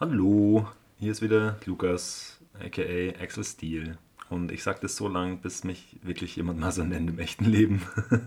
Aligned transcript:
Hallo, 0.00 0.64
hier 1.00 1.10
ist 1.10 1.22
wieder 1.22 1.58
Lukas, 1.66 2.38
aka 2.54 3.20
Axel 3.20 3.42
Steel. 3.42 3.98
Und 4.30 4.52
ich 4.52 4.62
sage 4.62 4.78
das 4.80 4.94
so 4.94 5.08
lang, 5.08 5.40
bis 5.40 5.64
mich 5.64 5.96
wirklich 6.02 6.36
jemand 6.36 6.60
mal 6.60 6.70
so 6.70 6.84
nennt 6.84 7.10
im 7.10 7.18
echten 7.18 7.46
Leben. 7.46 7.82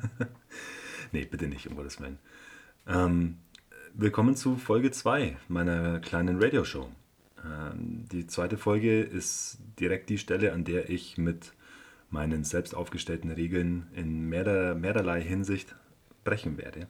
nee, 1.14 1.24
bitte 1.24 1.48
nicht, 1.48 1.68
um 1.68 1.78
Gottes 1.78 2.02
Willen. 2.02 2.20
Ähm, 2.86 3.38
willkommen 3.94 4.36
zu 4.36 4.58
Folge 4.58 4.92
2 4.92 5.38
meiner 5.48 6.02
kleinen 6.02 6.44
Radioshow. 6.44 6.90
Ähm, 7.46 8.04
die 8.12 8.28
zweite 8.28 8.58
Folge 8.58 9.00
ist 9.00 9.60
direkt 9.80 10.10
die 10.10 10.18
Stelle, 10.18 10.52
an 10.52 10.66
der 10.66 10.90
ich 10.90 11.18
mit 11.18 11.54
meinen 12.10 12.44
selbst 12.44 12.76
aufgestellten 12.76 13.32
Regeln 13.32 13.88
in 13.96 14.28
mehrer, 14.28 14.76
mehrerlei 14.76 15.22
Hinsicht 15.22 15.74
brechen 16.26 16.58
werde. 16.58 16.90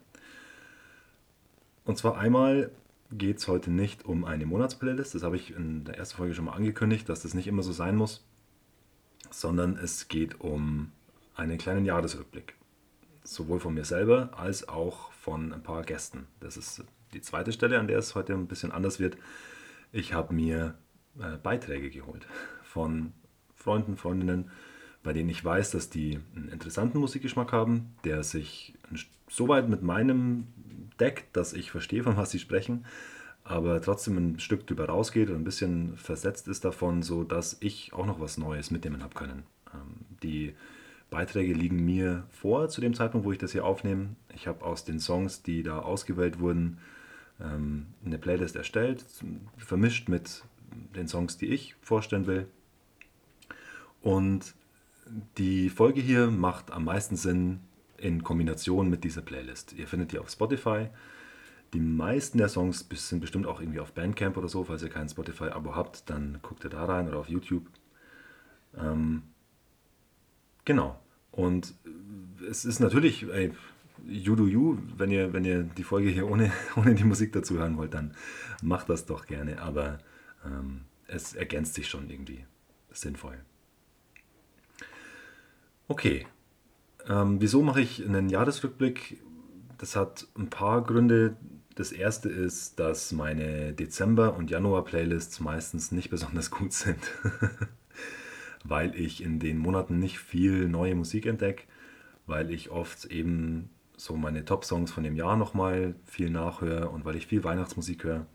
Und 1.85 1.99
zwar 1.99 2.17
einmal 2.17 2.71
geht 3.11 3.37
es 3.37 3.47
heute 3.47 3.71
nicht 3.71 4.05
um 4.05 4.25
eine 4.25 4.45
Monatsplaylist. 4.45 5.15
Das 5.15 5.23
habe 5.23 5.35
ich 5.35 5.55
in 5.55 5.83
der 5.83 5.97
ersten 5.97 6.17
Folge 6.17 6.33
schon 6.33 6.45
mal 6.45 6.53
angekündigt, 6.53 7.07
dass 7.09 7.21
das 7.21 7.33
nicht 7.33 7.47
immer 7.47 7.63
so 7.63 7.71
sein 7.71 7.95
muss, 7.95 8.25
sondern 9.29 9.77
es 9.77 10.07
geht 10.07 10.39
um 10.41 10.91
einen 11.35 11.57
kleinen 11.57 11.85
Jahresrückblick. 11.85 12.55
Sowohl 13.23 13.59
von 13.59 13.73
mir 13.73 13.85
selber 13.85 14.31
als 14.37 14.67
auch 14.67 15.11
von 15.11 15.53
ein 15.53 15.63
paar 15.63 15.83
Gästen. 15.83 16.27
Das 16.39 16.57
ist 16.57 16.83
die 17.13 17.21
zweite 17.21 17.51
Stelle, 17.51 17.79
an 17.79 17.87
der 17.87 17.99
es 17.99 18.15
heute 18.15 18.33
ein 18.33 18.47
bisschen 18.47 18.71
anders 18.71 18.99
wird. 18.99 19.17
Ich 19.91 20.13
habe 20.13 20.33
mir 20.33 20.75
äh, 21.19 21.37
Beiträge 21.37 21.89
geholt 21.89 22.25
von 22.63 23.13
Freunden, 23.55 23.97
Freundinnen, 23.97 24.49
bei 25.03 25.13
denen 25.13 25.29
ich 25.29 25.43
weiß, 25.43 25.71
dass 25.71 25.89
die 25.89 26.19
einen 26.35 26.49
interessanten 26.49 26.99
Musikgeschmack 26.99 27.51
haben, 27.51 27.95
der 28.03 28.23
sich 28.23 28.73
so 29.29 29.47
weit 29.47 29.69
mit 29.69 29.81
meinem 29.81 30.47
deckt, 31.01 31.35
dass 31.35 31.53
ich 31.53 31.71
verstehe, 31.71 32.03
von 32.03 32.15
was 32.15 32.31
sie 32.31 32.39
sprechen, 32.39 32.85
aber 33.43 33.81
trotzdem 33.81 34.17
ein 34.17 34.39
Stück 34.39 34.67
drüber 34.67 34.85
rausgeht 34.85 35.29
und 35.29 35.35
ein 35.35 35.43
bisschen 35.43 35.97
versetzt 35.97 36.47
ist 36.47 36.63
davon, 36.63 37.01
so 37.01 37.23
dass 37.23 37.57
ich 37.59 37.91
auch 37.93 38.05
noch 38.05 38.19
was 38.19 38.37
Neues 38.37 38.71
mitnehmen 38.71 39.03
habe 39.03 39.15
können. 39.15 39.43
Ähm, 39.73 40.05
die 40.23 40.53
Beiträge 41.09 41.53
liegen 41.53 41.83
mir 41.83 42.23
vor 42.29 42.69
zu 42.69 42.79
dem 42.79 42.93
Zeitpunkt, 42.93 43.25
wo 43.25 43.31
ich 43.31 43.37
das 43.37 43.51
hier 43.51 43.65
aufnehme. 43.65 44.15
Ich 44.33 44.47
habe 44.47 44.63
aus 44.63 44.85
den 44.85 44.99
Songs, 44.99 45.43
die 45.43 45.63
da 45.63 45.79
ausgewählt 45.79 46.39
wurden, 46.39 46.77
ähm, 47.41 47.87
eine 48.05 48.17
Playlist 48.17 48.55
erstellt, 48.55 49.03
vermischt 49.57 50.07
mit 50.07 50.43
den 50.95 51.07
Songs, 51.07 51.37
die 51.37 51.47
ich 51.47 51.75
vorstellen 51.81 52.27
will. 52.27 52.47
Und 54.01 54.53
die 55.37 55.69
Folge 55.69 55.99
hier 55.99 56.27
macht 56.27 56.71
am 56.71 56.85
meisten 56.85 57.17
Sinn, 57.17 57.59
in 58.01 58.23
Kombination 58.23 58.89
mit 58.89 59.03
dieser 59.03 59.21
Playlist. 59.21 59.73
Ihr 59.73 59.87
findet 59.87 60.11
die 60.11 60.19
auf 60.19 60.29
Spotify. 60.29 60.89
Die 61.73 61.79
meisten 61.79 62.37
der 62.37 62.49
Songs 62.49 62.85
sind 62.89 63.21
bestimmt 63.21 63.47
auch 63.47 63.61
irgendwie 63.61 63.79
auf 63.79 63.93
Bandcamp 63.93 64.35
oder 64.35 64.49
so. 64.49 64.63
Falls 64.63 64.83
ihr 64.83 64.89
kein 64.89 65.07
Spotify-Abo 65.07 65.75
habt, 65.75 66.09
dann 66.09 66.39
guckt 66.41 66.65
ihr 66.65 66.69
da 66.69 66.83
rein 66.85 67.07
oder 67.07 67.19
auf 67.19 67.29
YouTube. 67.29 67.67
Ähm, 68.77 69.23
genau. 70.65 70.99
Und 71.31 71.73
es 72.49 72.65
ist 72.65 72.79
natürlich, 72.79 73.25
ey, 73.31 73.53
you 74.05 74.35
do 74.35 74.47
you, 74.47 74.79
wenn 74.97 75.11
ihr, 75.11 75.31
wenn 75.31 75.45
ihr 75.45 75.63
die 75.63 75.83
Folge 75.83 76.09
hier 76.09 76.29
ohne, 76.29 76.51
ohne 76.75 76.95
die 76.95 77.03
Musik 77.05 77.31
dazu 77.31 77.57
hören 77.57 77.77
wollt, 77.77 77.93
dann 77.93 78.15
macht 78.61 78.89
das 78.89 79.05
doch 79.05 79.25
gerne. 79.25 79.61
Aber 79.61 79.99
ähm, 80.45 80.81
es 81.07 81.35
ergänzt 81.35 81.75
sich 81.75 81.87
schon 81.87 82.09
irgendwie 82.09 82.45
sinnvoll. 82.91 83.37
Okay, 85.87 86.25
ähm, 87.07 87.41
wieso 87.41 87.61
mache 87.61 87.81
ich 87.81 88.05
einen 88.05 88.29
Jahresrückblick? 88.29 89.21
Das 89.77 89.95
hat 89.95 90.27
ein 90.37 90.49
paar 90.49 90.83
Gründe. 90.83 91.35
Das 91.75 91.91
erste 91.91 92.29
ist, 92.29 92.79
dass 92.79 93.11
meine 93.11 93.73
Dezember- 93.73 94.35
und 94.35 94.51
Januar-Playlists 94.51 95.39
meistens 95.39 95.91
nicht 95.91 96.09
besonders 96.09 96.51
gut 96.51 96.73
sind, 96.73 96.99
weil 98.63 98.95
ich 98.95 99.23
in 99.23 99.39
den 99.39 99.57
Monaten 99.57 99.97
nicht 99.97 100.19
viel 100.19 100.67
neue 100.67 100.95
Musik 100.95 101.25
entdecke, 101.25 101.63
weil 102.27 102.51
ich 102.51 102.69
oft 102.69 103.05
eben 103.05 103.69
so 103.97 104.15
meine 104.15 104.45
Top-Songs 104.45 104.91
von 104.91 105.03
dem 105.03 105.15
Jahr 105.15 105.37
nochmal 105.37 105.95
viel 106.05 106.29
nachhöre 106.29 106.89
und 106.89 107.05
weil 107.05 107.15
ich 107.15 107.27
viel 107.27 107.43
Weihnachtsmusik 107.43 108.03
höre 108.03 108.25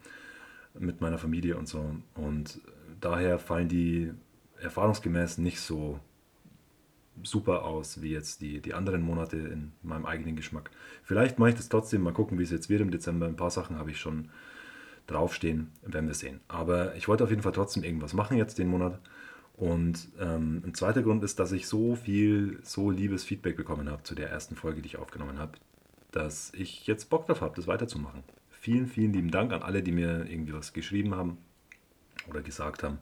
mit 0.79 1.01
meiner 1.01 1.19
Familie 1.19 1.57
und 1.57 1.69
so. 1.69 1.97
Und 2.15 2.61
daher 3.01 3.39
fallen 3.39 3.69
die 3.69 4.13
erfahrungsgemäß 4.61 5.39
nicht 5.39 5.61
so 5.61 6.01
super 7.23 7.65
aus 7.65 8.03
wie 8.03 8.11
jetzt 8.11 8.41
die, 8.41 8.61
die 8.61 8.75
anderen 8.75 9.03
Monate 9.03 9.37
in 9.37 9.73
meinem 9.83 10.07
eigenen 10.07 10.37
Geschmack. 10.37 10.71
Vielleicht 11.03 11.39
mache 11.39 11.51
ich 11.51 11.57
das 11.57 11.69
trotzdem, 11.69 12.03
mal 12.03 12.13
gucken, 12.13 12.39
wie 12.39 12.43
es 12.43 12.51
jetzt 12.51 12.69
wird 12.69 12.81
im 12.81 12.91
Dezember. 12.91 13.27
Ein 13.27 13.37
paar 13.37 13.51
Sachen 13.51 13.79
habe 13.79 13.91
ich 13.91 13.99
schon 13.99 14.31
draufstehen, 15.07 15.73
werden 15.83 16.07
wir 16.09 16.15
sehen. 16.15 16.41
Aber 16.49 16.95
ich 16.97 17.09
wollte 17.09 17.25
auf 17.25 17.31
jeden 17.31 17.43
Fall 17.43 17.53
trotzdem 17.53 17.85
irgendwas 17.85 18.13
machen 18.13 18.37
jetzt 18.37 18.59
den 18.59 18.69
Monat. 18.69 19.01
Und 19.57 20.09
ähm, 20.21 20.63
ein 20.67 20.75
zweiter 20.75 21.03
Grund 21.03 21.25
ist, 21.25 21.39
dass 21.39 21.53
ich 21.53 21.67
so 21.67 21.95
viel, 21.95 22.59
so 22.63 22.91
liebes 22.91 23.25
Feedback 23.25 23.57
bekommen 23.57 23.91
habe 23.91 24.03
zu 24.03 24.15
der 24.15 24.29
ersten 24.31 24.55
Folge, 24.55 24.83
die 24.83 24.89
ich 24.89 24.99
aufgenommen 24.99 25.39
habe, 25.39 25.53
dass 26.11 26.53
ich 26.55 26.87
jetzt 26.87 27.09
Bock 27.09 27.27
drauf 27.27 27.41
habe, 27.41 27.57
das 27.57 27.67
weiterzumachen. 27.67 28.23
Vielen, 28.51 28.87
vielen 28.87 29.13
lieben 29.13 29.31
Dank 29.31 29.53
an 29.53 29.63
alle, 29.63 29.83
die 29.83 29.93
mir 29.93 30.27
irgendwie 30.29 30.53
was 30.53 30.73
geschrieben 30.73 31.15
haben 31.15 31.39
oder 32.29 32.43
gesagt 32.43 32.83
haben. 32.83 32.99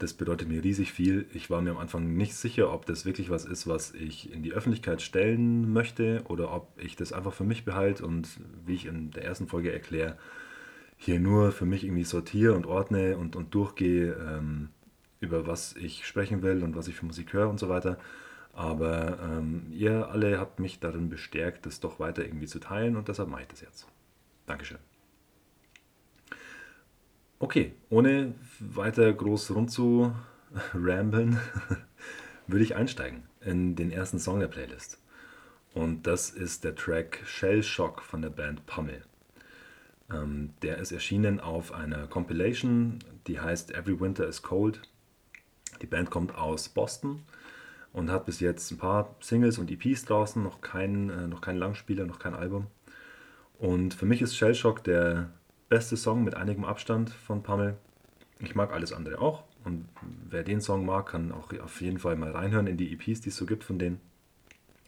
Das 0.00 0.14
bedeutet 0.14 0.48
mir 0.48 0.64
riesig 0.64 0.92
viel. 0.92 1.26
Ich 1.34 1.50
war 1.50 1.60
mir 1.60 1.72
am 1.72 1.76
Anfang 1.76 2.16
nicht 2.16 2.34
sicher, 2.34 2.72
ob 2.72 2.86
das 2.86 3.04
wirklich 3.04 3.28
was 3.28 3.44
ist, 3.44 3.66
was 3.66 3.92
ich 3.92 4.32
in 4.32 4.42
die 4.42 4.54
Öffentlichkeit 4.54 5.02
stellen 5.02 5.74
möchte 5.74 6.22
oder 6.26 6.54
ob 6.54 6.72
ich 6.78 6.96
das 6.96 7.12
einfach 7.12 7.34
für 7.34 7.44
mich 7.44 7.66
behalte 7.66 8.06
und 8.06 8.26
wie 8.64 8.74
ich 8.74 8.86
in 8.86 9.10
der 9.10 9.26
ersten 9.26 9.46
Folge 9.46 9.70
erkläre, 9.70 10.16
hier 10.96 11.20
nur 11.20 11.52
für 11.52 11.66
mich 11.66 11.84
irgendwie 11.84 12.04
sortiere 12.04 12.54
und 12.54 12.64
ordne 12.64 13.18
und, 13.18 13.36
und 13.36 13.54
durchgehe, 13.54 14.14
ähm, 14.14 14.70
über 15.20 15.46
was 15.46 15.76
ich 15.76 16.06
sprechen 16.06 16.40
will 16.40 16.64
und 16.64 16.74
was 16.74 16.88
ich 16.88 16.94
für 16.94 17.04
Musik 17.04 17.34
höre 17.34 17.50
und 17.50 17.60
so 17.60 17.68
weiter. 17.68 17.98
Aber 18.54 19.18
ähm, 19.22 19.66
ihr 19.70 20.08
alle 20.08 20.38
habt 20.38 20.60
mich 20.60 20.80
darin 20.80 21.10
bestärkt, 21.10 21.66
das 21.66 21.80
doch 21.80 22.00
weiter 22.00 22.24
irgendwie 22.24 22.46
zu 22.46 22.58
teilen 22.58 22.96
und 22.96 23.08
deshalb 23.08 23.28
mache 23.28 23.42
ich 23.42 23.48
das 23.48 23.60
jetzt. 23.60 23.86
Dankeschön. 24.46 24.89
Okay, 27.42 27.72
ohne 27.88 28.34
weiter 28.58 29.10
groß 29.10 29.54
rumzurambeln, 29.54 31.40
würde 32.46 32.62
ich 32.62 32.76
einsteigen 32.76 33.22
in 33.40 33.76
den 33.76 33.90
ersten 33.90 34.18
Song 34.18 34.40
der 34.40 34.48
Playlist. 34.48 34.98
Und 35.72 36.06
das 36.06 36.28
ist 36.28 36.64
der 36.64 36.74
Track 36.74 37.22
Shell 37.24 37.62
Shock 37.62 38.02
von 38.02 38.20
der 38.20 38.28
Band 38.28 38.66
Pummel. 38.66 39.00
Ähm, 40.12 40.50
der 40.60 40.76
ist 40.76 40.92
erschienen 40.92 41.40
auf 41.40 41.72
einer 41.72 42.06
Compilation, 42.08 42.98
die 43.26 43.40
heißt 43.40 43.70
Every 43.70 43.98
Winter 43.98 44.26
is 44.26 44.42
Cold. 44.42 44.82
Die 45.80 45.86
Band 45.86 46.10
kommt 46.10 46.34
aus 46.34 46.68
Boston 46.68 47.22
und 47.94 48.10
hat 48.10 48.26
bis 48.26 48.40
jetzt 48.40 48.70
ein 48.70 48.76
paar 48.76 49.16
Singles 49.20 49.56
und 49.56 49.70
EPs 49.70 50.04
draußen, 50.04 50.42
noch 50.42 50.60
kein, 50.60 51.08
äh, 51.08 51.26
noch 51.26 51.40
kein 51.40 51.56
Langspieler, 51.56 52.04
noch 52.04 52.18
kein 52.18 52.34
Album. 52.34 52.66
Und 53.56 53.94
für 53.94 54.04
mich 54.04 54.20
ist 54.20 54.36
Shell 54.36 54.54
Shock 54.54 54.84
der 54.84 55.30
beste 55.70 55.96
Song 55.96 56.24
mit 56.24 56.34
einigem 56.34 56.64
Abstand 56.64 57.10
von 57.10 57.42
Pammel. 57.42 57.78
Ich 58.40 58.54
mag 58.54 58.72
alles 58.72 58.92
andere 58.92 59.20
auch. 59.20 59.44
Und 59.64 59.88
wer 60.28 60.42
den 60.42 60.60
Song 60.60 60.84
mag, 60.84 61.06
kann 61.06 61.32
auch 61.32 61.52
auf 61.60 61.80
jeden 61.80 61.98
Fall 61.98 62.16
mal 62.16 62.32
reinhören 62.32 62.66
in 62.66 62.76
die 62.76 62.92
EPs, 62.92 63.20
die 63.20 63.30
es 63.30 63.36
so 63.36 63.46
gibt 63.46 63.64
von 63.64 63.78
denen. 63.78 64.00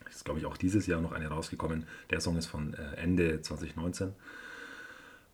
Ist, 0.09 0.25
glaube 0.25 0.39
ich, 0.39 0.45
auch 0.45 0.57
dieses 0.57 0.85
Jahr 0.85 1.01
noch 1.01 1.13
eine 1.13 1.27
rausgekommen. 1.29 1.87
Der 2.11 2.19
Song 2.19 2.37
ist 2.37 2.47
von 2.47 2.73
äh, 2.73 2.95
Ende 2.97 3.41
2019. 3.41 4.13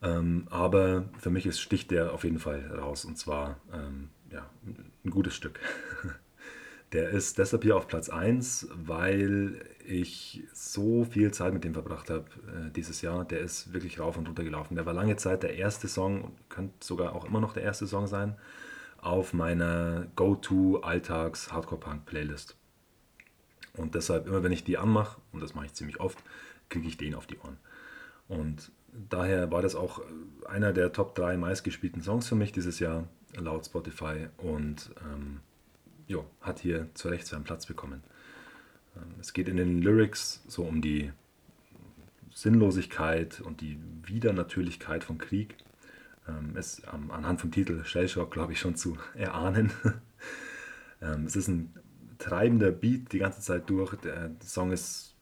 Ähm, 0.02 0.48
aber 0.50 1.10
für 1.18 1.32
mich 1.32 1.46
ist, 1.46 1.60
sticht 1.60 1.92
der 1.92 2.14
auf 2.14 2.24
jeden 2.24 2.40
Fall 2.40 2.66
raus. 2.78 3.04
Und 3.04 3.18
zwar 3.18 3.58
ähm, 3.74 4.10
ja, 4.32 4.50
ein 5.04 5.10
gutes 5.10 5.36
Stück. 5.36 5.60
Der 6.92 7.10
ist 7.10 7.38
deshalb 7.38 7.62
hier 7.62 7.76
auf 7.76 7.88
Platz 7.88 8.10
1, 8.10 8.68
weil 8.74 9.64
ich 9.90 10.44
so 10.54 11.04
viel 11.04 11.32
Zeit 11.32 11.52
mit 11.54 11.64
dem 11.64 11.74
verbracht 11.74 12.12
habe 12.12 12.26
äh, 12.48 12.70
dieses 12.72 13.02
Jahr. 13.02 13.26
Der 13.26 13.40
ist 13.40 13.74
wirklich 13.74 14.00
rauf 14.00 14.18
und 14.18 14.28
runter 14.28 14.44
gelaufen. 14.44 14.76
Der 14.76 14.86
war 14.86 14.94
lange 14.94 15.16
Zeit 15.16 15.42
der 15.44 15.56
erste 15.56 15.88
Song, 15.88 16.36
könnte 16.48 16.86
sogar 16.86 17.16
auch 17.16 17.26
immer 17.26 17.42
noch 17.42 17.54
der 17.54 17.64
erste 17.64 17.88
Song 17.88 18.06
sein, 18.06 18.36
auf 18.98 19.34
meiner 19.34 20.06
Go-To-Alltags-Hardcore-Punk-Playlist. 20.16 22.56
Und 23.76 23.96
deshalb, 23.96 24.28
immer 24.28 24.44
wenn 24.44 24.52
ich 24.52 24.64
die 24.64 24.78
anmache, 24.78 25.20
und 25.32 25.42
das 25.42 25.56
mache 25.56 25.66
ich 25.66 25.74
ziemlich 25.74 26.00
oft, 26.00 26.24
kriege 26.70 26.88
ich 26.88 26.98
den 26.98 27.16
auf 27.16 27.26
die 27.26 27.40
Ohren. 27.40 27.58
Und 28.28 28.72
daher 29.10 29.52
war 29.52 29.64
das 29.64 29.76
auch 29.76 30.02
einer 30.48 30.74
der 30.74 30.94
Top 30.94 31.16
3 31.16 31.38
meistgespielten 31.38 32.04
Songs 32.04 32.28
für 32.28 32.36
mich 32.36 32.52
dieses 32.52 32.78
Jahr, 32.80 33.08
laut 33.36 33.66
Spotify. 33.66 34.28
Und 34.38 34.92
ähm, 35.04 35.40
jo, 36.08 36.26
hat 36.42 36.60
hier 36.60 36.90
zu 36.94 37.08
Recht 37.08 37.26
seinen 37.26 37.44
Platz 37.44 37.66
bekommen. 37.66 38.04
Ähm, 39.00 39.16
es 39.20 39.34
geht 39.34 39.48
in 39.48 39.58
den 39.58 39.82
Lyrics 39.82 40.44
so 40.48 40.64
um 40.64 40.82
die 40.82 41.12
Sinnlosigkeit 42.34 43.42
und 43.42 43.62
die 43.62 43.78
Widernatürlichkeit 44.04 45.04
von 45.04 45.18
Krieg. 45.18 45.56
Ähm, 46.28 46.56
ist 46.56 46.88
anhand 46.88 47.42
vom 47.42 47.52
Titel 47.52 47.84
Shellshock, 47.84 48.32
glaube 48.32 48.54
ich, 48.54 48.60
schon 48.60 48.76
zu 48.76 48.98
erahnen. 49.16 49.72
Ähm, 51.02 51.24
es 51.24 51.38
ist 51.38 51.48
ein 51.48 51.74
treibender 52.18 52.72
Beat 52.72 53.14
die 53.14 53.20
ganze 53.20 53.40
Zeit 53.40 53.70
durch. 53.70 53.96
Der 54.02 54.32
Song 54.44 54.74
ist 54.74 55.16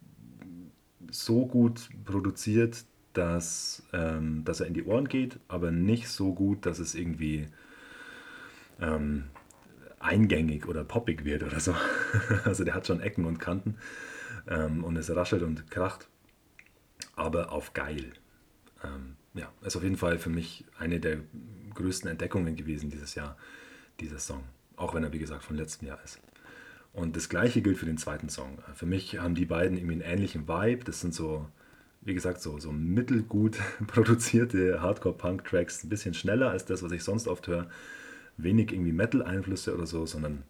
so 1.11 1.45
gut 1.45 1.89
produziert, 2.03 2.83
dass, 3.13 3.83
ähm, 3.93 4.43
dass 4.43 4.59
er 4.59 4.65
in 4.65 4.73
die 4.73 4.85
Ohren 4.85 5.07
geht, 5.07 5.39
aber 5.47 5.71
nicht 5.71 6.09
so 6.09 6.33
gut, 6.33 6.65
dass 6.65 6.79
es 6.79 6.95
irgendwie 6.95 7.47
ähm, 8.79 9.25
eingängig 9.99 10.67
oder 10.67 10.83
poppig 10.83 11.25
wird 11.25 11.43
oder 11.43 11.59
so. 11.59 11.75
also 12.43 12.63
der 12.63 12.73
hat 12.73 12.87
schon 12.87 13.01
Ecken 13.01 13.25
und 13.25 13.39
Kanten 13.39 13.77
ähm, 14.47 14.83
und 14.83 14.95
es 14.97 15.13
raschelt 15.13 15.43
und 15.43 15.69
kracht, 15.71 16.07
aber 17.15 17.51
auf 17.51 17.73
geil. 17.73 18.13
Ähm, 18.83 19.15
ja, 19.33 19.51
ist 19.61 19.75
auf 19.75 19.83
jeden 19.83 19.97
Fall 19.97 20.17
für 20.17 20.29
mich 20.29 20.65
eine 20.77 20.99
der 20.99 21.19
größten 21.73 22.09
Entdeckungen 22.09 22.55
gewesen 22.55 22.89
dieses 22.89 23.15
Jahr, 23.15 23.37
dieser 23.99 24.19
Song. 24.19 24.43
Auch 24.75 24.93
wenn 24.93 25.03
er, 25.03 25.13
wie 25.13 25.19
gesagt, 25.19 25.43
von 25.43 25.55
letztem 25.55 25.87
Jahr 25.87 26.03
ist. 26.03 26.19
Und 26.93 27.15
das 27.15 27.29
gleiche 27.29 27.61
gilt 27.61 27.77
für 27.77 27.85
den 27.85 27.97
zweiten 27.97 28.29
Song. 28.29 28.59
Für 28.73 28.87
mich 28.87 29.19
haben 29.19 29.35
die 29.35 29.45
beiden 29.45 29.77
irgendwie 29.77 29.93
einen 29.93 30.13
ähnlichen 30.13 30.47
Vibe. 30.47 30.83
Das 30.83 31.01
sind 31.01 31.13
so, 31.13 31.47
wie 32.01 32.15
gesagt, 32.15 32.41
so, 32.41 32.59
so 32.59 32.71
mittelgut 32.71 33.59
produzierte 33.87 34.81
Hardcore-Punk-Tracks. 34.81 35.83
Ein 35.83 35.89
bisschen 35.89 36.15
schneller 36.15 36.49
als 36.49 36.65
das, 36.65 36.81
was 36.81 36.91
ich 36.91 37.03
sonst 37.03 37.27
oft 37.27 37.47
höre. 37.47 37.69
Wenig 38.37 38.71
irgendwie 38.71 38.91
Metal-Einflüsse 38.91 39.73
oder 39.73 39.85
so, 39.85 40.05
sondern 40.05 40.43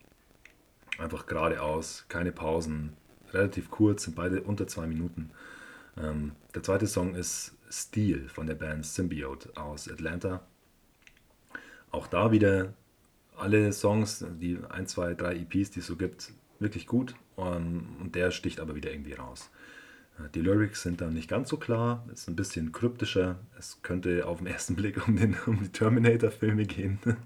einfach 0.98 1.26
geradeaus, 1.26 2.06
keine 2.10 2.32
Pausen, 2.32 2.94
relativ 3.34 3.70
kurz, 3.70 4.04
sind 4.04 4.16
beide 4.16 4.42
unter 4.42 4.68
zwei 4.68 4.88
Minuten. 4.88 5.32
Ähm, 5.98 6.34
der 6.54 6.64
zweite 6.64 6.88
Song 6.88 7.16
ist 7.16 7.56
Steel 7.70 8.28
von 8.30 8.48
der 8.48 8.56
Band 8.56 8.86
Symbiote 8.86 9.56
aus 9.56 9.90
Atlanta. 9.90 10.46
Auch 11.92 12.08
da 12.08 12.32
wieder 12.32 12.74
alle 13.36 13.72
Songs, 13.72 14.26
die 14.42 14.58
1, 14.70 14.92
2, 14.92 15.14
3 15.14 15.36
EPs, 15.36 15.72
die 15.72 15.80
es 15.80 15.88
so 15.88 15.96
gibt, 15.96 16.32
wirklich 16.60 16.88
gut. 16.88 17.16
Um, 17.36 17.98
und 18.02 18.16
der 18.16 18.32
sticht 18.32 18.60
aber 18.60 18.74
wieder 18.74 18.92
irgendwie 18.92 19.14
raus. 19.14 19.52
Äh, 20.18 20.30
die 20.34 20.42
Lyrics 20.42 20.82
sind 20.82 21.02
dann 21.02 21.14
nicht 21.14 21.30
ganz 21.30 21.50
so 21.50 21.58
klar, 21.58 22.04
ist 22.12 22.28
ein 22.28 22.36
bisschen 22.36 22.72
kryptischer. 22.72 23.38
Es 23.60 23.82
könnte 23.84 24.26
auf 24.26 24.40
den 24.40 24.48
ersten 24.48 24.76
Blick 24.78 25.08
um, 25.08 25.16
den, 25.16 25.38
um 25.46 25.60
die 25.62 25.70
Terminator-Filme 25.70 26.66
gehen. 26.66 27.00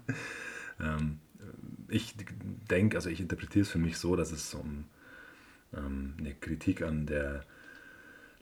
ähm, 0.82 1.20
ich 1.88 2.14
denke, 2.70 2.96
also 2.96 3.10
ich 3.10 3.20
interpretiere 3.20 3.62
es 3.62 3.70
für 3.70 3.78
mich 3.78 3.98
so, 3.98 4.16
dass 4.16 4.32
es 4.32 4.54
um 4.54 4.84
ähm, 5.74 6.14
eine 6.18 6.34
Kritik 6.34 6.82
an 6.82 7.06
der 7.06 7.44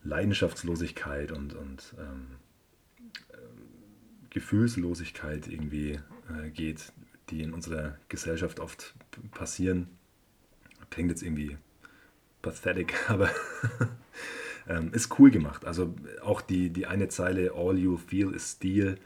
Leidenschaftslosigkeit 0.03 1.33
und, 1.33 1.55
und 1.55 1.95
ähm, 1.99 2.27
äh, 3.33 3.37
Gefühlslosigkeit 4.31 5.49
irgendwie 5.49 5.99
äh, 6.29 6.51
geht, 6.51 6.93
die 7.31 7.43
in 7.43 7.53
unserer 7.53 7.97
Gesellschaft 8.09 8.61
oft 8.61 8.95
passieren. 9.33 9.89
Klingt 10.91 11.11
jetzt 11.11 11.23
irgendwie 11.23 11.57
pathetic, 12.43 12.95
aber 13.09 13.31
ähm, 14.69 14.93
ist 14.93 15.19
cool 15.19 15.31
gemacht. 15.31 15.65
Also 15.65 15.95
auch 16.23 16.41
die, 16.41 16.71
die 16.71 16.87
eine 16.87 17.09
Zeile 17.09 17.53
All 17.55 17.79
You 17.79 17.97
Feel 17.97 18.33
is 18.35 18.53
Steel. 18.53 18.99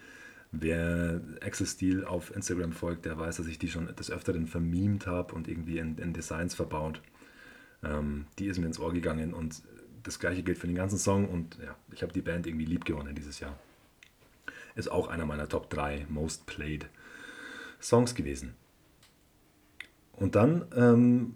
Wer 0.61 1.21
Axel 1.41 2.05
auf 2.05 2.35
Instagram 2.35 2.73
folgt, 2.73 3.07
der 3.07 3.19
weiß, 3.19 3.39
dass 3.39 3.49
ich 3.49 3.59
die 3.59 3.69
schon 3.69 3.95
des 3.97 4.11
Öfteren 4.11 4.47
vermemt 4.47 5.07
habe 5.07 5.35
und 5.35 5.49
irgendwie 5.49 5.79
in, 5.79 5.99
in 5.99 6.13
Designs 6.13 6.55
verbaut. 6.55 7.03
Ähm, 7.83 8.27
die 8.39 8.47
ist 8.47 8.59
mir 8.59 8.67
ins 8.67 8.79
Ohr 8.79 8.93
gegangen 8.93 9.35
und 9.35 9.63
das 10.05 10.21
gleiche 10.21 10.45
gilt 10.45 10.59
für 10.59 10.69
den 10.69 10.77
ganzen 10.77 10.99
Song 10.99 11.29
und 11.29 11.59
ja, 11.59 11.75
ich 11.93 12.03
habe 12.03 12.13
die 12.13 12.21
Band 12.21 12.47
irgendwie 12.47 12.67
lieb 12.67 12.85
gewonnen 12.85 13.17
dieses 13.17 13.41
Jahr. 13.41 13.59
Ist 14.77 14.91
auch 14.91 15.09
einer 15.09 15.27
meiner 15.27 15.49
Top 15.49 15.71
3 15.71 16.07
Most 16.09 16.47
Played 16.47 16.87
Songs 17.81 18.15
gewesen. 18.15 18.55
Und 20.13 20.37
dann 20.37 20.67
ähm, 20.77 21.35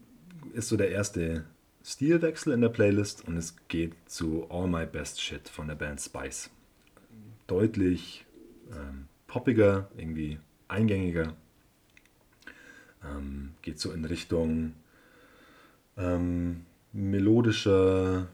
ist 0.53 0.69
so 0.69 0.76
der 0.76 0.91
erste 0.91 1.44
Stilwechsel 1.85 2.53
in 2.53 2.61
der 2.61 2.69
Playlist 2.69 3.26
und 3.26 3.37
es 3.37 3.56
geht 3.67 3.94
zu 4.06 4.49
All 4.49 4.69
My 4.69 4.87
Best 4.87 5.20
Shit 5.20 5.49
von 5.49 5.67
der 5.67 5.75
Band 5.75 6.00
Spice. 6.00 6.50
Deutlich 7.49 8.26
ähm, 8.70 9.07
poppiger, 9.29 9.89
irgendwie 9.97 10.41
eingängiger. 10.67 11.35
Ähm, 13.05 13.53
geht 13.63 13.79
so 13.79 13.93
in 13.93 14.05
Richtung 14.05 14.75
ähm, 15.97 16.65
melodischer, 16.93 18.27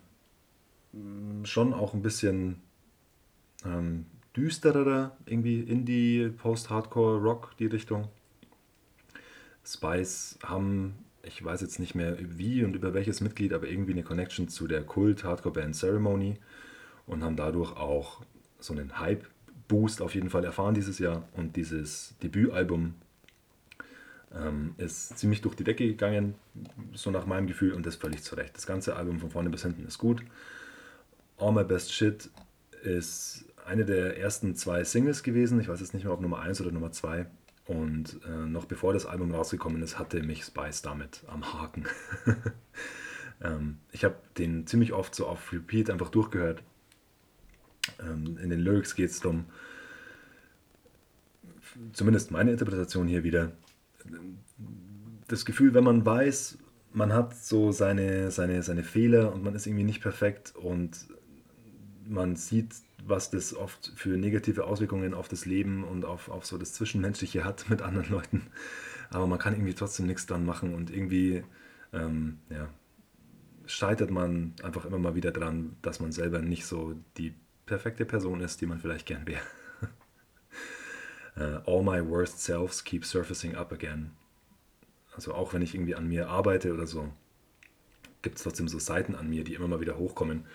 mm, 0.93 1.45
schon 1.45 1.75
auch 1.75 1.93
ein 1.93 2.01
bisschen 2.01 2.63
ähm, 3.67 4.07
düsterer, 4.35 5.17
irgendwie 5.27 5.61
Indie, 5.61 6.31
Post-Hardcore, 6.31 7.21
Rock, 7.21 7.55
die 7.59 7.67
Richtung. 7.67 8.09
Spice 9.67 10.39
haben, 10.43 10.95
ich 11.23 11.43
weiß 11.43 11.61
jetzt 11.63 11.79
nicht 11.79 11.95
mehr 11.95 12.17
wie 12.21 12.65
und 12.65 12.77
über 12.77 12.95
welches 12.95 13.21
Mitglied, 13.21 13.53
aber 13.53 13.69
irgendwie 13.69 13.93
eine 13.93 14.03
Connection 14.03 14.49
zu 14.49 14.67
der 14.67 14.85
Kult-Hardcore-Band 14.85 15.75
Ceremony 15.75 16.39
und 17.07 17.23
haben 17.25 17.37
dadurch 17.37 17.73
auch 17.77 18.23
so 18.59 18.75
einen 18.75 19.01
Hype-Boost 19.65 20.03
auf 20.03 20.15
jeden 20.15 20.31
Fall 20.31 20.45
erfahren 20.45 20.75
dieses 20.75 20.99
Jahr. 20.99 21.27
Und 21.37 21.57
dieses 21.57 22.15
Debütalbum 22.23 22.95
ähm, 24.35 24.75
ist 24.79 25.19
ziemlich 25.19 25.41
durch 25.43 25.55
die 25.55 25.65
Decke 25.65 25.87
gegangen, 25.87 26.35
so 26.95 27.11
nach 27.11 27.27
meinem 27.27 27.47
Gefühl, 27.47 27.73
und 27.73 27.87
das 27.87 27.97
völlig 27.97 28.23
zurecht. 28.23 28.57
Das 28.57 28.67
ganze 28.67 28.97
Album 28.97 29.21
von 29.21 29.31
vorne 29.31 29.51
bis 29.51 29.63
hinten 29.63 29.87
ist 29.87 29.99
gut. 29.99 30.23
All 31.39 31.53
My 31.53 31.65
Best 31.65 31.93
Shit 31.93 32.31
ist 32.83 33.45
eine 33.67 33.85
der 33.85 34.19
ersten 34.19 34.55
zwei 34.55 34.85
Singles 34.85 35.23
gewesen. 35.23 35.61
Ich 35.61 35.69
weiß 35.69 35.81
jetzt 35.81 35.95
nicht 35.95 36.05
mehr, 36.05 36.13
ob 36.13 36.21
Nummer 36.21 36.41
1 36.41 36.61
oder 36.61 36.71
Nummer 36.71 36.93
2. 36.93 37.27
Und 37.67 38.21
äh, 38.27 38.47
noch 38.47 38.67
bevor 38.67 38.93
das 38.93 39.07
Album 39.07 39.35
rausgekommen 39.35 39.83
ist, 39.83 39.99
hatte 39.99 40.23
mich 40.23 40.45
Spice 40.45 40.83
damit 40.83 41.23
am 41.29 41.55
Haken. 41.55 41.87
ähm, 43.43 43.79
ich 43.91 44.05
habe 44.05 44.17
den 44.37 44.67
ziemlich 44.67 44.93
oft 44.93 45.15
so 45.15 45.27
auf 45.27 45.51
Repeat 45.51 45.89
einfach 45.89 46.11
durchgehört. 46.11 46.63
Ähm, 48.01 48.39
in 48.39 48.51
den 48.51 48.61
Lyrics 48.61 48.95
geht 48.95 49.11
es 49.11 49.21
darum, 49.21 49.47
zumindest 51.93 52.31
meine 52.31 52.53
Interpretation 52.53 53.09
hier 53.09 53.25
wieder, 53.25 53.53
das 55.29 55.45
Gefühl, 55.45 55.75
wenn 55.75 55.85
man 55.85 56.05
weiß, 56.05 56.59
man 56.93 57.13
hat 57.13 57.37
so 57.37 57.73
seine, 57.73 58.31
seine, 58.31 58.63
seine 58.63 58.85
Fehler 58.85 59.33
und 59.33 59.43
man 59.43 59.55
ist 59.55 59.67
irgendwie 59.67 59.85
nicht 59.85 60.01
perfekt 60.01 60.55
und 60.55 61.09
man 62.07 62.37
sieht 62.37 62.75
was 63.07 63.31
das 63.31 63.55
oft 63.55 63.93
für 63.97 64.17
negative 64.17 64.65
Auswirkungen 64.65 65.15
auf 65.15 65.29
das 65.29 65.47
Leben 65.47 65.85
und 65.85 66.05
auf, 66.05 66.29
auf 66.29 66.47
so 66.47 66.59
das 66.59 66.73
Zwischenmenschliche 66.73 67.45
hat 67.45 67.69
mit 67.69 67.83
anderen 67.83 68.11
Leuten. 68.11 68.43
Aber 69.11 69.27
man 69.27 69.39
kann 69.39 69.55
irgendwie 69.55 69.75
trotzdem 69.75 70.07
nichts 70.07 70.27
dran 70.27 70.47
machen 70.47 70.75
und 70.75 70.91
irgendwie 70.91 71.45
ähm, 71.93 72.39
ja, 72.51 72.69
scheitert 73.67 74.11
man 74.11 74.55
einfach 74.63 74.85
immer 74.85 74.99
mal 74.99 75.15
wieder 75.15 75.31
dran, 75.31 75.77
dass 75.83 76.01
man 76.01 76.13
selber 76.13 76.41
nicht 76.41 76.67
so 76.67 76.95
die 77.17 77.35
perfekte 77.67 78.05
Person 78.05 78.41
ist, 78.41 78.61
die 78.61 78.67
man 78.67 78.79
vielleicht 78.79 79.07
gern 79.07 79.27
wäre. 79.27 79.43
uh, 81.37 81.61
all 81.67 81.83
my 81.83 82.07
worst 82.07 82.41
selves 82.43 82.83
keep 82.85 83.05
surfacing 83.05 83.55
up 83.55 83.73
again. 83.73 84.13
Also 85.15 85.35
auch 85.35 85.53
wenn 85.53 85.63
ich 85.63 85.75
irgendwie 85.75 85.95
an 85.95 86.09
mir 86.09 86.29
arbeite 86.29 86.73
oder 86.73 86.87
so, 86.87 87.13
gibt 88.23 88.37
es 88.37 88.43
trotzdem 88.43 88.69
so 88.69 88.79
Seiten 88.79 89.15
an 89.15 89.31
mir, 89.31 89.45
die 89.45 89.55
immer 89.55 89.69
mal 89.69 89.81
wieder 89.81 89.97
hochkommen 89.97 90.47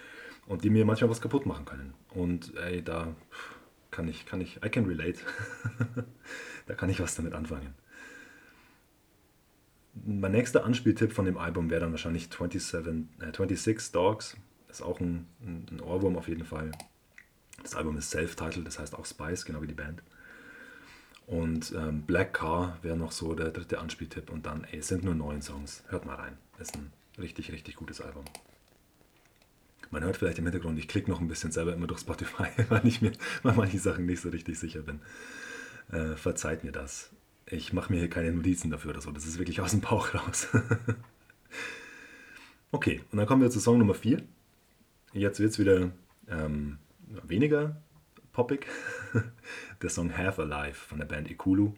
und 0.47 0.63
die 0.63 0.69
mir 0.69 0.85
manchmal 0.85 1.09
was 1.09 1.21
kaputt 1.21 1.45
machen 1.45 1.65
können. 1.65 1.93
Und 2.09 2.55
ey, 2.57 2.83
da 2.83 3.15
kann 3.91 4.07
ich, 4.07 4.25
kann 4.25 4.41
ich, 4.41 4.57
I 4.63 4.69
can 4.69 4.85
relate. 4.85 5.19
da 6.67 6.73
kann 6.73 6.89
ich 6.89 6.99
was 6.99 7.15
damit 7.15 7.33
anfangen. 7.33 7.73
Mein 9.93 10.31
nächster 10.31 10.65
Anspieltipp 10.65 11.13
von 11.13 11.25
dem 11.25 11.37
Album 11.37 11.69
wäre 11.69 11.81
dann 11.81 11.91
wahrscheinlich 11.91 12.29
27, 12.29 12.61
äh, 13.19 13.31
26 13.31 13.91
Dogs. 13.91 14.37
Ist 14.69 14.81
auch 14.81 14.99
ein, 14.99 15.27
ein 15.41 15.81
Ohrwurm 15.81 16.15
auf 16.15 16.27
jeden 16.27 16.45
Fall. 16.45 16.71
Das 17.63 17.75
Album 17.75 17.97
ist 17.97 18.11
self-titled, 18.11 18.65
das 18.65 18.79
heißt 18.79 18.95
auch 18.95 19.05
Spice, 19.05 19.45
genau 19.45 19.61
wie 19.61 19.67
die 19.67 19.73
Band. 19.73 20.01
Und 21.29 21.73
ähm, 21.73 22.01
Black 22.03 22.33
Car 22.33 22.79
wäre 22.81 22.97
noch 22.97 23.11
so 23.11 23.35
der 23.35 23.51
dritte 23.51 23.79
Anspieltipp. 23.79 24.31
Und 24.31 24.47
dann, 24.47 24.63
ey, 24.63 24.79
es 24.79 24.87
sind 24.87 25.03
nur 25.03 25.13
neun 25.13 25.43
Songs. 25.43 25.83
Hört 25.89 26.05
mal 26.05 26.15
rein. 26.15 26.37
Ist 26.57 26.75
ein 26.75 26.91
richtig, 27.19 27.51
richtig 27.51 27.75
gutes 27.75 28.01
Album. 28.01 28.25
Man 29.91 30.03
hört 30.03 30.17
vielleicht 30.17 30.39
im 30.39 30.45
Hintergrund, 30.45 30.77
ich 30.77 30.87
klicke 30.87 31.09
noch 31.09 31.19
ein 31.19 31.27
bisschen 31.27 31.51
selber 31.51 31.73
immer 31.73 31.87
durch 31.87 32.01
Spotify, 32.01 32.47
weil 32.69 32.85
ich 32.85 33.01
mir 33.01 33.11
bei 33.43 33.53
manchen 33.53 33.79
Sachen 33.79 34.05
nicht 34.07 34.21
so 34.21 34.29
richtig 34.29 34.57
sicher 34.57 34.81
bin. 34.81 35.01
Äh, 35.91 36.15
verzeiht 36.15 36.63
mir 36.63 36.71
das. 36.71 37.11
Ich 37.45 37.73
mache 37.73 37.91
mir 37.91 37.99
hier 37.99 38.09
keine 38.09 38.31
Notizen 38.31 38.71
dafür 38.71 38.91
oder 38.91 39.01
so. 39.01 39.11
Das 39.11 39.25
ist 39.25 39.37
wirklich 39.37 39.61
aus 39.61 39.71
dem 39.71 39.81
Bauch 39.81 40.13
raus. 40.13 40.47
okay, 42.71 43.01
und 43.11 43.17
dann 43.17 43.27
kommen 43.27 43.41
wir 43.41 43.51
zu 43.51 43.59
Song 43.59 43.77
Nummer 43.77 43.95
4. 43.95 44.21
Jetzt 45.13 45.39
wird 45.39 45.51
es 45.51 45.59
wieder 45.59 45.91
ähm, 46.27 46.77
weniger 47.23 47.81
poppig. 48.31 48.67
der 49.81 49.89
Song 49.89 50.15
Half 50.15 50.39
Alive 50.39 50.75
von 50.75 50.99
der 50.99 51.05
Band 51.05 51.29
Ikulu. 51.29 51.73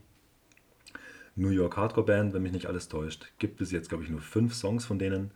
New 1.35 1.50
York 1.50 1.77
Hardcore 1.77 2.05
Band, 2.05 2.33
wenn 2.33 2.43
mich 2.43 2.51
nicht 2.51 2.67
alles 2.67 2.88
täuscht. 2.88 3.31
Gibt 3.39 3.57
bis 3.57 3.71
jetzt, 3.71 3.89
glaube 3.89 4.03
ich, 4.03 4.09
nur 4.09 4.21
fünf 4.21 4.53
Songs 4.53 4.85
von 4.85 5.00
denen. 5.00 5.31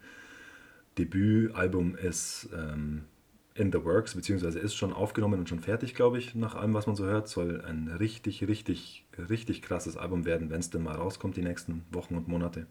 Debütalbum 0.98 1.96
ist 1.96 2.50
ähm, 2.54 3.06
in 3.54 3.72
the 3.72 3.84
works, 3.84 4.14
beziehungsweise 4.14 4.60
ist 4.60 4.76
schon 4.76 4.94
aufgenommen 4.94 5.40
und 5.40 5.50
schon 5.50 5.62
fertig, 5.62 5.96
glaube 5.96 6.18
ich, 6.18 6.36
nach 6.36 6.56
allem, 6.56 6.74
was 6.74 6.88
man 6.88 6.96
so 6.96 7.06
hört. 7.06 7.28
Soll 7.28 7.62
ein 7.62 7.88
richtig, 7.88 8.46
richtig, 8.48 9.06
richtig 9.18 9.62
krasses 9.62 9.98
Album 9.98 10.26
werden, 10.26 10.50
wenn 10.50 10.60
es 10.60 10.70
denn 10.70 10.84
mal 10.84 10.96
rauskommt, 10.96 11.38
die 11.38 11.42
nächsten 11.42 11.86
Wochen 11.92 12.16
und 12.16 12.28
Monate. 12.28 12.68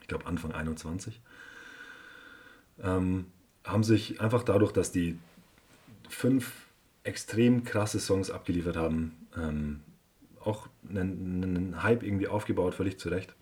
Ich 0.00 0.06
glaube 0.06 0.26
Anfang 0.26 0.52
21. 0.52 1.20
Ähm, 2.82 3.26
haben 3.64 3.84
sich 3.84 4.20
einfach 4.20 4.42
dadurch, 4.44 4.72
dass 4.72 4.92
die 4.92 5.18
fünf 6.10 6.66
extrem 7.02 7.64
krasse 7.64 8.00
Songs 8.00 8.30
abgeliefert 8.30 8.76
haben. 8.76 9.26
Ähm, 9.36 9.80
auch 10.42 10.68
einen, 10.88 11.42
einen, 11.42 11.82
Hype 11.82 12.02
irgendwie 12.02 12.28
aufgebaut, 12.28 12.74
völlig 12.74 12.98
zu 12.98 13.08
Recht. 13.08 13.34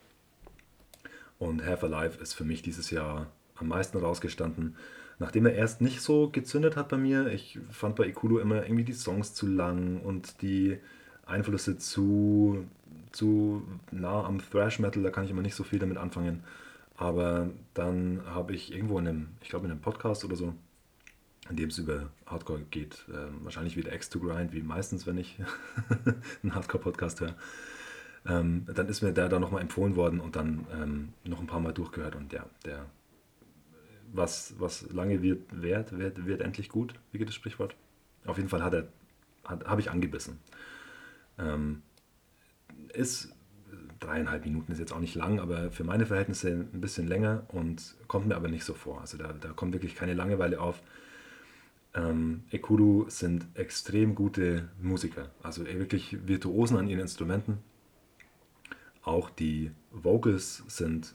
Und 1.39 1.65
Half 1.65 1.85
Alive 1.85 2.21
ist 2.21 2.35
für 2.35 2.45
mich 2.45 2.63
dieses 2.63 2.91
Jahr 2.91 3.27
am 3.57 3.69
meisten 3.69 3.99
rausgestanden. 3.99 4.77
Nachdem 5.19 5.47
er 5.47 5.55
erst 5.55 5.81
nicht 5.81 6.01
so 6.01 6.29
gezündet 6.29 6.77
hat 6.77 6.89
bei 6.89 6.97
mir, 6.97 7.27
ich 7.29 7.59
fand 7.71 7.97
bei 7.97 8.07
Ikudo 8.07 8.39
immer 8.39 8.63
irgendwie 8.63 8.85
die 8.85 8.93
Songs 8.93 9.35
zu 9.35 9.47
lang 9.47 10.01
und 10.01 10.43
die 10.43 10.79
Einflüsse 11.27 11.79
zu, 11.79 12.67
zu 13.11 13.63
nah 13.91 14.25
am 14.25 14.39
Thrash 14.39 14.79
Metal, 14.79 15.03
da 15.03 15.11
kann 15.11 15.25
ich 15.25 15.31
immer 15.31 15.43
nicht 15.43 15.57
so 15.57 15.65
viel 15.65 15.79
damit 15.79 15.97
anfangen. 15.97 16.45
Aber 16.97 17.51
dann 17.75 18.23
habe 18.27 18.55
ich 18.55 18.73
irgendwo 18.73 18.99
in 18.99 19.09
einem, 19.09 19.29
ich 19.41 19.49
glaube 19.49 19.67
in 19.67 19.73
einem 19.73 19.81
Podcast 19.81 20.25
oder 20.25 20.37
so, 20.37 20.55
in 21.50 21.57
dem 21.57 21.69
es 21.69 21.78
über 21.78 22.11
Hardcore 22.26 22.62
geht, 22.71 23.05
äh, 23.09 23.28
wahrscheinlich 23.43 23.76
wieder 23.76 23.93
X 23.93 24.11
to 24.11 24.21
Grind, 24.21 24.52
wie 24.52 24.62
meistens, 24.62 25.07
wenn 25.07 25.19
ich 25.19 25.38
einen 26.43 26.55
Hardcore-Podcast 26.55 27.21
höre. 27.21 27.35
Ähm, 28.26 28.67
dann 28.67 28.88
ist 28.88 29.02
mir 29.02 29.12
der 29.12 29.28
da 29.28 29.38
nochmal 29.38 29.62
empfohlen 29.62 29.97
worden 29.97 30.21
und 30.21 30.37
dann 30.37 30.67
ähm, 30.73 31.12
noch 31.25 31.40
ein 31.40 31.47
paar 31.47 31.61
Mal 31.61 31.73
durchgehört 31.73 32.17
und 32.17 32.33
ja, 32.33 32.45
der 32.64 32.87
was, 34.12 34.55
was 34.59 34.90
lange 34.90 35.23
wird, 35.23 35.62
wert, 35.62 35.99
wird, 35.99 36.26
wird 36.26 36.40
endlich 36.40 36.69
gut. 36.69 36.95
Wie 37.12 37.19
geht 37.19 37.28
das 37.28 37.35
Sprichwort? 37.35 37.76
Auf 38.25 38.37
jeden 38.37 38.49
Fall 38.49 38.62
hat 38.62 38.75
er, 38.75 38.88
habe 39.45 39.81
ich 39.81 39.90
angebissen. 39.90 40.38
Ähm, 41.38 41.83
ist 42.93 43.35
dreieinhalb 44.00 44.45
Minuten 44.45 44.73
ist 44.73 44.78
jetzt 44.78 44.93
auch 44.93 45.00
nicht 45.00 45.14
lang, 45.14 45.40
aber 45.40 45.71
für 45.71 45.85
meine 45.85 46.07
Verhältnisse 46.07 46.50
ein 46.50 46.81
bisschen 46.81 47.07
länger 47.09 47.45
und 47.49 47.97
kommt 48.07 48.26
mir 48.28 48.37
aber 48.37 48.49
nicht 48.49 48.64
so 48.64 48.75
vor. 48.75 49.00
Also 49.00 49.19
da, 49.19 49.33
da 49.33 49.49
kommt 49.50 49.73
wirklich 49.73 49.95
keine 49.95 50.14
Langeweile 50.14 50.61
auf. 50.61 50.81
Ähm, 51.99 52.45
Ekuru 52.52 53.07
sind 53.09 53.47
extrem 53.55 54.14
gute 54.14 54.69
Musiker, 54.81 55.31
also 55.43 55.67
wirklich 55.67 56.17
Virtuosen 56.28 56.76
an 56.76 56.88
ihren 56.88 57.00
Instrumenten. 57.00 57.59
Auch 59.02 59.31
die 59.31 59.73
Vocals 59.90 60.62
sind 60.69 61.14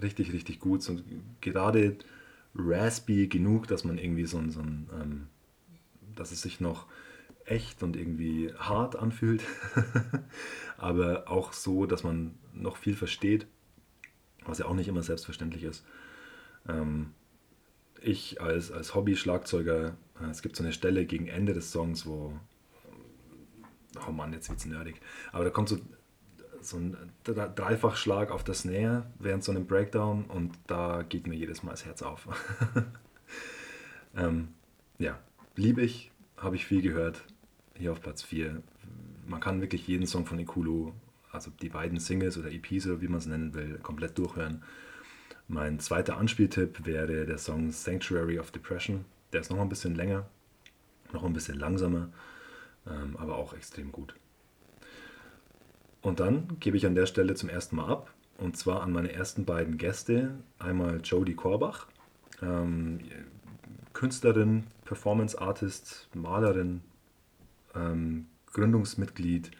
richtig, 0.00 0.32
richtig 0.32 0.58
gut. 0.58 0.88
Und 0.88 1.04
gerade 1.42 1.96
raspy 2.54 3.26
genug, 3.26 3.66
dass 3.66 3.84
man 3.84 3.98
irgendwie 3.98 4.24
so 4.24 4.40
so 4.48 4.60
ein 4.60 4.88
ähm, 4.98 5.26
dass 6.14 6.32
es 6.32 6.40
sich 6.40 6.60
noch 6.60 6.86
echt 7.44 7.82
und 7.82 7.94
irgendwie 7.94 8.52
hart 8.58 8.96
anfühlt, 8.96 9.42
aber 10.78 11.30
auch 11.30 11.52
so, 11.52 11.84
dass 11.84 12.02
man 12.02 12.34
noch 12.54 12.78
viel 12.78 12.96
versteht, 12.96 13.46
was 14.46 14.58
ja 14.58 14.66
auch 14.66 14.74
nicht 14.74 14.88
immer 14.88 15.02
selbstverständlich 15.02 15.64
ist. 15.64 15.84
Ähm, 16.66 17.12
ich 18.06 18.40
als, 18.40 18.72
als 18.72 18.94
Hobby-Schlagzeuger, 18.94 19.96
äh, 20.20 20.30
es 20.30 20.42
gibt 20.42 20.56
so 20.56 20.62
eine 20.62 20.72
Stelle 20.72 21.06
gegen 21.06 21.28
Ende 21.28 21.52
des 21.52 21.72
Songs, 21.72 22.06
wo, 22.06 22.32
oh 24.06 24.12
Mann, 24.12 24.32
jetzt 24.32 24.48
wird's 24.48 24.66
nerdig, 24.66 25.00
aber 25.32 25.44
da 25.44 25.50
kommt 25.50 25.68
so 25.68 25.78
so 26.66 26.78
ein 26.78 26.96
Dreifachschlag 27.24 28.30
auf 28.30 28.42
das 28.44 28.60
Snare 28.60 29.06
während 29.18 29.44
so 29.44 29.52
einem 29.52 29.66
Breakdown 29.66 30.24
und 30.24 30.58
da 30.66 31.02
geht 31.02 31.26
mir 31.26 31.36
jedes 31.36 31.62
Mal 31.62 31.70
das 31.72 31.84
Herz 31.84 32.02
auf. 32.02 32.26
ähm, 34.16 34.48
ja, 34.98 35.18
liebe 35.54 35.82
ich, 35.82 36.10
habe 36.36 36.56
ich 36.56 36.66
viel 36.66 36.82
gehört. 36.82 37.24
Hier 37.74 37.92
auf 37.92 38.00
Platz 38.00 38.22
4. 38.22 38.62
Man 39.26 39.40
kann 39.40 39.60
wirklich 39.60 39.86
jeden 39.86 40.06
Song 40.06 40.26
von 40.26 40.38
Ikulu, 40.38 40.92
also 41.30 41.50
die 41.62 41.68
beiden 41.68 42.00
Singles 42.00 42.38
oder 42.38 42.50
EPs 42.50 42.86
oder 42.86 43.00
wie 43.00 43.08
man 43.08 43.18
es 43.18 43.26
nennen 43.26 43.54
will, 43.54 43.78
komplett 43.78 44.18
durchhören. 44.18 44.62
Mein 45.48 45.78
zweiter 45.78 46.16
Anspieltipp 46.16 46.84
wäre 46.86 47.24
der 47.24 47.38
Song 47.38 47.70
Sanctuary 47.70 48.40
of 48.40 48.50
Depression. 48.50 49.04
Der 49.32 49.42
ist 49.42 49.50
noch 49.50 49.60
ein 49.60 49.68
bisschen 49.68 49.94
länger, 49.94 50.28
noch 51.12 51.22
ein 51.22 51.32
bisschen 51.32 51.58
langsamer, 51.58 52.08
ähm, 52.86 53.16
aber 53.16 53.36
auch 53.36 53.54
extrem 53.54 53.92
gut. 53.92 54.14
Und 56.02 56.18
dann 56.18 56.56
gebe 56.58 56.76
ich 56.76 56.84
an 56.84 56.96
der 56.96 57.06
Stelle 57.06 57.34
zum 57.34 57.48
ersten 57.48 57.76
Mal 57.76 57.88
ab. 57.88 58.12
Und 58.38 58.56
zwar 58.56 58.82
an 58.82 58.92
meine 58.92 59.12
ersten 59.12 59.44
beiden 59.44 59.78
Gäste. 59.78 60.34
Einmal 60.58 61.00
Jodie 61.02 61.34
Korbach, 61.34 61.86
ähm, 62.42 63.00
Künstlerin, 63.92 64.64
Performance 64.84 65.40
Artist, 65.40 66.08
Malerin, 66.12 66.82
ähm, 67.74 68.26
Gründungsmitglied 68.52 69.52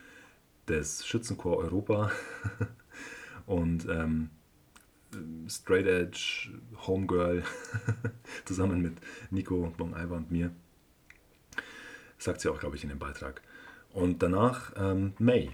des 0.68 1.06
Schützenchor 1.06 1.58
Europa 1.58 2.10
und 3.46 3.86
ähm, 3.88 4.30
Straight 5.48 5.86
Edge 5.86 6.50
Homegirl 6.86 7.42
zusammen 8.44 8.82
mit 8.82 8.94
Nico 9.30 9.72
Long-Iver 9.78 10.16
und 10.16 10.30
mir. 10.30 10.50
Sagt 12.18 12.40
sie 12.40 12.48
auch, 12.48 12.58
glaube 12.58 12.76
ich, 12.76 12.82
in 12.82 12.88
dem 12.88 12.98
Beitrag. 12.98 13.42
Und 13.92 14.22
danach 14.22 14.72
ähm, 14.76 15.14
May, 15.18 15.50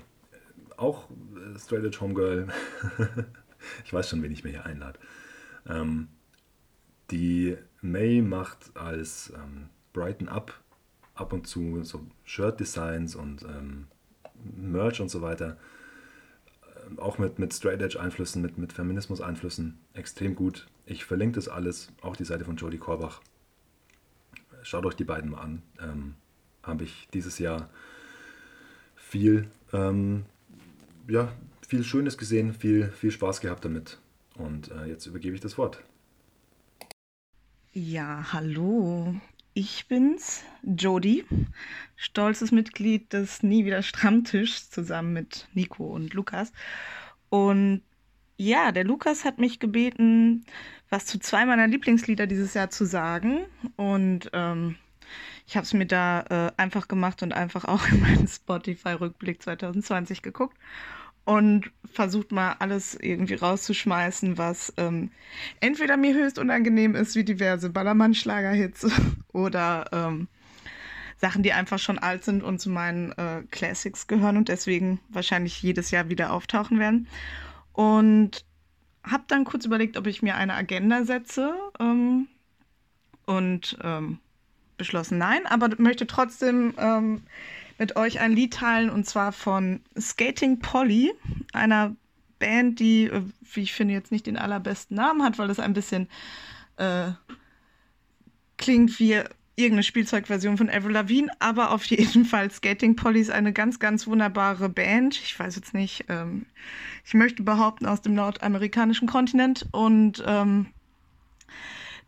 auch 0.76 1.10
äh, 1.10 1.58
Straight 1.58 1.84
Edge 1.84 2.00
Homegirl. 2.00 2.48
ich 3.84 3.92
weiß 3.92 4.08
schon, 4.08 4.22
wen 4.22 4.32
ich 4.32 4.44
mir 4.44 4.50
hier 4.50 4.66
einlade. 4.66 4.98
Ähm, 5.66 6.08
die 7.10 7.56
May 7.80 8.22
macht 8.22 8.76
als 8.76 9.32
ähm, 9.36 9.68
Brighton 9.92 10.28
Up 10.28 10.58
ab 11.14 11.32
und 11.32 11.46
zu 11.46 11.82
so 11.84 12.06
Shirt-Designs 12.24 13.14
und 13.14 13.42
ähm, 13.42 13.86
Merch 14.44 15.00
und 15.00 15.10
so 15.10 15.22
weiter. 15.22 15.58
Auch 16.98 17.18
mit, 17.18 17.38
mit 17.38 17.52
Straight 17.54 17.80
Edge-Einflüssen, 17.80 18.42
mit, 18.42 18.58
mit 18.58 18.72
Feminismus-Einflüssen. 18.72 19.78
Extrem 19.94 20.34
gut. 20.34 20.66
Ich 20.86 21.04
verlinke 21.04 21.36
das 21.36 21.48
alles, 21.48 21.92
auch 22.00 22.16
die 22.16 22.24
Seite 22.24 22.44
von 22.44 22.56
Jodie 22.56 22.78
Korbach. 22.78 23.20
Schaut 24.62 24.86
euch 24.86 24.94
die 24.94 25.04
beiden 25.04 25.30
mal 25.30 25.40
an. 25.40 25.62
Ähm, 25.80 26.14
Habe 26.62 26.84
ich 26.84 27.08
dieses 27.12 27.38
Jahr 27.38 27.68
viel 28.94 29.48
ähm, 29.72 30.24
ja, 31.08 31.32
viel 31.66 31.84
Schönes 31.84 32.18
gesehen, 32.18 32.52
viel, 32.52 32.88
viel 32.88 33.10
Spaß 33.10 33.40
gehabt 33.40 33.64
damit. 33.64 33.98
Und 34.36 34.70
äh, 34.70 34.86
jetzt 34.86 35.06
übergebe 35.06 35.34
ich 35.34 35.40
das 35.40 35.58
Wort. 35.58 35.82
Ja, 37.72 38.32
hallo. 38.32 39.14
Ich 39.54 39.86
bin's, 39.86 40.44
Jody, 40.62 41.26
stolzes 41.96 42.52
Mitglied 42.52 43.12
des 43.12 43.42
Nie 43.42 43.66
wieder 43.66 43.82
Stammtischs 43.82 44.70
zusammen 44.70 45.12
mit 45.12 45.46
Nico 45.52 45.84
und 45.84 46.14
Lukas. 46.14 46.52
Und 47.28 47.82
ja, 48.38 48.72
der 48.72 48.84
Lukas 48.84 49.26
hat 49.26 49.38
mich 49.38 49.60
gebeten, 49.60 50.46
was 50.88 51.04
zu 51.04 51.18
zwei 51.18 51.44
meiner 51.44 51.66
Lieblingslieder 51.66 52.26
dieses 52.26 52.54
Jahr 52.54 52.70
zu 52.70 52.86
sagen. 52.86 53.44
Und 53.76 54.30
ähm, 54.32 54.76
ich 55.46 55.54
habe 55.54 55.64
es 55.66 55.74
mir 55.74 55.86
da 55.86 56.22
äh, 56.30 56.52
einfach 56.56 56.88
gemacht 56.88 57.22
und 57.22 57.34
einfach 57.34 57.66
auch 57.66 57.86
in 57.92 58.00
meinen 58.00 58.28
Spotify-Rückblick 58.28 59.42
2020 59.42 60.22
geguckt 60.22 60.56
und 61.24 61.70
versucht 61.92 62.32
mal 62.32 62.56
alles 62.58 62.94
irgendwie 62.94 63.34
rauszuschmeißen, 63.34 64.38
was 64.38 64.72
ähm, 64.76 65.10
entweder 65.60 65.96
mir 65.96 66.14
höchst 66.14 66.38
unangenehm 66.38 66.94
ist, 66.94 67.14
wie 67.14 67.24
diverse 67.24 67.70
Ballermann-Schlagerhits 67.70 68.86
oder 69.32 69.88
ähm, 69.92 70.28
Sachen, 71.18 71.42
die 71.42 71.52
einfach 71.52 71.78
schon 71.78 71.98
alt 71.98 72.24
sind 72.24 72.42
und 72.42 72.60
zu 72.60 72.70
meinen 72.70 73.12
äh, 73.12 73.42
Classics 73.50 74.08
gehören 74.08 74.36
und 74.36 74.48
deswegen 74.48 75.00
wahrscheinlich 75.08 75.62
jedes 75.62 75.90
Jahr 75.92 76.08
wieder 76.08 76.32
auftauchen 76.32 76.80
werden. 76.80 77.06
Und 77.72 78.44
habe 79.04 79.24
dann 79.28 79.44
kurz 79.44 79.64
überlegt, 79.64 79.96
ob 79.96 80.06
ich 80.06 80.22
mir 80.22 80.34
eine 80.34 80.54
Agenda 80.54 81.04
setze 81.04 81.54
ähm, 81.78 82.28
und 83.26 83.78
ähm, 83.82 84.18
beschlossen 84.76 85.18
nein, 85.18 85.46
aber 85.46 85.70
möchte 85.78 86.06
trotzdem 86.06 86.74
ähm, 86.76 87.22
mit 87.82 87.96
euch 87.96 88.20
ein 88.20 88.32
Lied 88.32 88.54
teilen 88.54 88.90
und 88.90 89.06
zwar 89.06 89.32
von 89.32 89.80
Skating 89.98 90.60
Polly, 90.60 91.12
einer 91.52 91.96
Band, 92.38 92.78
die, 92.78 93.06
äh, 93.06 93.22
wie 93.54 93.62
ich 93.62 93.72
finde, 93.72 93.92
jetzt 93.92 94.12
nicht 94.12 94.28
den 94.28 94.38
allerbesten 94.38 94.96
Namen 94.96 95.24
hat, 95.24 95.36
weil 95.36 95.48
das 95.48 95.58
ein 95.58 95.72
bisschen 95.72 96.06
äh, 96.76 97.10
klingt 98.56 99.00
wie 99.00 99.14
irgendeine 99.56 99.82
Spielzeugversion 99.82 100.56
von 100.56 100.70
Avril 100.70 100.92
Lavigne, 100.92 101.28
aber 101.40 101.72
auf 101.72 101.84
jeden 101.86 102.24
Fall 102.24 102.52
Skating 102.52 102.94
Polly 102.94 103.18
ist 103.18 103.32
eine 103.32 103.52
ganz, 103.52 103.80
ganz 103.80 104.06
wunderbare 104.06 104.68
Band. 104.68 105.16
Ich 105.16 105.36
weiß 105.36 105.56
jetzt 105.56 105.74
nicht, 105.74 106.04
ähm, 106.08 106.46
ich 107.04 107.14
möchte 107.14 107.42
behaupten 107.42 107.86
aus 107.86 108.00
dem 108.00 108.14
nordamerikanischen 108.14 109.08
Kontinent 109.08 109.66
und 109.72 110.22
ähm, 110.24 110.68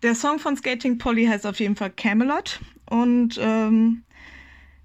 der 0.04 0.14
Song 0.14 0.38
von 0.38 0.56
Skating 0.56 0.98
Polly 0.98 1.26
heißt 1.26 1.48
auf 1.48 1.58
jeden 1.58 1.74
Fall 1.74 1.90
Camelot 1.90 2.60
und 2.88 3.40
ähm, 3.40 4.04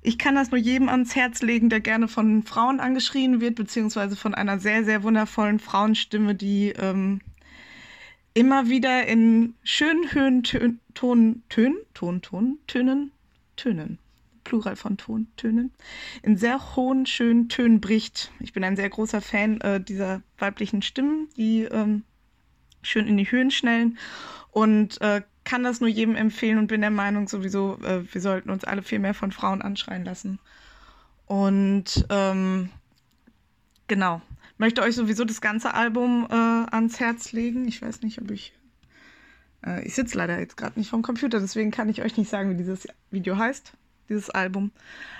ich 0.09 0.17
kann 0.17 0.33
das 0.33 0.49
nur 0.49 0.59
jedem 0.59 0.89
ans 0.89 1.15
Herz 1.15 1.43
legen, 1.43 1.69
der 1.69 1.81
gerne 1.81 2.07
von 2.07 2.41
Frauen 2.41 2.79
angeschrien 2.79 3.41
wird, 3.41 3.53
beziehungsweise 3.53 4.15
von 4.15 4.33
einer 4.33 4.57
sehr, 4.57 4.83
sehr 4.83 5.03
wundervollen 5.03 5.59
Frauenstimme, 5.59 6.33
die 6.33 6.69
ähm, 6.69 7.21
immer 8.33 8.69
wieder 8.69 9.05
in 9.05 9.53
schönen 9.63 10.11
Höhen, 10.11 10.41
Tön, 10.41 10.79
Ton, 10.95 11.43
Tönen, 11.49 11.77
Ton, 11.93 12.23
Ton, 12.23 12.57
Tönen, 12.65 13.11
Tönen, 13.55 13.99
Plural 14.45 14.75
von 14.75 14.97
Ton, 14.97 15.27
Tönen, 15.37 15.71
in 16.23 16.37
sehr 16.37 16.75
hohen, 16.75 17.05
schönen 17.05 17.47
Tönen 17.47 17.79
bricht. 17.79 18.31
Ich 18.39 18.51
bin 18.51 18.63
ein 18.63 18.77
sehr 18.77 18.89
großer 18.89 19.21
Fan 19.21 19.61
äh, 19.61 19.79
dieser 19.79 20.23
weiblichen 20.39 20.81
Stimmen, 20.81 21.27
die 21.37 21.65
ähm, 21.65 22.01
schön 22.81 23.05
in 23.05 23.17
die 23.17 23.29
Höhen 23.29 23.51
schnellen 23.51 23.99
und 24.49 24.99
äh, 25.01 25.21
kann 25.49 25.63
das 25.63 25.81
nur 25.81 25.89
jedem 25.89 26.15
empfehlen 26.15 26.59
und 26.59 26.67
bin 26.67 26.81
der 26.81 26.91
Meinung 26.91 27.27
sowieso, 27.27 27.79
äh, 27.81 28.03
wir 28.13 28.21
sollten 28.21 28.51
uns 28.51 28.65
alle 28.65 28.83
viel 28.83 28.99
mehr 28.99 29.15
von 29.15 29.31
Frauen 29.31 29.63
anschreien 29.63 30.05
lassen. 30.05 30.37
Und 31.25 32.05
ähm, 32.11 32.69
genau, 33.87 34.21
möchte 34.59 34.83
euch 34.83 34.93
sowieso 34.93 35.25
das 35.25 35.41
ganze 35.41 35.73
Album 35.73 36.27
äh, 36.29 36.35
ans 36.35 36.99
Herz 36.99 37.31
legen. 37.31 37.67
Ich 37.67 37.81
weiß 37.81 38.03
nicht, 38.03 38.21
ob 38.21 38.29
ich. 38.29 38.53
Äh, 39.65 39.87
ich 39.87 39.95
sitze 39.95 40.19
leider 40.19 40.39
jetzt 40.39 40.55
gerade 40.55 40.77
nicht 40.77 40.91
vom 40.91 41.01
Computer, 41.01 41.39
deswegen 41.39 41.71
kann 41.71 41.89
ich 41.89 42.03
euch 42.03 42.15
nicht 42.15 42.29
sagen, 42.29 42.51
wie 42.51 42.57
dieses 42.57 42.87
Video 43.09 43.35
heißt, 43.35 43.73
dieses 44.07 44.29
Album. 44.29 44.69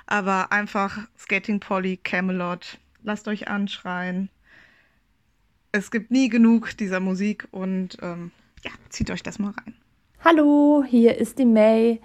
Aber 0.05 0.51
einfach 0.51 1.07
Skating 1.17 1.59
Polly, 1.59 1.97
Camelot, 1.97 2.77
lasst 3.01 3.27
euch 3.27 3.47
anschreien. 3.47 4.29
Es 5.71 5.89
gibt 5.89 6.11
nie 6.11 6.29
genug 6.29 6.77
dieser 6.77 6.99
Musik 6.99 7.47
und 7.49 7.97
ähm, 8.03 8.29
ja, 8.63 8.69
zieht 8.89 9.09
euch 9.09 9.23
das 9.23 9.39
mal 9.39 9.53
rein. 9.53 9.73
Hallo, 10.21 10.83
hier 10.85 11.17
ist 11.17 11.39
die 11.39 11.45
May. 11.45 12.01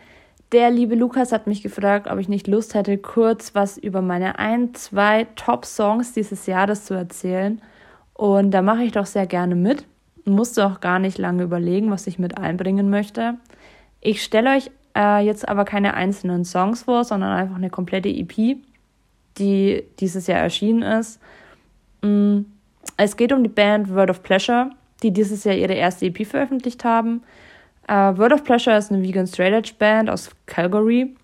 Der 0.52 0.70
liebe 0.70 0.94
Lukas 0.94 1.32
hat 1.32 1.48
mich 1.48 1.64
gefragt, 1.64 2.06
ob 2.08 2.20
ich 2.20 2.28
nicht 2.28 2.46
Lust 2.46 2.74
hätte, 2.74 2.96
kurz 2.96 3.56
was 3.56 3.76
über 3.76 4.02
meine 4.02 4.38
ein, 4.38 4.72
zwei 4.72 5.26
Top-Songs 5.34 6.12
dieses 6.12 6.46
Jahres 6.46 6.84
zu 6.84 6.94
erzählen. 6.94 7.60
Und 8.12 8.52
da 8.52 8.62
mache 8.62 8.84
ich 8.84 8.92
doch 8.92 9.06
sehr 9.06 9.26
gerne 9.26 9.56
mit. 9.56 9.84
Musste 10.24 10.64
auch 10.64 10.78
gar 10.78 11.00
nicht 11.00 11.18
lange 11.18 11.42
überlegen, 11.42 11.90
was 11.90 12.06
ich 12.06 12.20
mit 12.20 12.38
einbringen 12.38 12.88
möchte. 12.88 13.34
Ich 14.00 14.22
stelle 14.22 14.50
euch 14.50 14.70
äh, 14.96 15.26
jetzt 15.26 15.48
aber 15.48 15.64
keine 15.64 15.94
einzelnen 15.94 16.44
Songs 16.44 16.84
vor, 16.84 17.02
sondern 17.02 17.32
einfach 17.32 17.56
eine 17.56 17.68
komplette 17.68 18.10
EP, 18.10 18.58
die 19.38 19.82
dieses 19.98 20.28
Jahr 20.28 20.38
erschienen 20.38 20.82
ist. 20.82 21.20
Mm, 22.00 22.42
es 22.96 23.16
geht 23.16 23.32
um 23.32 23.42
die 23.42 23.50
Band 23.50 23.92
Word 23.92 24.10
of 24.10 24.22
Pleasure, 24.22 24.70
die 25.02 25.10
dieses 25.10 25.42
Jahr 25.42 25.56
ihre 25.56 25.74
erste 25.74 26.06
EP 26.06 26.24
veröffentlicht 26.24 26.84
haben. 26.84 27.24
Uh, 27.86 28.16
Word 28.16 28.32
of 28.32 28.44
Pleasure 28.44 28.76
ist 28.76 28.90
eine 28.90 29.02
Vegan 29.02 29.26
Straight 29.26 29.52
Edge 29.52 29.72
Band 29.78 30.08
aus 30.08 30.30
Calgary 30.46 31.14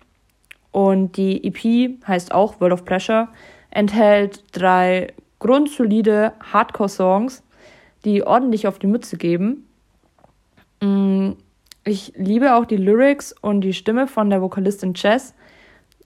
und 0.71 1.17
die 1.17 1.43
EP 1.43 2.07
heißt 2.07 2.31
auch 2.33 2.61
Word 2.61 2.71
of 2.71 2.85
Pleasure, 2.85 3.29
enthält 3.71 4.43
drei 4.51 5.07
grundsolide 5.39 6.33
Hardcore-Songs, 6.53 7.43
die 8.05 8.23
ordentlich 8.23 8.67
auf 8.67 8.77
die 8.77 8.87
Mütze 8.87 9.17
geben. 9.17 9.67
Mm, 10.81 11.31
ich 11.83 12.13
liebe 12.15 12.55
auch 12.55 12.65
die 12.65 12.77
Lyrics 12.77 13.33
und 13.41 13.61
die 13.61 13.73
Stimme 13.73 14.07
von 14.07 14.29
der 14.29 14.41
Vokalistin 14.41 14.93
Chess. 14.93 15.33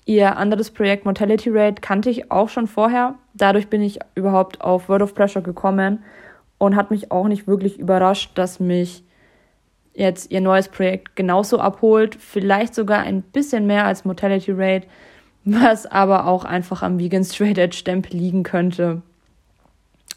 Ihr 0.06 0.38
anderes 0.38 0.72
Projekt 0.72 1.04
Mortality 1.04 1.50
Rate 1.50 1.82
kannte 1.82 2.10
ich 2.10 2.32
auch 2.32 2.48
schon 2.48 2.68
vorher. 2.68 3.16
Dadurch 3.34 3.68
bin 3.68 3.82
ich 3.82 4.00
überhaupt 4.16 4.62
auf 4.62 4.88
Word 4.88 5.02
of 5.02 5.16
Pleasure 5.16 5.44
gekommen 5.44 6.04
und 6.58 6.78
hat 6.78 6.92
mich 6.92 7.12
auch 7.12 7.28
nicht 7.28 7.46
wirklich 7.46 7.78
überrascht, 7.78 8.38
dass 8.38 8.62
mich 8.62 9.05
jetzt 9.96 10.32
ihr 10.32 10.42
neues 10.42 10.68
Projekt 10.68 11.16
genauso 11.16 11.60
abholt, 11.60 12.16
vielleicht 12.16 12.76
sogar 12.76 13.00
ein 13.00 13.22
bisschen 13.22 13.66
mehr 13.66 13.86
als 13.86 14.06
Mortality 14.06 14.52
Rate, 14.52 14.88
was 15.46 15.86
aber 15.86 16.28
auch 16.28 16.44
einfach 16.44 16.84
am 16.84 17.00
Vegan 17.00 17.24
Straight 17.24 17.58
Edge 17.58 17.78
Stempel 17.78 18.18
liegen 18.18 18.44
könnte. 18.44 19.02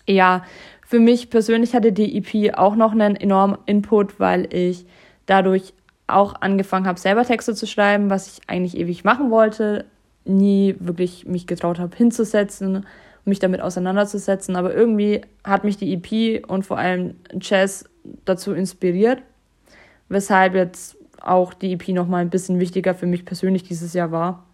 Ja, 0.06 0.42
für 0.86 0.98
mich 0.98 1.30
persönlich 1.30 1.74
hatte 1.74 1.92
die 1.92 2.16
EP 2.16 2.56
auch 2.56 2.74
noch 2.74 2.92
einen 2.92 3.14
enormen 3.14 3.58
Input, 3.66 4.18
weil 4.18 4.52
ich 4.52 4.86
dadurch 5.26 5.74
auch 6.06 6.34
angefangen 6.40 6.86
habe, 6.86 6.98
selber 6.98 7.24
Texte 7.24 7.54
zu 7.54 7.66
schreiben, 7.66 8.08
was 8.08 8.26
ich 8.26 8.48
eigentlich 8.48 8.76
ewig 8.76 9.04
machen 9.04 9.30
wollte, 9.30 9.84
nie 10.24 10.74
wirklich 10.78 11.26
mich 11.26 11.46
getraut 11.46 11.78
habe 11.78 11.94
hinzusetzen, 11.94 12.86
mich 13.26 13.38
damit 13.38 13.60
auseinanderzusetzen, 13.60 14.56
aber 14.56 14.74
irgendwie 14.74 15.20
hat 15.44 15.64
mich 15.64 15.76
die 15.76 15.92
EP 15.92 16.48
und 16.48 16.64
vor 16.64 16.78
allem 16.78 17.16
Jazz 17.38 17.84
dazu 18.24 18.54
inspiriert 18.54 19.22
weshalb 20.08 20.54
jetzt 20.54 20.96
auch 21.20 21.54
die 21.54 21.72
EP 21.72 21.88
nochmal 21.88 22.22
ein 22.22 22.30
bisschen 22.30 22.60
wichtiger 22.60 22.94
für 22.94 23.06
mich 23.06 23.24
persönlich 23.24 23.62
dieses 23.62 23.92
Jahr 23.92 24.12
war. 24.12 24.44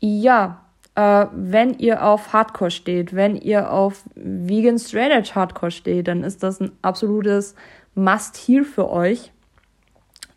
Ja, 0.00 0.64
äh, 0.94 1.26
wenn 1.32 1.74
ihr 1.78 2.04
auf 2.04 2.32
Hardcore 2.32 2.70
steht, 2.70 3.14
wenn 3.14 3.36
ihr 3.36 3.70
auf 3.70 4.04
Vegan 4.14 4.78
Straight 4.78 5.12
Edge 5.12 5.34
Hardcore 5.34 5.70
steht, 5.70 6.08
dann 6.08 6.24
ist 6.24 6.42
das 6.42 6.60
ein 6.60 6.72
absolutes 6.82 7.54
Must-Hear 7.94 8.64
für 8.64 8.90
euch. 8.90 9.32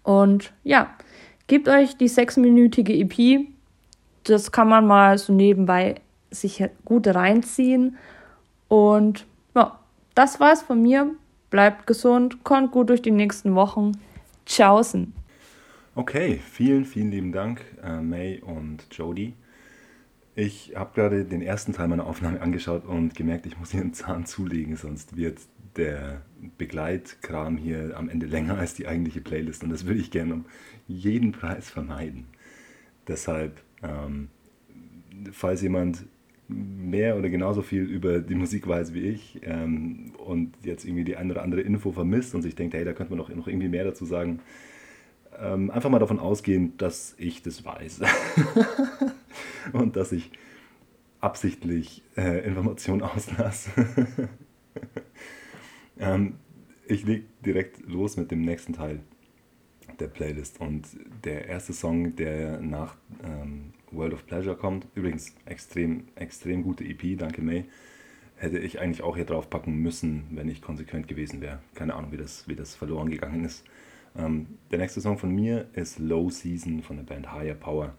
Und 0.04 0.54
ja, 0.64 0.92
gebt 1.48 1.68
euch 1.68 1.98
die 1.98 2.08
sechsminütige 2.08 2.94
EP. 2.94 3.48
Das 4.24 4.52
kann 4.52 4.70
man 4.70 4.86
mal 4.86 5.18
so 5.18 5.34
nebenbei 5.34 5.96
sich 6.32 6.64
gut 6.84 7.08
reinziehen. 7.08 7.98
Und 8.68 9.26
ja, 9.56 9.80
das 10.14 10.40
war's 10.40 10.62
von 10.62 10.82
mir. 10.82 11.12
Bleibt 11.50 11.88
gesund, 11.88 12.44
kommt 12.44 12.72
gut 12.72 12.90
durch 12.90 13.02
die 13.02 13.12
nächsten 13.12 13.56
Wochen. 13.56 13.94
Tschaußen. 14.46 15.14
Okay, 15.96 16.40
vielen, 16.52 16.86
vielen 16.86 17.12
lieben 17.12 17.32
Dank, 17.32 17.62
äh, 17.82 18.02
May 18.02 18.42
und 18.42 18.86
Jody. 18.92 19.34
Ich 20.36 20.74
habe 20.76 20.94
gerade 20.94 21.24
den 21.24 21.42
ersten 21.42 21.72
Teil 21.72 21.88
meiner 21.88 22.06
Aufnahme 22.06 22.42
angeschaut 22.42 22.84
und 22.86 23.16
gemerkt, 23.16 23.46
ich 23.46 23.58
muss 23.58 23.72
hier 23.72 23.80
einen 23.80 23.94
Zahn 23.94 24.26
zulegen, 24.26 24.76
sonst 24.76 25.16
wird 25.16 25.40
der 25.78 26.22
Begleitkram 26.58 27.56
hier 27.56 27.96
am 27.96 28.10
Ende 28.10 28.26
länger 28.26 28.58
als 28.58 28.74
die 28.74 28.88
eigentliche 28.88 29.22
Playlist 29.22 29.64
und 29.64 29.70
das 29.70 29.86
würde 29.86 30.00
ich 30.00 30.12
gerne 30.12 30.34
um 30.34 30.46
jeden 30.88 31.32
Preis 31.32 31.70
vermeiden. 31.70 32.26
Deshalb, 33.08 33.62
ähm, 33.82 34.30
falls 35.32 35.62
jemand 35.62 36.06
mehr 36.48 37.18
oder 37.18 37.30
genauso 37.30 37.62
viel 37.62 37.84
über 37.84 38.20
die 38.20 38.36
Musik 38.36 38.68
weiß 38.68 38.94
wie 38.94 39.02
ich 39.02 39.40
ähm, 39.44 40.14
und 40.18 40.54
jetzt 40.64 40.86
irgendwie 40.86 41.04
die 41.04 41.16
eine 41.16 41.32
oder 41.32 41.42
andere 41.42 41.62
Info 41.62 41.92
vermisst 41.92 42.36
und 42.36 42.42
sich 42.42 42.56
denkt, 42.56 42.76
hey, 42.76 42.86
da 42.86 42.94
könnte 42.94 43.12
man 43.12 43.20
doch 43.20 43.34
noch 43.34 43.48
irgendwie 43.48 43.68
mehr 43.68 43.84
dazu 43.84 44.06
sagen, 44.06 44.42
ähm, 45.40 45.72
einfach 45.72 45.90
mal 45.90 46.00
davon 46.00 46.20
ausgehen, 46.20 46.78
dass 46.78 47.16
ich 47.18 47.42
das 47.42 47.66
weiß. 47.66 48.02
Und 49.74 49.96
dass 49.96 50.12
ich 50.12 50.32
absichtlich 51.20 52.04
äh, 52.16 52.46
Informationen 52.46 53.02
auslasse. 53.02 53.72
ähm, 56.00 56.36
ich 56.88 57.06
lege 57.06 57.26
direkt 57.46 57.88
los 57.88 58.18
mit 58.18 58.32
dem 58.32 58.42
nächsten 58.42 58.74
Teil 58.74 59.00
der 60.00 60.08
Playlist. 60.08 60.60
Und 60.62 60.88
der 61.24 61.48
erste 61.48 61.74
Song, 61.74 62.16
der 62.16 62.60
nach 62.62 62.96
ähm, 63.24 63.74
World 63.96 64.14
of 64.14 64.26
Pleasure 64.26 64.56
kommt. 64.56 64.88
Übrigens 64.96 65.36
extrem, 65.46 66.06
extrem 66.16 66.64
gute 66.64 66.84
EP, 66.84 67.18
danke 67.18 67.42
May. 67.42 67.66
Hätte 68.38 68.60
ich 68.60 68.80
eigentlich 68.80 69.02
auch 69.02 69.16
hier 69.16 69.26
drauf 69.26 69.50
packen 69.50 69.78
müssen, 69.78 70.26
wenn 70.32 70.50
ich 70.50 70.62
konsequent 70.62 71.08
gewesen 71.08 71.42
wäre. 71.42 71.60
Keine 71.74 71.96
Ahnung, 71.96 72.12
wie 72.12 72.18
das, 72.18 72.48
wie 72.48 72.56
das 72.56 72.76
verloren 72.76 73.10
gegangen 73.10 73.46
ist. 73.46 73.64
Ähm, 74.18 74.48
der 74.72 74.80
nächste 74.80 75.02
Song 75.02 75.18
von 75.18 75.30
mir 75.30 75.68
ist 75.74 76.00
Low 76.00 76.30
Season 76.30 76.82
von 76.84 76.98
der 76.98 77.04
Band 77.04 77.32
Higher 77.32 77.56
Power. 77.56 77.96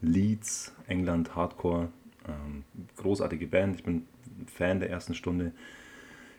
Leeds, 0.00 0.74
England, 0.86 1.34
Hardcore. 1.34 1.88
Ähm, 2.28 2.64
großartige 2.96 3.46
Band. 3.46 3.76
Ich 3.76 3.84
bin 3.84 4.06
Fan 4.46 4.80
der 4.80 4.90
ersten 4.90 5.14
Stunde. 5.14 5.52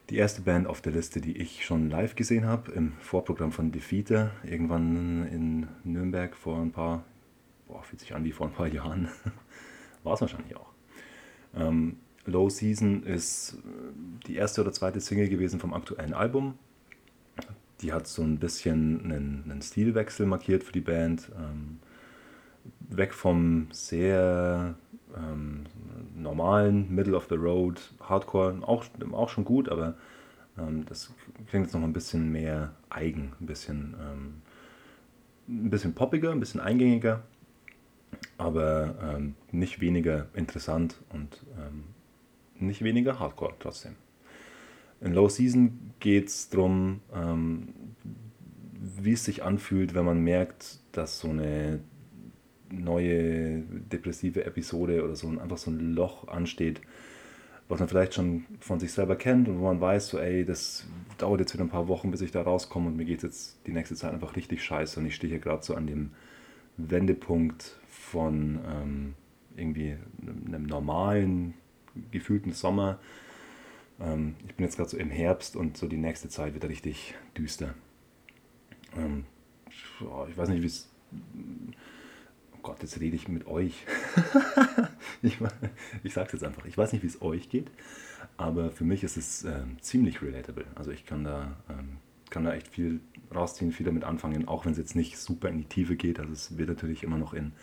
Die 0.09 0.17
erste 0.17 0.41
Band 0.41 0.67
auf 0.67 0.81
der 0.81 0.91
Liste, 0.91 1.21
die 1.21 1.37
ich 1.37 1.65
schon 1.65 1.89
live 1.89 2.15
gesehen 2.15 2.45
habe, 2.45 2.71
im 2.73 2.91
Vorprogramm 2.99 3.53
von 3.53 3.71
Defeater, 3.71 4.31
irgendwann 4.43 5.25
in 5.27 5.67
Nürnberg 5.85 6.35
vor 6.35 6.59
ein 6.59 6.71
paar 6.71 7.05
boah, 7.73 7.83
fühlt 7.83 7.99
sich 7.99 8.13
an 8.13 8.23
wie 8.23 8.31
vor 8.31 8.47
ein 8.47 8.53
paar 8.53 8.67
Jahren. 8.67 9.09
War 10.03 10.13
es 10.13 10.21
wahrscheinlich 10.21 10.55
auch. 10.55 10.69
Ähm, 11.55 11.97
Low 12.25 12.49
Season 12.49 13.03
ist 13.03 13.53
äh, 13.53 14.27
die 14.27 14.35
erste 14.35 14.61
oder 14.61 14.71
zweite 14.71 15.01
Single 15.01 15.27
gewesen 15.27 15.59
vom 15.59 15.73
aktuellen 15.73 16.13
Album. 16.13 16.57
Die 17.81 17.91
hat 17.91 18.07
so 18.07 18.21
ein 18.21 18.37
bisschen 18.37 19.03
einen, 19.03 19.43
einen 19.49 19.61
Stilwechsel 19.61 20.25
markiert 20.25 20.63
für 20.63 20.71
die 20.71 20.81
Band. 20.81 21.31
Ähm, 21.35 21.79
weg 22.89 23.13
vom 23.13 23.67
sehr 23.71 24.75
ähm, 25.17 25.63
normalen 26.15 26.93
Middle 26.93 27.15
of 27.15 27.27
the 27.29 27.35
Road 27.35 27.81
Hardcore, 28.01 28.59
auch, 28.61 28.85
auch 29.11 29.29
schon 29.29 29.43
gut, 29.43 29.67
aber 29.67 29.95
ähm, 30.57 30.85
das 30.85 31.11
klingt 31.49 31.65
jetzt 31.65 31.73
noch 31.73 31.81
ein 31.81 31.91
bisschen 31.91 32.31
mehr 32.31 32.73
eigen, 32.89 33.33
ein 33.41 33.47
bisschen, 33.47 33.95
ähm, 33.99 34.41
ein 35.47 35.69
bisschen 35.69 35.93
poppiger, 35.93 36.31
ein 36.31 36.39
bisschen 36.39 36.61
eingängiger 36.61 37.23
aber 38.43 38.95
ähm, 39.01 39.35
nicht 39.51 39.79
weniger 39.81 40.27
interessant 40.33 41.01
und 41.09 41.45
ähm, 41.57 41.85
nicht 42.59 42.83
weniger 42.83 43.19
hardcore 43.19 43.53
trotzdem. 43.59 43.95
In 45.01 45.13
Low 45.13 45.27
Season 45.27 45.93
geht 45.99 46.27
es 46.27 46.49
darum, 46.49 47.01
ähm, 47.13 47.69
wie 49.01 49.13
es 49.13 49.25
sich 49.25 49.43
anfühlt, 49.43 49.95
wenn 49.95 50.05
man 50.05 50.19
merkt, 50.19 50.79
dass 50.91 51.19
so 51.19 51.29
eine 51.29 51.81
neue 52.69 53.63
depressive 53.91 54.45
Episode 54.45 55.03
oder 55.03 55.15
so 55.15 55.27
ein, 55.27 55.39
einfach 55.39 55.57
so 55.57 55.71
ein 55.71 55.93
Loch 55.93 56.27
ansteht, 56.27 56.81
was 57.67 57.79
man 57.79 57.87
vielleicht 57.87 58.13
schon 58.13 58.45
von 58.59 58.79
sich 58.79 58.91
selber 58.91 59.15
kennt 59.15 59.47
und 59.47 59.59
wo 59.59 59.65
man 59.65 59.79
weiß, 59.79 60.07
so 60.07 60.19
ey, 60.19 60.45
das 60.45 60.87
dauert 61.17 61.39
jetzt 61.39 61.53
wieder 61.53 61.63
ein 61.63 61.69
paar 61.69 61.87
Wochen, 61.87 62.11
bis 62.11 62.21
ich 62.21 62.31
da 62.31 62.41
rauskomme 62.41 62.87
und 62.87 62.97
mir 62.97 63.05
geht 63.05 63.17
es 63.17 63.23
jetzt 63.23 63.67
die 63.67 63.71
nächste 63.71 63.95
Zeit 63.95 64.13
einfach 64.13 64.35
richtig 64.35 64.63
scheiße 64.63 64.99
und 64.99 65.05
ich 65.05 65.15
stehe 65.15 65.31
hier 65.31 65.39
gerade 65.39 65.63
so 65.63 65.75
an 65.75 65.87
dem 65.87 66.11
Wendepunkt 66.77 67.77
von 68.13 68.59
ähm, 68.67 69.13
irgendwie 69.57 69.97
einem 70.21 70.63
normalen, 70.67 71.55
gefühlten 72.11 72.53
Sommer. 72.53 72.99
Ähm, 73.99 74.35
ich 74.47 74.53
bin 74.53 74.65
jetzt 74.65 74.77
gerade 74.77 74.89
so 74.89 74.97
im 74.97 75.09
Herbst 75.09 75.55
und 75.55 75.77
so 75.77 75.87
die 75.87 75.97
nächste 75.97 76.29
Zeit 76.29 76.53
wird 76.53 76.65
richtig 76.65 77.15
düster. 77.35 77.73
Ähm, 78.95 79.25
ich 80.29 80.37
weiß 80.37 80.49
nicht, 80.49 80.61
wie 80.61 80.67
es. 80.67 80.89
Oh 82.53 82.59
Gott, 82.61 82.83
jetzt 82.83 82.99
rede 82.99 83.15
ich 83.15 83.27
mit 83.27 83.47
euch. 83.47 83.83
ich 85.23 85.39
ich 86.03 86.13
sage 86.13 86.27
es 86.27 86.33
jetzt 86.33 86.43
einfach. 86.43 86.65
Ich 86.65 86.77
weiß 86.77 86.93
nicht, 86.93 87.01
wie 87.01 87.07
es 87.07 87.21
euch 87.21 87.49
geht, 87.49 87.71
aber 88.37 88.69
für 88.69 88.83
mich 88.83 89.03
ist 89.03 89.17
es 89.17 89.43
ähm, 89.43 89.77
ziemlich 89.81 90.21
relatable. 90.21 90.65
Also 90.75 90.91
ich 90.91 91.07
kann 91.07 91.23
da, 91.23 91.57
ähm, 91.67 91.97
kann 92.29 92.43
da 92.43 92.53
echt 92.53 92.67
viel 92.67 92.99
rausziehen, 93.33 93.71
viel 93.71 93.87
damit 93.87 94.03
anfangen, 94.03 94.47
auch 94.47 94.65
wenn 94.65 94.73
es 94.73 94.77
jetzt 94.77 94.95
nicht 94.95 95.17
super 95.17 95.49
in 95.49 95.57
die 95.57 95.65
Tiefe 95.65 95.95
geht. 95.95 96.19
Also 96.19 96.31
es 96.31 96.59
wird 96.59 96.69
natürlich 96.69 97.01
immer 97.01 97.17
noch 97.17 97.33
in. 97.33 97.53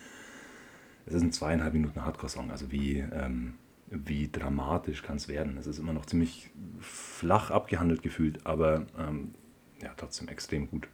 Es 1.06 1.14
ist 1.14 1.22
ein 1.22 1.32
zweieinhalb 1.32 1.72
Minuten 1.72 2.04
Hardcore-Song, 2.04 2.50
also 2.50 2.70
wie. 2.70 2.98
Ähm, 2.98 3.54
wie 3.90 4.30
dramatisch 4.30 5.02
kann 5.02 5.16
es 5.16 5.28
werden. 5.28 5.56
Es 5.58 5.66
ist 5.66 5.78
immer 5.78 5.92
noch 5.92 6.06
ziemlich 6.06 6.50
flach 6.78 7.50
abgehandelt 7.50 8.02
gefühlt, 8.02 8.46
aber 8.46 8.86
ähm, 8.96 9.34
ja, 9.82 9.92
trotzdem 9.96 10.28
extrem 10.28 10.70
gut. 10.70 10.88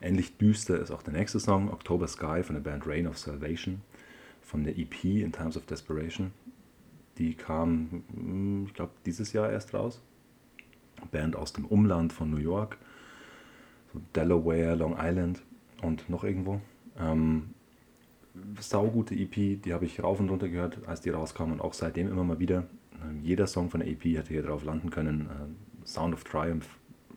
Ähnlich 0.00 0.36
düster 0.36 0.78
ist 0.78 0.90
auch 0.90 1.02
der 1.02 1.12
nächste 1.12 1.40
Song, 1.40 1.70
October 1.70 2.06
Sky 2.06 2.42
von 2.42 2.54
der 2.54 2.62
Band 2.62 2.86
Rain 2.86 3.06
of 3.06 3.18
Salvation, 3.18 3.82
von 4.40 4.64
der 4.64 4.78
EP 4.78 5.04
In 5.04 5.32
Times 5.32 5.56
of 5.56 5.66
Desperation. 5.66 6.32
Die 7.18 7.34
kam, 7.34 8.04
hm, 8.12 8.66
ich 8.66 8.74
glaube, 8.74 8.92
dieses 9.04 9.32
Jahr 9.32 9.50
erst 9.50 9.74
raus. 9.74 10.00
Band 11.10 11.34
aus 11.34 11.52
dem 11.52 11.64
Umland 11.64 12.12
von 12.12 12.30
New 12.30 12.36
York, 12.36 12.78
so 13.92 14.00
Delaware, 14.14 14.76
Long 14.76 14.96
Island 14.98 15.42
und 15.82 16.08
noch 16.08 16.22
irgendwo. 16.22 16.60
Ähm, 16.96 17.54
saugute 18.60 19.14
EP, 19.14 19.62
die 19.62 19.72
habe 19.72 19.84
ich 19.84 20.02
rauf 20.02 20.20
und 20.20 20.30
runter 20.30 20.48
gehört, 20.48 20.86
als 20.86 21.00
die 21.00 21.10
rauskam 21.10 21.52
und 21.52 21.60
auch 21.60 21.74
seitdem 21.74 22.08
immer 22.08 22.24
mal 22.24 22.38
wieder. 22.38 22.64
Ähm, 23.02 23.20
jeder 23.22 23.46
Song 23.46 23.70
von 23.70 23.80
der 23.80 23.88
EP 23.88 24.04
hätte 24.04 24.30
hier 24.30 24.42
drauf 24.42 24.64
landen 24.64 24.90
können. 24.90 25.28
Äh, 25.28 25.86
Sound 25.86 26.14
of 26.14 26.24
Triumph, 26.24 26.68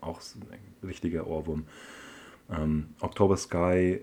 auch 0.01 0.21
ein 0.51 0.88
richtiger 0.88 1.28
Ohrwurm. 1.28 1.65
Ähm, 2.49 2.88
October 2.99 3.38
Sky 3.38 4.01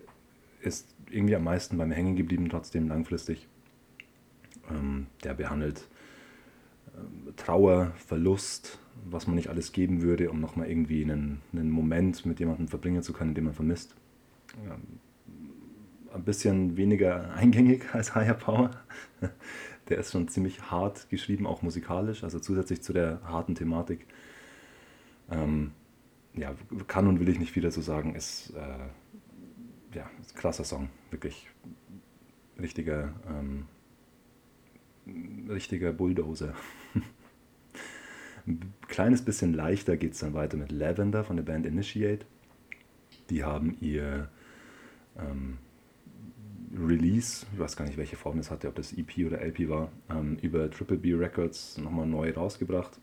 ist 0.60 0.94
irgendwie 1.10 1.36
am 1.36 1.44
meisten 1.44 1.76
bei 1.76 1.86
mir 1.86 1.94
hängen 1.94 2.16
geblieben, 2.16 2.48
trotzdem 2.48 2.88
langfristig. 2.88 3.48
Ähm, 4.70 5.06
der 5.24 5.34
behandelt 5.34 5.88
äh, 6.94 7.32
Trauer, 7.36 7.92
Verlust, 7.96 8.78
was 9.04 9.26
man 9.26 9.36
nicht 9.36 9.48
alles 9.48 9.72
geben 9.72 10.02
würde, 10.02 10.30
um 10.30 10.40
nochmal 10.40 10.70
irgendwie 10.70 11.02
einen, 11.02 11.42
einen 11.52 11.70
Moment 11.70 12.24
mit 12.24 12.40
jemandem 12.40 12.68
verbringen 12.68 13.02
zu 13.02 13.12
können, 13.12 13.34
den 13.34 13.44
man 13.44 13.54
vermisst. 13.54 13.94
Ähm, 14.64 15.00
ein 16.14 16.24
bisschen 16.24 16.76
weniger 16.76 17.32
eingängig 17.34 17.94
als 17.94 18.14
Higher 18.14 18.34
Power. 18.34 18.70
Der 19.88 19.98
ist 19.98 20.12
schon 20.12 20.28
ziemlich 20.28 20.70
hart 20.70 21.10
geschrieben, 21.10 21.46
auch 21.46 21.62
musikalisch, 21.62 22.24
also 22.24 22.38
zusätzlich 22.38 22.82
zu 22.82 22.92
der 22.92 23.20
harten 23.24 23.54
Thematik. 23.54 24.06
Ähm, 25.30 25.72
ja, 26.34 26.54
kann 26.86 27.06
und 27.08 27.20
will 27.20 27.28
ich 27.28 27.38
nicht 27.38 27.56
wieder 27.56 27.70
so 27.70 27.80
sagen, 27.80 28.14
ist, 28.14 28.50
äh, 28.50 29.96
ja, 29.96 30.10
ist 30.20 30.34
ein 30.34 30.38
krasser 30.38 30.64
Song. 30.64 30.88
Wirklich 31.10 31.48
richtiger, 32.58 33.12
ähm, 33.28 33.66
richtiger 35.48 35.92
Bulldozer. 35.92 36.54
ein 38.46 38.72
kleines 38.88 39.22
bisschen 39.22 39.52
leichter 39.52 39.96
geht 39.96 40.12
es 40.12 40.20
dann 40.20 40.34
weiter 40.34 40.56
mit 40.56 40.72
Lavender 40.72 41.24
von 41.24 41.36
der 41.36 41.44
Band 41.44 41.66
Initiate. 41.66 42.24
Die 43.30 43.44
haben 43.44 43.76
ihr 43.80 44.30
ähm, 45.18 45.58
Release, 46.74 47.46
ich 47.52 47.58
weiß 47.58 47.76
gar 47.76 47.84
nicht, 47.84 47.98
welche 47.98 48.16
Form 48.16 48.38
es 48.38 48.50
hatte, 48.50 48.68
ob 48.68 48.74
das 48.76 48.92
EP 48.92 49.26
oder 49.26 49.40
LP 49.40 49.68
war, 49.68 49.90
ähm, 50.10 50.38
über 50.40 50.70
Triple 50.70 50.96
B 50.96 51.14
Records 51.14 51.78
nochmal 51.78 52.06
neu 52.06 52.32
rausgebracht. 52.32 52.98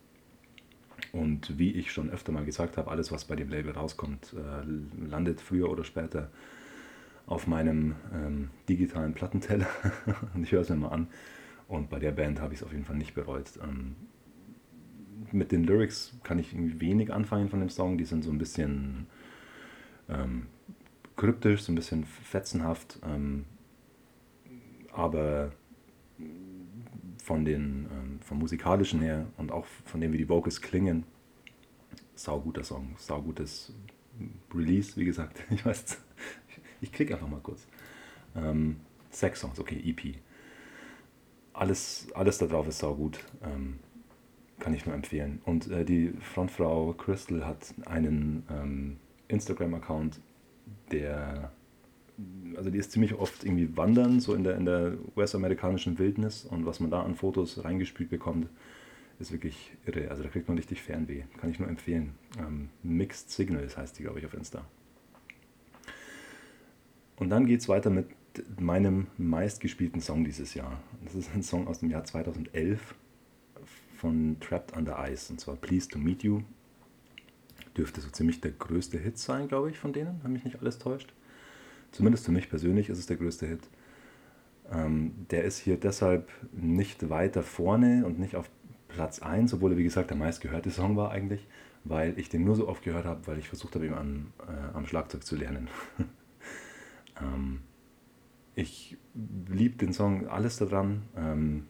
Und 1.12 1.58
wie 1.58 1.71
ich 1.71 1.91
schon 1.91 2.10
öfter 2.10 2.32
mal 2.32 2.45
gesagt 2.45 2.77
habe, 2.77 2.89
alles, 2.91 3.12
was 3.12 3.25
bei 3.25 3.36
dem 3.36 3.49
Label 3.49 3.71
rauskommt, 3.71 4.34
äh, 4.34 5.08
landet 5.08 5.41
früher 5.41 5.69
oder 5.69 5.84
später 5.84 6.29
auf 7.25 7.47
meinem 7.47 7.95
ähm, 8.13 8.49
digitalen 8.67 9.13
Plattenteller. 9.13 9.67
und 10.34 10.43
ich 10.43 10.51
höre 10.51 10.62
es 10.62 10.69
mir 10.69 10.75
mal 10.75 10.89
an. 10.89 11.08
Und 11.67 11.89
bei 11.89 11.99
der 11.99 12.12
Band 12.12 12.41
habe 12.41 12.53
ich 12.53 12.62
es 12.62 12.65
auf 12.65 12.71
jeden 12.71 12.86
Fall 12.86 12.97
nicht 12.97 13.13
bereut. 13.13 13.51
Ähm, 13.63 13.95
mit 15.32 15.51
den 15.51 15.63
Lyrics 15.63 16.13
kann 16.23 16.39
ich 16.39 16.55
wenig 16.79 17.13
anfangen 17.13 17.49
von 17.49 17.60
dem 17.60 17.69
Song. 17.69 17.97
Die 17.97 18.05
sind 18.05 18.23
so 18.23 18.32
ein 18.32 18.39
bisschen 18.39 19.05
ähm, 20.10 20.47
kryptisch, 21.15 21.62
so 21.62 21.71
ein 21.71 21.75
bisschen 21.75 22.05
fetzenhaft, 22.05 22.99
ähm, 23.05 23.45
aber 24.93 25.52
von 27.23 27.45
den, 27.45 27.88
ähm, 27.91 28.19
vom 28.21 28.39
musikalischen 28.39 29.02
her 29.02 29.28
und 29.38 29.52
auch 29.52 29.65
von 29.86 30.02
dem, 30.02 30.13
wie 30.13 30.17
die 30.17 30.30
Vocals 30.30 30.62
klingen, 30.62 31.06
sauguter 32.15 32.63
Song, 32.63 32.95
saugutes 32.97 33.73
Release, 34.54 34.95
wie 34.97 35.06
gesagt. 35.06 35.43
Ich 35.49 35.65
weiß, 35.65 35.97
ich 36.82 36.91
klicke 36.91 37.13
einfach 37.13 37.28
mal 37.28 37.39
kurz. 37.41 37.67
Ähm, 38.36 38.78
Sex 39.10 39.41
Songs, 39.41 39.60
okay, 39.60 39.82
EP. 39.86 40.17
Alles, 41.54 42.08
alles 42.13 42.38
da 42.38 42.45
drauf 42.45 42.67
ist 42.67 42.80
saugut. 42.80 43.19
Ähm, 43.43 43.80
kann 44.60 44.73
ich 44.73 44.86
nur 44.86 44.95
empfehlen. 44.95 45.41
Und 45.45 45.69
äh, 45.71 45.86
die 45.86 46.13
Frontfrau 46.19 46.93
Crystal 46.93 47.45
hat 47.45 47.73
einen 47.86 48.43
ähm, 48.49 48.97
Instagram-Account, 49.28 50.19
der 50.91 51.52
also 52.55 52.69
die 52.69 52.77
ist 52.77 52.91
ziemlich 52.91 53.13
oft 53.15 53.43
irgendwie 53.43 53.75
wandern, 53.77 54.19
so 54.19 54.34
in 54.34 54.43
der, 54.43 54.55
in 54.55 54.65
der 54.65 54.97
US-amerikanischen 55.15 55.97
Wildnis 55.97 56.45
und 56.45 56.65
was 56.65 56.79
man 56.79 56.91
da 56.91 57.03
an 57.03 57.15
Fotos 57.15 57.63
reingespielt 57.63 58.10
bekommt, 58.10 58.49
ist 59.19 59.32
wirklich 59.32 59.71
irre. 59.86 60.10
Also 60.10 60.23
da 60.23 60.29
kriegt 60.29 60.47
man 60.47 60.58
richtig 60.58 60.82
Fernweh. 60.82 61.23
Kann 61.39 61.49
ich 61.49 61.60
nur 61.60 61.67
empfehlen. 61.67 62.13
Ähm, 62.38 62.69
Mixed 62.84 63.29
Signals 63.29 63.77
heißt 63.77 63.99
die, 63.99 64.03
glaube 64.03 64.19
ich, 64.19 64.25
auf 64.25 64.34
Insta. 64.34 64.65
Und 67.17 67.29
dann 67.29 67.45
geht 67.45 67.60
es 67.60 67.67
weiter 67.67 67.89
mit 67.89 68.08
meinem 68.60 69.08
meistgespielten 69.17 70.01
Song 70.01 70.23
dieses 70.23 70.53
Jahr. 70.53 70.82
Das 71.03 71.15
ist 71.15 71.34
ein 71.34 71.43
Song 71.43 71.67
aus 71.67 71.79
dem 71.79 71.89
Jahr 71.89 72.05
2011 72.05 72.95
von 73.97 74.38
Trapped 74.39 74.75
Under 74.75 74.97
Ice 75.10 75.32
und 75.32 75.39
zwar 75.39 75.58
Pleased 75.58 75.91
to 75.91 75.99
Meet 75.99 76.23
You. 76.23 76.41
Dürfte 77.75 77.99
so 77.99 78.10
ziemlich 78.10 78.39
der 78.39 78.51
größte 78.51 78.97
Hit 78.97 79.17
sein, 79.17 79.49
glaube 79.49 79.69
ich, 79.69 79.77
von 79.77 79.91
denen, 79.91 80.21
wenn 80.23 80.32
mich 80.32 80.45
nicht 80.45 80.62
alles 80.62 80.79
täuscht. 80.79 81.13
Zumindest 81.91 82.25
für 82.25 82.32
mich 82.32 82.49
persönlich 82.49 82.89
ist 82.89 82.99
es 82.99 83.08
der 83.08 83.17
größte 83.17 83.47
Hit. 83.47 83.69
Ähm, 84.71 85.25
der 85.32 85.43
ist 85.43 85.58
hier 85.58 85.78
deshalb 85.78 86.30
nicht 86.52 87.10
weiter 87.10 87.41
vorne 87.43 88.06
und 88.06 88.19
nicht 88.19 88.36
auf 88.36 88.49
Platz 88.88 89.19
1, 89.19 89.54
obwohl 89.54 89.71
er, 89.71 89.78
wie 89.78 89.84
gesagt, 89.84 90.10
der 90.10 90.17
meistgehörte 90.17 90.71
Song 90.71 90.97
war 90.97 91.12
eigentlich, 91.12 91.47
weil 91.84 92.17
ich 92.19 92.30
den 92.30 92.43
nur 92.43 92.56
so 92.56 92.67
oft 92.67 92.84
gehört 92.84 93.06
habe, 93.06 93.25
weil 93.28 93.39
ich 93.39 93.47
versucht 93.47 93.75
habe, 93.75 93.86
ihn 93.86 93.93
an, 93.93 94.34
äh, 94.47 94.75
am 94.75 94.86
Schlagzeug 94.86 95.23
zu 95.23 95.36
lernen. 95.36 95.69
ähm, 97.21 97.62
ich 98.56 98.97
liebe 99.47 99.78
den 99.78 99.93
Song, 99.93 100.28
alles 100.28 100.58
daran. 100.58 101.04
Ähm, 101.15 101.67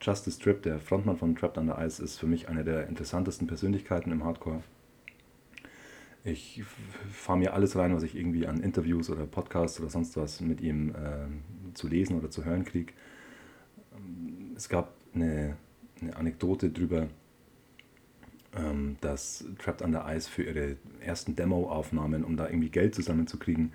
Justice 0.00 0.38
Trip, 0.38 0.62
der 0.62 0.78
Frontmann 0.78 1.16
von 1.16 1.34
Trapped 1.34 1.58
Under 1.58 1.84
Ice, 1.84 2.02
ist 2.02 2.18
für 2.18 2.26
mich 2.26 2.48
eine 2.48 2.62
der 2.62 2.86
interessantesten 2.86 3.46
Persönlichkeiten 3.46 4.12
im 4.12 4.24
Hardcore. 4.24 4.62
Ich 6.22 6.62
fahre 7.10 7.38
mir 7.38 7.54
alles 7.54 7.76
rein, 7.76 7.94
was 7.94 8.02
ich 8.02 8.14
irgendwie 8.14 8.46
an 8.46 8.60
Interviews 8.60 9.08
oder 9.08 9.26
Podcasts 9.26 9.80
oder 9.80 9.88
sonst 9.88 10.16
was 10.16 10.40
mit 10.40 10.60
ihm 10.60 10.90
äh, 10.90 11.74
zu 11.74 11.88
lesen 11.88 12.18
oder 12.18 12.30
zu 12.30 12.44
hören 12.44 12.64
kriege. 12.64 12.92
Es 14.54 14.68
gab 14.68 14.94
eine, 15.14 15.56
eine 16.00 16.16
Anekdote 16.16 16.68
darüber, 16.68 17.08
ähm, 18.54 18.96
dass 19.00 19.44
Trapped 19.58 19.80
Under 19.80 20.04
Ice 20.14 20.28
für 20.28 20.42
ihre 20.42 20.76
ersten 21.00 21.36
Demo-Aufnahmen, 21.36 22.24
um 22.24 22.36
da 22.36 22.48
irgendwie 22.48 22.68
Geld 22.68 22.94
zusammenzukriegen, 22.94 23.72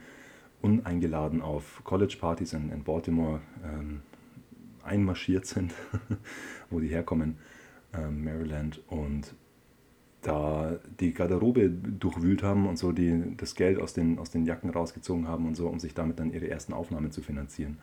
uneingeladen 0.62 1.42
auf 1.42 1.82
College-Partys 1.84 2.54
in, 2.54 2.72
in, 2.72 2.84
Baltimore 2.84 3.42
ähm, 3.64 4.02
einmarschiert 4.84 5.46
sind, 5.46 5.74
wo 6.70 6.80
die 6.80 6.88
herkommen, 6.88 7.38
ähm, 7.94 8.24
Maryland, 8.24 8.82
und 8.88 9.34
da 10.26 10.80
die 11.00 11.14
Garderobe 11.14 11.70
durchwühlt 11.70 12.42
haben 12.42 12.68
und 12.68 12.78
so 12.78 12.92
die, 12.92 13.36
das 13.38 13.54
Geld 13.54 13.80
aus 13.80 13.94
den, 13.94 14.18
aus 14.18 14.32
den 14.32 14.46
Jacken 14.46 14.72
rausgezogen 14.72 15.28
haben 15.28 15.48
und 15.48 15.56
so, 15.56 15.68
um 15.68 15.80
sich 15.80 15.94
damit 15.94 16.20
dann 16.20 16.34
ihre 16.34 16.50
ersten 16.50 16.74
Aufnahmen 16.74 17.12
zu 17.12 17.22
finanzieren. 17.22 17.78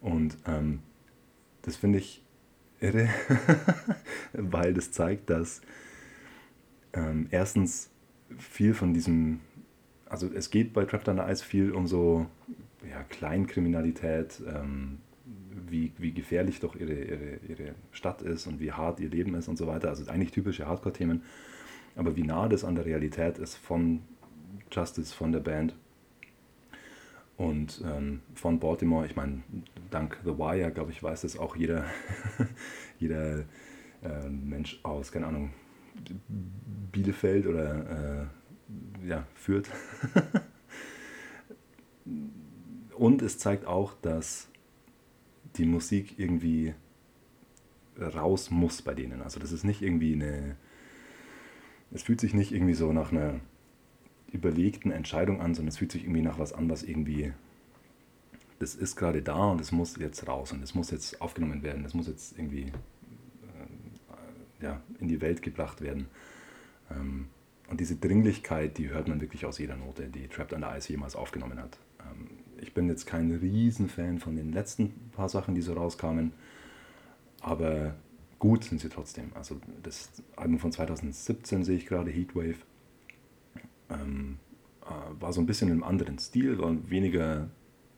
Und 0.00 0.36
ähm, 0.46 0.78
das 1.62 1.76
finde 1.76 1.98
ich 1.98 2.22
irre, 2.80 3.08
weil 4.32 4.74
das 4.74 4.92
zeigt, 4.92 5.28
dass 5.28 5.60
ähm, 6.92 7.26
erstens 7.30 7.90
viel 8.38 8.74
von 8.74 8.94
diesem, 8.94 9.40
also 10.08 10.30
es 10.32 10.50
geht 10.50 10.72
bei 10.72 10.84
Trapped 10.84 11.08
Under 11.08 11.28
Ice 11.28 11.44
viel 11.44 11.72
um 11.72 11.88
so 11.88 12.26
ja, 12.88 13.02
Kleinkriminalität, 13.04 14.40
ähm, 14.46 14.98
wie, 15.68 15.92
wie 15.98 16.12
gefährlich 16.12 16.60
doch 16.60 16.76
ihre, 16.76 16.94
ihre, 16.94 17.36
ihre 17.48 17.74
Stadt 17.90 18.22
ist 18.22 18.46
und 18.46 18.60
wie 18.60 18.70
hart 18.70 19.00
ihr 19.00 19.08
Leben 19.08 19.34
ist 19.34 19.48
und 19.48 19.56
so 19.56 19.66
weiter. 19.66 19.88
Also 19.88 20.08
eigentlich 20.08 20.30
typische 20.30 20.66
Hardcore-Themen 20.66 21.22
aber 21.96 22.16
wie 22.16 22.22
nah 22.22 22.48
das 22.48 22.64
an 22.64 22.74
der 22.74 22.84
Realität 22.84 23.38
ist 23.38 23.56
von 23.56 24.00
Justice, 24.70 25.14
von 25.14 25.32
der 25.32 25.40
Band 25.40 25.74
und 27.36 27.82
ähm, 27.84 28.20
von 28.34 28.58
Baltimore. 28.58 29.06
Ich 29.06 29.16
meine, 29.16 29.42
dank 29.90 30.18
The 30.24 30.38
Wire, 30.38 30.70
glaube 30.70 30.92
ich, 30.92 31.02
weiß 31.02 31.22
das 31.22 31.38
auch 31.38 31.56
jeder, 31.56 31.84
jeder 32.98 33.40
äh, 34.02 34.28
Mensch 34.28 34.80
aus, 34.82 35.12
keine 35.12 35.26
Ahnung, 35.26 35.52
Bielefeld 36.92 37.46
oder 37.46 38.28
äh, 39.02 39.08
ja, 39.08 39.26
führt. 39.34 39.68
Und 42.96 43.22
es 43.22 43.38
zeigt 43.38 43.66
auch, 43.66 43.94
dass 44.00 44.48
die 45.56 45.64
Musik 45.66 46.18
irgendwie 46.18 46.74
raus 48.00 48.50
muss 48.50 48.82
bei 48.82 48.94
denen. 48.94 49.22
Also 49.22 49.38
das 49.40 49.52
ist 49.52 49.64
nicht 49.64 49.82
irgendwie 49.82 50.14
eine, 50.14 50.56
es 51.94 52.02
fühlt 52.02 52.20
sich 52.20 52.34
nicht 52.34 52.52
irgendwie 52.52 52.74
so 52.74 52.92
nach 52.92 53.12
einer 53.12 53.40
überlegten 54.32 54.90
Entscheidung 54.90 55.40
an, 55.40 55.54
sondern 55.54 55.68
es 55.68 55.78
fühlt 55.78 55.92
sich 55.92 56.04
irgendwie 56.04 56.22
nach 56.22 56.38
was 56.38 56.52
an, 56.52 56.68
was 56.70 56.82
irgendwie, 56.82 57.32
das 58.58 58.74
ist 58.74 58.96
gerade 58.96 59.22
da 59.22 59.50
und 59.50 59.60
es 59.60 59.72
muss 59.72 59.96
jetzt 59.96 60.26
raus 60.26 60.52
und 60.52 60.62
es 60.62 60.74
muss 60.74 60.90
jetzt 60.90 61.20
aufgenommen 61.20 61.62
werden, 61.62 61.84
es 61.84 61.94
muss 61.94 62.06
jetzt 62.06 62.38
irgendwie 62.38 62.62
äh, 62.62 64.64
ja, 64.64 64.80
in 65.00 65.08
die 65.08 65.20
Welt 65.20 65.42
gebracht 65.42 65.82
werden. 65.82 66.06
Ähm, 66.90 67.26
und 67.68 67.80
diese 67.80 67.96
Dringlichkeit, 67.96 68.78
die 68.78 68.90
hört 68.90 69.08
man 69.08 69.20
wirklich 69.20 69.46
aus 69.46 69.58
jeder 69.58 69.76
Note, 69.76 70.08
die 70.08 70.28
Trapped 70.28 70.52
Under 70.52 70.76
Ice 70.76 70.90
jemals 70.90 71.14
aufgenommen 71.14 71.58
hat. 71.58 71.78
Ähm, 72.00 72.28
ich 72.60 72.72
bin 72.72 72.88
jetzt 72.88 73.06
kein 73.06 73.30
Riesenfan 73.30 74.18
von 74.18 74.36
den 74.36 74.52
letzten 74.52 74.90
paar 75.12 75.28
Sachen, 75.28 75.54
die 75.54 75.62
so 75.62 75.74
rauskamen, 75.74 76.32
aber 77.40 77.94
gut 78.42 78.64
sind 78.64 78.80
sie 78.80 78.88
trotzdem. 78.88 79.30
Also 79.36 79.60
das 79.84 80.10
Album 80.34 80.58
von 80.58 80.72
2017 80.72 81.62
sehe 81.62 81.76
ich 81.76 81.86
gerade, 81.86 82.10
Heatwave, 82.10 82.56
ähm, 83.88 84.40
äh, 84.84 85.22
war 85.22 85.32
so 85.32 85.40
ein 85.40 85.46
bisschen 85.46 85.70
im 85.70 85.84
anderen 85.84 86.18
Stil, 86.18 86.58
war 86.58 86.74
weniger 86.90 87.48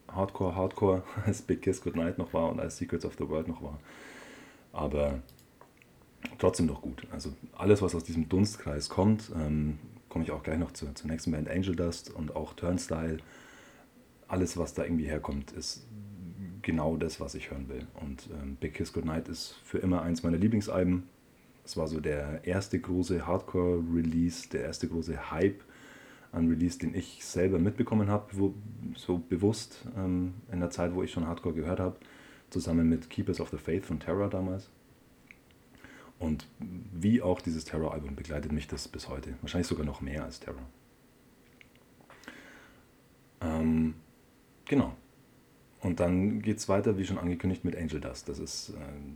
Hardcore, 0.06 0.54
Hardcore, 0.54 1.02
als 1.24 1.40
Big 1.40 1.62
Kiss 1.62 1.80
Goodnight 1.80 2.18
noch 2.18 2.34
war 2.34 2.50
und 2.50 2.60
als 2.60 2.76
Secrets 2.76 3.06
of 3.06 3.14
the 3.18 3.26
World 3.26 3.48
noch 3.48 3.62
war. 3.62 3.80
Aber 4.74 5.22
trotzdem 6.38 6.68
doch 6.68 6.82
gut. 6.82 7.06
Also 7.10 7.32
alles, 7.56 7.80
was 7.80 7.94
aus 7.94 8.04
diesem 8.04 8.28
Dunstkreis 8.28 8.90
kommt, 8.90 9.32
ähm, 9.34 9.78
komme 10.10 10.24
ich 10.24 10.30
auch 10.30 10.42
gleich 10.42 10.58
noch 10.58 10.72
zur, 10.72 10.94
zur 10.94 11.10
nächsten 11.10 11.30
Band 11.30 11.48
Angel 11.48 11.74
Dust 11.74 12.10
und 12.10 12.36
auch 12.36 12.52
Turnstyle. 12.52 13.16
Alles, 14.28 14.58
was 14.58 14.74
da 14.74 14.84
irgendwie 14.84 15.06
herkommt, 15.06 15.52
ist 15.52 15.86
genau 16.64 16.96
das, 16.96 17.20
was 17.20 17.36
ich 17.36 17.50
hören 17.50 17.68
will. 17.68 17.86
Und 17.94 18.28
ähm, 18.32 18.56
Big 18.56 18.74
Kiss 18.74 18.92
Goodnight 18.92 19.28
ist 19.28 19.52
für 19.64 19.78
immer 19.78 20.02
eins 20.02 20.24
meiner 20.24 20.38
Lieblingsalben. 20.38 21.04
Es 21.64 21.76
war 21.76 21.86
so 21.86 22.00
der 22.00 22.44
erste 22.44 22.78
große 22.80 23.26
Hardcore-Release, 23.26 24.48
der 24.48 24.64
erste 24.64 24.88
große 24.88 25.30
Hype 25.30 25.62
an 26.32 26.48
Release, 26.48 26.78
den 26.78 26.94
ich 26.94 27.24
selber 27.24 27.58
mitbekommen 27.58 28.08
habe, 28.08 28.52
so 28.96 29.18
bewusst 29.18 29.86
ähm, 29.96 30.34
in 30.50 30.60
der 30.60 30.70
Zeit, 30.70 30.94
wo 30.94 31.02
ich 31.02 31.12
schon 31.12 31.26
Hardcore 31.26 31.54
gehört 31.54 31.78
habe, 31.78 31.96
zusammen 32.50 32.88
mit 32.88 33.08
Keepers 33.08 33.40
of 33.40 33.50
the 33.50 33.56
Faith 33.56 33.86
von 33.86 34.00
Terror 34.00 34.28
damals. 34.28 34.68
Und 36.18 36.46
wie 36.58 37.22
auch 37.22 37.40
dieses 37.40 37.64
Terror-Album 37.64 38.16
begleitet 38.16 38.52
mich 38.52 38.66
das 38.66 38.88
bis 38.88 39.08
heute. 39.08 39.34
Wahrscheinlich 39.40 39.66
sogar 39.66 39.84
noch 39.84 40.00
mehr 40.00 40.24
als 40.24 40.40
Terror. 40.40 40.62
Ähm, 43.40 43.94
genau. 44.64 44.94
Und 45.84 46.00
dann 46.00 46.40
geht 46.40 46.56
es 46.56 46.68
weiter, 46.70 46.96
wie 46.96 47.04
schon 47.04 47.18
angekündigt, 47.18 47.62
mit 47.62 47.76
Angel 47.76 48.00
Dust. 48.00 48.26
Das 48.30 48.38
ist 48.38 48.70
äh, 48.70 48.72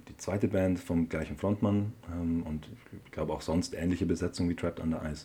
die 0.06 0.16
zweite 0.18 0.48
Band 0.48 0.78
vom 0.78 1.08
gleichen 1.08 1.38
Frontmann 1.38 1.94
ähm, 2.12 2.42
und 2.42 2.68
ich 3.06 3.10
glaube 3.10 3.32
auch 3.32 3.40
sonst 3.40 3.74
ähnliche 3.74 4.04
Besetzung 4.04 4.50
wie 4.50 4.54
Trapped 4.54 4.78
Under 4.78 5.02
Ice. 5.10 5.24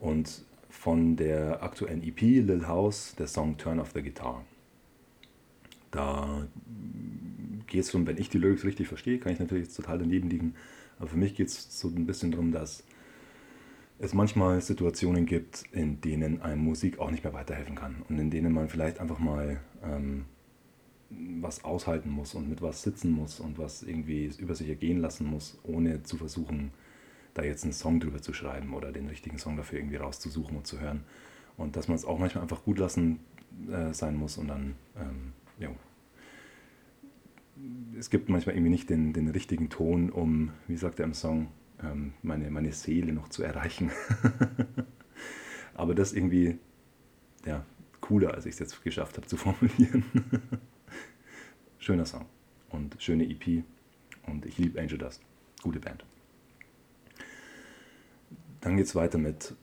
Und 0.00 0.46
von 0.70 1.16
der 1.16 1.62
aktuellen 1.62 2.02
EP 2.02 2.22
Lil 2.22 2.66
House 2.66 3.14
der 3.18 3.26
Song 3.26 3.58
Turn 3.58 3.78
of 3.78 3.90
the 3.94 4.02
Guitar. 4.02 4.46
Da 5.90 6.46
geht 7.66 7.82
es 7.82 7.94
um, 7.94 8.06
wenn 8.06 8.16
ich 8.16 8.30
die 8.30 8.38
Lyrics 8.38 8.64
richtig 8.64 8.88
verstehe, 8.88 9.18
kann 9.18 9.34
ich 9.34 9.38
natürlich 9.38 9.64
jetzt 9.66 9.76
total 9.76 9.98
daneben 9.98 10.30
liegen, 10.30 10.54
aber 10.98 11.08
für 11.08 11.18
mich 11.18 11.34
geht 11.34 11.48
es 11.48 11.78
so 11.78 11.88
ein 11.88 12.06
bisschen 12.06 12.30
darum, 12.30 12.52
dass 12.52 12.82
es 13.98 14.14
manchmal 14.14 14.62
Situationen 14.62 15.26
gibt, 15.26 15.64
in 15.72 16.00
denen 16.00 16.40
einem 16.40 16.64
Musik 16.64 16.98
auch 16.98 17.10
nicht 17.10 17.24
mehr 17.24 17.34
weiterhelfen 17.34 17.74
kann 17.74 17.96
und 18.08 18.18
in 18.18 18.30
denen 18.30 18.54
man 18.54 18.70
vielleicht 18.70 19.00
einfach 19.00 19.18
mal 19.18 19.60
ähm, 19.84 20.24
was 21.40 21.64
aushalten 21.64 22.10
muss 22.10 22.34
und 22.34 22.48
mit 22.48 22.62
was 22.62 22.82
sitzen 22.82 23.10
muss 23.10 23.40
und 23.40 23.58
was 23.58 23.82
irgendwie 23.82 24.30
über 24.38 24.54
sich 24.54 24.68
ergehen 24.68 24.98
lassen 24.98 25.26
muss, 25.26 25.58
ohne 25.62 26.02
zu 26.02 26.16
versuchen, 26.16 26.72
da 27.34 27.42
jetzt 27.42 27.64
einen 27.64 27.72
Song 27.72 28.00
drüber 28.00 28.20
zu 28.22 28.32
schreiben 28.32 28.74
oder 28.74 28.92
den 28.92 29.08
richtigen 29.08 29.38
Song 29.38 29.56
dafür 29.56 29.78
irgendwie 29.78 29.96
rauszusuchen 29.96 30.56
und 30.56 30.66
zu 30.66 30.80
hören. 30.80 31.04
Und 31.56 31.76
dass 31.76 31.88
man 31.88 31.96
es 31.96 32.04
auch 32.04 32.18
manchmal 32.18 32.42
einfach 32.42 32.64
gut 32.64 32.78
lassen 32.78 33.20
äh, 33.70 33.92
sein 33.92 34.16
muss 34.16 34.38
und 34.38 34.48
dann, 34.48 34.74
ähm, 34.96 35.32
ja, 35.58 35.70
es 37.98 38.10
gibt 38.10 38.28
manchmal 38.28 38.54
irgendwie 38.54 38.70
nicht 38.70 38.90
den, 38.90 39.12
den 39.12 39.28
richtigen 39.28 39.70
Ton, 39.70 40.10
um, 40.10 40.50
wie 40.68 40.76
sagt 40.76 40.98
er 40.98 41.06
im 41.06 41.14
Song, 41.14 41.48
ähm, 41.82 42.12
meine, 42.22 42.50
meine 42.50 42.72
Seele 42.72 43.12
noch 43.12 43.28
zu 43.28 43.42
erreichen. 43.42 43.90
Aber 45.74 45.94
das 45.94 46.12
irgendwie, 46.12 46.58
ja, 47.46 47.64
cooler, 48.00 48.34
als 48.34 48.46
ich 48.46 48.52
es 48.54 48.58
jetzt 48.58 48.82
geschafft 48.82 49.16
habe 49.16 49.26
zu 49.26 49.36
formulieren. 49.36 50.04
Schöner 51.86 52.04
Song 52.04 52.26
und 52.70 52.96
schöne 52.98 53.22
EP 53.30 53.62
und 54.26 54.44
ich 54.44 54.58
liebe 54.58 54.80
Angel 54.80 54.98
Dust. 54.98 55.22
Gute 55.62 55.78
Band. 55.78 56.04
Dann 58.60 58.76
geht 58.76 58.86
es 58.86 58.96
weiter 58.96 59.18
mit 59.18 59.54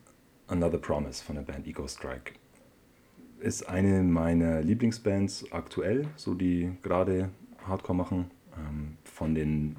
Another 0.46 0.78
Promise 0.78 1.22
von 1.22 1.36
der 1.36 1.42
Band 1.42 1.66
Ego 1.66 1.86
Strike. 1.86 2.32
Ist 3.40 3.68
eine 3.68 4.02
meiner 4.02 4.62
Lieblingsbands 4.62 5.52
aktuell, 5.52 6.06
so 6.16 6.32
die 6.32 6.72
gerade 6.82 7.28
Hardcore 7.66 7.94
machen. 7.94 8.30
Ähm, 8.56 8.96
von 9.04 9.34
den 9.34 9.76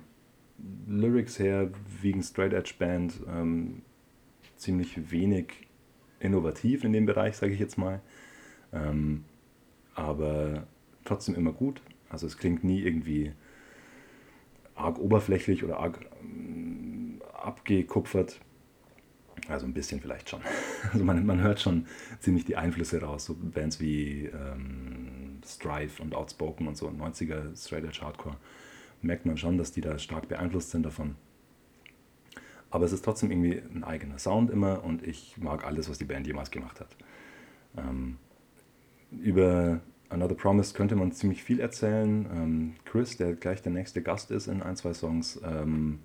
Lyrics 0.88 1.40
her 1.40 1.72
wiegen 2.00 2.22
Straight 2.22 2.54
Edge 2.54 2.76
Band 2.78 3.22
ähm, 3.28 3.82
ziemlich 4.56 5.10
wenig 5.10 5.68
innovativ 6.20 6.84
in 6.84 6.94
dem 6.94 7.08
Bereich, 7.08 7.38
sage 7.38 7.54
ich 7.54 7.60
jetzt 7.60 7.80
mal. 7.80 8.04
Ähm, 8.72 9.26
aber 9.96 10.68
trotzdem 11.06 11.34
immer 11.34 11.52
gut. 11.52 11.82
Also 12.16 12.28
es 12.28 12.38
klingt 12.38 12.64
nie 12.64 12.82
irgendwie 12.82 13.34
arg 14.74 15.00
oberflächlich 15.00 15.66
oder 15.66 15.80
arg 15.82 16.00
ähm, 16.22 17.22
abgekupfert. 17.34 18.40
Also 19.50 19.66
ein 19.66 19.74
bisschen 19.74 20.00
vielleicht 20.00 20.30
schon. 20.30 20.40
Also 20.94 21.04
man, 21.04 21.26
man 21.26 21.42
hört 21.42 21.60
schon 21.60 21.88
ziemlich 22.20 22.46
die 22.46 22.56
Einflüsse 22.56 23.02
raus. 23.02 23.26
So 23.26 23.36
Bands 23.36 23.82
wie 23.82 24.28
ähm, 24.28 25.42
Strife 25.46 26.02
und 26.02 26.16
Outspoken 26.16 26.70
und 26.70 26.78
so, 26.78 26.88
90er 26.88 27.54
Straight 27.54 27.84
Edge 27.84 28.00
Hardcore. 28.02 28.38
Merkt 29.02 29.26
man 29.26 29.36
schon, 29.36 29.58
dass 29.58 29.74
die 29.74 29.82
da 29.82 30.00
stark 30.00 30.30
beeinflusst 30.30 30.72
sind 30.72 30.86
davon. 30.86 31.16
Aber 32.70 32.86
es 32.86 32.94
ist 32.94 33.04
trotzdem 33.04 33.30
irgendwie 33.30 33.62
ein 33.74 33.84
eigener 33.84 34.20
Sound 34.20 34.52
immer 34.52 34.86
und 34.86 35.06
ich 35.06 35.38
mag 35.38 35.66
alles, 35.66 35.90
was 35.90 35.98
die 35.98 36.06
Band 36.06 36.28
jemals 36.28 36.50
gemacht 36.50 36.80
hat. 36.80 36.96
Ähm, 37.76 38.18
über 39.12 39.82
Another 40.10 40.36
Promise 40.36 40.74
könnte 40.74 40.96
man 40.96 41.12
ziemlich 41.12 41.44
viel 41.44 41.60
erzählen. 41.60 42.28
Ähm, 42.32 42.76
Chris, 42.86 43.18
der 43.18 43.34
gleich 43.34 43.62
der 43.62 43.72
nächste 43.72 44.02
Gast 44.02 44.32
ist 44.32 44.48
in 44.48 44.62
ein, 44.62 44.76
zwei 44.76 44.94
Songs, 44.94 45.40
ähm, 45.44 46.00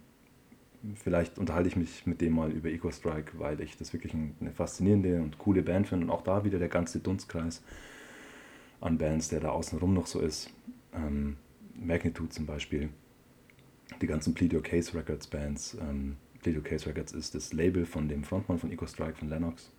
vielleicht 0.95 1.39
unterhalte 1.39 1.69
ich 1.69 1.77
mich 1.77 2.07
mit 2.07 2.21
dem 2.21 2.35
mal 2.35 2.51
über 2.51 2.71
Eco 2.71 2.91
Strike, 2.91 3.39
weil 3.39 3.61
ich 3.61 3.77
das 3.77 3.93
wirklich 3.93 4.15
eine 4.15 4.53
faszinierende 4.53 5.21
und 5.21 5.39
coole 5.39 5.63
Band 5.63 5.89
finde 5.89 6.07
und 6.07 6.11
auch 6.11 6.23
da 6.23 6.45
wieder 6.45 6.59
der 6.59 6.69
ganze 6.69 7.01
Dunstkreis 7.01 7.63
an 8.81 8.97
Bands, 8.97 9.29
der 9.29 9.41
da 9.41 9.51
außenrum 9.51 9.93
noch 9.93 10.07
so 10.07 10.21
ist. 10.21 10.51
Ähm, 10.95 11.37
Magnitude 11.75 12.31
zum 12.31 12.47
Beispiel, 12.47 12.89
die 14.01 14.07
ganzen 14.07 14.35
Plead 14.35 14.55
Your 14.55 14.63
Case 14.63 14.95
Records 14.95 15.27
Bands. 15.27 15.77
Ähm, 15.81 16.17
Plead 16.43 16.57
Your 16.57 16.65
Case 16.65 16.87
Records 16.87 17.13
ist 17.13 17.35
das 17.35 17.53
Label 17.53 17.85
von 17.85 18.09
dem 18.09 18.25
Frontmann 18.25 18.59
von 18.59 18.73
Eco 18.73 18.87
Strike, 18.87 19.17
von 19.17 19.29
Lennox. 19.29 19.71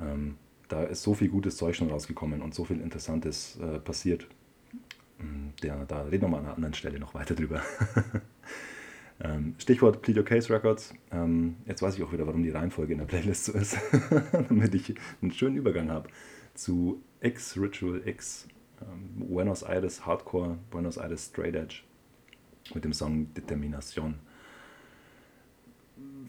Ähm, 0.00 0.36
da 0.68 0.84
ist 0.84 1.02
so 1.02 1.14
viel 1.14 1.28
gutes 1.28 1.56
Zeug 1.56 1.76
schon 1.76 1.90
rausgekommen 1.90 2.42
und 2.42 2.54
so 2.54 2.64
viel 2.64 2.80
Interessantes 2.80 3.58
äh, 3.60 3.78
passiert. 3.78 4.26
Mm, 5.18 5.50
der, 5.62 5.84
da 5.86 6.02
reden 6.02 6.24
wir 6.24 6.28
mal 6.28 6.38
an 6.38 6.46
einer 6.46 6.54
anderen 6.54 6.74
Stelle 6.74 6.98
noch 6.98 7.14
weiter 7.14 7.34
drüber. 7.34 7.62
Ähm, 9.20 9.54
Stichwort 9.58 10.02
Plead 10.02 10.18
Your 10.18 10.24
Case 10.24 10.52
Records. 10.52 10.92
Ähm, 11.10 11.56
jetzt 11.64 11.80
weiß 11.80 11.96
ich 11.96 12.02
auch 12.02 12.12
wieder, 12.12 12.26
warum 12.26 12.42
die 12.42 12.50
Reihenfolge 12.50 12.92
in 12.92 12.98
der 12.98 13.06
Playlist 13.06 13.46
so 13.46 13.52
ist, 13.52 13.78
damit 14.32 14.74
ich 14.74 14.94
einen 15.22 15.32
schönen 15.32 15.56
Übergang 15.56 15.90
habe 15.90 16.08
zu 16.54 17.02
X 17.20 17.56
Ritual 17.56 18.06
X, 18.06 18.46
ähm, 18.82 19.26
Buenos 19.26 19.62
Aires 19.62 20.04
Hardcore, 20.04 20.58
Buenos 20.70 20.98
Aires 20.98 21.26
Straight 21.26 21.54
Edge 21.54 21.82
mit 22.74 22.84
dem 22.84 22.92
Song 22.92 23.32
Determination. 23.34 24.16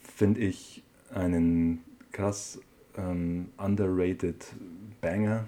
Finde 0.02 0.40
ich 0.40 0.82
einen 1.12 1.84
krass 2.12 2.58
ähm, 2.98 3.48
underrated 3.56 4.44
Banger. 5.00 5.46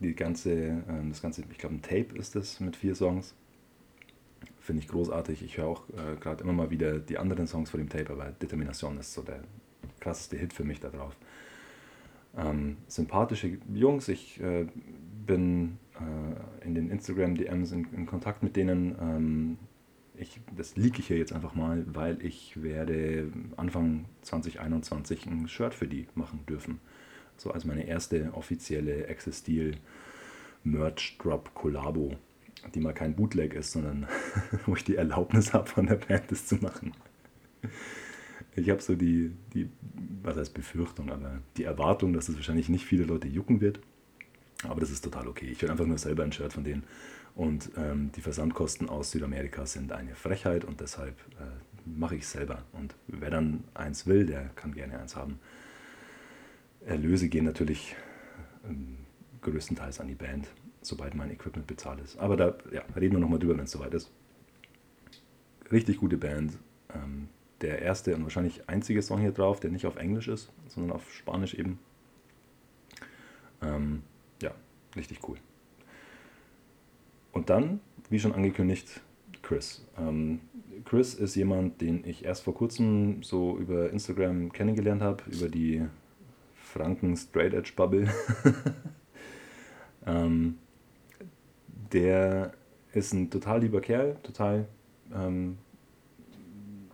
Die 0.00 0.14
ganze, 0.14 0.52
ähm, 0.52 1.10
das 1.10 1.20
ganze, 1.20 1.42
ich 1.50 1.58
glaube 1.58 1.74
ein 1.74 1.82
Tape 1.82 2.16
ist 2.16 2.34
das 2.34 2.60
mit 2.60 2.76
vier 2.76 2.94
Songs 2.94 3.34
finde 4.62 4.82
ich 4.82 4.88
großartig. 4.88 5.42
Ich 5.42 5.58
höre 5.58 5.66
auch 5.66 5.88
äh, 5.90 6.16
gerade 6.18 6.42
immer 6.44 6.52
mal 6.52 6.70
wieder 6.70 6.98
die 6.98 7.18
anderen 7.18 7.46
Songs 7.46 7.70
von 7.70 7.78
dem 7.78 7.88
Tape, 7.88 8.10
aber 8.10 8.26
Determination 8.30 8.96
ist 8.98 9.12
so 9.12 9.22
der 9.22 9.40
krasseste 10.00 10.36
Hit 10.36 10.52
für 10.52 10.64
mich 10.64 10.80
da 10.80 10.88
drauf. 10.88 11.16
Ähm, 12.36 12.78
sympathische 12.86 13.58
Jungs, 13.74 14.08
ich 14.08 14.40
äh, 14.40 14.66
bin 15.26 15.78
äh, 15.96 16.64
in 16.66 16.74
den 16.74 16.90
Instagram-DMs 16.90 17.72
in, 17.72 17.86
in, 17.92 18.06
Kontakt 18.06 18.42
mit 18.42 18.56
denen. 18.56 18.96
Ähm, 19.00 19.58
ich, 20.16 20.40
das 20.56 20.76
liege 20.76 21.00
ich 21.00 21.08
hier 21.08 21.18
jetzt 21.18 21.32
einfach 21.32 21.54
mal, 21.54 21.84
weil 21.86 22.24
ich 22.24 22.62
werde 22.62 23.30
Anfang 23.56 24.04
2021 24.22 25.26
ein 25.26 25.48
Shirt 25.48 25.74
für 25.74 25.88
die 25.88 26.06
machen 26.14 26.46
dürfen. 26.48 26.80
So 27.36 27.50
als 27.50 27.64
meine 27.64 27.86
erste 27.86 28.32
offizielle 28.34 29.08
Access 29.08 29.42
Merch 30.64 31.18
Drop 31.18 31.54
Collabo, 31.54 32.16
die 32.74 32.80
mal 32.80 32.94
kein 32.94 33.16
Bootleg 33.16 33.54
ist, 33.54 33.72
sondern 33.72 34.06
wo 34.66 34.76
ich 34.76 34.84
die 34.84 34.96
Erlaubnis 34.96 35.52
habe 35.52 35.68
von 35.68 35.86
der 35.86 35.96
Band, 35.96 36.30
das 36.30 36.46
zu 36.46 36.56
machen. 36.56 36.92
Ich 38.54 38.70
habe 38.70 38.82
so 38.82 38.94
die, 38.94 39.32
die, 39.54 39.68
was 40.22 40.36
heißt 40.36 40.54
Befürchtung, 40.54 41.10
aber 41.10 41.40
die 41.56 41.64
Erwartung, 41.64 42.12
dass 42.12 42.24
es 42.24 42.28
das 42.28 42.36
wahrscheinlich 42.36 42.68
nicht 42.68 42.84
viele 42.84 43.04
Leute 43.04 43.28
jucken 43.28 43.60
wird. 43.60 43.80
Aber 44.68 44.80
das 44.80 44.90
ist 44.90 45.02
total 45.02 45.26
okay. 45.26 45.46
Ich 45.46 45.60
will 45.62 45.70
einfach 45.70 45.86
nur 45.86 45.98
selber 45.98 46.22
ein 46.22 46.32
Shirt 46.32 46.52
von 46.52 46.62
denen. 46.62 46.84
Und 47.34 47.70
ähm, 47.76 48.12
die 48.14 48.20
Versandkosten 48.20 48.88
aus 48.88 49.10
Südamerika 49.10 49.64
sind 49.66 49.92
eine 49.92 50.14
Frechheit 50.14 50.64
und 50.64 50.80
deshalb 50.80 51.18
äh, 51.40 51.88
mache 51.88 52.16
ich 52.16 52.22
es 52.22 52.32
selber. 52.32 52.62
Und 52.72 52.94
wer 53.08 53.30
dann 53.30 53.64
eins 53.74 54.06
will, 54.06 54.26
der 54.26 54.50
kann 54.54 54.74
gerne 54.74 54.98
eins 54.98 55.16
haben. 55.16 55.38
Erlöse 56.86 57.28
gehen 57.28 57.44
natürlich 57.44 57.96
ähm, 58.64 58.98
größtenteils 59.42 60.00
an 60.00 60.08
die 60.08 60.14
Band, 60.14 60.48
sobald 60.80 61.14
mein 61.14 61.30
Equipment 61.30 61.66
bezahlt 61.66 62.00
ist. 62.00 62.18
Aber 62.18 62.36
da 62.36 62.56
ja, 62.72 62.82
reden 62.96 63.14
wir 63.14 63.20
nochmal 63.20 63.38
drüber, 63.38 63.56
wenn 63.56 63.64
es 63.64 63.70
soweit 63.70 63.94
ist. 63.94 64.10
Richtig 65.70 65.98
gute 65.98 66.16
Band. 66.16 66.58
Ähm, 66.94 67.28
der 67.60 67.80
erste 67.80 68.14
und 68.14 68.24
wahrscheinlich 68.24 68.68
einzige 68.68 69.02
Song 69.02 69.20
hier 69.20 69.32
drauf, 69.32 69.60
der 69.60 69.70
nicht 69.70 69.86
auf 69.86 69.96
Englisch 69.96 70.28
ist, 70.28 70.50
sondern 70.68 70.96
auf 70.96 71.12
Spanisch 71.12 71.54
eben. 71.54 71.78
Ähm, 73.62 74.02
ja, 74.42 74.52
richtig 74.96 75.20
cool. 75.28 75.38
Und 77.30 77.50
dann, 77.50 77.80
wie 78.10 78.18
schon 78.18 78.34
angekündigt, 78.34 79.00
Chris. 79.42 79.86
Ähm, 79.96 80.40
Chris 80.84 81.14
ist 81.14 81.34
jemand, 81.36 81.80
den 81.80 82.04
ich 82.04 82.24
erst 82.24 82.42
vor 82.42 82.54
kurzem 82.54 83.22
so 83.22 83.56
über 83.56 83.90
Instagram 83.90 84.52
kennengelernt 84.52 85.02
habe, 85.02 85.22
über 85.30 85.48
die 85.48 85.86
Franken 86.72 87.16
Straight 87.16 87.52
Edge 87.52 87.72
Bubble. 87.76 88.08
ähm, 90.06 90.58
der 91.92 92.52
ist 92.92 93.12
ein 93.12 93.30
total 93.30 93.60
lieber 93.60 93.80
Kerl, 93.80 94.16
total 94.22 94.66
ähm, 95.14 95.58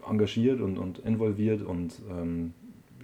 engagiert 0.06 0.60
und, 0.60 0.78
und 0.78 0.98
involviert 0.98 1.62
und 1.62 2.00
ähm, 2.10 2.54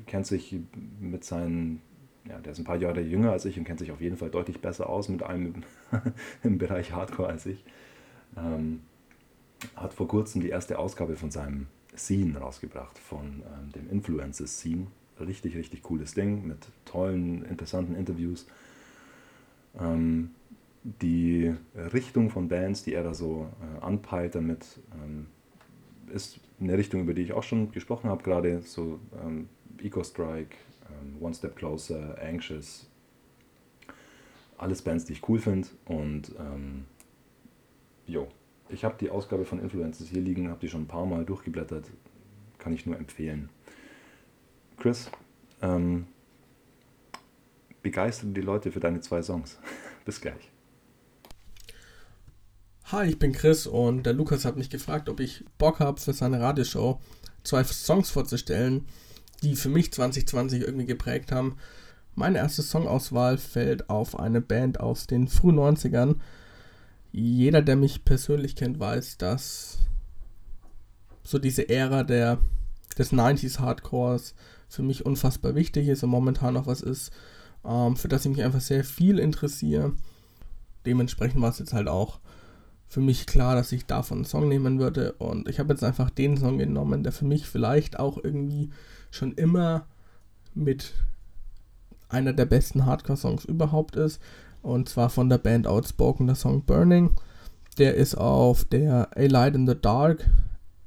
kennt 0.07 0.27
sich 0.27 0.57
mit 1.01 1.25
seinen, 1.25 1.81
ja, 2.29 2.39
der 2.41 2.53
ist 2.53 2.59
ein 2.59 2.65
paar 2.65 2.77
Jahre 2.77 3.01
jünger 3.01 3.33
als 3.33 3.45
ich 3.45 3.57
und 3.59 3.65
kennt 3.65 3.79
sich 3.79 3.93
auf 3.93 4.01
jeden 4.01 4.17
Fall 4.17 4.31
deutlich 4.31 4.61
besser 4.61 4.89
aus 4.89 5.09
mit 5.09 5.23
allem 5.23 5.63
im 6.43 6.59
Bereich 6.59 6.93
Hardcore 6.93 7.29
als 7.29 7.47
ich. 7.47 7.65
Ähm, 8.37 8.81
hat 9.77 9.95
vor 9.95 10.09
kurzem 10.09 10.41
die 10.41 10.49
erste 10.49 10.79
Ausgabe 10.79 11.17
von 11.17 11.31
seinem 11.31 11.69
Scene 11.97 12.37
rausgebracht, 12.37 12.99
von 12.99 13.43
ähm, 13.43 13.73
dem 13.73 13.89
Influences 13.91 14.59
Scene. 14.59 14.89
Richtig, 15.21 15.57
richtig 15.57 15.83
cooles 15.83 16.15
Ding 16.15 16.47
mit 16.47 16.59
tollen, 16.85 17.45
interessanten 17.45 17.95
Interviews. 17.95 18.47
Ähm, 19.79 20.31
die 20.83 21.55
Richtung 21.75 22.31
von 22.31 22.49
Bands, 22.49 22.83
die 22.83 22.95
er 22.95 23.05
da 23.05 23.15
so 23.15 23.49
äh, 23.61 23.85
anpeilt 23.85 24.35
damit, 24.35 24.81
ähm, 24.93 25.27
ist 26.13 26.41
eine 26.61 26.77
Richtung, 26.77 27.01
über 27.01 27.15
die 27.15 27.23
ich 27.23 27.33
auch 27.33 27.43
schon 27.43 27.73
gesprochen 27.73 28.11
habe, 28.11 28.23
gerade 28.23 28.61
so 28.61 29.01
ähm, 29.25 29.49
Eco 29.83 30.05
Strike, 30.05 30.57
ähm, 30.91 31.23
One 31.23 31.35
Step 31.35 31.57
Closer, 31.57 32.17
Anxious, 32.23 32.89
alles 34.59 34.83
Bands, 34.83 35.07
die 35.07 35.15
ich 35.15 35.29
cool 35.29 35.39
finde 35.39 35.69
und 35.87 36.35
ähm, 36.39 36.85
jo, 38.07 38.29
ich 38.69 38.85
habe 38.85 38.97
die 39.01 39.11
Ausgabe 39.11 39.45
von 39.45 39.59
Influencers 39.59 40.09
hier 40.09 40.21
liegen, 40.21 40.49
habe 40.49 40.61
die 40.61 40.69
schon 40.69 40.83
ein 40.83 40.89
paar 40.89 41.07
Mal 41.07 41.25
durchgeblättert, 41.25 41.91
kann 42.59 42.73
ich 42.73 42.87
nur 42.87 42.97
empfehlen. 42.97 43.49
Chris, 44.85 45.09
ähm, 45.63 46.09
begeistere 47.81 48.33
die 48.33 48.43
Leute 48.43 48.71
für 48.71 48.81
deine 48.81 49.01
zwei 49.01 49.23
Songs. 49.23 49.59
Bis 50.05 50.21
gleich. 50.21 50.51
Hi, 52.93 53.07
ich 53.07 53.19
bin 53.19 53.33
Chris 53.33 53.67
und 53.67 54.03
der 54.03 54.13
Lukas 54.13 54.45
hat 54.45 54.59
mich 54.59 54.69
gefragt, 54.69 55.09
ob 55.09 55.21
ich 55.21 55.43
Bock 55.57 55.81
habe, 55.81 55.99
für 55.99 56.13
seine 56.13 56.39
Radioshow 56.39 57.01
zwei 57.45 57.65
Songs 57.65 58.11
vorzustellen, 58.11 58.85
die 59.43 59.57
für 59.57 59.71
mich 59.71 59.91
2020 59.91 60.61
irgendwie 60.61 60.85
geprägt 60.85 61.33
haben. 61.33 61.57
Meine 62.15 62.37
erste 62.37 62.61
Songauswahl 62.61 63.39
fällt 63.39 63.89
auf 63.89 64.19
eine 64.19 64.43
Band 64.43 64.81
aus 64.81 65.07
den 65.07 65.29
frühen 65.29 65.57
90ern. 65.57 66.17
Jeder, 67.11 67.63
der 67.63 67.77
mich 67.77 68.05
persönlich 68.05 68.55
kennt, 68.55 68.79
weiß, 68.79 69.17
dass 69.17 69.79
so 71.23 71.39
diese 71.39 71.71
Ära 71.71 72.03
der, 72.03 72.39
des 72.99 73.15
90s 73.15 73.61
Hardcores 73.61 74.35
für 74.75 74.83
mich 74.83 75.07
unfassbar 75.07 75.55
wichtig 75.55 75.89
ist 75.89 76.03
und 76.03 76.11
momentan 76.11 76.55
noch 76.55 76.67
was 76.67 76.81
ist, 76.81 77.11
ähm, 77.65 77.97
für 77.97 78.09
das 78.09 78.25
ich 78.25 78.31
mich 78.31 78.45
einfach 78.45 78.61
sehr 78.61 78.85
viel 78.85 79.19
interessiere. 79.19 79.93
Dementsprechend 80.87 81.41
war 81.41 81.51
es 81.51 81.59
jetzt 81.59 81.73
halt 81.73 81.89
auch 81.89 82.21
für 82.87 83.01
mich 83.01 83.27
klar, 83.27 83.55
dass 83.55 83.73
ich 83.73 83.87
davon 83.87 84.19
einen 84.19 84.25
Song 84.25 84.49
nehmen 84.49 84.79
würde. 84.79 85.13
Und 85.13 85.49
ich 85.49 85.59
habe 85.59 85.73
jetzt 85.73 85.83
einfach 85.83 86.11
den 86.11 86.37
Song 86.37 86.59
genommen, 86.59 87.03
der 87.03 87.13
für 87.13 87.25
mich 87.25 87.49
vielleicht 87.49 87.99
auch 87.99 88.23
irgendwie 88.23 88.71
schon 89.11 89.33
immer 89.33 89.87
mit 90.55 90.93
einer 92.09 92.33
der 92.33 92.45
besten 92.45 92.87
Hardcore-Songs 92.87 93.45
überhaupt 93.47 93.97
ist. 93.97 94.21
Und 94.63 94.89
zwar 94.89 95.11
von 95.11 95.29
der 95.29 95.39
Band 95.39 95.67
Outspoken, 95.67 96.27
der 96.27 96.37
Song 96.37 96.65
Burning. 96.65 97.15
Der 97.79 97.95
ist 97.95 98.15
auf 98.15 98.65
der 98.65 99.09
A 99.17 99.23
Light 99.23 99.57
in 99.57 99.67
the 99.67 99.75
Dark 99.75 100.31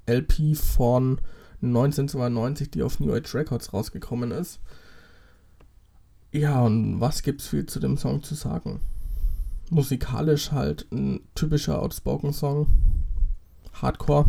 LP 0.05 0.55
von 0.55 1.19
1992, 1.61 2.71
die 2.71 2.83
auf 2.83 2.99
New 2.99 3.13
Age 3.13 3.33
Records 3.35 3.73
rausgekommen 3.73 4.31
ist. 4.31 4.59
Ja, 6.31 6.61
und 6.61 6.99
was 6.99 7.23
gibt's 7.23 7.47
viel 7.47 7.65
zu 7.65 7.79
dem 7.79 7.97
Song 7.97 8.21
zu 8.23 8.35
sagen? 8.35 8.81
musikalisch 9.69 10.51
halt 10.51 10.87
ein 10.91 11.21
typischer 11.35 11.81
Outspoken-Song. 11.81 12.67
Hardcore. 13.73 14.25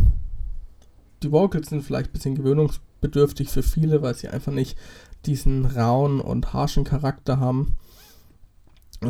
Die 1.22 1.32
Vocals 1.32 1.68
sind 1.68 1.82
vielleicht 1.82 2.10
ein 2.10 2.12
bisschen 2.12 2.34
gewöhnungsbedürftig 2.34 3.48
für 3.48 3.62
viele, 3.62 4.02
weil 4.02 4.14
sie 4.14 4.28
einfach 4.28 4.52
nicht 4.52 4.78
diesen 5.26 5.66
rauen 5.66 6.20
und 6.20 6.52
harschen 6.52 6.84
Charakter 6.84 7.40
haben, 7.40 7.76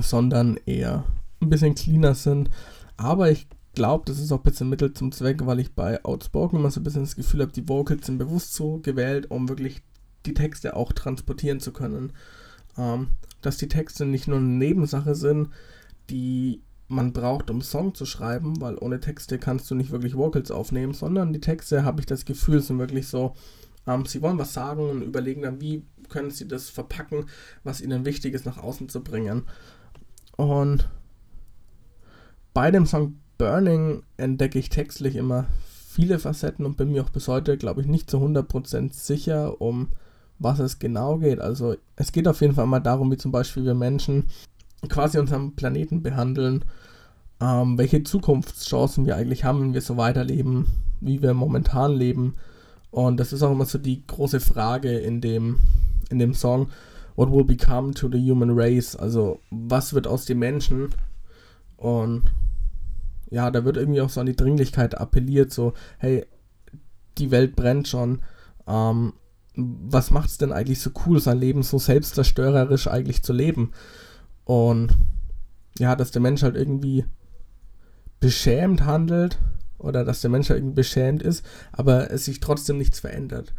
sondern 0.01 0.59
eher 0.65 1.05
ein 1.41 1.51
bisschen 1.51 1.75
cleaner 1.75 2.15
sind. 2.15 2.51
Aber 2.97 3.31
ich 3.31 3.47
glaube, 3.79 4.05
das 4.07 4.19
ist 4.19 4.33
auch 4.33 4.39
ein 4.39 4.43
bisschen 4.43 4.69
Mittel 4.69 4.93
zum 4.93 5.13
Zweck, 5.13 5.47
weil 5.47 5.61
ich 5.61 5.73
bei 5.73 6.05
Outspoken 6.05 6.59
immer 6.59 6.71
so 6.71 6.81
ein 6.81 6.83
bisschen 6.83 7.05
das 7.05 7.15
Gefühl 7.15 7.43
habe, 7.43 7.53
die 7.53 7.69
Vocals 7.69 8.07
sind 8.07 8.19
bewusst 8.19 8.53
so 8.53 8.79
gewählt, 8.79 9.31
um 9.31 9.49
wirklich 9.49 9.83
die 10.27 10.35
Texte 10.35 10.75
auch 10.75 10.93
transportieren 10.93 11.61
zu 11.61 11.73
können. 11.73 12.13
Ähm, 12.77 13.11
dass 13.41 13.57
die 13.57 13.69
Texte 13.69 14.05
nicht 14.05 14.27
nur 14.27 14.39
eine 14.39 14.49
Nebensache 14.49 15.15
sind, 15.15 15.51
die 16.11 16.61
man 16.89 17.13
braucht, 17.13 17.51
um 17.51 17.63
Song 17.63 17.95
zu 17.95 18.05
schreiben, 18.05 18.61
weil 18.61 18.77
ohne 18.79 18.99
Texte 18.99 19.39
kannst 19.39 19.71
du 19.71 19.77
nicht 19.77 19.93
wirklich 19.93 20.17
Vocals 20.17 20.51
aufnehmen, 20.51 20.93
sondern 20.93 21.33
die 21.33 21.41
Texte, 21.41 21.85
habe 21.85 22.01
ich 22.01 22.07
das 22.07 22.25
Gefühl, 22.25 22.61
sind 22.61 22.81
wirklich 22.81 23.07
so, 23.07 23.37
ähm, 23.87 24.07
sie 24.07 24.23
wollen 24.23 24.39
was 24.39 24.55
sagen 24.55 24.91
und 24.91 25.03
überlegen 25.03 25.43
dann, 25.43 25.61
wie 25.61 25.85
können 26.09 26.33
sie 26.33 26.49
das 26.49 26.69
verpacken, 26.69 27.27
was 27.63 27.81
ihnen 27.81 28.05
wichtig 28.05 28.35
ist, 28.35 28.45
nach 28.45 28.59
außen 28.59 28.89
zu 28.89 29.05
bringen. 29.05 29.45
Und 30.37 30.89
bei 32.55 32.73
dem 32.73 32.85
Song 32.85 33.21
Burning 33.39 34.03
entdecke 34.17 34.59
ich 34.59 34.69
textlich 34.69 35.17
immer 35.17 35.47
viele 35.89 36.19
Facetten 36.19 36.67
und 36.67 36.77
bin 36.77 36.93
mir 36.93 37.03
auch 37.03 37.11
bis 37.11 37.29
heute, 37.29 37.57
glaube 37.57 37.81
ich, 37.81 37.87
nicht 37.87 38.11
zu 38.11 38.19
100% 38.19 38.93
sicher, 38.93 39.61
um 39.61 39.89
was 40.39 40.59
es 40.59 40.79
genau 40.79 41.19
geht. 41.19 41.41
Also 41.41 41.77
es 41.97 42.13
geht 42.13 42.29
auf 42.29 42.41
jeden 42.41 42.55
Fall 42.55 42.67
mal 42.67 42.81
darum, 42.81 43.11
wie 43.11 43.17
zum 43.17 43.33
Beispiel 43.33 43.65
wir 43.65 43.75
Menschen 43.75 44.29
quasi 44.89 45.19
unseren 45.19 45.57
Planeten 45.57 46.03
behandeln, 46.03 46.65
ähm, 47.41 47.79
welche 47.79 48.05
Zukunftschancen 48.05 49.07
wir 49.07 49.17
eigentlich 49.17 49.45
haben, 49.45 49.61
wenn 49.61 49.75
wir 49.75 49.81
so 49.81 49.97
weiterleben, 49.97 50.67
wie 51.01 51.23
wir 51.23 51.35
momentan 51.35 51.95
leben. 51.95 52.35
Und 52.91 53.19
das 53.19 53.33
ist 53.33 53.43
auch 53.43 53.53
immer 53.53 53.67
so 53.67 53.79
die 53.79 54.07
große 54.07 54.41
Frage 54.41 54.99
in 54.99 55.21
dem, 55.21 55.59
in 56.11 56.19
dem 56.19 56.35
Song. 56.35 56.69
What 57.17 57.33
will 57.33 57.45
become 57.45 57.93
to 57.95 58.09
the 58.09 58.19
human 58.19 58.51
race? 58.51 58.95
Also, 58.95 59.41
was 59.51 59.93
wird 59.93 60.07
aus 60.07 60.25
den 60.25 60.39
Menschen? 60.39 60.91
Und 61.77 62.25
ja, 63.31 63.51
da 63.51 63.65
wird 63.65 63.77
irgendwie 63.77 64.01
auch 64.01 64.11
so 64.11 64.21
an 64.21 64.27
die 64.27 64.37
Dringlichkeit 64.37 64.99
appelliert, 64.99 65.53
so, 65.53 65.75
hey, 65.99 66.27
die 67.19 67.31
Welt 67.31 67.57
brennt 67.57 67.89
schon. 67.89 68.23
Ähm, 68.67 69.13
was 69.55 70.11
macht 70.11 70.31
es 70.31 70.39
denn 70.39 70.53
eigentlich 70.53 70.81
so 70.81 70.91
cool, 71.07 71.21
sein 71.21 71.39
Leben 71.39 71.63
so 71.63 71.79
selbstzerstörerisch 71.79 72.87
eigentlich 72.87 73.23
zu 73.23 73.33
leben? 73.33 73.73
Und 74.45 74.91
ja, 75.79 75.97
dass 75.97 76.11
der 76.11 76.23
Mensch 76.23 76.43
halt 76.43 76.57
irgendwie 76.57 77.05
beschämt 78.21 78.85
handelt 78.85 79.39
oder 79.79 80.05
dass 80.05 80.21
der 80.21 80.31
Mensch 80.31 80.49
halt 80.49 80.61
irgendwie 80.61 80.77
beschämt 80.77 81.23
ist, 81.23 81.45
aber 81.73 82.11
es 82.11 82.25
sich 82.25 82.41
trotzdem 82.41 82.79
nichts 82.79 83.01
verändert. 83.01 83.53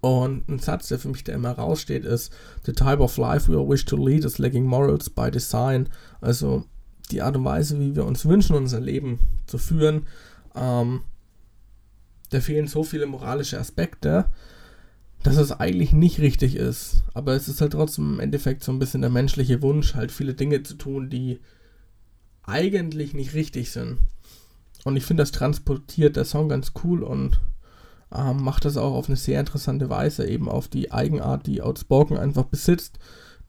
Und 0.00 0.48
ein 0.48 0.58
Satz, 0.58 0.88
der 0.88 0.98
für 0.98 1.08
mich 1.08 1.24
da 1.24 1.32
immer 1.32 1.52
raussteht, 1.52 2.04
ist: 2.04 2.32
The 2.64 2.72
type 2.72 2.98
of 2.98 3.16
life 3.16 3.50
we 3.50 3.58
all 3.58 3.68
wish 3.68 3.84
to 3.86 3.96
lead 3.96 4.24
is 4.24 4.38
lacking 4.38 4.64
morals 4.64 5.10
by 5.10 5.30
design. 5.30 5.88
Also 6.20 6.64
die 7.06 7.22
Art 7.22 7.36
und 7.36 7.44
Weise, 7.44 7.78
wie 7.80 7.94
wir 7.94 8.04
uns 8.04 8.24
wünschen, 8.24 8.56
unser 8.56 8.80
Leben 8.80 9.18
zu 9.46 9.58
führen, 9.58 10.06
ähm, 10.54 11.02
da 12.30 12.40
fehlen 12.40 12.66
so 12.66 12.82
viele 12.82 13.06
moralische 13.06 13.58
Aspekte, 13.58 14.26
dass 15.22 15.36
es 15.36 15.52
eigentlich 15.52 15.92
nicht 15.92 16.20
richtig 16.20 16.56
ist. 16.56 17.04
Aber 17.14 17.34
es 17.34 17.48
ist 17.48 17.60
halt 17.60 17.72
trotzdem 17.72 18.14
im 18.14 18.20
Endeffekt 18.20 18.64
so 18.64 18.72
ein 18.72 18.78
bisschen 18.78 19.00
der 19.00 19.10
menschliche 19.10 19.62
Wunsch, 19.62 19.94
halt 19.94 20.12
viele 20.12 20.34
Dinge 20.34 20.62
zu 20.62 20.74
tun, 20.74 21.10
die 21.10 21.40
eigentlich 22.42 23.14
nicht 23.14 23.34
richtig 23.34 23.70
sind. 23.70 23.98
Und 24.84 24.96
ich 24.96 25.04
finde, 25.04 25.22
das 25.22 25.32
transportiert 25.32 26.16
der 26.16 26.24
Song 26.24 26.48
ganz 26.48 26.72
cool 26.84 27.02
und 27.02 27.40
ähm, 28.14 28.42
macht 28.42 28.64
das 28.64 28.76
auch 28.76 28.94
auf 28.94 29.08
eine 29.08 29.16
sehr 29.16 29.40
interessante 29.40 29.90
Weise, 29.90 30.28
eben 30.28 30.48
auf 30.48 30.68
die 30.68 30.92
Eigenart, 30.92 31.46
die 31.46 31.60
Outspoken 31.60 32.16
einfach 32.16 32.44
besitzt, 32.44 32.98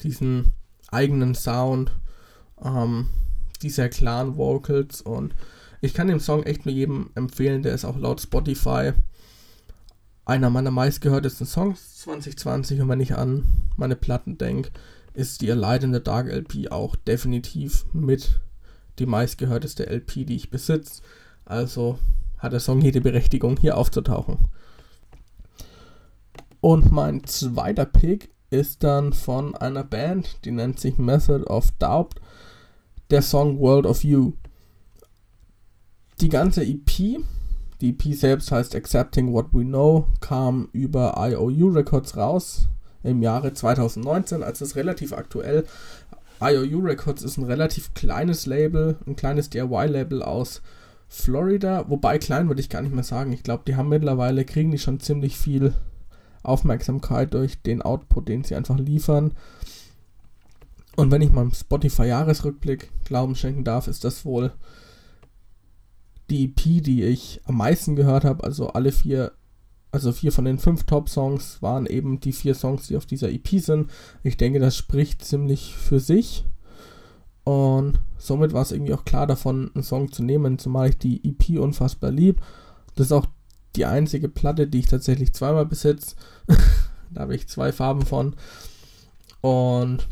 diesen 0.01 0.47
eigenen 0.89 1.36
Sound, 1.36 1.91
ähm, 2.64 3.10
diese 3.60 3.89
klaren 3.89 4.38
Vocals 4.38 5.01
und 5.01 5.36
ich 5.82 5.93
kann 5.93 6.08
den 6.08 6.20
Song 6.20 6.43
echt 6.43 6.66
nur 6.66 6.74
jedem 6.74 7.12
empfehlen, 7.16 7.64
der 7.64 7.74
ist 7.74 7.86
auch 7.86 7.97
laut 7.97 8.22
Spotify 8.22 8.93
einer 10.28 10.49
meiner 10.49 10.72
meistgehörtesten 10.72 11.47
Songs 11.47 11.99
2020 11.99 12.82
und 12.82 12.89
wenn 12.89 12.99
ich 12.99 13.16
an 13.16 13.45
meine 13.78 13.95
Platten 13.95 14.38
denke, 14.38 14.72
ist 15.14 15.41
die 15.41 15.47
Light 15.47 15.84
in 15.84 15.93
the 15.93 16.03
Dark 16.03 16.28
LP 16.28 16.70
auch 16.70 16.95
definitiv 16.95 17.86
mit 17.93 18.41
die 18.99 19.05
meistgehörteste 19.05 19.88
LP, 19.88 20.26
die 20.26 20.36
ich 20.36 20.49
besitze. 20.49 21.01
Also 21.45 21.97
hat 22.38 22.51
der 22.51 22.60
Song 22.60 22.82
jede 22.82 23.01
Berechtigung, 23.01 23.58
hier 23.58 23.78
aufzutauchen. 23.78 24.38
Und 26.60 26.91
mein 26.91 27.24
zweiter 27.24 27.86
Pick 27.86 28.30
ist 28.49 28.84
dann 28.84 29.14
von 29.14 29.55
einer 29.55 29.84
Band, 29.84 30.43
die 30.45 30.51
nennt 30.51 30.80
sich 30.80 30.97
Method 30.97 31.45
of 31.45 31.72
Doubt, 31.80 32.16
der 33.10 33.22
Song 33.22 33.60
World 33.60 33.86
of 33.86 34.03
You. 34.03 34.34
Die 36.20 36.30
ganze 36.30 36.64
EP, 36.64 37.20
die 37.82 37.89
EP 37.89 38.14
selbst 38.14 38.51
heißt 38.51 38.76
Accepting 38.76 39.34
What 39.34 39.47
We 39.53 39.64
Know, 39.64 40.08
kam 40.20 40.70
über 40.74 41.16
IOU 41.18 41.70
Records 41.70 42.18
raus 42.18 42.68
im 43.03 43.22
Jahre 43.22 43.53
2019, 43.53 44.43
also 44.43 44.66
ist 44.66 44.76
relativ 44.76 45.14
aktuell. 45.14 45.66
IOU 46.41 46.80
Records 46.80 47.24
ist 47.24 47.38
ein 47.38 47.45
relativ 47.45 47.93
kleines 47.93 48.45
Label, 48.45 48.97
ein 49.05 49.16
kleines 49.16 49.49
DIY-Label 49.49 50.22
aus 50.22 50.62
Florida, 51.08 51.86
wobei 51.88 52.18
klein 52.18 52.47
würde 52.47 52.62
ich 52.62 52.70
gar 52.70 52.82
nicht 52.82 52.93
mehr 52.93 53.03
sagen. 53.03 53.32
Ich 53.32 53.43
glaube, 53.43 53.64
die 53.66 53.76
haben 53.76 53.89
mittlerweile, 53.89 54.43
kriegen 54.43 54.72
die 54.72 54.78
schon 54.78 54.99
ziemlich 54.99 55.38
viel 55.38 55.74
Aufmerksamkeit 56.43 57.34
durch 57.34 57.62
den 57.62 57.82
Output, 57.82 58.28
den 58.28 58.43
sie 58.43 58.55
einfach 58.55 58.78
liefern. 58.78 59.34
Und 60.97 61.11
wenn 61.11 61.21
ich 61.21 61.31
meinem 61.31 61.53
Spotify-Jahresrückblick 61.53 62.89
Glauben 63.05 63.35
schenken 63.35 63.63
darf, 63.63 63.87
ist 63.87 64.03
das 64.03 64.25
wohl 64.25 64.51
die 66.31 66.45
EP, 66.45 66.83
die 66.83 67.03
ich 67.03 67.39
am 67.45 67.57
meisten 67.57 67.95
gehört 67.95 68.25
habe. 68.25 68.43
Also 68.43 68.69
alle 68.69 68.91
vier, 68.91 69.31
also 69.91 70.11
vier 70.11 70.31
von 70.31 70.43
den 70.43 70.57
fünf 70.57 70.85
Top-Songs 70.85 71.61
waren 71.61 71.85
eben 71.85 72.19
die 72.19 72.33
vier 72.33 72.55
Songs, 72.55 72.87
die 72.87 72.97
auf 72.97 73.05
dieser 73.05 73.31
EP 73.31 73.47
sind. 73.59 73.91
Ich 74.23 74.37
denke, 74.37 74.59
das 74.59 74.75
spricht 74.75 75.23
ziemlich 75.23 75.75
für 75.75 75.99
sich. 75.99 76.45
Und 77.43 77.99
somit 78.17 78.51
war 78.53 78.63
es 78.63 78.71
irgendwie 78.71 78.95
auch 78.95 79.05
klar 79.05 79.27
davon, 79.27 79.69
einen 79.75 79.83
Song 79.83 80.11
zu 80.11 80.23
nehmen, 80.23 80.57
zumal 80.57 80.89
ich 80.89 80.97
die 80.97 81.21
EP 81.23 81.59
unfassbar 81.59 82.09
lieb. 82.09 82.41
Das 82.95 83.05
ist 83.05 83.11
auch 83.11 83.27
die 83.75 83.85
einzige 83.85 84.29
Platte, 84.29 84.65
die 84.65 84.79
ich 84.79 84.87
tatsächlich 84.87 85.31
zweimal 85.31 85.67
besitze. 85.67 86.15
da 87.11 87.21
habe 87.21 87.35
ich 87.35 87.47
zwei 87.47 87.71
Farben 87.71 88.01
von. 88.01 88.35
Und 89.41 90.07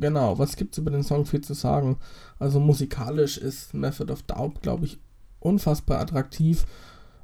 genau, 0.00 0.38
was 0.38 0.56
gibt 0.56 0.74
es 0.74 0.78
über 0.78 0.90
den 0.90 1.02
Song 1.02 1.26
viel 1.26 1.40
zu 1.40 1.54
sagen? 1.54 1.98
Also 2.38 2.60
musikalisch 2.60 3.38
ist 3.38 3.74
Method 3.74 4.12
of 4.12 4.22
Doubt, 4.22 4.62
glaube 4.62 4.86
ich, 4.86 4.98
unfassbar 5.40 6.00
attraktiv. 6.00 6.64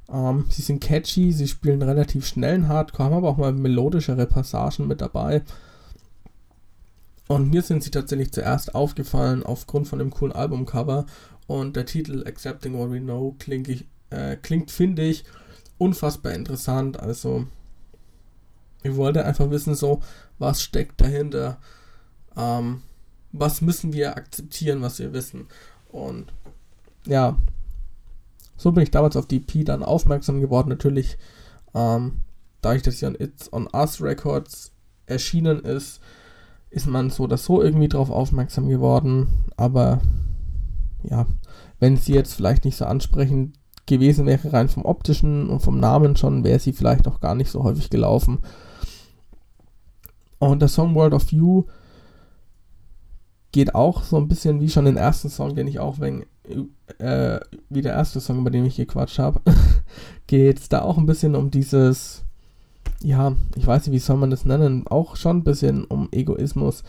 Ähm, 0.09 0.45
sie 0.49 0.61
sind 0.61 0.81
catchy, 0.81 1.31
sie 1.31 1.47
spielen 1.47 1.81
relativ 1.81 2.25
schnellen 2.25 2.67
Hardcore, 2.67 3.05
haben 3.05 3.15
aber 3.15 3.29
auch 3.29 3.37
mal 3.37 3.51
melodischere 3.51 4.25
Passagen 4.25 4.87
mit 4.87 5.01
dabei. 5.01 5.43
Und 7.27 7.49
mir 7.49 7.61
sind 7.63 7.83
sie 7.83 7.91
tatsächlich 7.91 8.31
zuerst 8.31 8.75
aufgefallen 8.75 9.43
aufgrund 9.43 9.87
von 9.87 9.99
dem 9.99 10.11
coolen 10.11 10.33
Albumcover 10.33 11.05
und 11.47 11.75
der 11.75 11.85
Titel 11.85 12.23
Accepting 12.25 12.77
What 12.77 12.91
We 12.91 12.99
Know 12.99 13.35
klingt, 13.39 13.67
ich, 13.67 13.85
äh, 14.11 14.35
klingt 14.35 14.69
finde 14.71 15.03
ich, 15.03 15.23
unfassbar 15.77 16.33
interessant. 16.33 16.99
Also, 16.99 17.47
ich 18.83 18.95
wollte 18.95 19.25
einfach 19.25 19.49
wissen, 19.49 19.73
so, 19.73 20.01
was 20.37 20.61
steckt 20.61 21.01
dahinter? 21.01 21.57
Ähm, 22.37 22.81
was 23.31 23.61
müssen 23.61 23.93
wir 23.93 24.15
akzeptieren, 24.15 24.81
was 24.81 24.99
wir 24.99 25.13
wissen? 25.13 25.47
Und 25.91 26.31
ja, 27.05 27.37
so 28.57 28.71
bin 28.71 28.83
ich 28.83 28.91
damals 28.91 29.15
auf 29.15 29.27
die 29.27 29.39
P 29.39 29.63
dann 29.63 29.83
aufmerksam 29.83 30.39
geworden. 30.41 30.69
Natürlich, 30.69 31.17
ähm, 31.73 32.21
da 32.61 32.73
ich 32.73 32.81
das 32.81 33.01
ja 33.01 33.09
an 33.09 33.17
It's 33.19 33.51
on 33.51 33.67
Us 33.73 34.01
Records 34.01 34.71
erschienen 35.05 35.59
ist, 35.59 36.01
ist 36.69 36.87
man 36.87 37.09
so 37.09 37.23
oder 37.23 37.37
so 37.37 37.61
irgendwie 37.61 37.87
drauf 37.87 38.09
aufmerksam 38.09 38.67
geworden. 38.69 39.27
Aber 39.55 40.01
ja, 41.03 41.25
wenn 41.79 41.97
sie 41.97 42.13
jetzt 42.13 42.33
vielleicht 42.33 42.65
nicht 42.65 42.77
so 42.77 42.85
ansprechend 42.85 43.57
gewesen 43.85 44.25
wäre, 44.25 44.51
rein 44.51 44.69
vom 44.69 44.83
optischen 44.85 45.49
und 45.49 45.59
vom 45.59 45.79
Namen 45.79 46.15
schon, 46.15 46.43
wäre 46.43 46.59
sie 46.59 46.73
vielleicht 46.73 47.07
auch 47.07 47.19
gar 47.19 47.35
nicht 47.35 47.51
so 47.51 47.63
häufig 47.63 47.89
gelaufen. 47.89 48.39
Und 50.39 50.61
der 50.61 50.69
Song 50.69 50.95
World 50.95 51.13
of 51.13 51.31
You 51.31 51.65
geht 53.55 53.73
auch 53.73 54.03
so 54.03 54.17
ein 54.17 54.27
bisschen 54.27 54.59
wie 54.59 54.67
schon 54.67 54.83
den 54.83 54.97
ersten 54.97 55.29
Song, 55.29 55.55
den 55.55 55.65
ich 55.65 55.79
auch 55.79 56.01
wegen, 56.01 56.25
äh, 56.97 57.39
wie 57.69 57.81
der 57.81 57.93
erste 57.93 58.19
Song, 58.19 58.39
über 58.39 58.49
den 58.49 58.65
ich 58.65 58.75
gequatscht 58.75 59.17
habe, 59.17 59.39
geht 60.27 60.59
es 60.59 60.67
da 60.67 60.81
auch 60.81 60.97
ein 60.97 61.05
bisschen 61.05 61.35
um 61.35 61.51
dieses, 61.51 62.25
ja, 63.01 63.33
ich 63.55 63.65
weiß 63.65 63.87
nicht, 63.87 63.95
wie 63.95 63.99
soll 63.99 64.17
man 64.17 64.29
das 64.29 64.43
nennen, 64.43 64.85
auch 64.87 65.15
schon 65.15 65.37
ein 65.37 65.43
bisschen 65.45 65.85
um 65.85 66.09
Egoismus. 66.11 66.83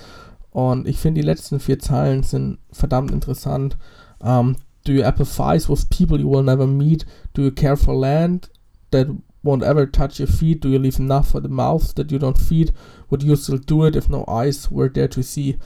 Und 0.50 0.88
ich 0.88 0.98
finde, 0.98 1.20
die 1.20 1.26
letzten 1.26 1.60
vier 1.60 1.78
Zeilen 1.78 2.24
sind 2.24 2.58
verdammt 2.72 3.12
interessant. 3.12 3.76
Um, 4.18 4.28
ähm, 4.28 4.56
do 4.86 4.92
you 4.92 5.02
empathize 5.02 5.68
with 5.68 5.86
people 5.86 6.18
you 6.18 6.28
will 6.28 6.42
never 6.42 6.66
meet? 6.66 7.06
Do 7.34 7.42
you 7.42 7.52
care 7.52 7.76
for 7.76 7.94
land 7.94 8.50
that 8.90 9.06
won't 9.44 9.62
ever 9.62 9.88
touch 9.88 10.18
your 10.18 10.26
feet? 10.26 10.64
Do 10.64 10.68
you 10.70 10.80
leave 10.80 11.00
enough 11.00 11.28
for 11.28 11.40
the 11.40 11.48
mouth 11.48 11.94
that 11.94 12.10
you 12.10 12.18
don't 12.18 12.38
feed? 12.38 12.72
Would 13.08 13.22
you 13.22 13.36
still 13.36 13.58
do 13.58 13.84
it 13.84 13.94
if 13.94 14.08
no 14.08 14.24
eyes 14.26 14.68
were 14.68 14.88
there 14.88 15.06
to 15.06 15.22
see? 15.22 15.58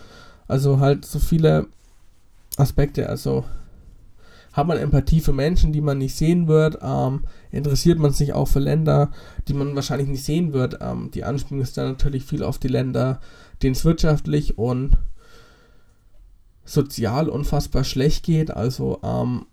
Also 0.50 0.80
halt 0.80 1.04
so 1.04 1.20
viele 1.20 1.68
Aspekte. 2.56 3.08
Also 3.08 3.44
hat 4.52 4.66
man 4.66 4.78
Empathie 4.78 5.20
für 5.20 5.32
Menschen, 5.32 5.72
die 5.72 5.80
man 5.80 5.98
nicht 5.98 6.16
sehen 6.16 6.48
wird? 6.48 6.78
Ähm, 6.82 7.20
interessiert 7.52 8.00
man 8.00 8.12
sich 8.12 8.32
auch 8.32 8.48
für 8.48 8.58
Länder, 8.58 9.12
die 9.46 9.54
man 9.54 9.76
wahrscheinlich 9.76 10.08
nicht 10.08 10.24
sehen 10.24 10.52
wird? 10.52 10.78
Ähm, 10.80 11.12
die 11.14 11.22
Anspielung 11.22 11.62
ist 11.62 11.76
dann 11.76 11.86
natürlich 11.86 12.24
viel 12.24 12.42
auf 12.42 12.58
die 12.58 12.66
Länder, 12.66 13.20
denen 13.62 13.76
es 13.76 13.84
wirtschaftlich 13.84 14.58
und 14.58 14.96
sozial 16.64 17.28
unfassbar 17.28 17.84
schlecht 17.84 18.24
geht. 18.24 18.50
Also 18.50 18.98
ähm, 19.04 19.46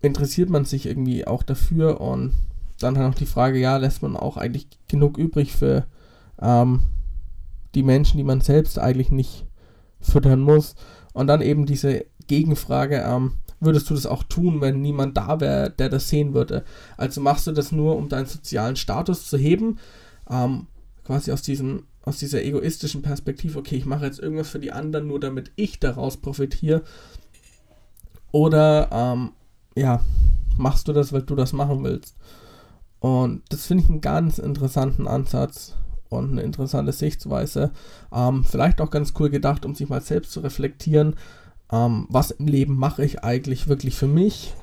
interessiert 0.00 0.48
man 0.48 0.64
sich 0.64 0.86
irgendwie 0.86 1.26
auch 1.26 1.42
dafür 1.42 2.00
und 2.00 2.34
dann 2.78 2.96
halt 2.96 3.08
noch 3.08 3.18
die 3.18 3.26
Frage, 3.26 3.58
ja, 3.58 3.78
lässt 3.78 4.00
man 4.00 4.16
auch 4.16 4.36
eigentlich 4.36 4.68
genug 4.86 5.18
übrig 5.18 5.52
für 5.52 5.86
ähm, 6.40 6.82
die 7.74 7.82
Menschen, 7.82 8.18
die 8.18 8.24
man 8.24 8.42
selbst 8.42 8.78
eigentlich 8.78 9.10
nicht 9.10 9.45
füttern 10.10 10.40
muss. 10.40 10.74
Und 11.12 11.28
dann 11.28 11.40
eben 11.40 11.66
diese 11.66 12.04
Gegenfrage, 12.26 13.04
ähm, 13.06 13.34
würdest 13.60 13.88
du 13.88 13.94
das 13.94 14.06
auch 14.06 14.22
tun, 14.22 14.60
wenn 14.60 14.80
niemand 14.80 15.16
da 15.16 15.40
wäre, 15.40 15.70
der 15.70 15.88
das 15.88 16.08
sehen 16.08 16.34
würde? 16.34 16.64
Also 16.96 17.20
machst 17.20 17.46
du 17.46 17.52
das 17.52 17.72
nur, 17.72 17.96
um 17.96 18.08
deinen 18.08 18.26
sozialen 18.26 18.76
Status 18.76 19.28
zu 19.28 19.38
heben, 19.38 19.78
ähm, 20.28 20.66
quasi 21.04 21.32
aus 21.32 21.42
diesem 21.42 21.84
aus 22.06 22.18
dieser 22.18 22.42
egoistischen 22.44 23.02
Perspektive, 23.02 23.58
okay, 23.58 23.74
ich 23.74 23.84
mache 23.84 24.06
jetzt 24.06 24.20
irgendwas 24.20 24.48
für 24.48 24.60
die 24.60 24.70
anderen, 24.70 25.08
nur 25.08 25.18
damit 25.18 25.50
ich 25.56 25.80
daraus 25.80 26.16
profitiere. 26.16 26.82
Oder 28.30 28.88
ähm, 28.92 29.32
ja, 29.74 30.00
machst 30.56 30.86
du 30.86 30.92
das, 30.92 31.12
weil 31.12 31.22
du 31.22 31.34
das 31.34 31.52
machen 31.52 31.82
willst. 31.82 32.14
Und 33.00 33.42
das 33.48 33.66
finde 33.66 33.82
ich 33.82 33.90
einen 33.90 34.00
ganz 34.00 34.38
interessanten 34.38 35.08
Ansatz, 35.08 35.74
und 36.08 36.32
eine 36.32 36.42
interessante 36.42 36.92
Sichtweise. 36.92 37.70
Ähm, 38.12 38.44
vielleicht 38.44 38.80
auch 38.80 38.90
ganz 38.90 39.14
cool 39.18 39.30
gedacht, 39.30 39.64
um 39.64 39.74
sich 39.74 39.88
mal 39.88 40.00
selbst 40.00 40.32
zu 40.32 40.40
reflektieren, 40.40 41.16
ähm, 41.70 42.06
was 42.08 42.30
im 42.30 42.46
Leben 42.46 42.76
mache 42.76 43.04
ich 43.04 43.24
eigentlich 43.24 43.68
wirklich 43.68 43.96
für 43.96 44.06
mich 44.06 44.54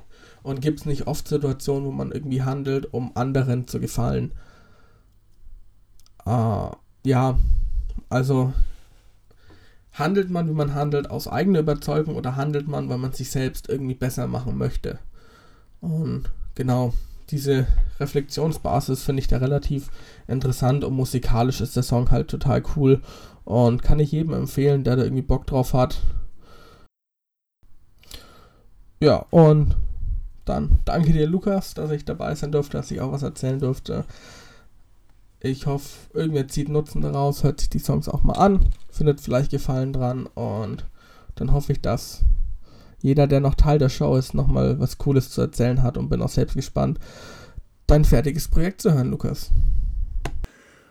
und 0.44 0.62
gibt 0.62 0.82
es 0.82 0.86
nicht 0.86 1.08
oft 1.08 1.28
Situationen, 1.28 1.86
wo 1.86 1.92
man 1.92 2.12
irgendwie 2.12 2.44
handelt, 2.44 2.94
um 2.94 3.12
anderen 3.16 3.68
zu 3.68 3.80
gefallen. 3.80 4.34
Äh, 6.26 6.70
ja, 7.06 7.40
also 8.10 8.54
handelt 9.94 10.30
man, 10.30 10.50
wie 10.50 10.54
man 10.54 10.74
handelt, 10.74 11.10
aus 11.10 11.28
eigener 11.28 11.60
Überzeugung 11.60 12.16
oder 12.16 12.36
handelt 12.36 12.68
man, 12.68 12.90
weil 12.90 12.98
man 12.98 13.14
sich 13.14 13.30
selbst 13.30 13.70
irgendwie 13.70 13.96
besser 13.96 14.28
machen 14.28 14.58
möchte? 14.58 15.00
Und 15.82 16.32
genau, 16.56 16.94
diese 17.30 17.68
Reflexionsbasis 18.00 19.04
finde 19.04 19.22
ich 19.22 19.28
da 19.28 19.38
relativ 19.38 19.90
interessant 20.28 20.84
und 20.84 20.94
musikalisch 20.94 21.62
ist 21.62 21.76
der 21.76 21.84
Song 21.84 22.12
halt 22.12 22.28
total 22.30 22.64
cool 22.76 23.02
und 23.46 23.84
kann 23.84 24.00
ich 24.00 24.12
jedem 24.12 24.34
empfehlen, 24.34 24.84
der 24.84 24.96
da 24.96 25.04
irgendwie 25.04 25.22
Bock 25.22 25.48
drauf 25.48 25.74
hat. 25.74 26.02
Ja, 29.02 29.26
und 29.32 29.76
dann 30.46 30.80
danke 30.86 31.12
dir, 31.14 31.28
Lukas, 31.28 31.74
dass 31.74 31.92
ich 31.92 32.06
dabei 32.06 32.36
sein 32.36 32.52
durfte, 32.52 32.78
dass 32.78 32.92
ich 32.92 33.02
auch 33.02 33.12
was 33.12 33.24
erzählen 33.24 33.60
durfte. 33.60 34.06
Ich 35.40 35.66
hoffe, 35.66 35.90
irgendwer 36.14 36.48
zieht 36.48 36.70
Nutzen 36.70 37.02
daraus, 37.02 37.44
hört 37.44 37.60
sich 37.60 37.70
die 37.70 37.80
Songs 37.80 38.08
auch 38.08 38.24
mal 38.24 38.34
an, 38.34 38.70
findet 38.90 39.20
vielleicht 39.20 39.52
Gefallen 39.52 39.92
dran 39.92 40.26
und 40.26 40.86
dann 41.36 41.52
hoffe 41.52 41.74
ich, 41.74 41.82
dass 41.82 42.22
jeder, 43.04 43.28
der 43.28 43.42
noch 43.42 43.56
Teil 43.56 43.78
der 43.78 43.90
Show 43.90 44.16
ist, 44.16 44.34
nochmal 44.34 44.80
was 44.80 44.98
Cooles 44.98 45.30
zu 45.30 45.42
erzählen 45.42 45.84
hat 45.84 45.98
und 45.98 46.10
bin 46.10 46.22
auch 46.22 46.30
selbst 46.30 46.56
gespannt, 46.56 47.00
dein 47.86 48.06
fertiges 48.06 48.48
Projekt 48.48 48.82
zu 48.82 48.94
hören, 48.94 49.12
Lukas. 49.12 49.52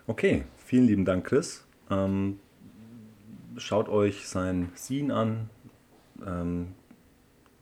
Okay, 0.06 0.44
vielen 0.58 0.86
lieben 0.86 1.04
Dank, 1.06 1.26
Chris. 1.26 1.64
Ähm, 1.90 2.38
schaut 3.56 3.88
euch 3.88 4.28
sein 4.28 4.68
Scene 4.76 5.14
an, 5.14 5.48
ähm, 6.24 6.74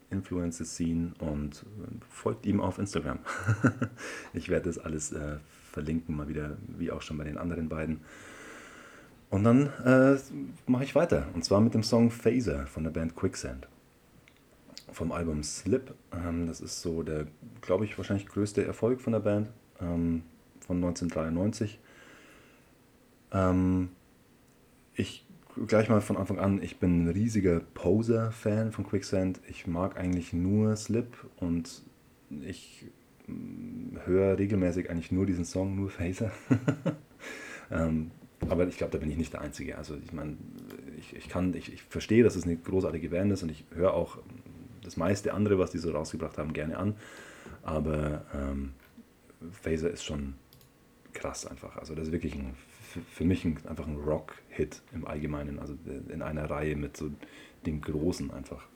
Influencer 0.09 0.65
Scene 0.65 1.13
und 1.19 1.63
äh, 1.83 1.95
folgt 2.09 2.45
ihm 2.45 2.59
auf 2.59 2.77
Instagram. 2.77 3.19
ich 4.33 4.49
werde 4.49 4.65
das 4.65 4.77
alles 4.77 5.13
äh, 5.13 5.37
verlinken, 5.71 6.13
mal 6.13 6.27
wieder, 6.27 6.57
wie 6.77 6.91
auch 6.91 7.01
schon 7.01 7.17
bei 7.17 7.23
den 7.23 7.37
anderen 7.37 7.69
beiden. 7.69 8.01
Und 9.29 9.45
dann 9.45 9.67
äh, 9.85 10.17
mache 10.67 10.83
ich 10.83 10.93
weiter, 10.93 11.27
und 11.33 11.45
zwar 11.45 11.61
mit 11.61 11.73
dem 11.73 11.83
Song 11.83 12.11
Phaser 12.11 12.67
von 12.67 12.83
der 12.83 12.91
Band 12.91 13.15
Quicksand. 13.15 13.69
Vom 14.91 15.11
Album 15.11 15.43
Slip. 15.43 15.93
Ähm, 16.13 16.47
das 16.47 16.61
ist 16.61 16.81
so 16.81 17.03
der, 17.03 17.27
glaube 17.61 17.85
ich, 17.85 17.97
wahrscheinlich 17.97 18.27
größte 18.27 18.65
Erfolg 18.65 19.01
von 19.01 19.13
der 19.13 19.19
Band 19.19 19.49
ähm, 19.79 20.23
von 20.59 20.77
1993. 20.77 21.79
Ähm, 23.33 23.89
ich 24.95 25.25
gleich 25.67 25.89
mal 25.89 26.01
von 26.01 26.17
Anfang 26.17 26.39
an, 26.39 26.61
ich 26.61 26.77
bin 26.77 27.05
ein 27.05 27.09
riesiger 27.09 27.59
Poser-Fan 27.59 28.71
von 28.71 28.85
Quicksand. 28.85 29.41
Ich 29.49 29.67
mag 29.67 29.97
eigentlich 29.97 30.33
nur 30.33 30.75
Slip 30.75 31.17
und 31.37 31.83
ich 32.41 32.85
mm, 33.27 33.97
höre 34.05 34.37
regelmäßig 34.37 34.89
eigentlich 34.89 35.11
nur 35.11 35.25
diesen 35.25 35.45
Song, 35.45 35.75
nur 35.75 35.89
Phaser. 35.89 36.31
ähm, 37.71 38.11
aber 38.49 38.67
ich 38.67 38.77
glaube, 38.77 38.91
da 38.91 38.97
bin 38.97 39.11
ich 39.11 39.17
nicht 39.17 39.33
der 39.33 39.41
Einzige. 39.41 39.77
Also 39.77 39.95
ich 40.03 40.13
meine, 40.13 40.37
ich, 40.97 41.15
ich 41.15 41.29
kann, 41.29 41.53
ich, 41.53 41.71
ich 41.71 41.83
verstehe, 41.83 42.23
dass 42.23 42.35
es 42.35 42.45
eine 42.45 42.57
großartige 42.57 43.09
Band 43.09 43.31
ist 43.31 43.43
und 43.43 43.51
ich 43.51 43.65
höre 43.75 43.93
auch 43.93 44.17
das 44.83 44.97
meiste 44.97 45.33
andere, 45.33 45.59
was 45.59 45.71
die 45.71 45.77
so 45.77 45.91
rausgebracht 45.91 46.37
haben, 46.37 46.53
gerne 46.53 46.77
an. 46.77 46.95
Aber 47.63 48.25
ähm, 48.33 48.73
Phaser 49.51 49.89
ist 49.89 50.03
schon 50.03 50.35
krass 51.13 51.45
einfach. 51.45 51.77
Also 51.77 51.95
das 51.95 52.07
ist 52.07 52.13
wirklich 52.13 52.35
ein 52.35 52.55
für 52.91 53.23
mich 53.23 53.45
ein, 53.45 53.57
einfach 53.67 53.87
ein 53.87 53.97
Rock-Hit 53.97 54.81
im 54.93 55.05
Allgemeinen, 55.05 55.59
also 55.59 55.75
in 56.09 56.21
einer 56.21 56.49
Reihe 56.49 56.75
mit 56.75 56.97
so 56.97 57.11
den 57.65 57.81
Großen 57.81 58.31
einfach. 58.31 58.67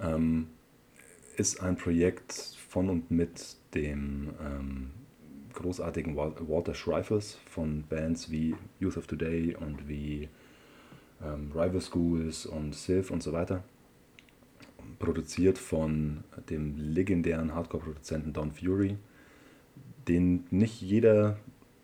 Ähm, 0.00 0.48
ist 1.36 1.60
ein 1.60 1.76
Projekt 1.76 2.32
von 2.68 2.90
und 2.90 3.10
mit 3.10 3.56
dem 3.74 4.30
ähm, 4.40 4.90
großartigen 5.54 6.16
Walter 6.16 6.74
Schreifers 6.74 7.38
von 7.46 7.84
Bands 7.88 8.30
wie 8.30 8.54
Youth 8.80 8.96
of 8.96 9.06
Today 9.06 9.54
und 9.54 9.88
wie 9.88 10.28
ähm, 11.22 11.50
Rival 11.52 11.80
Schools 11.80 12.46
und 12.46 12.74
Sylph 12.74 13.10
und 13.10 13.22
so 13.22 13.32
weiter. 13.32 13.64
Produziert 14.98 15.58
von 15.58 16.24
dem 16.50 16.76
legendären 16.76 17.54
Hardcore-Produzenten 17.54 18.32
Don 18.32 18.52
Fury, 18.52 18.96
den 20.08 20.44
nicht 20.50 20.80
jeder 20.80 21.36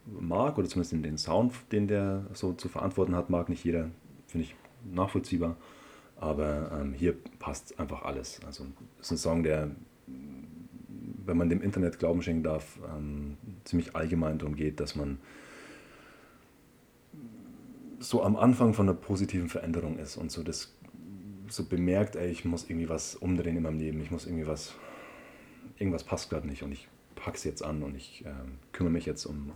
mag, 0.06 0.58
oder 0.58 0.68
zumindest 0.68 1.04
den 1.04 1.18
Sound, 1.18 1.54
den 1.70 1.88
der 1.88 2.26
so 2.32 2.52
zu 2.52 2.68
verantworten 2.68 3.14
hat, 3.14 3.30
mag 3.30 3.48
nicht 3.48 3.64
jeder, 3.64 3.90
finde 4.26 4.46
ich 4.46 4.56
nachvollziehbar. 4.90 5.56
Aber 6.16 6.70
ähm, 6.80 6.92
hier 6.92 7.14
passt 7.38 7.78
einfach 7.80 8.02
alles. 8.02 8.40
Also 8.46 8.64
es 9.00 9.06
ist 9.06 9.12
ein 9.12 9.18
Song, 9.18 9.42
der, 9.42 9.70
wenn 10.06 11.36
man 11.36 11.48
dem 11.48 11.62
Internet 11.62 11.98
Glauben 11.98 12.22
schenken 12.22 12.44
darf, 12.44 12.78
ähm, 12.96 13.36
ziemlich 13.64 13.96
allgemein 13.96 14.38
darum 14.38 14.54
geht, 14.54 14.80
dass 14.80 14.94
man 14.94 15.18
so 17.98 18.22
am 18.22 18.36
Anfang 18.36 18.74
von 18.74 18.88
einer 18.88 18.96
positiven 18.96 19.48
Veränderung 19.48 19.98
ist 19.98 20.16
und 20.16 20.30
so 20.30 20.42
das 20.42 20.74
so 21.49 21.64
bemerkt, 21.64 22.16
ey, 22.16 22.30
ich 22.30 22.45
muss 22.45 22.68
irgendwie 22.68 22.88
was 22.88 23.14
umdrehen 23.14 23.57
in 23.57 23.62
meinem 23.62 23.78
Leben, 23.78 24.01
ich 24.01 24.11
muss 24.11 24.26
irgendwie 24.26 24.47
was, 24.47 24.74
irgendwas 25.78 26.05
passt 26.05 26.30
gerade 26.30 26.47
nicht 26.47 26.62
und 26.62 26.72
ich 26.72 26.88
pack's 27.14 27.45
jetzt 27.45 27.62
an 27.62 27.82
und 27.82 27.97
ich 27.97 28.24
äh, 28.24 28.30
kümmere 28.72 28.93
mich 28.93 29.07
jetzt 29.07 29.26
um 29.26 29.53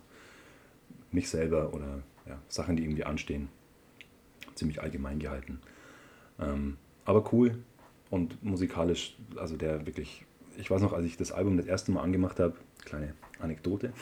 mich 1.11 1.29
selber 1.29 1.73
oder 1.75 2.03
ja, 2.27 2.39
Sachen, 2.49 2.77
die 2.77 2.85
irgendwie 2.85 3.05
anstehen. 3.05 3.49
Ziemlich 4.55 4.81
allgemein 4.81 5.19
gehalten. 5.19 5.61
Ähm, 6.39 6.77
aber 7.05 7.33
cool 7.33 7.59
und 8.11 8.43
musikalisch, 8.43 9.17
also 9.37 9.57
der 9.57 9.87
wirklich, 9.87 10.25
ich 10.57 10.71
weiß 10.71 10.81
noch, 10.83 10.93
als 10.93 11.05
ich 11.05 11.17
das 11.17 11.33
Album 11.33 11.57
das 11.57 11.67
erste 11.67 11.93
Mal 11.93 12.03
angemacht 12.03 12.41
habe, 12.41 12.55
kleine 12.85 13.15
Anekdote, 13.39 13.93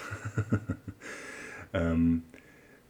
ähm, 1.72 2.22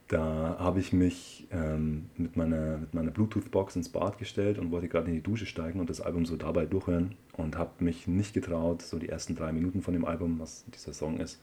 da 0.08 0.56
habe 0.58 0.80
ich 0.80 0.92
mich 0.92 1.46
ähm, 1.50 2.10
mit 2.16 2.36
meiner, 2.36 2.78
mit 2.78 2.92
meiner 2.92 3.10
Bluetooth-Box 3.10 3.76
ins 3.76 3.88
Bad 3.88 4.18
gestellt 4.18 4.58
und 4.58 4.70
wollte 4.70 4.88
gerade 4.88 5.08
in 5.08 5.14
die 5.14 5.22
Dusche 5.22 5.46
steigen 5.46 5.80
und 5.80 5.88
das 5.88 6.00
Album 6.00 6.26
so 6.26 6.36
dabei 6.36 6.66
durchhören 6.66 7.14
und 7.32 7.56
habe 7.56 7.82
mich 7.82 8.06
nicht 8.06 8.34
getraut, 8.34 8.82
so 8.82 8.98
die 8.98 9.08
ersten 9.08 9.34
drei 9.34 9.52
Minuten 9.52 9.80
von 9.80 9.94
dem 9.94 10.04
Album, 10.04 10.38
was 10.38 10.64
dieser 10.74 10.92
Song 10.92 11.18
ist, 11.20 11.40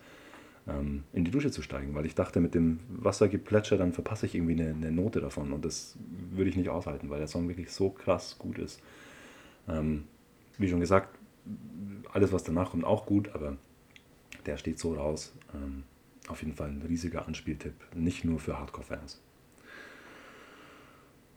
ähm, 0.68 1.04
in 1.12 1.26
die 1.26 1.32
Dusche 1.32 1.50
zu 1.50 1.64
steigen, 1.64 1.96
weil 1.96 2.06
ich 2.06 2.14
dachte, 2.14 2.40
mit 2.40 2.54
dem 2.54 2.80
Wassergeplätscher, 2.90 3.78
dann 3.78 3.94
verpasse 3.94 4.28
ich 4.28 4.36
irgendwie 4.36 4.62
eine, 4.62 4.70
eine, 4.70 4.92
Note 4.92 5.22
davon 5.22 5.54
und 5.54 5.66
das 5.66 5.98
würde 6.30 6.52
ich 6.52 6.56
nicht 6.56 6.70
aushalten, 6.70 7.10
weil 7.10 7.18
der 7.18 7.28
Song 7.28 7.48
wirklich 7.48 7.72
so 7.72 7.90
krass 7.90 8.38
gut 8.38 8.60
ist. 8.60 8.80
Ähm, 9.68 10.04
wie 10.60 10.70
schon 10.70 10.80
gesagt, 10.80 11.18
alles, 12.14 12.32
was 12.32 12.44
danach 12.44 12.72
kommt, 12.72 12.84
auch 12.84 13.08
gut, 13.08 13.34
aber 13.34 13.58
der 14.46 14.58
steht 14.58 14.78
so 14.78 14.94
raus. 14.94 15.34
Ähm, 15.56 15.84
auf 16.32 16.42
jeden 16.42 16.56
Fall 16.56 16.70
ein 16.70 16.82
riesiger 16.82 17.28
Anspieltipp, 17.28 17.74
nicht 17.96 18.26
nur 18.26 18.40
für 18.40 18.58
Hardcore-Fans. 18.58 19.22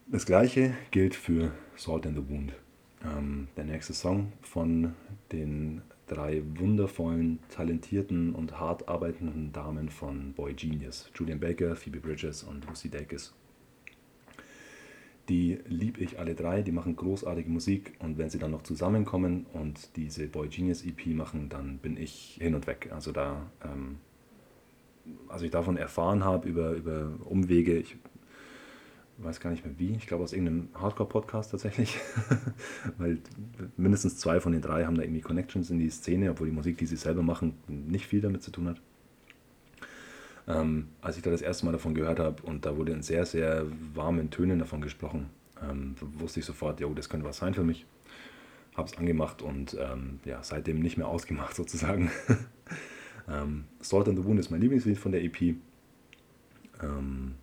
Das 0.06 0.26
gleiche 0.26 0.74
gilt 0.90 1.14
für 1.14 1.52
Salt 1.76 2.06
in 2.06 2.14
the 2.14 2.28
Wound. 2.28 2.52
Ähm, 3.04 3.48
der 3.56 3.64
nächste 3.64 3.92
Song 3.92 4.32
von 4.42 4.94
den 5.32 5.82
drei 6.06 6.42
wundervollen, 6.56 7.38
talentierten 7.48 8.34
und 8.34 8.58
hart 8.60 8.88
arbeitenden 8.88 9.52
Damen 9.52 9.88
von 9.88 10.34
Boy 10.34 10.54
Genius. 10.54 11.10
Julian 11.14 11.40
Baker, 11.40 11.74
Phoebe 11.76 12.00
Bridges 12.00 12.42
und 12.42 12.66
Lucy 12.66 12.90
Dacus. 12.90 13.34
Die 15.30 15.58
liebe 15.66 16.02
ich 16.02 16.18
alle 16.18 16.34
drei, 16.34 16.60
die 16.60 16.72
machen 16.72 16.96
großartige 16.96 17.48
Musik 17.48 17.94
und 17.98 18.18
wenn 18.18 18.28
sie 18.28 18.38
dann 18.38 18.50
noch 18.50 18.62
zusammenkommen 18.62 19.46
und 19.54 19.96
diese 19.96 20.26
Boy 20.28 20.48
Genius 20.48 20.84
EP 20.84 21.06
machen, 21.06 21.48
dann 21.48 21.78
bin 21.78 21.96
ich 21.96 22.38
hin 22.40 22.54
und 22.54 22.66
weg. 22.66 22.90
Also 22.92 23.10
da, 23.10 23.50
ähm, 23.64 24.00
als 25.28 25.42
ich 25.42 25.50
davon 25.50 25.76
erfahren 25.76 26.24
habe 26.24 26.48
über, 26.48 26.72
über 26.72 27.10
Umwege, 27.24 27.76
ich 27.76 27.96
weiß 29.18 29.40
gar 29.40 29.50
nicht 29.50 29.64
mehr 29.64 29.78
wie, 29.78 29.94
ich 29.94 30.06
glaube 30.06 30.24
aus 30.24 30.32
irgendeinem 30.32 30.68
Hardcore-Podcast 30.74 31.52
tatsächlich, 31.52 31.98
weil 32.98 33.18
mindestens 33.76 34.18
zwei 34.18 34.40
von 34.40 34.52
den 34.52 34.62
drei 34.62 34.84
haben 34.84 34.96
da 34.96 35.02
irgendwie 35.02 35.20
Connections 35.20 35.70
in 35.70 35.78
die 35.78 35.90
Szene, 35.90 36.30
obwohl 36.30 36.48
die 36.48 36.54
Musik, 36.54 36.78
die 36.78 36.86
sie 36.86 36.96
selber 36.96 37.22
machen, 37.22 37.54
nicht 37.68 38.06
viel 38.06 38.20
damit 38.20 38.42
zu 38.42 38.50
tun 38.50 38.68
hat. 38.68 38.80
Ähm, 40.46 40.88
als 41.00 41.16
ich 41.16 41.22
da 41.22 41.30
das 41.30 41.42
erste 41.42 41.64
Mal 41.64 41.72
davon 41.72 41.94
gehört 41.94 42.18
habe 42.18 42.42
und 42.42 42.66
da 42.66 42.76
wurde 42.76 42.92
in 42.92 43.02
sehr, 43.02 43.24
sehr 43.24 43.64
warmen 43.94 44.30
Tönen 44.30 44.58
davon 44.58 44.82
gesprochen, 44.82 45.30
ähm, 45.62 45.94
wusste 46.00 46.40
ich 46.40 46.46
sofort, 46.46 46.80
jo, 46.80 46.92
das 46.92 47.08
könnte 47.08 47.26
was 47.26 47.38
sein 47.38 47.54
für 47.54 47.64
mich. 47.64 47.86
Habe 48.76 48.88
es 48.88 48.98
angemacht 48.98 49.40
und 49.40 49.76
ähm, 49.80 50.18
ja, 50.24 50.42
seitdem 50.42 50.80
nicht 50.80 50.96
mehr 50.98 51.08
ausgemacht 51.08 51.54
sozusagen. 51.54 52.10
Ähm, 53.28 53.64
Salt 53.80 54.08
and 54.08 54.18
the 54.18 54.24
Wound 54.24 54.40
ist 54.40 54.50
mein 54.50 54.60
Lieblingslied 54.60 54.98
von 54.98 55.12
der 55.12 55.22
EP. 55.24 55.54
Ähm, 56.82 57.34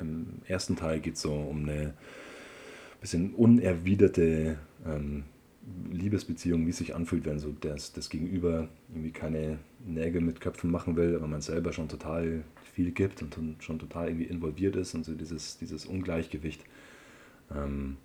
im 0.00 0.26
ersten 0.46 0.76
Teil 0.76 1.00
geht 1.00 1.14
es 1.14 1.22
so 1.22 1.32
um 1.32 1.68
eine 1.68 1.94
bisschen 3.00 3.34
unerwiderte 3.34 4.58
ähm, 4.86 5.24
Liebesbeziehung, 5.90 6.66
wie 6.66 6.70
es 6.70 6.78
sich 6.78 6.94
anfühlt, 6.94 7.26
wenn 7.26 7.38
so 7.38 7.54
das, 7.60 7.92
das 7.92 8.08
Gegenüber 8.08 8.68
irgendwie 8.88 9.10
keine 9.10 9.58
Nägel 9.86 10.20
mit 10.20 10.40
Köpfen 10.40 10.70
machen 10.70 10.96
will, 10.96 11.14
aber 11.14 11.26
man 11.26 11.40
selber 11.42 11.72
schon 11.72 11.88
total 11.88 12.42
viel 12.72 12.90
gibt 12.90 13.22
und 13.22 13.36
schon 13.60 13.78
total 13.78 14.08
irgendwie 14.08 14.26
involviert 14.26 14.76
ist 14.76 14.94
und 14.94 15.04
so 15.04 15.14
dieses, 15.14 15.58
dieses 15.58 15.86
Ungleichgewicht, 15.86 16.64
ähm, 17.54 17.96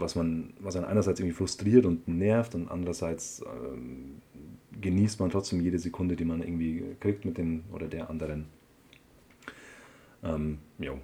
was 0.00 0.14
man, 0.14 0.54
was 0.60 0.76
einen 0.76 0.84
einerseits 0.84 1.20
irgendwie 1.20 1.36
frustriert 1.36 1.86
und 1.86 2.08
nervt 2.08 2.54
und 2.54 2.68
andererseits 2.68 3.42
ähm, 3.42 4.22
genießt 4.80 5.20
man 5.20 5.30
trotzdem 5.30 5.60
jede 5.60 5.78
Sekunde, 5.78 6.16
die 6.16 6.24
man 6.24 6.42
irgendwie 6.42 6.96
kriegt 7.00 7.24
mit 7.24 7.38
dem 7.38 7.64
oder 7.72 7.88
der 7.88 8.10
anderen. 8.10 8.46
Ähm, 10.22 10.58
jo. 10.78 10.98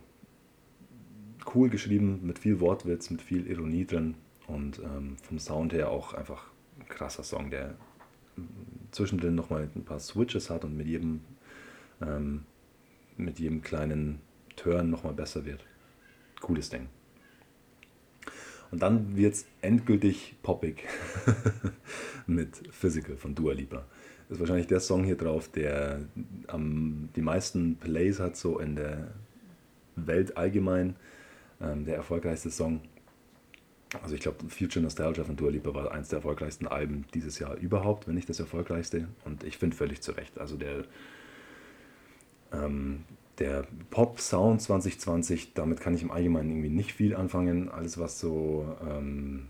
Cool 1.55 1.69
geschrieben, 1.69 2.21
mit 2.23 2.39
viel 2.39 2.61
Wortwitz, 2.61 3.11
mit 3.11 3.23
viel 3.23 3.47
Ironie 3.47 3.85
drin 3.85 4.15
und 4.47 4.79
ähm, 4.79 5.17
vom 5.23 5.39
Sound 5.39 5.73
her 5.73 5.91
auch 5.91 6.15
einfach 6.15 6.51
ein 6.79 6.89
krasser 6.89 7.23
Song, 7.23 7.51
der 7.51 7.75
zwischendrin 8.91 9.35
nochmal 9.35 9.69
ein 9.75 9.85
paar 9.85 10.01
Switches 10.01 10.51
hat 10.51 10.65
und 10.65 10.77
mit 10.77 10.87
jedem, 10.87 11.21
ähm, 12.01 12.45
mit 13.17 13.39
jedem 13.39 13.63
kleinen 13.63 14.21
Turn 14.57 14.91
nochmal 14.91 15.15
besser 15.15 15.45
wird. 15.45 15.65
Cooles 16.41 16.69
Ding. 16.71 16.89
Und 18.75 18.81
dann 18.81 19.17
wird 19.17 19.35
es 19.35 19.47
endgültig 19.63 20.35
poppig 20.43 20.83
mit 22.27 22.61
Physical 22.73 23.17
von 23.17 23.33
Dua 23.33 23.53
Lipa. 23.53 23.85
Das 24.29 24.37
ist 24.37 24.41
wahrscheinlich 24.41 24.67
der 24.67 24.81
Song 24.81 25.05
hier 25.05 25.17
drauf, 25.17 25.49
der 25.49 26.01
am, 26.49 27.09
die 27.15 27.23
meisten 27.23 27.77
Plays 27.77 28.19
hat, 28.19 28.37
so 28.37 28.59
in 28.59 28.75
der 28.75 29.13
Welt 29.95 30.37
allgemein. 30.37 30.97
Ähm, 31.61 31.85
der 31.85 31.95
erfolgreichste 31.95 32.51
Song. 32.51 32.81
Also 34.03 34.17
ich 34.17 34.23
glaube, 34.23 34.45
Future 34.49 34.83
Nostalgia 34.83 35.23
von 35.23 35.37
Dua 35.37 35.51
Lipa 35.51 35.73
war 35.73 35.93
eines 35.93 36.09
der 36.09 36.17
erfolgreichsten 36.17 36.67
Alben 36.67 37.05
dieses 37.15 37.39
Jahr 37.39 37.55
überhaupt, 37.55 38.09
wenn 38.09 38.17
nicht 38.17 38.29
das 38.29 38.41
erfolgreichste. 38.41 39.07
Und 39.25 39.45
ich 39.45 39.57
finde 39.57 39.77
völlig 39.77 40.01
zu 40.01 40.11
Recht. 40.11 40.37
Also 40.37 40.57
der, 40.57 40.83
ähm, 42.53 43.05
der 43.39 43.67
Pop-Sound 43.91 44.63
2020, 44.63 45.55
damit 45.55 45.81
kann 45.81 45.95
ich 45.95 46.03
im 46.03 46.11
Allgemeinen 46.11 46.51
irgendwie 46.51 46.71
nicht 46.71 46.93
viel 46.93 47.15
anfangen. 47.15 47.69
Alles, 47.69 47.99
was 47.99 48.21
so 48.21 48.77
ähm, 48.89 49.47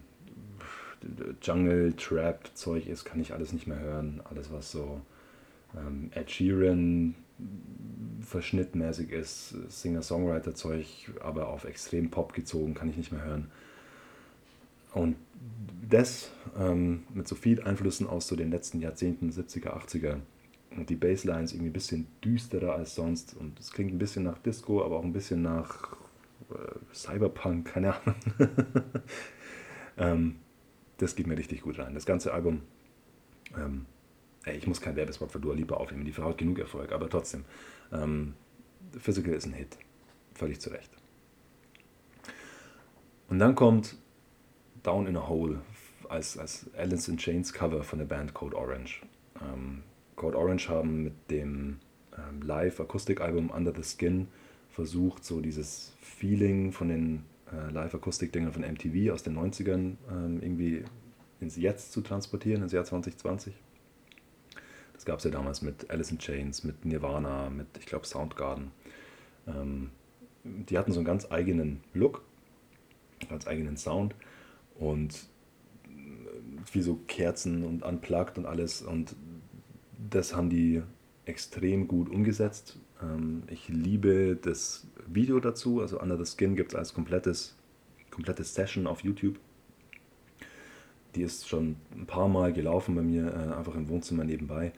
Jungle, 1.42 1.92
Trap, 1.94 2.50
Zeug 2.54 2.86
ist, 2.86 3.04
kann 3.04 3.20
ich 3.20 3.32
alles 3.32 3.52
nicht 3.52 3.66
mehr 3.66 3.78
hören. 3.78 4.22
Alles, 4.24 4.52
was 4.52 4.70
so 4.70 5.00
ähm, 5.76 6.10
Ed 6.14 6.30
Sheeran 6.30 7.14
verschnittmäßig 8.20 9.10
ist, 9.10 9.54
Singer-Songwriter-Zeug, 9.68 10.86
aber 11.20 11.48
auf 11.48 11.64
extrem 11.64 12.10
Pop 12.10 12.32
gezogen, 12.32 12.74
kann 12.74 12.88
ich 12.88 12.96
nicht 12.96 13.12
mehr 13.12 13.24
hören. 13.24 13.50
Und 14.92 15.16
das 15.90 16.30
ähm, 16.58 17.02
mit 17.12 17.26
so 17.26 17.34
viel 17.34 17.60
Einflüssen 17.62 18.06
aus 18.06 18.28
so 18.28 18.36
den 18.36 18.50
letzten 18.50 18.80
Jahrzehnten, 18.80 19.30
70er, 19.30 19.76
80er, 19.76 20.12
und 20.14 20.22
die 20.82 20.96
Basslines 20.96 21.52
irgendwie 21.52 21.70
ein 21.70 21.74
bisschen 21.74 22.06
düsterer 22.24 22.74
als 22.74 22.94
sonst 22.94 23.34
und 23.34 23.58
es 23.58 23.72
klingt 23.72 23.92
ein 23.92 23.98
bisschen 23.98 24.24
nach 24.24 24.38
Disco, 24.38 24.84
aber 24.84 24.98
auch 24.98 25.04
ein 25.04 25.12
bisschen 25.12 25.42
nach 25.42 25.96
äh, 26.50 26.94
Cyberpunk, 26.94 27.66
keine 27.66 27.94
Ahnung. 27.94 28.16
ähm, 29.96 30.36
das 30.98 31.14
geht 31.14 31.26
mir 31.26 31.38
richtig 31.38 31.62
gut 31.62 31.78
rein. 31.78 31.94
Das 31.94 32.06
ganze 32.06 32.32
Album, 32.32 32.62
ähm, 33.56 33.86
ey, 34.44 34.56
ich 34.56 34.66
muss 34.66 34.80
kein 34.80 34.96
Werbespot 34.96 35.30
für 35.30 35.40
Dua 35.40 35.54
Lipa 35.54 35.76
aufnehmen, 35.76 36.04
die 36.04 36.12
Frau 36.12 36.30
hat 36.30 36.38
genug 36.38 36.58
Erfolg, 36.58 36.92
aber 36.92 37.08
trotzdem, 37.08 37.44
ähm, 37.92 38.34
Physical 38.98 39.34
ist 39.34 39.46
ein 39.46 39.52
Hit, 39.52 39.76
völlig 40.34 40.60
zu 40.60 40.70
Recht. 40.70 40.90
Und 43.28 43.38
dann 43.38 43.54
kommt 43.54 43.96
Down 44.82 45.06
in 45.06 45.16
a 45.16 45.28
Hole 45.28 45.60
als, 46.08 46.38
als 46.38 46.66
Alice 46.76 47.08
in 47.08 47.16
Chains 47.16 47.52
Cover 47.52 47.82
von 47.82 47.98
der 47.98 48.06
Band 48.06 48.34
Code 48.34 48.56
Orange. 48.56 49.02
Ähm, 49.40 49.82
Code 50.16 50.36
Orange 50.36 50.68
haben 50.68 51.04
mit 51.04 51.30
dem 51.30 51.78
ähm, 52.16 52.42
Live-Akustik-Album 52.42 53.50
Under 53.50 53.72
the 53.74 53.82
Skin 53.82 54.28
versucht, 54.70 55.24
so 55.24 55.40
dieses 55.40 55.92
Feeling 56.00 56.72
von 56.72 56.88
den 56.88 57.24
äh, 57.52 57.70
Live-Akustik-Dingern 57.72 58.52
von 58.52 58.62
MTV 58.62 59.12
aus 59.12 59.22
den 59.22 59.36
90ern 59.36 59.96
ähm, 60.10 60.40
irgendwie 60.40 60.84
ins 61.40 61.56
Jetzt 61.56 61.92
zu 61.92 62.00
transportieren, 62.00 62.62
ins 62.62 62.72
Jahr 62.72 62.84
2020. 62.84 63.54
Das 64.94 65.04
gab 65.04 65.18
es 65.18 65.24
ja 65.24 65.30
damals 65.30 65.62
mit 65.62 65.90
Alice 65.90 66.10
in 66.10 66.18
Chains, 66.18 66.64
mit 66.64 66.84
Nirvana, 66.84 67.50
mit, 67.50 67.66
ich 67.78 67.86
glaube, 67.86 68.06
Soundgarden. 68.06 68.70
Ähm, 69.46 69.90
die 70.44 70.78
hatten 70.78 70.92
so 70.92 71.00
einen 71.00 71.06
ganz 71.06 71.30
eigenen 71.30 71.80
Look, 71.94 72.22
ganz 73.28 73.46
eigenen 73.46 73.76
Sound 73.76 74.14
und 74.78 75.26
wie 76.72 76.82
so 76.82 77.00
Kerzen 77.06 77.64
und 77.64 77.82
unplugged 77.82 78.38
und 78.38 78.46
alles. 78.46 78.82
Und 78.82 79.14
das 80.10 80.34
haben 80.34 80.50
die 80.50 80.82
extrem 81.24 81.88
gut 81.88 82.08
umgesetzt. 82.08 82.78
Ähm, 83.02 83.42
ich 83.48 83.68
liebe 83.68 84.36
das 84.36 84.86
Video 85.06 85.40
dazu. 85.40 85.80
Also 85.80 86.00
Under 86.00 86.22
the 86.22 86.30
Skin 86.30 86.56
gibt 86.56 86.72
es 86.72 86.78
als 86.78 86.94
komplettes, 86.94 87.56
komplettes 88.10 88.54
Session 88.54 88.86
auf 88.86 89.02
YouTube. 89.02 89.38
Die 91.14 91.22
ist 91.22 91.48
schon 91.48 91.76
ein 91.94 92.06
paar 92.06 92.28
Mal 92.28 92.52
gelaufen 92.52 92.94
bei 92.94 93.02
mir, 93.02 93.28
äh, 93.28 93.54
einfach 93.54 93.74
im 93.76 93.88
Wohnzimmer 93.88 94.24
nebenbei. 94.24 94.72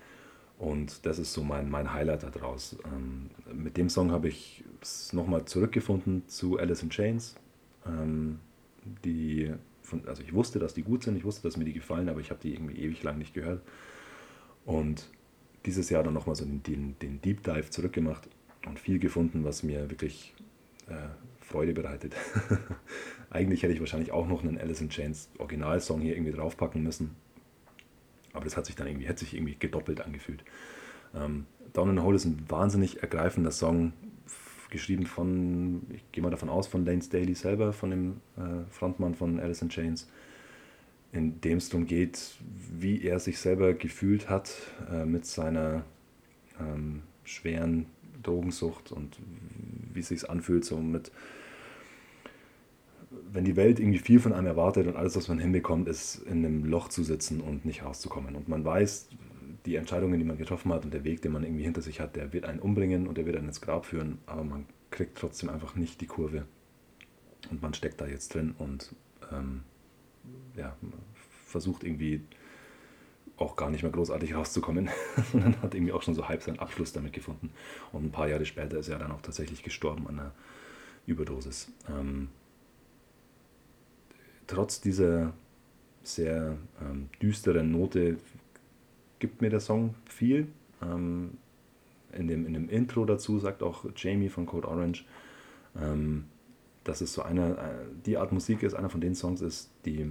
Und 0.59 1.05
das 1.05 1.19
ist 1.19 1.33
so 1.33 1.43
mein, 1.43 1.71
mein 1.71 1.93
Highlight 1.93 2.23
daraus. 2.23 2.77
Ähm, 2.85 3.31
mit 3.55 3.77
dem 3.77 3.89
Song 3.89 4.11
habe 4.11 4.29
ich 4.29 4.65
es 4.81 5.13
nochmal 5.13 5.45
zurückgefunden 5.45 6.29
zu 6.29 6.59
Alice 6.59 6.83
in 6.83 6.91
Chains. 6.91 7.37
Ähm, 7.87 8.39
die 9.05 9.53
also 10.07 10.23
ich 10.23 10.33
wusste, 10.33 10.59
dass 10.59 10.75
die 10.75 10.83
gut 10.83 11.05
sind, 11.05 11.17
ich 11.17 11.25
wusste, 11.25 11.43
dass 11.43 11.57
mir 11.57 11.65
die 11.65 11.73
gefallen, 11.73 12.09
aber 12.09 12.21
ich 12.21 12.31
habe 12.31 12.41
die 12.43 12.53
irgendwie 12.53 12.77
ewig 12.77 13.03
lang 13.03 13.19
nicht 13.19 13.35
gehört. 13.35 13.63
Und 14.65 15.09
dieses 15.67 15.91
Jahr 15.91 16.03
dann 16.03 16.15
nochmal 16.15 16.37
so 16.37 16.45
den, 16.45 16.63
den, 16.63 16.99
den 16.99 17.21
Deep 17.21 17.43
Dive 17.43 17.71
zurückgemacht 17.71 18.29
und 18.67 18.79
viel 18.79 18.99
gefunden, 18.99 19.45
was 19.45 19.63
mir 19.63 19.91
wirklich 19.91 20.35
äh, 20.89 21.09
Freude 21.41 21.73
bereitet. 21.73 22.15
Eigentlich 23.31 23.63
hätte 23.63 23.73
ich 23.73 23.81
wahrscheinlich 23.81 24.13
auch 24.13 24.27
noch 24.27 24.43
einen 24.43 24.59
Alice 24.59 24.81
in 24.81 24.89
Chains 24.89 25.29
Originalsong 25.39 26.01
hier 26.01 26.15
irgendwie 26.15 26.33
draufpacken 26.33 26.83
müssen. 26.83 27.17
Aber 28.33 28.45
das 28.45 28.57
hat 28.57 28.67
sich 28.67 28.77
dann 28.77 28.87
irgendwie, 28.87 29.07
hätte 29.07 29.21
sich 29.21 29.35
irgendwie 29.35 29.57
gedoppelt 29.59 30.01
angefühlt. 30.01 30.45
Ähm, 31.15 31.47
Down 31.73 31.91
in 31.91 31.97
the 31.97 32.03
Hole 32.03 32.17
ist 32.17 32.25
ein 32.25 32.45
wahnsinnig 32.49 33.03
ergreifender 33.03 33.51
Song, 33.51 33.93
geschrieben 34.71 35.07
von, 35.07 35.83
ich 35.91 36.05
gehe 36.13 36.23
mal 36.23 36.31
davon 36.31 36.49
aus, 36.49 36.67
von 36.67 36.85
Lane 36.85 37.03
Staley 37.03 37.35
selber, 37.35 37.73
von 37.73 37.91
dem 37.91 38.21
äh, 38.37 38.69
Frontmann 38.71 39.15
von 39.15 39.41
Alice 39.41 39.63
in 39.63 39.69
Chains, 39.69 40.09
in 41.17 41.41
dem 41.41 41.59
es 41.59 41.71
darum 41.71 41.87
geht, 41.87 42.37
wie 42.79 43.03
er 43.03 43.19
sich 43.19 43.39
selber 43.39 43.73
gefühlt 43.73 44.29
hat 44.29 44.55
äh, 44.93 45.07
mit 45.07 45.25
seiner 45.25 45.85
ähm, 46.61 47.03
schweren 47.25 47.87
Drogensucht 48.23 48.93
und 48.93 49.17
wie 49.95 50.01
es 50.01 50.09
sich 50.09 50.29
anfühlt, 50.29 50.65
so 50.65 50.77
mit, 50.79 51.11
wenn 53.33 53.45
die 53.45 53.57
Welt 53.57 53.81
irgendwie 53.81 53.99
viel 53.99 54.21
von 54.21 54.35
einem 54.35 54.47
erwartet 54.47 54.87
und 54.87 54.97
alles, 54.97 55.17
was 55.17 55.29
man 55.29 55.39
hinbekommt, 55.39 55.89
ist 55.89 56.17
in 56.27 56.45
einem 56.45 56.65
Loch 56.67 56.89
zu 56.89 57.03
sitzen 57.03 57.41
und 57.41 57.65
nicht 57.65 57.83
rauszukommen. 57.83 58.37
Und 58.37 58.49
man 58.49 58.65
weiß, 58.65 59.09
die 59.65 59.77
Entscheidungen, 59.77 60.19
die 60.19 60.25
man 60.25 60.37
getroffen 60.37 60.73
hat 60.73 60.85
und 60.85 60.93
der 60.93 61.05
Weg, 61.05 61.23
den 61.23 61.33
man 61.33 61.45
irgendwie 61.45 61.65
hinter 61.65 61.81
sich 61.81 62.01
hat, 62.01 62.15
der 62.15 62.33
wird 62.35 62.45
einen 62.45 62.61
umbringen 62.61 63.07
und 63.07 63.17
der 63.17 63.25
wird 63.25 63.37
einen 63.37 63.49
ins 63.49 63.63
Grab 63.63 63.87
führen, 63.87 64.19
aber 64.27 64.45
man 64.45 64.67
kriegt 64.91 65.17
trotzdem 65.17 65.49
einfach 65.49 65.77
nicht 65.77 66.01
die 66.03 66.07
Kurve. 66.07 66.45
Und 67.51 67.63
man 67.63 67.73
steckt 67.73 68.01
da 68.01 68.07
jetzt 68.07 68.35
drin 68.35 68.55
und 68.59 68.95
ähm, 69.33 69.63
ja, 70.57 70.77
versucht 71.47 71.85
irgendwie 71.85 72.23
auch 73.37 73.57
gar 73.57 73.71
nicht 73.71 73.83
mehr 73.83 73.93
großartig 73.93 74.35
rauszukommen, 74.35 74.89
sondern 75.33 75.61
hat 75.63 75.75
irgendwie 75.75 75.93
auch 75.93 76.03
schon 76.03 76.15
so 76.15 76.29
halb 76.29 76.43
seinen 76.43 76.59
Abschluss 76.59 76.93
damit 76.93 77.13
gefunden. 77.13 77.51
Und 77.93 78.05
ein 78.05 78.13
paar 78.13 78.29
Jahre 78.29 78.47
später 78.47 78.79
ist 78.79 78.89
er 78.89 78.99
dann 78.99 79.13
auch 79.13 79.21
tatsächlich 79.21 79.63
gestorben 79.63 80.07
an 80.09 80.19
einer 80.19 80.33
Überdosis. 81.07 81.71
Ähm, 81.89 82.29
trotz 84.47 84.81
dieser 84.81 85.33
sehr 86.03 86.57
ähm, 86.81 87.09
düsteren 87.21 87.71
Note 87.73 88.17
gibt 89.19 89.43
mir 89.43 89.51
der 89.51 89.61
Song 89.61 89.95
viel. 90.07 90.49
Ähm, 90.83 91.37
in, 92.13 92.29
dem, 92.29 92.47
in 92.47 92.55
dem 92.55 92.69
Intro 92.69 93.05
dazu 93.05 93.39
sagt 93.39 93.63
auch 93.63 93.85
Jamie 93.97 94.29
von 94.29 94.47
Code 94.47 94.69
Orange, 94.69 95.05
ähm, 95.81 96.25
dass 96.89 97.01
es 97.01 97.13
so 97.13 97.23
eine, 97.23 97.57
äh, 97.57 97.87
die 98.05 98.17
Art 98.17 98.33
Musik 98.33 98.63
ist, 98.63 98.75
einer 98.75 98.91
von 98.91 99.01
den 99.01 99.15
Songs 99.15 99.41
ist, 99.41 99.71
die, 99.85 100.11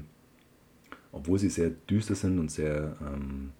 obwohl 1.11 1.39
sie 1.39 1.49
sehr 1.49 1.69
düster 1.69 2.15
sind 2.15 2.39
und 2.39 2.51
sehr 2.51 2.97
ähm, 3.01 3.51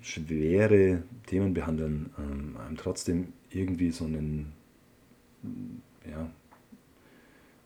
schwere 0.00 1.02
Themen 1.26 1.54
behandeln, 1.54 2.10
ähm, 2.18 2.56
einem 2.56 2.76
trotzdem 2.76 3.32
irgendwie 3.50 3.90
so 3.90 4.04
einen, 4.04 4.52
ja, 6.10 6.30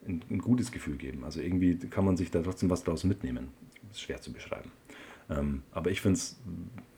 ein, 0.06 0.22
ein, 0.30 0.38
gutes 0.38 0.72
Gefühl 0.72 0.96
geben. 0.96 1.24
Also 1.24 1.40
irgendwie 1.40 1.76
kann 1.76 2.04
man 2.04 2.16
sich 2.16 2.30
da 2.30 2.42
trotzdem 2.42 2.70
was 2.70 2.82
draus 2.82 3.04
mitnehmen. 3.04 3.48
Ist 3.90 4.00
schwer 4.00 4.20
zu 4.20 4.32
beschreiben. 4.32 4.72
Ähm, 5.30 5.62
aber 5.70 5.90
ich 5.90 6.00
finde 6.00 6.16
es 6.16 6.40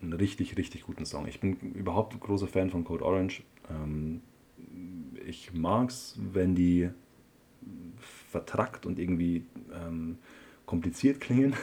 einen 0.00 0.14
richtig, 0.14 0.56
richtig 0.56 0.84
guten 0.84 1.04
Song. 1.04 1.26
Ich 1.26 1.40
bin 1.40 1.56
überhaupt 1.74 2.18
großer 2.18 2.46
Fan 2.46 2.70
von 2.70 2.84
Code 2.84 3.04
Orange. 3.04 3.42
Ähm, 3.68 4.22
ich 5.26 5.52
mag 5.52 5.90
es, 5.90 6.18
wenn 6.32 6.54
die 6.54 6.90
vertrackt 8.30 8.86
und 8.86 8.98
irgendwie 8.98 9.44
ähm, 9.72 10.18
kompliziert 10.66 11.20
klingen 11.20 11.54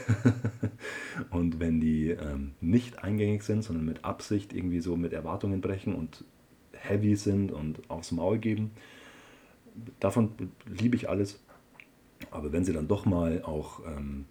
und 1.32 1.60
wenn 1.60 1.80
die 1.80 2.10
ähm, 2.10 2.52
nicht 2.62 3.04
eingängig 3.04 3.44
sind, 3.44 3.64
sondern 3.64 3.86
mit 3.86 4.06
Absicht 4.06 4.54
irgendwie 4.54 4.80
so 4.80 4.96
mit 4.96 5.14
Erwartungen 5.14 5.62
brechen 5.62 5.96
und 5.96 6.24
heavy 6.74 7.16
sind 7.16 7.52
und 7.52 7.90
aufs 7.90 8.12
Maul 8.12 8.38
geben. 8.38 8.72
Davon 10.00 10.32
liebe 10.66 10.96
ich 10.96 11.10
alles. 11.10 11.44
Aber 12.30 12.52
wenn 12.52 12.64
sie 12.64 12.74
dann 12.74 12.88
doch 12.88 13.06
mal 13.06 13.42
auch 13.44 13.82
ähm, 13.86 14.26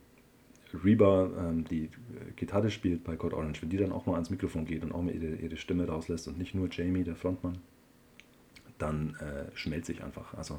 Reba, 0.84 1.30
ähm, 1.38 1.64
die 1.64 1.84
äh, 1.84 2.32
Gitarre 2.36 2.70
spielt 2.70 3.02
bei 3.04 3.16
Code 3.16 3.36
Orange, 3.36 3.62
wenn 3.62 3.70
die 3.70 3.76
dann 3.76 3.92
auch 3.92 4.06
mal 4.06 4.14
ans 4.14 4.30
Mikrofon 4.30 4.64
geht 4.64 4.84
und 4.84 4.92
auch 4.92 5.02
mal 5.02 5.14
ihre, 5.14 5.34
ihre 5.34 5.56
Stimme 5.56 5.86
rauslässt 5.86 6.28
und 6.28 6.38
nicht 6.38 6.54
nur 6.54 6.68
Jamie, 6.70 7.02
der 7.02 7.16
Frontmann, 7.16 7.58
dann 8.80 9.16
äh, 9.16 9.56
schmelzt 9.56 9.86
sich 9.86 10.02
einfach. 10.02 10.34
Also 10.34 10.58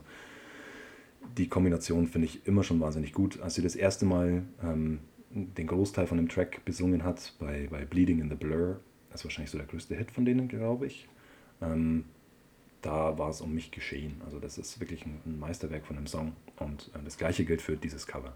die 1.38 1.48
Kombination 1.48 2.08
finde 2.08 2.28
ich 2.28 2.48
immer 2.48 2.64
schon 2.64 2.80
wahnsinnig 2.80 3.14
gut. 3.14 3.42
Als 3.42 3.56
sie 3.56 3.62
das 3.62 3.76
erste 3.76 4.06
Mal 4.06 4.44
ähm, 4.64 5.00
den 5.30 5.68
Großteil 5.68 6.08
von 6.08 6.18
dem 6.18 6.30
Track 6.30 6.64
besungen 6.66 7.04
hat 7.04 7.34
bei, 7.40 7.68
bei 7.70 7.86
Bleeding 7.86 8.20
in 8.20 8.30
the 8.30 8.36
Blur, 8.36 8.80
das 9.12 9.22
ist 9.22 9.26
wahrscheinlich 9.26 9.52
so 9.52 9.58
der 9.58 9.68
größte 9.68 9.96
Hit 9.96 10.12
von 10.12 10.26
denen, 10.26 10.48
glaube 10.48 10.88
ich, 10.88 11.08
ähm, 11.62 12.06
da 12.82 13.18
war 13.18 13.30
es 13.30 13.42
um 13.42 13.54
mich 13.54 13.72
geschehen. 13.72 14.22
Also 14.26 14.40
das 14.40 14.58
ist 14.58 14.80
wirklich 14.80 15.06
ein, 15.06 15.20
ein 15.26 15.40
Meisterwerk 15.40 15.86
von 15.86 15.96
dem 15.96 16.08
Song 16.08 16.34
Und 16.60 16.92
äh, 16.96 17.00
das 17.04 17.18
gleiche 17.18 17.46
gilt 17.46 17.62
für 17.62 17.78
dieses 17.78 18.08
Cover. 18.08 18.34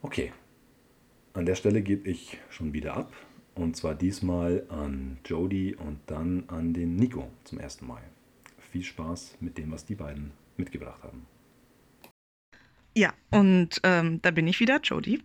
Okay, 0.00 0.32
an 1.34 1.44
der 1.44 1.56
Stelle 1.56 1.82
gebe 1.82 2.08
ich 2.08 2.38
schon 2.50 2.72
wieder 2.72 2.96
ab. 2.96 3.12
Und 3.58 3.76
zwar 3.76 3.96
diesmal 3.96 4.64
an 4.68 5.18
Jody 5.24 5.74
und 5.74 5.98
dann 6.06 6.44
an 6.46 6.72
den 6.72 6.94
Nico 6.94 7.28
zum 7.42 7.58
ersten 7.58 7.88
Mal. 7.88 8.02
Viel 8.70 8.84
Spaß 8.84 9.38
mit 9.40 9.58
dem, 9.58 9.72
was 9.72 9.84
die 9.84 9.96
beiden 9.96 10.30
mitgebracht 10.56 11.02
haben. 11.02 11.26
Ja, 12.96 13.12
und 13.30 13.80
ähm, 13.82 14.22
da 14.22 14.30
bin 14.30 14.46
ich 14.46 14.60
wieder, 14.60 14.80
Jody. 14.80 15.24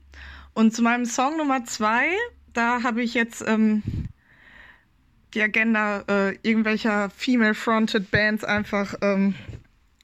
Und 0.55 0.73
zu 0.73 0.81
meinem 0.81 1.05
Song 1.05 1.37
Nummer 1.37 1.63
zwei, 1.65 2.07
da 2.53 2.81
habe 2.81 3.03
ich 3.03 3.13
jetzt 3.13 3.43
ähm, 3.47 3.83
die 5.35 5.41
Agenda 5.43 6.03
äh, 6.07 6.35
irgendwelcher 6.41 7.11
female-fronted 7.11 8.09
Bands 8.09 8.43
einfach 8.43 8.95
ähm, 9.01 9.35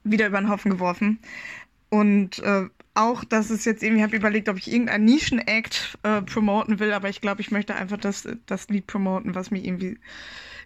wieder 0.03 0.27
über 0.27 0.39
den 0.39 0.49
Haufen 0.49 0.69
geworfen. 0.69 1.17
Und 1.89 2.37
äh, 2.39 2.65
auch, 2.99 3.23
dass 3.23 3.49
es 3.49 3.65
jetzt 3.65 3.83
irgendwie, 3.83 4.03
habe 4.03 4.15
überlegt, 4.15 4.49
ob 4.49 4.57
ich 4.57 4.71
irgendein 4.71 5.05
Nischen-Act 5.05 5.97
äh, 6.03 6.21
promoten 6.21 6.79
will, 6.79 6.93
aber 6.93 7.09
ich 7.09 7.21
glaube, 7.21 7.41
ich 7.41 7.51
möchte 7.51 7.75
einfach 7.75 7.97
das, 7.97 8.27
das 8.45 8.67
Lied 8.69 8.87
promoten, 8.87 9.35
was 9.35 9.51
mir 9.51 9.63
irgendwie 9.63 9.97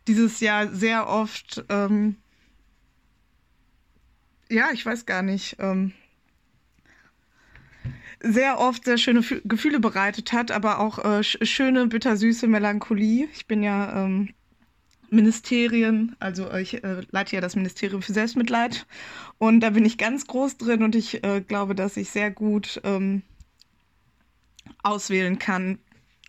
dieses 0.08 0.40
Jahr 0.40 0.68
sehr 0.68 1.08
oft, 1.08 1.64
ähm, 1.70 2.18
ja, 4.50 4.70
ich 4.74 4.86
weiß 4.86 5.06
gar 5.06 5.22
nicht, 5.22 5.58
ähm, 5.60 5.94
sehr 8.20 8.60
oft 8.60 8.86
sehr 8.86 8.98
schöne 8.98 9.22
Fü 9.22 9.42
Gefühle 9.44 9.80
bereitet 9.80 10.32
hat, 10.32 10.52
aber 10.52 10.80
auch 10.80 11.04
äh, 11.04 11.24
schöne, 11.24 11.88
bittersüße 11.88 12.48
Melancholie. 12.48 13.28
Ich 13.34 13.48
bin 13.48 13.62
ja 13.64 14.06
ähm, 14.06 14.34
Ministerien, 15.14 16.16
also 16.20 16.52
ich 16.54 16.84
äh, 16.84 17.02
leite 17.12 17.36
ja 17.36 17.42
das 17.42 17.56
Ministerium 17.56 18.02
für 18.02 18.14
Selbstmitleid. 18.14 18.86
Und 19.38 19.62
da 19.62 19.70
bin 19.70 19.86
ich 19.86 19.98
ganz 19.98 20.28
groß 20.28 20.58
drin 20.58 20.84
und 20.84 20.96
ich 20.96 21.24
äh, 21.24 21.42
glaube, 21.42 21.76
dass 21.76 21.98
ich 21.98 22.10
sehr 22.10 22.32
gut 22.32 22.82
ähm, 22.84 23.22
auswählen 24.82 25.40
kann 25.40 25.80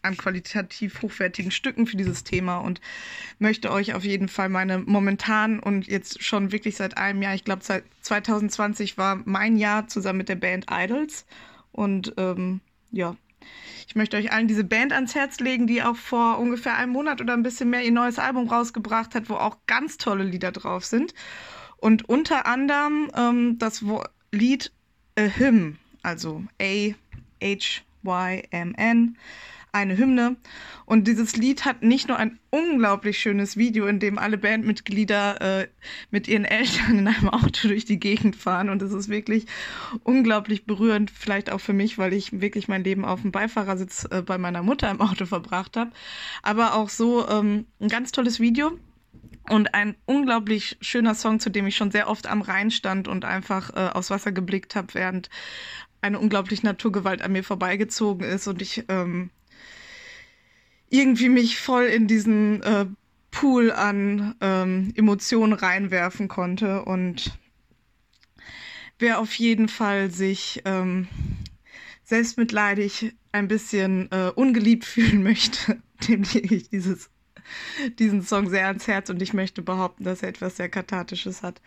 an 0.03 0.17
qualitativ 0.17 1.03
hochwertigen 1.03 1.51
Stücken 1.51 1.87
für 1.87 1.97
dieses 1.97 2.25
Thema 2.25 2.59
und 2.59 2.81
möchte 3.39 3.73
euch 3.73 3.95
auf 3.95 4.05
jeden 4.05 4.29
Fall 4.29 4.51
meine 4.51 4.79
momentan 4.79 5.59
und 5.59 5.87
jetzt 5.87 6.23
schon 6.23 6.53
wirklich 6.53 6.77
seit 6.77 6.99
einem 6.99 7.23
Jahr, 7.23 7.35
ich 7.35 7.45
glaube 7.45 7.63
2020 7.63 8.99
war 8.99 9.23
mein 9.25 9.57
Jahr 9.57 9.89
zusammen 9.89 10.19
mit 10.19 10.29
der 10.29 10.37
Band 10.37 10.67
Idols. 10.71 11.25
Und 11.73 12.15
ähm, 12.19 12.61
ja, 12.93 13.17
ich 13.87 13.95
möchte 13.95 14.17
euch 14.17 14.33
allen 14.33 14.49
diese 14.49 14.65
Band 14.65 14.93
ans 14.93 15.15
Herz 15.15 15.41
legen, 15.41 15.67
die 15.67 15.83
auch 15.83 15.97
vor 15.97 16.39
ungefähr 16.39 16.77
einem 16.77 16.93
Monat 16.93 17.21
oder 17.21 17.35
ein 17.35 17.43
bisschen 17.43 17.71
mehr 17.71 17.85
ihr 17.85 17.93
neues 17.93 18.19
Album 18.19 18.49
rausgebracht 18.49 19.15
hat, 19.15 19.29
wo 19.29 19.35
auch 19.35 19.59
ganz 19.67 19.99
tolle 19.99 20.25
Lieder 20.25 20.53
drauf 20.53 20.85
sind. 20.85 21.15
Und 21.77 22.09
unter 22.09 22.47
anderem 22.47 23.11
ähm, 23.15 23.59
das 23.59 23.85
Lied 24.33 24.73
A 25.19 25.23
Hymn, 25.23 25.79
also 26.03 26.43
A-H-Y-M-N 26.61 26.97
eine 29.75 29.97
Hymne. 29.97 30.37
Und 30.87 31.09
dieses 31.09 31.37
Lied 31.37 31.65
hat 31.65 31.83
nicht 31.83 32.09
nur 32.09 32.17
ein 32.19 32.39
unglaublich 32.51 33.19
schönes 33.19 33.57
Video, 33.57 33.87
in 33.87 33.99
dem 33.99 34.19
alle 34.19 34.39
Bandmitglieder 34.39 35.63
äh, 35.63 35.69
mit 36.11 36.29
ihren 36.29 36.45
Eltern 36.45 36.99
in 36.99 37.09
einem 37.09 37.29
Auto 37.31 37.69
durch 37.69 37.85
die 37.85 37.99
Gegend 37.99 38.37
fahren. 38.37 38.71
Und 38.71 38.83
es 38.83 38.93
ist 38.93 39.09
wirklich 39.09 39.47
unglaublich 40.03 40.67
berührend, 40.67 41.11
vielleicht 41.11 41.51
auch 41.51 41.61
für 41.61 41.73
mich, 41.73 41.99
weil 41.99 42.13
ich 42.13 42.41
wirklich 42.41 42.69
mein 42.69 42.85
Leben 42.85 43.05
auf 43.05 43.23
dem 43.23 43.33
Beifahrersitz 43.33 44.07
äh, 44.11 44.23
bei 44.23 44.39
meiner 44.39 44.63
Mutter 44.63 44.91
im 44.91 45.01
Auto 45.01 45.27
verbracht 45.27 45.77
habe. 45.77 45.91
Aber 46.43 46.75
auch 46.75 46.89
so 46.89 47.29
ähm, 47.29 47.67
ein 47.81 47.89
ganz 47.89 48.13
tolles 48.13 48.41
Video. 48.41 48.79
Und 49.51 49.75
ein 49.75 49.95
unglaublich 50.07 50.79
schöner 50.81 51.15
Song, 51.15 51.39
zu 51.39 51.51
dem 51.51 51.67
ich 51.67 51.77
schon 51.77 51.91
sehr 51.91 52.09
oft 52.09 52.27
am 52.27 52.41
Rhein 52.41 52.71
stand 52.71 53.09
und 53.09 53.27
einfach 53.27 53.69
äh, 53.75 53.91
aufs 53.93 54.09
Wasser 54.09 54.33
geblickt 54.33 54.75
habe, 54.75 54.95
während 54.95 55.29
eine 56.01 56.19
unglaubliche 56.19 56.65
Naturgewalt 56.65 57.21
an 57.21 57.33
mir 57.33 57.45
vorbeigezogen 57.45 58.27
ist 58.27 58.47
und 58.47 58.63
ich 58.63 58.85
ähm, 58.89 59.31
irgendwie 60.95 61.29
mich 61.29 61.59
voll 61.59 61.87
in 61.87 62.07
diesen 62.07 62.63
äh, 62.63 62.87
Pool 63.33 63.73
an 63.73 64.37
ähm, 64.41 64.93
Emotionen 64.95 65.53
reinwerfen 65.53 66.29
konnte 66.29 66.85
und 66.85 67.37
wer 69.01 69.19
auf 69.19 69.35
jeden 69.35 69.67
Fall 69.67 70.13
sich 70.13 70.63
ähm, 70.65 71.09
selbstmitleidig 72.05 73.13
ein 73.33 73.49
bisschen 73.49 74.09
äh, 74.13 74.31
ungeliebt 74.37 74.85
fühlen 74.95 75.25
möchte, 75.25 75.83
dem 76.09 76.23
lege 76.23 76.55
ich 76.55 76.69
dieses, 76.69 77.11
diesen 77.99 78.23
Song 78.23 78.49
sehr 78.49 78.69
ans 78.69 78.87
Herz 78.87 79.11
und 79.11 79.21
ich 79.21 79.35
möchte 79.35 79.63
behaupten, 79.63 80.05
dass 80.05 80.23
er 80.23 80.29
etwas 80.29 80.59
sehr 80.59 80.69
Kathartisches 80.69 81.43
hat. 81.43 81.61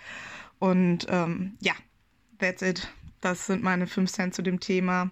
Und 0.59 1.05
ähm, 1.09 1.57
ja, 1.59 1.73
that's 2.39 2.61
it. 2.61 2.88
Das 3.19 3.45
sind 3.45 3.61
meine 3.61 3.88
fünf 3.88 4.09
Cent 4.09 4.34
zu 4.34 4.41
dem 4.41 4.61
Thema. 4.61 5.11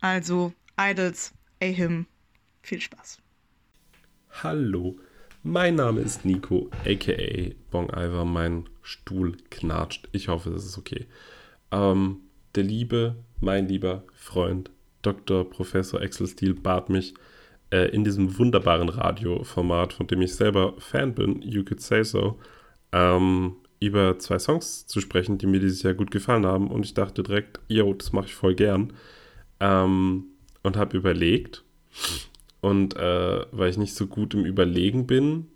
Also, 0.00 0.52
Idols, 0.78 1.32
A 1.60 1.66
Hymn. 1.66 2.06
Viel 2.64 2.80
Spaß. 2.80 3.18
Hallo, 4.42 4.96
mein 5.42 5.74
Name 5.74 6.00
ist 6.00 6.24
Nico, 6.24 6.70
aka 6.86 7.52
Bong 7.70 7.90
Iver. 7.90 8.24
Mein 8.24 8.70
Stuhl 8.80 9.36
knatscht. 9.50 10.08
Ich 10.12 10.28
hoffe, 10.28 10.48
das 10.48 10.64
ist 10.64 10.78
okay. 10.78 11.04
Ähm, 11.70 12.20
der 12.54 12.62
liebe, 12.64 13.16
mein 13.42 13.68
lieber 13.68 14.04
Freund, 14.14 14.70
Dr. 15.02 15.50
Professor 15.50 16.00
Axel 16.00 16.26
Steele, 16.26 16.54
bat 16.54 16.88
mich, 16.88 17.12
äh, 17.70 17.90
in 17.90 18.02
diesem 18.02 18.38
wunderbaren 18.38 18.88
Radioformat, 18.88 19.92
von 19.92 20.06
dem 20.06 20.22
ich 20.22 20.34
selber 20.34 20.72
Fan 20.78 21.14
bin, 21.14 21.42
You 21.42 21.64
Could 21.64 21.82
Say 21.82 22.02
So, 22.02 22.40
ähm, 22.92 23.56
über 23.78 24.18
zwei 24.18 24.38
Songs 24.38 24.86
zu 24.86 25.02
sprechen, 25.02 25.36
die 25.36 25.46
mir 25.46 25.60
dieses 25.60 25.82
Jahr 25.82 25.92
gut 25.92 26.10
gefallen 26.10 26.46
haben. 26.46 26.70
Und 26.70 26.86
ich 26.86 26.94
dachte 26.94 27.22
direkt, 27.22 27.60
yo, 27.68 27.92
das 27.92 28.14
mache 28.14 28.24
ich 28.28 28.34
voll 28.34 28.54
gern. 28.54 28.94
Ähm, 29.60 30.28
und 30.62 30.78
habe 30.78 30.96
überlegt, 30.96 31.62
und 32.64 32.96
äh, 32.96 33.44
weil 33.52 33.68
ich 33.68 33.76
nicht 33.76 33.94
so 33.94 34.06
gut 34.06 34.32
im 34.32 34.46
Überlegen 34.46 35.06
bin, 35.06 35.48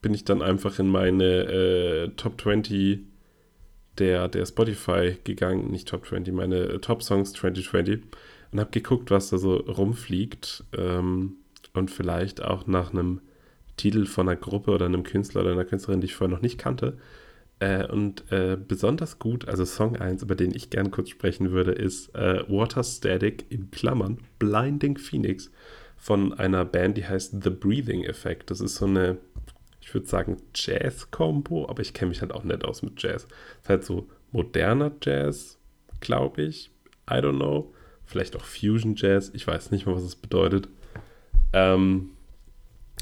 bin 0.00 0.14
ich 0.14 0.24
dann 0.24 0.42
einfach 0.42 0.78
in 0.78 0.86
meine 0.86 1.24
äh, 1.24 2.08
Top 2.16 2.40
20 2.40 3.00
der, 3.98 4.28
der 4.28 4.46
Spotify 4.46 5.16
gegangen, 5.24 5.72
nicht 5.72 5.88
Top 5.88 6.06
20, 6.06 6.32
meine 6.32 6.56
äh, 6.56 6.78
Top 6.78 7.02
Songs 7.02 7.32
2020 7.32 8.02
und 8.52 8.60
habe 8.60 8.70
geguckt, 8.70 9.10
was 9.10 9.30
da 9.30 9.38
so 9.38 9.56
rumfliegt 9.56 10.62
ähm, 10.78 11.34
und 11.74 11.90
vielleicht 11.90 12.44
auch 12.44 12.68
nach 12.68 12.92
einem 12.92 13.22
Titel 13.76 14.06
von 14.06 14.28
einer 14.28 14.38
Gruppe 14.38 14.70
oder 14.70 14.86
einem 14.86 15.02
Künstler 15.02 15.40
oder 15.40 15.50
einer 15.50 15.64
Künstlerin, 15.64 16.00
die 16.00 16.06
ich 16.06 16.14
vorher 16.14 16.32
noch 16.32 16.42
nicht 16.42 16.58
kannte. 16.58 16.96
Äh, 17.58 17.88
und 17.88 18.30
äh, 18.30 18.56
besonders 18.56 19.18
gut, 19.18 19.48
also 19.48 19.64
Song 19.64 19.96
1, 19.96 20.22
über 20.22 20.36
den 20.36 20.54
ich 20.54 20.70
gern 20.70 20.92
kurz 20.92 21.08
sprechen 21.08 21.50
würde, 21.50 21.72
ist 21.72 22.14
äh, 22.14 22.44
Water 22.48 22.84
Static 22.84 23.46
in 23.48 23.72
Klammern 23.72 24.18
Blinding 24.38 24.96
Phoenix 24.96 25.50
von 25.96 26.32
einer 26.34 26.64
Band, 26.64 26.96
die 26.96 27.06
heißt 27.06 27.42
The 27.42 27.50
Breathing 27.50 28.04
Effect. 28.04 28.50
Das 28.50 28.60
ist 28.60 28.76
so 28.76 28.86
eine, 28.86 29.18
ich 29.80 29.92
würde 29.92 30.06
sagen, 30.06 30.36
Jazz-Kombo, 30.54 31.68
aber 31.68 31.82
ich 31.82 31.94
kenne 31.94 32.10
mich 32.10 32.20
halt 32.20 32.32
auch 32.32 32.44
nicht 32.44 32.64
aus 32.64 32.82
mit 32.82 33.02
Jazz. 33.02 33.26
Das 33.26 33.62
ist 33.62 33.68
halt 33.68 33.84
so 33.84 34.08
moderner 34.32 34.92
Jazz, 35.02 35.58
glaube 36.00 36.42
ich. 36.42 36.70
I 37.10 37.14
don't 37.14 37.36
know. 37.36 37.72
Vielleicht 38.04 38.36
auch 38.36 38.44
Fusion 38.44 38.94
Jazz. 38.96 39.30
Ich 39.34 39.46
weiß 39.46 39.70
nicht 39.70 39.86
mal, 39.86 39.96
was 39.96 40.04
es 40.04 40.16
bedeutet. 40.16 40.68
Ähm, 41.52 42.10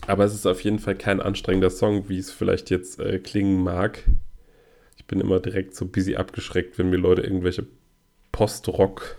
aber 0.06 0.24
es 0.24 0.34
ist 0.34 0.46
auf 0.46 0.62
jeden 0.62 0.78
Fall 0.78 0.94
kein 0.94 1.20
anstrengender 1.20 1.70
Song, 1.70 2.08
wie 2.08 2.18
es 2.18 2.30
vielleicht 2.30 2.70
jetzt 2.70 3.00
äh, 3.00 3.18
klingen 3.18 3.62
mag. 3.62 4.04
Ich 4.96 5.06
bin 5.06 5.20
immer 5.20 5.40
direkt 5.40 5.74
so 5.74 5.86
busy 5.86 6.16
abgeschreckt, 6.16 6.78
wenn 6.78 6.90
mir 6.90 6.96
Leute 6.96 7.22
irgendwelche 7.22 7.66
Post-Rock 8.32 9.16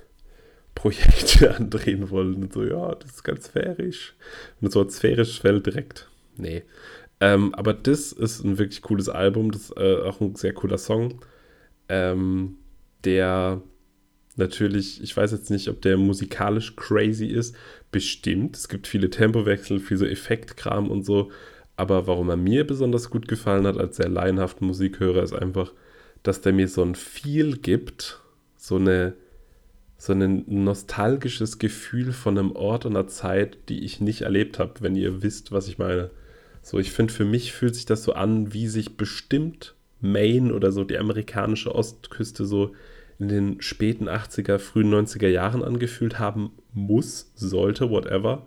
Projekte 0.75 1.55
andrehen 1.55 2.09
wollen. 2.11 2.35
Und 2.35 2.53
so, 2.53 2.63
ja, 2.63 2.93
das 2.95 3.11
ist 3.15 3.23
ganz 3.23 3.45
sphärisch. 3.45 4.13
Und 4.61 4.71
so 4.71 4.87
sphärisch 4.87 5.41
fällt 5.41 5.65
direkt. 5.65 6.09
Nee. 6.37 6.63
Ähm, 7.19 7.55
aber 7.55 7.73
das 7.73 8.11
ist 8.11 8.43
ein 8.43 8.57
wirklich 8.57 8.81
cooles 8.81 9.09
Album. 9.09 9.51
Das 9.51 9.69
ist 9.69 9.77
äh, 9.77 10.01
auch 10.01 10.21
ein 10.21 10.35
sehr 10.35 10.53
cooler 10.53 10.77
Song. 10.77 11.23
Ähm, 11.89 12.57
der 13.03 13.61
natürlich, 14.35 15.01
ich 15.01 15.15
weiß 15.15 15.31
jetzt 15.31 15.49
nicht, 15.49 15.69
ob 15.69 15.81
der 15.81 15.97
musikalisch 15.97 16.75
crazy 16.75 17.27
ist. 17.27 17.55
Bestimmt. 17.91 18.57
Es 18.57 18.67
gibt 18.67 18.87
viele 18.87 19.09
Tempowechsel, 19.09 19.79
viel 19.79 19.97
so 19.97 20.05
Effektkram 20.05 20.89
und 20.89 21.05
so. 21.05 21.31
Aber 21.77 22.07
warum 22.07 22.29
er 22.29 22.37
mir 22.37 22.65
besonders 22.65 23.09
gut 23.09 23.27
gefallen 23.27 23.67
hat 23.67 23.77
als 23.77 23.97
sehr 23.97 24.09
laienhaften 24.09 24.67
Musikhörer, 24.67 25.23
ist 25.23 25.33
einfach, 25.33 25.73
dass 26.23 26.41
der 26.41 26.53
mir 26.53 26.67
so 26.67 26.83
ein 26.83 26.95
Feel 26.95 27.57
gibt. 27.57 28.21
So 28.57 28.75
eine 28.77 29.13
so 29.97 30.13
ein 30.13 30.43
nostalgisches 30.47 31.57
Gefühl 31.57 32.11
von 32.11 32.37
einem 32.37 32.51
Ort 32.51 32.85
und 32.85 32.95
einer 32.95 33.07
Zeit, 33.07 33.57
die 33.69 33.83
ich 33.83 34.01
nicht 34.01 34.21
erlebt 34.21 34.59
habe, 34.59 34.81
wenn 34.81 34.95
ihr 34.95 35.23
wisst, 35.23 35.51
was 35.51 35.67
ich 35.67 35.77
meine. 35.77 36.11
So, 36.61 36.79
ich 36.79 36.91
finde, 36.91 37.13
für 37.13 37.25
mich 37.25 37.53
fühlt 37.53 37.75
sich 37.75 37.85
das 37.85 38.03
so 38.03 38.13
an, 38.13 38.53
wie 38.53 38.67
sich 38.67 38.97
bestimmt 38.97 39.75
Maine 40.01 40.53
oder 40.53 40.71
so 40.71 40.83
die 40.83 40.97
amerikanische 40.97 41.73
Ostküste 41.73 42.45
so 42.45 42.73
in 43.19 43.29
den 43.29 43.61
späten 43.61 44.09
80er, 44.09 44.59
frühen 44.59 44.93
90er 44.93 45.27
Jahren 45.27 45.63
angefühlt 45.63 46.19
haben 46.19 46.51
muss, 46.73 47.31
sollte, 47.35 47.89
whatever. 47.89 48.45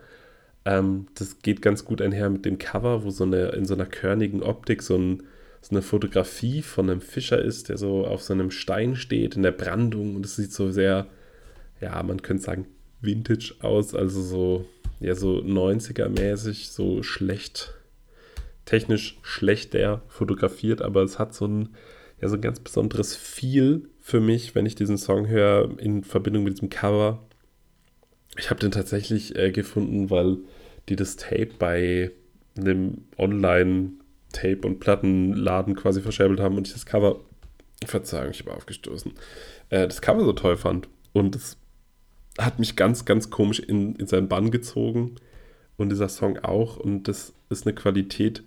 Ähm, 0.64 1.06
das 1.14 1.38
geht 1.40 1.62
ganz 1.62 1.84
gut 1.84 2.02
einher 2.02 2.28
mit 2.28 2.44
dem 2.44 2.58
Cover, 2.58 3.04
wo 3.04 3.10
so 3.10 3.24
eine 3.24 3.48
in 3.50 3.64
so 3.64 3.74
einer 3.74 3.86
körnigen 3.86 4.42
Optik 4.42 4.82
so 4.82 4.96
ein, 4.96 5.22
so 5.62 5.70
eine 5.70 5.82
Fotografie 5.82 6.60
von 6.62 6.90
einem 6.90 7.00
Fischer 7.00 7.40
ist, 7.40 7.70
der 7.70 7.78
so 7.78 8.06
auf 8.06 8.22
so 8.22 8.34
einem 8.34 8.50
Stein 8.50 8.94
steht 8.94 9.36
in 9.36 9.42
der 9.42 9.52
Brandung 9.52 10.16
und 10.16 10.26
es 10.26 10.36
sieht 10.36 10.52
so 10.52 10.70
sehr, 10.70 11.06
ja, 11.80 12.02
man 12.02 12.22
könnte 12.22 12.42
sagen, 12.42 12.66
Vintage 13.00 13.54
aus, 13.60 13.94
also 13.94 14.22
so, 14.22 14.66
ja, 15.00 15.14
so 15.14 15.38
90er-mäßig, 15.38 16.70
so 16.70 17.02
schlecht, 17.02 17.74
technisch 18.64 19.18
schlechter 19.22 20.02
fotografiert, 20.08 20.82
aber 20.82 21.02
es 21.02 21.18
hat 21.18 21.34
so 21.34 21.46
ein, 21.46 21.70
ja, 22.20 22.28
so 22.28 22.34
ein 22.34 22.40
ganz 22.40 22.60
besonderes 22.60 23.14
Feel 23.14 23.88
für 24.00 24.20
mich, 24.20 24.54
wenn 24.54 24.66
ich 24.66 24.74
diesen 24.74 24.98
Song 24.98 25.28
höre, 25.28 25.78
in 25.78 26.02
Verbindung 26.02 26.42
mit 26.42 26.54
diesem 26.54 26.70
Cover. 26.70 27.22
Ich 28.36 28.50
habe 28.50 28.60
den 28.60 28.72
tatsächlich 28.72 29.36
äh, 29.36 29.52
gefunden, 29.52 30.10
weil 30.10 30.38
die 30.88 30.96
das 30.96 31.16
Tape 31.16 31.50
bei 31.58 32.10
einem 32.56 33.04
Online-Tape- 33.16 34.66
und 34.66 34.80
Plattenladen 34.80 35.76
quasi 35.76 36.00
verscherbelt 36.00 36.40
haben 36.40 36.56
und 36.56 36.66
ich 36.66 36.72
das 36.72 36.86
Cover, 36.86 37.20
Verzeihung, 37.84 38.30
ich 38.32 38.40
habe 38.40 38.54
aufgestoßen, 38.54 39.12
äh, 39.70 39.86
das 39.86 40.02
Cover 40.02 40.24
so 40.24 40.32
toll 40.32 40.56
fand. 40.56 40.88
Und 41.12 41.36
es 41.36 41.56
hat 42.38 42.58
mich 42.58 42.76
ganz, 42.76 43.04
ganz 43.04 43.30
komisch 43.30 43.58
in, 43.58 43.96
in 43.96 44.06
seinen 44.06 44.28
Bann 44.28 44.50
gezogen. 44.50 45.16
Und 45.76 45.90
dieser 45.90 46.08
Song 46.08 46.38
auch. 46.38 46.76
Und 46.76 47.06
das 47.06 47.32
ist 47.50 47.66
eine 47.66 47.74
Qualität, 47.74 48.42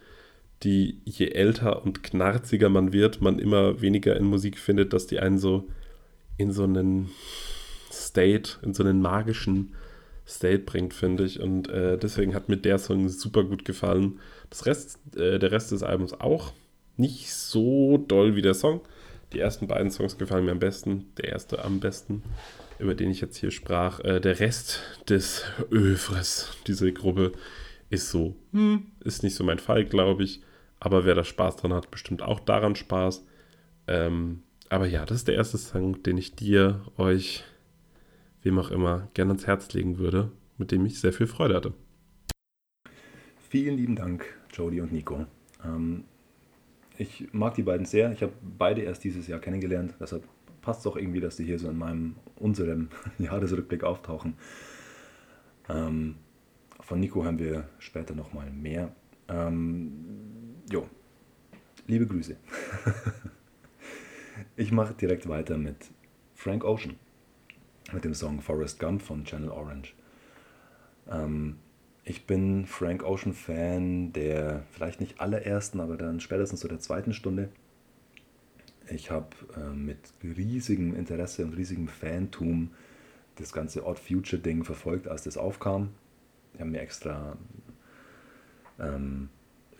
die 0.64 1.00
je 1.06 1.30
älter 1.30 1.84
und 1.84 2.04
knarziger 2.04 2.70
man 2.70 2.94
wird, 2.94 3.22
man 3.22 3.40
immer 3.40 3.82
weniger 3.82 4.16
in 4.16 4.26
Musik 4.26 4.58
findet, 4.58 4.94
dass 4.94 5.08
die 5.08 5.20
einen 5.20 5.38
so 5.38 5.68
in 6.38 6.52
so 6.52 6.64
einen 6.64 7.10
State, 7.92 8.58
in 8.64 8.74
so 8.74 8.84
einen 8.84 9.02
magischen 9.02 9.74
State 10.28 10.64
bringt, 10.64 10.94
finde 10.94 11.24
ich. 11.26 11.40
Und 11.40 11.70
äh, 11.70 11.98
deswegen 11.98 12.34
hat 12.34 12.50
mir 12.50 12.58
der 12.58 12.80
Song 12.80 13.10
super 13.10 13.44
gut 13.44 13.66
gefallen. 13.66 14.20
Das 14.50 14.66
Rest, 14.66 15.00
äh, 15.16 15.40
der 15.40 15.52
Rest 15.52 15.72
des 15.72 15.84
Albums 15.84 16.14
auch. 16.14 16.54
Nicht 16.98 17.34
so 17.34 17.98
doll 17.98 18.36
wie 18.36 18.42
der 18.42 18.54
Song. 18.54 18.82
Die 19.34 19.40
ersten 19.40 19.68
beiden 19.68 19.92
Songs 19.92 20.18
gefallen 20.18 20.46
mir 20.46 20.52
am 20.52 20.60
besten. 20.60 21.08
Der 21.18 21.30
erste 21.30 21.64
am 21.64 21.80
besten, 21.80 22.24
über 22.82 22.96
den 22.96 23.12
ich 23.12 23.22
jetzt 23.22 23.38
hier 23.38 23.52
sprach. 23.52 24.00
Äh, 24.02 24.20
der 24.20 24.40
Rest 24.40 24.82
des 25.08 25.44
Övres, 25.72 26.58
diese 26.68 26.92
Gruppe, 26.92 27.32
ist 27.90 28.10
so, 28.10 28.36
hm, 28.52 28.88
ist 29.02 29.24
nicht 29.24 29.36
so 29.36 29.44
mein 29.44 29.60
Fall, 29.60 29.86
glaube 29.86 30.24
ich. 30.24 30.42
Aber 30.80 31.06
wer 31.06 31.14
da 31.14 31.24
Spaß 31.24 31.58
dran 31.58 31.74
hat, 31.74 31.92
bestimmt 31.92 32.22
auch 32.22 32.40
daran 32.40 32.76
Spaß. 32.76 33.26
Ähm, 33.88 34.44
aber 34.70 34.88
ja, 34.88 35.06
das 35.06 35.18
ist 35.18 35.28
der 35.28 35.36
erste 35.36 35.58
Song, 35.58 36.02
den 36.02 36.18
ich 36.18 36.36
dir, 36.36 36.82
euch, 36.98 37.44
wem 38.42 38.58
auch 38.58 38.72
immer, 38.72 39.10
gerne 39.14 39.32
ans 39.32 39.46
Herz 39.46 39.72
legen 39.74 39.98
würde, 39.98 40.32
mit 40.58 40.72
dem 40.72 40.86
ich 40.86 41.00
sehr 41.00 41.14
viel 41.14 41.28
Freude 41.28 41.56
hatte. 41.56 41.74
Vielen 43.50 43.76
lieben 43.76 43.96
Dank, 43.96 44.26
Jody 44.54 44.80
und 44.80 44.94
Nico. 44.94 45.26
Ähm, 45.64 46.06
ich 46.98 47.28
mag 47.34 47.56
die 47.56 47.64
beiden 47.64 47.86
sehr. 47.86 48.12
Ich 48.12 48.22
habe 48.22 48.34
beide 48.42 48.82
erst 48.82 49.04
dieses 49.04 49.28
Jahr 49.28 49.40
kennengelernt. 49.40 49.94
Deshalb 50.00 50.24
passt 50.62 50.86
auch 50.88 50.96
irgendwie, 50.96 51.20
dass 51.20 51.38
die 51.38 51.46
hier 51.46 51.60
so 51.60 51.70
in 51.70 51.78
meinem, 51.78 52.16
unserem 52.36 52.90
Jahresrückblick 53.18 53.84
auftauchen. 53.84 54.36
Ähm, 55.70 56.16
von 56.80 57.00
Nico 57.00 57.24
haben 57.24 57.40
wir 57.40 57.68
später 57.80 58.16
nochmal 58.16 58.50
mehr. 58.52 58.94
Ähm, 59.28 60.56
jo, 60.72 60.90
liebe 61.88 62.06
Grüße. 62.06 62.36
ich 64.56 64.72
mache 64.72 64.94
direkt 64.94 65.28
weiter 65.30 65.58
mit 65.58 65.78
Frank 66.36 66.64
Ocean, 66.64 66.96
mit 67.94 68.04
dem 68.04 68.14
Song 68.14 68.42
Forrest 68.42 68.80
Gump 68.80 69.02
von 69.02 69.24
Channel 69.24 69.50
Orange. 69.50 69.94
Ähm, 71.10 71.58
ich 72.04 72.26
bin 72.26 72.66
Frank 72.66 73.04
Ocean 73.04 73.34
Fan 73.34 74.12
der 74.14 74.64
vielleicht 74.72 75.00
nicht 75.02 75.22
allerersten, 75.22 75.80
aber 75.80 75.98
dann 75.98 76.20
spätestens 76.20 76.62
so 76.62 76.68
der 76.68 76.80
zweiten 76.80 77.14
Stunde. 77.14 77.50
Ich 78.94 79.10
habe 79.10 79.30
äh, 79.56 79.74
mit 79.74 80.00
riesigem 80.24 80.96
Interesse 80.96 81.46
und 81.46 81.54
riesigem 81.54 81.88
Fantum 81.88 82.72
das 83.38 83.54
ganze 83.54 83.86
Odd 83.86 84.00
Future 84.00 84.42
Ding 84.42 84.64
verfolgt, 84.64 85.08
als 85.08 85.24
das 85.24 85.38
aufkam. 85.38 85.90
Ich 86.54 86.60
habe 86.60 86.70
mir 86.70 86.82
extra 86.82 87.38
ähm, 88.80 89.30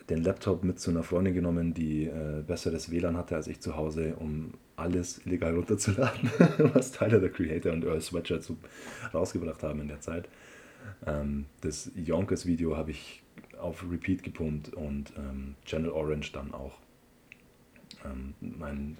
den 0.08 0.22
Laptop 0.22 0.64
mit 0.64 0.80
zu 0.80 0.90
einer 0.90 1.02
Freundin 1.02 1.34
genommen, 1.34 1.74
die 1.74 2.06
äh, 2.06 2.42
besseres 2.46 2.90
WLAN 2.90 3.16
hatte 3.16 3.36
als 3.36 3.46
ich 3.46 3.60
zu 3.60 3.76
Hause, 3.76 4.16
um 4.16 4.54
alles 4.76 5.24
illegal 5.26 5.54
runterzuladen, 5.54 6.30
was 6.74 6.92
Tyler 6.92 7.20
der 7.20 7.30
Creator 7.30 7.72
und 7.72 7.84
Earl 7.84 8.00
Sweatshirt 8.00 8.42
so 8.42 8.56
rausgebracht 9.12 9.62
haben 9.62 9.80
in 9.80 9.88
der 9.88 10.00
Zeit. 10.00 10.28
Ähm, 11.06 11.46
das 11.60 11.90
Yonkers-Video 11.94 12.76
habe 12.76 12.90
ich 12.92 13.22
auf 13.58 13.84
Repeat 13.88 14.22
gepumpt 14.22 14.72
und 14.72 15.12
ähm, 15.16 15.54
Channel 15.64 15.90
Orange 15.90 16.32
dann 16.32 16.52
auch. 16.54 16.81
Ähm, 18.04 18.34
mein 18.40 18.96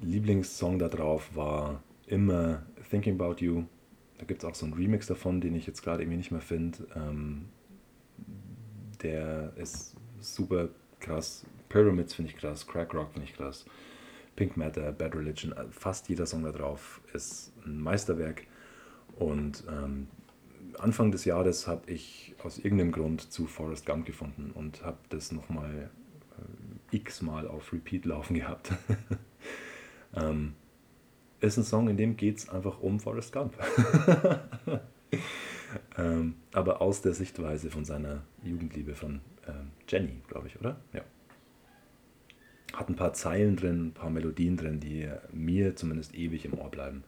Lieblingssong 0.00 0.78
da 0.78 0.88
drauf 0.88 1.34
war 1.34 1.82
immer 2.06 2.62
Thinking 2.90 3.20
About 3.20 3.36
You. 3.44 3.64
Da 4.18 4.24
gibt 4.24 4.42
es 4.42 4.48
auch 4.48 4.54
so 4.54 4.66
einen 4.66 4.74
Remix 4.74 5.06
davon, 5.06 5.40
den 5.40 5.54
ich 5.54 5.66
jetzt 5.66 5.82
gerade 5.82 6.02
irgendwie 6.02 6.18
nicht 6.18 6.30
mehr 6.30 6.40
finde. 6.40 6.78
Ähm, 6.96 7.46
der 9.02 9.52
ist 9.56 9.94
super 10.20 10.68
krass. 11.00 11.44
Pyramids 11.68 12.14
finde 12.14 12.30
ich 12.32 12.36
krass, 12.36 12.66
Crack 12.66 12.94
Rock 12.94 13.12
finde 13.12 13.28
ich 13.28 13.34
krass. 13.34 13.64
Pink 14.36 14.56
Matter, 14.56 14.92
Bad 14.92 15.14
Religion, 15.14 15.52
äh, 15.52 15.64
fast 15.70 16.08
jeder 16.08 16.26
Song 16.26 16.44
da 16.44 16.52
drauf 16.52 17.00
ist 17.12 17.52
ein 17.64 17.80
Meisterwerk. 17.80 18.46
Und 19.16 19.64
ähm, 19.68 20.08
Anfang 20.78 21.10
des 21.10 21.24
Jahres 21.24 21.66
habe 21.66 21.90
ich 21.90 22.34
aus 22.42 22.58
irgendeinem 22.58 22.92
Grund 22.92 23.32
zu 23.32 23.46
Forrest 23.46 23.84
Gump 23.84 24.06
gefunden 24.06 24.52
und 24.52 24.84
habe 24.84 24.98
das 25.08 25.32
nochmal 25.32 25.90
x-mal 26.90 27.46
auf 27.48 27.72
Repeat 27.72 28.04
laufen 28.04 28.34
gehabt. 28.34 28.72
ähm, 30.16 30.54
ist 31.40 31.56
ein 31.56 31.64
Song, 31.64 31.88
in 31.88 31.96
dem 31.96 32.16
geht 32.16 32.38
es 32.38 32.48
einfach 32.48 32.80
um 32.80 32.98
Forrest 32.98 33.32
Gump. 33.32 33.56
ähm, 35.98 36.34
aber 36.52 36.80
aus 36.80 37.02
der 37.02 37.14
Sichtweise 37.14 37.70
von 37.70 37.84
seiner 37.84 38.22
Jugendliebe 38.42 38.94
von 38.94 39.20
ähm, 39.46 39.70
Jenny, 39.86 40.20
glaube 40.26 40.48
ich, 40.48 40.58
oder? 40.58 40.80
Ja. 40.92 41.02
Hat 42.74 42.88
ein 42.88 42.96
paar 42.96 43.12
Zeilen 43.12 43.56
drin, 43.56 43.88
ein 43.88 43.92
paar 43.94 44.10
Melodien 44.10 44.56
drin, 44.56 44.80
die 44.80 45.08
mir 45.32 45.76
zumindest 45.76 46.14
ewig 46.14 46.44
im 46.44 46.58
Ohr 46.58 46.70
bleiben 46.70 47.04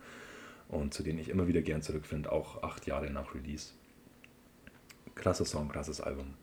und 0.69 0.95
zu 0.95 1.03
denen 1.03 1.19
ich 1.19 1.29
immer 1.29 1.49
wieder 1.49 1.63
gern 1.63 1.83
zurückfinde, 1.83 2.31
auch 2.31 2.63
acht 2.63 2.87
Jahre 2.87 3.11
nach 3.11 3.35
Release. 3.35 3.73
Krasser 5.15 5.45
Song, 5.45 5.69
krasses 5.69 6.01
Album. 6.01 6.35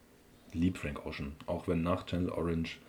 Lieb 0.54 0.78
Frank 0.78 1.06
Ocean, 1.06 1.36
auch 1.46 1.68
wenn 1.68 1.82
nach 1.82 2.06
Channel 2.06 2.30
Orange 2.30 2.80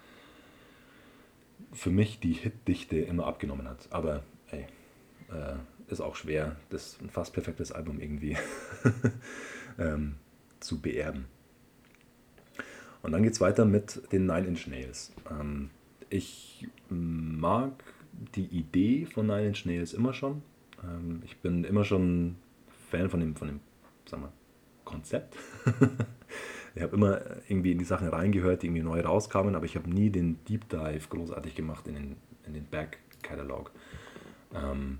für 1.72 1.90
mich 1.90 2.20
die 2.20 2.32
Hitdichte 2.32 2.98
immer 2.98 3.26
abgenommen 3.26 3.68
hat. 3.68 3.88
Aber 3.90 4.22
ey, 4.50 4.66
äh, 5.30 5.56
ist 5.88 6.00
auch 6.00 6.16
schwer, 6.16 6.56
das 6.70 6.98
ein 7.00 7.10
fast 7.10 7.32
perfektes 7.32 7.72
Album 7.72 8.00
irgendwie 8.00 8.36
ähm, 9.78 10.16
zu 10.60 10.80
beerben. 10.80 11.26
Und 13.02 13.12
dann 13.12 13.22
geht 13.22 13.32
es 13.32 13.40
weiter 13.40 13.64
mit 13.64 14.12
den 14.12 14.26
Nine 14.26 14.48
Inch 14.48 14.66
Nails. 14.66 15.12
Ähm, 15.30 15.70
ich 16.10 16.66
mag 16.88 17.72
die 18.34 18.46
Idee 18.46 19.06
von 19.06 19.26
Nine 19.26 19.48
Inch 19.48 19.64
Nails 19.66 19.92
immer 19.92 20.12
schon. 20.12 20.42
Ähm, 20.82 21.22
ich 21.24 21.36
bin 21.38 21.64
immer 21.64 21.84
schon 21.84 22.36
Fan 22.90 23.08
von 23.08 23.20
dem, 23.20 23.36
von 23.36 23.48
dem 23.48 23.60
sag 24.06 24.20
mal, 24.20 24.32
Konzept. 24.84 25.36
ich 26.74 26.82
habe 26.82 26.96
immer 26.96 27.20
irgendwie 27.48 27.72
in 27.72 27.78
die 27.78 27.84
Sachen 27.84 28.08
reingehört, 28.08 28.62
die 28.62 28.66
irgendwie 28.66 28.82
neu 28.82 29.00
rauskamen, 29.00 29.54
aber 29.54 29.64
ich 29.64 29.76
habe 29.76 29.88
nie 29.90 30.10
den 30.10 30.42
Deep 30.44 30.68
Dive 30.68 31.08
großartig 31.08 31.54
gemacht 31.54 31.86
in 31.86 31.94
den, 31.94 32.16
in 32.46 32.54
den 32.54 32.64
Back-Catalog. 32.66 33.70
Ähm, 34.54 34.98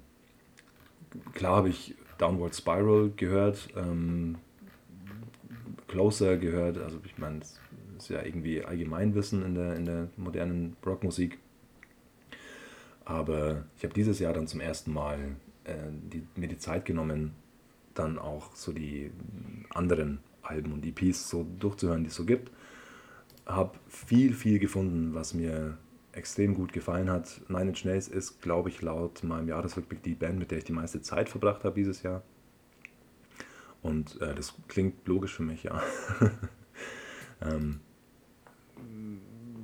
klar 1.34 1.56
habe 1.56 1.68
ich 1.68 1.94
Downward 2.18 2.54
Spiral 2.54 3.10
gehört, 3.16 3.68
ähm, 3.76 4.36
Closer 5.86 6.36
gehört, 6.36 6.78
also 6.78 6.98
ich 7.04 7.16
meine, 7.18 7.38
das 7.38 7.58
ist 7.98 8.10
ja 8.10 8.22
irgendwie 8.22 8.64
Allgemeinwissen 8.64 9.44
in 9.44 9.54
der, 9.54 9.76
in 9.76 9.84
der 9.84 10.08
modernen 10.16 10.76
Rockmusik. 10.84 11.38
Aber 13.04 13.64
ich 13.76 13.84
habe 13.84 13.94
dieses 13.94 14.18
Jahr 14.18 14.34
dann 14.34 14.46
zum 14.46 14.60
ersten 14.60 14.92
Mal 14.92 15.36
äh, 15.64 15.74
die, 15.90 16.26
mir 16.36 16.48
die 16.48 16.58
Zeit 16.58 16.84
genommen, 16.84 17.32
dann 17.94 18.18
auch 18.18 18.54
so 18.54 18.72
die 18.72 19.10
anderen 19.70 20.20
Alben 20.48 20.72
und 20.72 20.84
EPs 20.84 21.28
so 21.28 21.46
durchzuhören, 21.58 22.04
die 22.04 22.08
es 22.08 22.14
so 22.14 22.24
gibt. 22.24 22.50
Habe 23.46 23.78
viel, 23.88 24.34
viel 24.34 24.58
gefunden, 24.58 25.14
was 25.14 25.34
mir 25.34 25.78
extrem 26.12 26.54
gut 26.54 26.72
gefallen 26.72 27.10
hat. 27.10 27.40
Nine 27.48 27.70
Inch 27.70 27.84
Nails 27.84 28.08
ist, 28.08 28.42
glaube 28.42 28.68
ich, 28.68 28.82
laut 28.82 29.22
meinem 29.22 29.48
Jahresrückblick 29.48 30.02
die 30.02 30.14
Band, 30.14 30.38
mit 30.38 30.50
der 30.50 30.58
ich 30.58 30.64
die 30.64 30.72
meiste 30.72 31.00
Zeit 31.00 31.28
verbracht 31.28 31.64
habe 31.64 31.74
dieses 31.74 32.02
Jahr. 32.02 32.22
Und 33.82 34.20
äh, 34.20 34.34
das 34.34 34.54
klingt 34.66 35.06
logisch 35.06 35.34
für 35.34 35.44
mich, 35.44 35.62
ja. 35.62 35.80
ähm, 37.40 37.80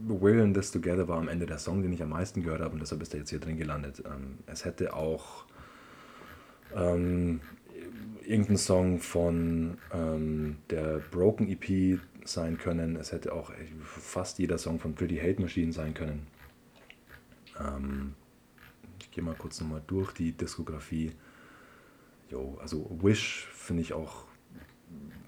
We're 0.07 0.43
in 0.43 0.53
This 0.53 0.71
Together 0.71 1.09
war 1.09 1.19
am 1.19 1.29
Ende 1.29 1.47
der 1.47 1.59
Song, 1.59 1.83
den 1.83 1.93
ich 1.93 2.03
am 2.03 2.11
meisten 2.11 2.43
gehört 2.43 2.61
habe 2.61 2.75
und 2.75 2.81
deshalb 2.81 3.01
ist 3.03 3.15
er 3.15 3.21
jetzt 3.21 3.31
hier 3.31 3.41
drin 3.41 3.57
gelandet. 3.57 4.03
Ähm, 4.07 4.39
es 4.47 4.65
hätte 4.65 4.95
auch 4.95 5.47
ähm, 6.77 7.41
irgendein 8.27 8.57
Song 8.57 9.01
von 9.01 9.79
ähm, 9.93 10.57
der 10.71 11.01
Broken 11.11 11.49
EP 11.49 12.01
sein 12.25 12.59
können. 12.59 12.97
Es 12.97 13.13
hätte 13.13 13.33
auch 13.33 13.53
fast 13.83 14.39
jeder 14.39 14.59
Song 14.59 14.79
von 14.79 14.95
Pretty 14.95 15.17
Hate 15.17 15.41
Machine 15.41 15.73
sein 15.73 15.95
können. 15.95 16.27
Ähm, 17.59 18.15
ich 19.01 19.11
gehe 19.11 19.23
mal 19.23 19.35
kurz 19.35 19.61
nochmal 19.61 19.83
durch 19.87 20.13
die 20.13 20.33
Diskografie. 20.33 21.13
Jo, 22.31 22.59
also 22.61 22.91
Wish 23.03 23.49
finde 23.53 23.83
ich 23.83 23.93
auch 23.93 24.25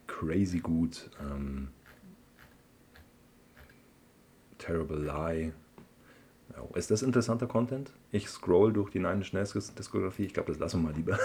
crazy 0.06 0.58
gut. 0.60 1.10
Ähm, 1.20 1.68
Terrible 4.58 5.04
Lie. 5.04 5.52
Jo, 6.56 6.70
ist 6.74 6.90
das 6.90 7.02
interessanter 7.02 7.46
Content? 7.46 7.92
Ich 8.16 8.28
scroll 8.30 8.72
durch 8.72 8.90
die 8.90 8.98
Nine 8.98 9.16
Inch 9.16 9.32
Diskografie. 9.78 10.24
Ich 10.24 10.32
glaube, 10.32 10.50
das 10.50 10.58
lassen 10.58 10.80
wir 10.80 10.88
mal 10.88 10.96
lieber. 10.96 11.18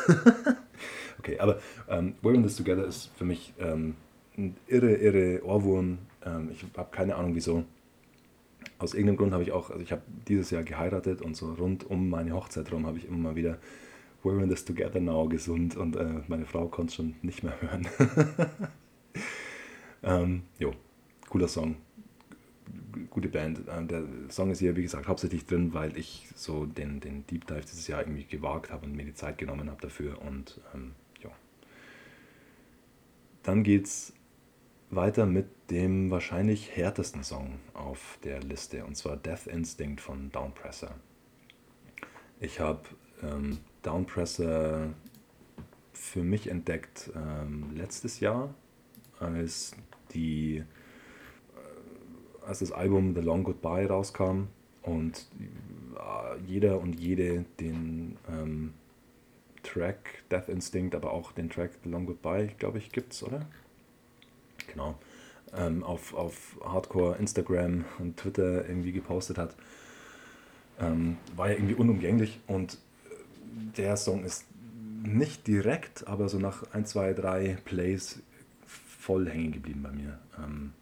okay, 1.20 1.40
aber 1.40 1.60
ähm, 1.88 2.16
Wearing 2.22 2.44
This 2.44 2.58
Together 2.58 2.86
ist 2.86 3.12
für 3.16 3.24
mich 3.24 3.54
ähm, 3.60 3.96
ein 4.38 4.58
irre, 4.68 4.96
irre 4.96 5.42
Ohrwurm. 5.46 6.00
Ähm, 6.26 6.50
ich 6.52 6.66
habe 6.76 6.92
keine 6.92 7.16
Ahnung 7.16 7.34
wieso. 7.34 7.64
Aus 8.78 8.94
irgendeinem 8.94 9.18
Grund 9.18 9.32
habe 9.32 9.44
ich 9.44 9.54
auch, 9.54 9.70
also 9.70 9.82
ich 9.82 9.94
habe 9.94 10.02
dieses 10.28 10.52
Jahr 10.52 10.64
geheiratet 10.64 11.22
und 11.22 11.38
so 11.38 11.54
rund 11.54 11.90
um 11.90 12.10
meine 12.10 12.34
Hochzeit 12.34 12.70
herum 12.70 12.86
habe 12.86 12.98
ich 12.98 13.08
immer 13.08 13.18
mal 13.18 13.36
wieder 13.36 13.58
We're 14.22 14.44
in 14.44 14.50
this 14.50 14.66
together 14.66 15.00
now 15.00 15.30
gesund 15.30 15.78
und 15.78 15.96
äh, 15.96 16.22
meine 16.28 16.46
Frau 16.46 16.68
konnte 16.68 16.90
es 16.90 16.96
schon 16.96 17.16
nicht 17.22 17.42
mehr 17.42 17.54
hören. 17.62 17.88
ähm, 20.04 20.44
jo, 20.60 20.74
cooler 21.30 21.48
Song. 21.48 21.78
Gute 23.12 23.28
Band. 23.28 23.62
Ähm, 23.70 23.88
der 23.88 24.04
Song 24.30 24.50
ist 24.52 24.60
hier, 24.60 24.76
wie 24.76 24.82
gesagt, 24.82 25.08
hauptsächlich 25.08 25.46
drin, 25.46 25.74
weil 25.74 25.96
ich 25.98 26.30
so 26.34 26.66
den, 26.66 27.02
den 27.02 27.28
Deep 27.28 27.46
Dive 27.46 27.62
dieses 27.62 27.88
Jahr 27.88 28.02
irgendwie 28.02 28.24
gewagt 28.24 28.72
habe 28.72 28.86
und 28.86 28.96
mir 28.96 29.06
die 29.06 29.14
Zeit 29.14 29.38
genommen 29.38 29.70
habe 29.70 29.82
dafür. 29.82 30.20
Und 30.22 30.60
ähm, 30.74 30.94
ja. 31.22 31.30
Dann 33.44 33.64
geht's 33.64 34.14
weiter 34.90 35.26
mit 35.26 35.48
dem 35.70 36.10
wahrscheinlich 36.10 36.76
härtesten 36.76 37.24
Song 37.24 37.60
auf 37.74 38.18
der 38.24 38.42
Liste, 38.42 38.86
und 38.86 38.96
zwar 38.96 39.18
Death 39.18 39.48
Instinct 39.48 40.02
von 40.02 40.32
Downpresser. 40.32 40.96
Ich 42.40 42.60
habe 42.60 42.82
ähm, 43.22 43.60
Downpresser 43.82 44.94
für 45.94 46.24
mich 46.24 46.50
entdeckt 46.50 47.12
ähm, 47.16 47.76
letztes 47.76 48.20
Jahr, 48.22 48.56
als, 49.20 49.74
die, 50.14 50.64
als 52.46 52.60
das 52.60 52.72
Album 52.72 53.14
The 53.16 53.22
Long 53.22 53.44
Goodbye 53.44 53.88
rauskam 53.88 54.48
und 54.82 55.28
äh, 55.96 56.40
jeder 56.48 56.80
und 56.80 57.00
jede 57.00 57.46
den 57.60 58.18
ähm, 58.30 58.74
Track 59.64 60.24
Death 60.32 60.50
Instinct, 60.50 60.96
aber 60.96 61.12
auch 61.12 61.32
den 61.32 61.50
Track 61.50 61.72
The 61.84 61.90
Long 61.90 62.06
Goodbye, 62.06 62.50
glaube 62.58 62.80
ich, 62.80 62.92
gibt 62.92 63.14
es, 63.14 63.24
oder? 63.24 63.46
Genau. 64.68 64.96
Ähm, 65.56 65.84
auf, 65.84 66.14
auf 66.14 66.58
Hardcore 66.64 67.18
Instagram 67.18 67.86
und 68.00 68.18
Twitter 68.18 68.68
irgendwie 68.68 68.92
gepostet 68.92 69.38
hat. 69.38 69.56
Ähm, 70.80 71.18
war 71.36 71.50
ja 71.50 71.56
irgendwie 71.56 71.76
unumgänglich 71.76 72.40
und 72.48 72.78
der 73.78 73.98
Song 73.98 74.24
ist 74.24 74.46
nicht 75.04 75.48
direkt, 75.48 76.08
aber 76.08 76.30
so 76.30 76.40
nach 76.40 76.64
ein, 76.74 76.86
zwei, 76.86 77.14
drei 77.14 77.58
Plays 77.66 78.22
voll 78.66 79.30
hängen 79.30 79.52
geblieben 79.52 79.84
bei 79.84 79.92
mir. 79.92 80.20
Ähm, 80.38 80.74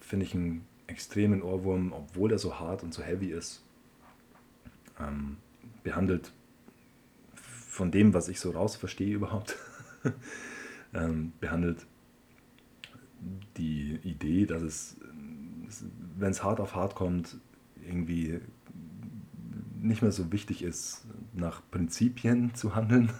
Finde 0.00 0.26
ich 0.26 0.34
einen 0.34 0.66
extremen 0.86 1.42
Ohrwurm, 1.42 1.92
obwohl 1.92 2.32
er 2.32 2.38
so 2.38 2.58
hart 2.58 2.82
und 2.82 2.92
so 2.92 3.02
heavy 3.02 3.30
ist. 3.30 3.62
Ähm, 4.98 5.36
behandelt 5.82 6.32
von 7.34 7.90
dem, 7.90 8.12
was 8.12 8.28
ich 8.28 8.40
so 8.40 8.50
raus 8.50 8.76
verstehe 8.76 9.14
überhaupt, 9.14 9.56
ähm, 10.92 11.32
behandelt 11.40 11.86
die 13.56 13.98
Idee, 14.02 14.46
dass 14.46 14.62
es, 14.62 14.96
wenn 16.16 16.30
es 16.30 16.42
hart 16.42 16.60
auf 16.60 16.74
hart 16.74 16.94
kommt, 16.94 17.38
irgendwie 17.86 18.40
nicht 19.78 20.02
mehr 20.02 20.12
so 20.12 20.30
wichtig 20.32 20.62
ist, 20.62 21.04
nach 21.32 21.62
Prinzipien 21.70 22.54
zu 22.54 22.74
handeln 22.74 23.10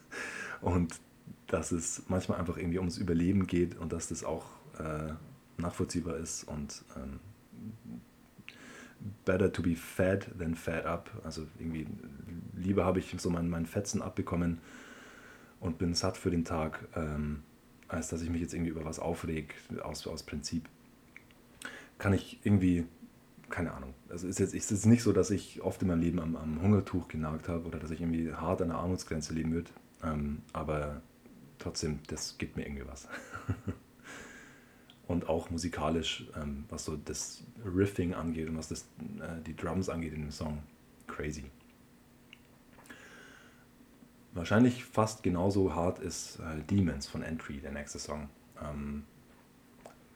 und 0.60 1.00
dass 1.46 1.72
es 1.72 2.02
manchmal 2.08 2.38
einfach 2.38 2.56
irgendwie 2.56 2.78
ums 2.78 2.98
Überleben 2.98 3.46
geht 3.46 3.76
und 3.76 3.92
dass 3.92 4.08
das 4.08 4.24
auch 4.24 4.46
äh, 4.78 5.12
nachvollziehbar 5.58 6.16
ist 6.16 6.44
und 6.44 6.84
ähm, 6.96 7.20
better 9.24 9.52
to 9.52 9.62
be 9.62 9.74
fed 9.74 10.26
than 10.38 10.54
fed 10.54 10.84
up. 10.84 11.10
Also 11.24 11.46
irgendwie 11.58 11.86
lieber 12.56 12.84
habe 12.84 12.98
ich 12.98 13.14
so 13.18 13.30
meinen 13.30 13.50
mein 13.50 13.66
Fetzen 13.66 14.02
abbekommen 14.02 14.58
und 15.60 15.78
bin 15.78 15.94
satt 15.94 16.16
für 16.16 16.30
den 16.30 16.44
Tag, 16.44 16.86
ähm, 16.94 17.42
als 17.88 18.08
dass 18.08 18.22
ich 18.22 18.30
mich 18.30 18.40
jetzt 18.40 18.54
irgendwie 18.54 18.70
über 18.70 18.84
was 18.84 18.98
aufreg 18.98 19.54
aus, 19.82 20.06
aus 20.06 20.22
Prinzip. 20.22 20.68
Kann 21.98 22.12
ich 22.12 22.40
irgendwie 22.42 22.86
keine 23.52 23.72
Ahnung. 23.74 23.94
Also 24.08 24.26
ist 24.26 24.40
jetzt, 24.40 24.54
ist 24.54 24.70
jetzt 24.70 24.86
nicht 24.86 25.02
so, 25.02 25.12
dass 25.12 25.30
ich 25.30 25.62
oft 25.62 25.80
in 25.82 25.88
meinem 25.88 26.00
Leben 26.00 26.18
am, 26.18 26.36
am 26.36 26.60
Hungertuch 26.60 27.06
genagt 27.06 27.48
habe 27.48 27.66
oder 27.66 27.78
dass 27.78 27.90
ich 27.90 28.00
irgendwie 28.00 28.32
hart 28.32 28.62
an 28.62 28.68
der 28.68 28.78
Armutsgrenze 28.78 29.34
leben 29.34 29.52
würde. 29.52 29.70
Ähm, 30.02 30.42
aber 30.52 31.02
trotzdem, 31.58 32.00
das 32.08 32.38
gibt 32.38 32.56
mir 32.56 32.66
irgendwie 32.66 32.86
was. 32.88 33.06
und 35.08 35.28
auch 35.28 35.50
musikalisch, 35.50 36.26
ähm, 36.40 36.64
was 36.68 36.84
so 36.84 36.96
das 36.96 37.42
Riffing 37.64 38.14
angeht 38.14 38.48
und 38.48 38.56
was 38.56 38.68
das, 38.68 38.82
äh, 39.20 39.40
die 39.46 39.56
Drums 39.56 39.88
angeht 39.88 40.12
in 40.12 40.22
dem 40.22 40.30
Song, 40.30 40.62
crazy. 41.06 41.44
Wahrscheinlich 44.34 44.84
fast 44.84 45.22
genauso 45.22 45.74
hart 45.74 45.98
ist 45.98 46.38
äh, 46.38 46.62
Demons 46.70 47.06
von 47.06 47.22
Entry, 47.22 47.58
der 47.58 47.72
nächste 47.72 47.98
Song. 47.98 48.30
Ähm, 48.62 49.04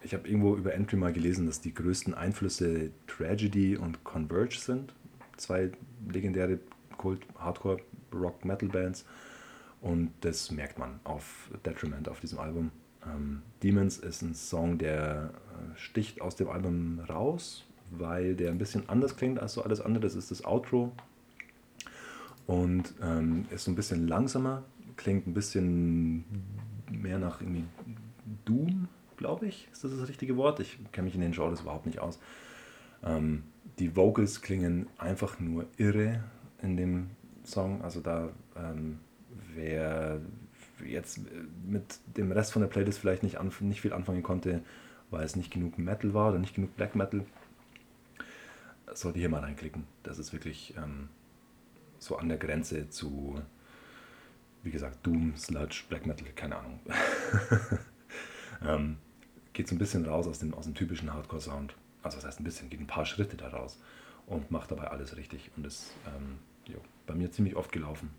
ich 0.03 0.15
habe 0.15 0.29
irgendwo 0.29 0.57
über 0.57 0.73
Entry 0.73 0.97
mal 0.97 1.13
gelesen, 1.13 1.47
dass 1.47 1.61
die 1.61 1.75
größten 1.75 2.15
Einflüsse 2.15 2.91
Tragedy 3.07 3.77
und 3.77 4.05
Converge 4.05 4.59
sind. 4.59 4.95
Zwei 5.37 5.73
legendäre 6.09 6.61
Kult, 6.97 7.27
Hardcore, 7.39 7.79
Rock, 8.15 8.45
Metal 8.45 8.69
Bands. 8.69 9.05
Und 9.81 10.13
das 10.21 10.51
merkt 10.51 10.79
man 10.79 11.01
auf 11.05 11.51
Detriment 11.65 12.09
auf 12.09 12.21
diesem 12.21 12.39
Album. 12.39 12.71
Ähm, 13.07 13.43
Demons 13.63 13.99
ist 13.99 14.23
ein 14.23 14.35
Song, 14.35 14.79
der 14.79 15.31
äh, 15.33 15.79
sticht 15.79 16.21
aus 16.21 16.37
dem 16.37 16.49
Album 16.49 17.01
raus, 17.09 17.65
weil 17.91 18.35
der 18.35 18.51
ein 18.51 18.59
bisschen 18.59 18.89
anders 18.89 19.17
klingt 19.17 19.39
als 19.39 19.55
so 19.55 19.63
alles 19.63 19.81
andere. 19.81 20.01
Das 20.01 20.15
ist 20.15 20.31
das 20.31 20.45
Outro. 20.45 20.93
Und 22.47 22.95
ähm, 23.03 23.47
ist 23.51 23.65
so 23.65 23.73
ein 23.73 23.75
bisschen 23.75 24.07
langsamer, 24.07 24.63
klingt 24.97 25.27
ein 25.27 25.35
bisschen 25.35 26.25
mehr 26.91 27.19
nach 27.19 27.41
irgendwie 27.41 27.65
Doom, 28.45 28.89
glaube 29.17 29.47
ich. 29.47 29.69
Ist 29.73 29.85
das 29.85 29.91
das 29.99 30.09
richtige 30.09 30.37
Wort? 30.37 30.61
Ich 30.61 30.79
kenne 30.93 31.07
mich 31.07 31.15
in 31.15 31.21
den 31.21 31.33
Genres 31.33 31.63
überhaupt 31.63 31.87
nicht 31.87 31.99
aus. 31.99 32.21
Ähm, 33.03 33.43
die 33.79 33.97
Vocals 33.97 34.43
klingen 34.43 34.87
einfach 34.97 35.41
nur 35.41 35.67
irre 35.77 36.23
in 36.63 36.77
dem 36.77 37.11
Song. 37.45 37.83
Also 37.83 38.01
da, 38.01 38.31
ähm, 38.57 38.99
wer 39.55 40.21
jetzt 40.85 41.21
mit 41.67 42.01
dem 42.17 42.33
Rest 42.33 42.53
von 42.53 42.63
der 42.63 42.69
Playlist 42.69 42.99
vielleicht 42.99 43.23
nicht, 43.23 43.41
nicht 43.61 43.81
viel 43.81 43.93
anfangen 43.93 44.23
konnte, 44.23 44.63
weil 45.11 45.25
es 45.25 45.37
nicht 45.37 45.53
genug 45.53 45.79
Metal 45.79 46.15
war 46.15 46.31
oder 46.31 46.39
nicht 46.39 46.55
genug 46.55 46.77
Black 46.77 46.95
Metal, 46.95 47.25
sollte 48.93 49.19
hier 49.19 49.29
mal 49.29 49.41
reinklicken. 49.41 49.85
Das 50.03 50.19
ist 50.19 50.33
wirklich 50.33 50.75
ähm, 50.77 51.09
so 51.99 52.17
an 52.17 52.29
der 52.29 52.39
Grenze 52.39 52.89
zu, 52.91 53.41
wie 54.63 54.71
gesagt, 54.71 55.07
Doom, 55.07 55.37
Sludge, 55.37 55.85
Black 55.89 56.07
Metal, 56.07 56.27
keine 56.35 56.57
Ahnung. 56.57 56.81
ähm, 58.63 58.97
geht 59.53 59.69
so 59.69 59.75
ein 59.75 59.79
bisschen 59.79 60.05
raus 60.07 60.27
aus 60.27 60.39
dem, 60.39 60.55
aus 60.55 60.65
dem 60.65 60.75
typischen 60.75 61.13
Hardcore-Sound. 61.13 61.75
Also 62.03 62.19
das 62.19 62.27
heißt 62.27 62.41
ein 62.41 62.45
bisschen, 62.45 62.71
geht 62.71 62.81
ein 62.81 62.87
paar 62.87 63.07
Schritte 63.07 63.37
da 63.37 63.49
raus 63.49 63.81
und 64.27 64.51
macht 64.51 64.71
dabei 64.71 64.89
alles 64.89 65.17
richtig 65.17 65.51
und 65.57 65.67
ist 65.67 65.93
ähm, 66.07 66.39
jo, 66.67 66.81
bei 67.07 67.15
mir 67.15 67.31
ziemlich 67.31 67.57
oft 67.57 67.73
gelaufen. 67.73 68.11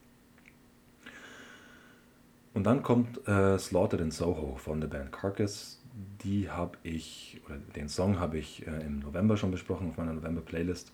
Und 2.57 2.63
dann 2.63 2.81
kommt 2.81 3.27
äh, 3.27 3.59
Slaughtered 3.59 4.01
in 4.01 4.09
Soho 4.09 4.55
von 4.55 4.81
der 4.81 4.87
Band 4.87 5.11
Carcass. 5.11 5.79
Die 6.23 6.49
habe 6.49 6.75
ich, 6.81 7.39
oder 7.45 7.57
den 7.75 7.87
Song 7.87 8.19
habe 8.19 8.39
ich 8.39 8.65
äh, 8.65 8.83
im 8.83 8.97
November 8.97 9.37
schon 9.37 9.51
besprochen 9.51 9.91
auf 9.91 9.97
meiner 9.97 10.13
November-Playlist. 10.13 10.91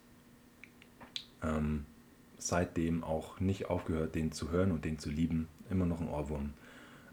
Ähm, 1.42 1.86
seitdem 2.38 3.06
auch 3.06 3.40
nicht 3.40 3.70
aufgehört, 3.70 4.14
den 4.14 4.34
zu 4.34 4.52
hören 4.52 4.74
und 4.74 4.84
den 4.84 5.00
zu 5.00 5.10
lieben. 5.10 5.48
Immer 5.70 5.86
noch 5.86 6.02
ein 6.02 6.10
Ohrwurm. 6.10 6.54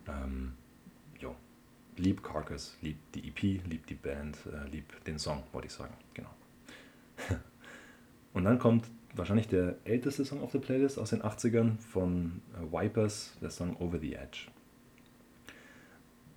Ähm, 0.09 0.55
lieb 1.96 2.24
Carcass, 2.24 2.76
lieb 2.80 2.96
die 3.14 3.28
EP, 3.28 3.42
lieb 3.68 3.86
die 3.86 3.94
Band, 3.94 4.36
äh, 4.46 4.68
lieb 4.68 5.05
den 5.05 5.20
Song, 5.20 5.44
wollte 5.53 5.68
ich 5.68 5.72
sagen. 5.72 5.94
Genau. 6.12 6.30
Und 8.32 8.44
dann 8.44 8.58
kommt 8.58 8.86
wahrscheinlich 9.14 9.48
der 9.48 9.76
älteste 9.84 10.24
Song 10.24 10.40
auf 10.40 10.52
der 10.52 10.60
Playlist 10.60 10.98
aus 10.98 11.10
den 11.10 11.22
80ern 11.22 11.78
von 11.78 12.42
äh, 12.54 12.72
Wipers, 12.72 13.32
der 13.40 13.50
Song 13.50 13.76
Over 13.76 13.98
the 13.98 14.14
Edge. 14.14 14.48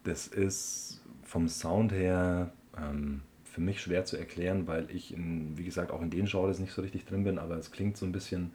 Das 0.04 0.28
ist 0.28 1.02
vom 1.24 1.48
Sound 1.48 1.92
her 1.92 2.52
ähm, 2.78 3.22
für 3.44 3.62
mich 3.62 3.82
schwer 3.82 4.06
zu 4.06 4.18
erklären, 4.18 4.68
weil 4.68 4.90
ich, 4.90 5.14
in, 5.14 5.58
wie 5.58 5.64
gesagt, 5.64 5.92
auch 5.92 6.02
in 6.02 6.10
den 6.10 6.26
Genres 6.26 6.60
nicht 6.60 6.74
so 6.74 6.82
richtig 6.82 7.06
drin 7.06 7.24
bin, 7.24 7.38
aber 7.38 7.58
es 7.58 7.72
klingt 7.72 7.98
so 7.98 8.06
ein 8.06 8.12
bisschen 8.12 8.52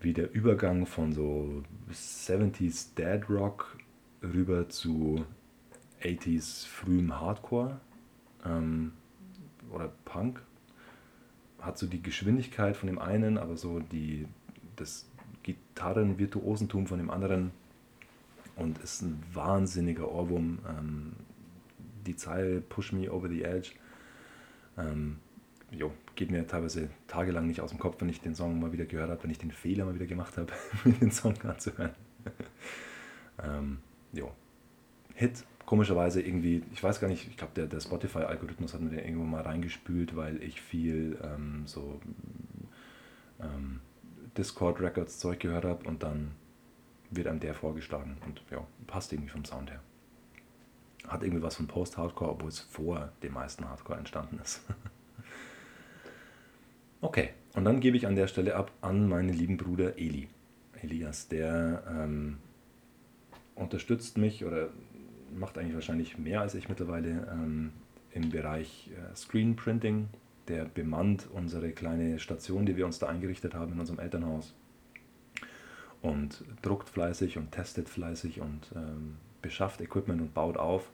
wie 0.00 0.12
der 0.12 0.32
Übergang 0.32 0.86
von 0.86 1.12
so 1.12 1.62
70s 1.90 2.94
Dead 2.96 3.28
Rock 3.28 3.76
rüber 4.22 4.68
zu 4.68 5.24
80s 6.02 6.66
frühem 6.66 7.18
Hardcore 7.18 7.80
ähm, 8.44 8.92
oder 9.70 9.90
Punk. 10.04 10.42
Hat 11.68 11.76
so 11.76 11.86
die 11.86 12.02
Geschwindigkeit 12.02 12.78
von 12.78 12.86
dem 12.86 12.98
einen, 12.98 13.36
aber 13.36 13.58
so 13.58 13.78
die, 13.78 14.26
das 14.76 15.06
Gitarrenvirtuosentum 15.42 16.86
von 16.86 16.96
dem 16.96 17.10
anderen 17.10 17.50
und 18.56 18.78
ist 18.78 19.02
ein 19.02 19.22
wahnsinniger 19.34 20.10
Ohrwurm. 20.10 20.60
Ähm, 20.66 21.12
die 22.06 22.16
Zeile 22.16 22.62
Push 22.62 22.92
Me 22.92 23.12
Over 23.12 23.28
the 23.28 23.42
Edge 23.42 23.72
ähm, 24.78 25.18
jo, 25.70 25.92
geht 26.14 26.30
mir 26.30 26.46
teilweise 26.46 26.88
tagelang 27.06 27.46
nicht 27.46 27.60
aus 27.60 27.68
dem 27.68 27.78
Kopf, 27.78 28.00
wenn 28.00 28.08
ich 28.08 28.22
den 28.22 28.34
Song 28.34 28.58
mal 28.60 28.72
wieder 28.72 28.86
gehört 28.86 29.10
habe, 29.10 29.22
wenn 29.24 29.30
ich 29.30 29.38
den 29.38 29.50
Fehler 29.50 29.84
mal 29.84 29.94
wieder 29.94 30.06
gemacht 30.06 30.38
habe, 30.38 30.50
den 31.00 31.10
Song 31.10 31.34
anzuhören. 31.42 31.92
ähm, 33.44 33.78
jo. 34.14 34.32
Hit, 35.14 35.44
komischerweise 35.68 36.22
irgendwie, 36.22 36.62
ich 36.72 36.82
weiß 36.82 36.98
gar 36.98 37.08
nicht, 37.08 37.28
ich 37.28 37.36
glaube, 37.36 37.52
der, 37.54 37.66
der 37.66 37.80
Spotify-Algorithmus 37.80 38.72
hat 38.72 38.80
mir 38.80 38.88
den 38.88 39.00
irgendwo 39.00 39.24
mal 39.24 39.42
reingespült, 39.42 40.16
weil 40.16 40.42
ich 40.42 40.62
viel 40.62 41.18
ähm, 41.22 41.64
so 41.66 42.00
ähm, 43.38 43.80
Discord 44.38 44.80
Records 44.80 45.18
Zeug 45.18 45.40
gehört 45.40 45.66
habe 45.66 45.86
und 45.86 46.02
dann 46.02 46.30
wird 47.10 47.26
einem 47.26 47.38
der 47.38 47.52
vorgeschlagen 47.52 48.16
und 48.24 48.40
ja, 48.50 48.66
passt 48.86 49.12
irgendwie 49.12 49.28
vom 49.28 49.44
Sound 49.44 49.70
her. 49.70 49.82
Hat 51.06 51.22
irgendwie 51.22 51.42
was 51.42 51.56
von 51.56 51.66
Post-Hardcore, 51.66 52.30
obwohl 52.30 52.48
es 52.48 52.60
vor 52.60 53.12
dem 53.22 53.34
meisten 53.34 53.68
Hardcore 53.68 53.98
entstanden 53.98 54.40
ist. 54.42 54.62
okay, 57.02 57.28
und 57.52 57.66
dann 57.66 57.80
gebe 57.80 57.98
ich 57.98 58.06
an 58.06 58.16
der 58.16 58.28
Stelle 58.28 58.56
ab 58.56 58.72
an 58.80 59.06
meinen 59.06 59.34
lieben 59.34 59.58
Bruder 59.58 59.98
Eli. 59.98 60.30
Elias, 60.80 61.28
der 61.28 61.82
ähm, 61.90 62.38
unterstützt 63.54 64.16
mich 64.16 64.46
oder 64.46 64.70
macht 65.34 65.58
eigentlich 65.58 65.74
wahrscheinlich 65.74 66.18
mehr 66.18 66.40
als 66.40 66.54
ich 66.54 66.68
mittlerweile 66.68 67.28
ähm, 67.30 67.72
im 68.12 68.30
Bereich 68.30 68.90
äh, 68.92 69.16
Screen 69.16 69.56
Printing. 69.56 70.08
Der 70.48 70.64
bemannt 70.64 71.28
unsere 71.30 71.72
kleine 71.72 72.18
Station, 72.18 72.64
die 72.64 72.76
wir 72.76 72.86
uns 72.86 72.98
da 72.98 73.06
eingerichtet 73.08 73.54
haben 73.54 73.72
in 73.72 73.80
unserem 73.80 73.98
Elternhaus. 73.98 74.54
Und 76.00 76.44
druckt 76.62 76.88
fleißig 76.88 77.36
und 77.36 77.52
testet 77.52 77.88
fleißig 77.88 78.40
und 78.40 78.72
ähm, 78.74 79.16
beschafft 79.42 79.80
Equipment 79.80 80.20
und 80.20 80.32
baut 80.32 80.56
auf. 80.56 80.90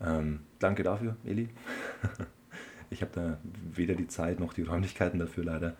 Ähm, 0.00 0.40
danke 0.58 0.82
dafür, 0.82 1.16
Eli. 1.24 1.48
ich 2.90 3.02
habe 3.02 3.12
da 3.14 3.38
weder 3.74 3.94
die 3.94 4.06
Zeit 4.06 4.38
noch 4.38 4.52
die 4.52 4.62
Räumlichkeiten 4.62 5.18
dafür 5.18 5.44
leider. 5.44 5.76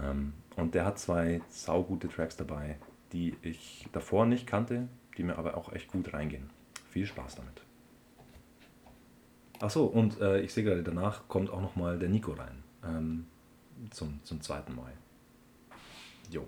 Ähm, 0.00 0.32
und 0.56 0.74
der 0.74 0.84
hat 0.84 0.98
zwei 0.98 1.40
saugute 1.48 2.08
Tracks 2.08 2.36
dabei, 2.36 2.76
die 3.12 3.34
ich 3.42 3.88
davor 3.92 4.26
nicht 4.26 4.46
kannte, 4.46 4.88
die 5.16 5.24
mir 5.24 5.36
aber 5.36 5.56
auch 5.56 5.72
echt 5.72 5.88
gut 5.88 6.12
reingehen. 6.12 6.50
Viel 6.90 7.06
Spaß 7.06 7.36
damit. 7.36 7.62
Achso, 9.60 9.84
und 9.84 10.20
äh, 10.20 10.40
ich 10.40 10.52
sehe 10.52 10.64
gerade, 10.64 10.82
danach 10.82 11.28
kommt 11.28 11.50
auch 11.50 11.60
nochmal 11.60 11.98
der 11.98 12.08
Nico 12.08 12.32
rein. 12.32 12.64
Ähm, 12.84 13.26
zum, 13.90 14.20
zum 14.24 14.40
zweiten 14.40 14.74
Mal. 14.74 14.92
Jo. 16.30 16.46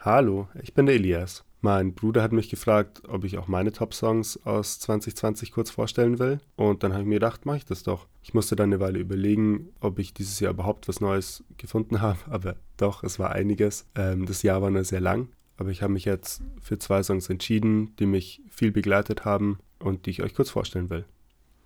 Hallo, 0.00 0.48
ich 0.62 0.72
bin 0.72 0.86
der 0.86 0.94
Elias. 0.94 1.44
Mein 1.62 1.94
Bruder 1.94 2.22
hat 2.22 2.30
mich 2.30 2.48
gefragt, 2.48 3.02
ob 3.08 3.24
ich 3.24 3.38
auch 3.38 3.48
meine 3.48 3.72
Top-Songs 3.72 4.40
aus 4.44 4.78
2020 4.78 5.50
kurz 5.50 5.70
vorstellen 5.70 6.20
will. 6.20 6.38
Und 6.54 6.84
dann 6.84 6.92
habe 6.92 7.02
ich 7.02 7.08
mir 7.08 7.16
gedacht, 7.16 7.44
mache 7.44 7.56
ich 7.56 7.64
das 7.64 7.82
doch. 7.82 8.06
Ich 8.22 8.34
musste 8.34 8.54
dann 8.54 8.68
eine 8.68 8.78
Weile 8.78 9.00
überlegen, 9.00 9.70
ob 9.80 9.98
ich 9.98 10.14
dieses 10.14 10.38
Jahr 10.38 10.52
überhaupt 10.52 10.86
was 10.86 11.00
Neues 11.00 11.42
gefunden 11.56 12.00
habe. 12.02 12.18
Aber 12.30 12.54
doch, 12.76 13.02
es 13.02 13.18
war 13.18 13.32
einiges. 13.32 13.88
Ähm, 13.96 14.26
das 14.26 14.42
Jahr 14.42 14.62
war 14.62 14.70
nur 14.70 14.84
sehr 14.84 15.00
lang. 15.00 15.30
Aber 15.56 15.70
ich 15.70 15.82
habe 15.82 15.92
mich 15.92 16.04
jetzt 16.04 16.42
für 16.60 16.78
zwei 16.78 17.02
Songs 17.02 17.30
entschieden, 17.30 17.94
die 17.96 18.06
mich 18.06 18.42
viel 18.50 18.72
begleitet 18.72 19.24
haben 19.24 19.58
und 19.78 20.06
die 20.06 20.10
ich 20.10 20.22
euch 20.22 20.34
kurz 20.34 20.50
vorstellen 20.50 20.90
will. 20.90 21.04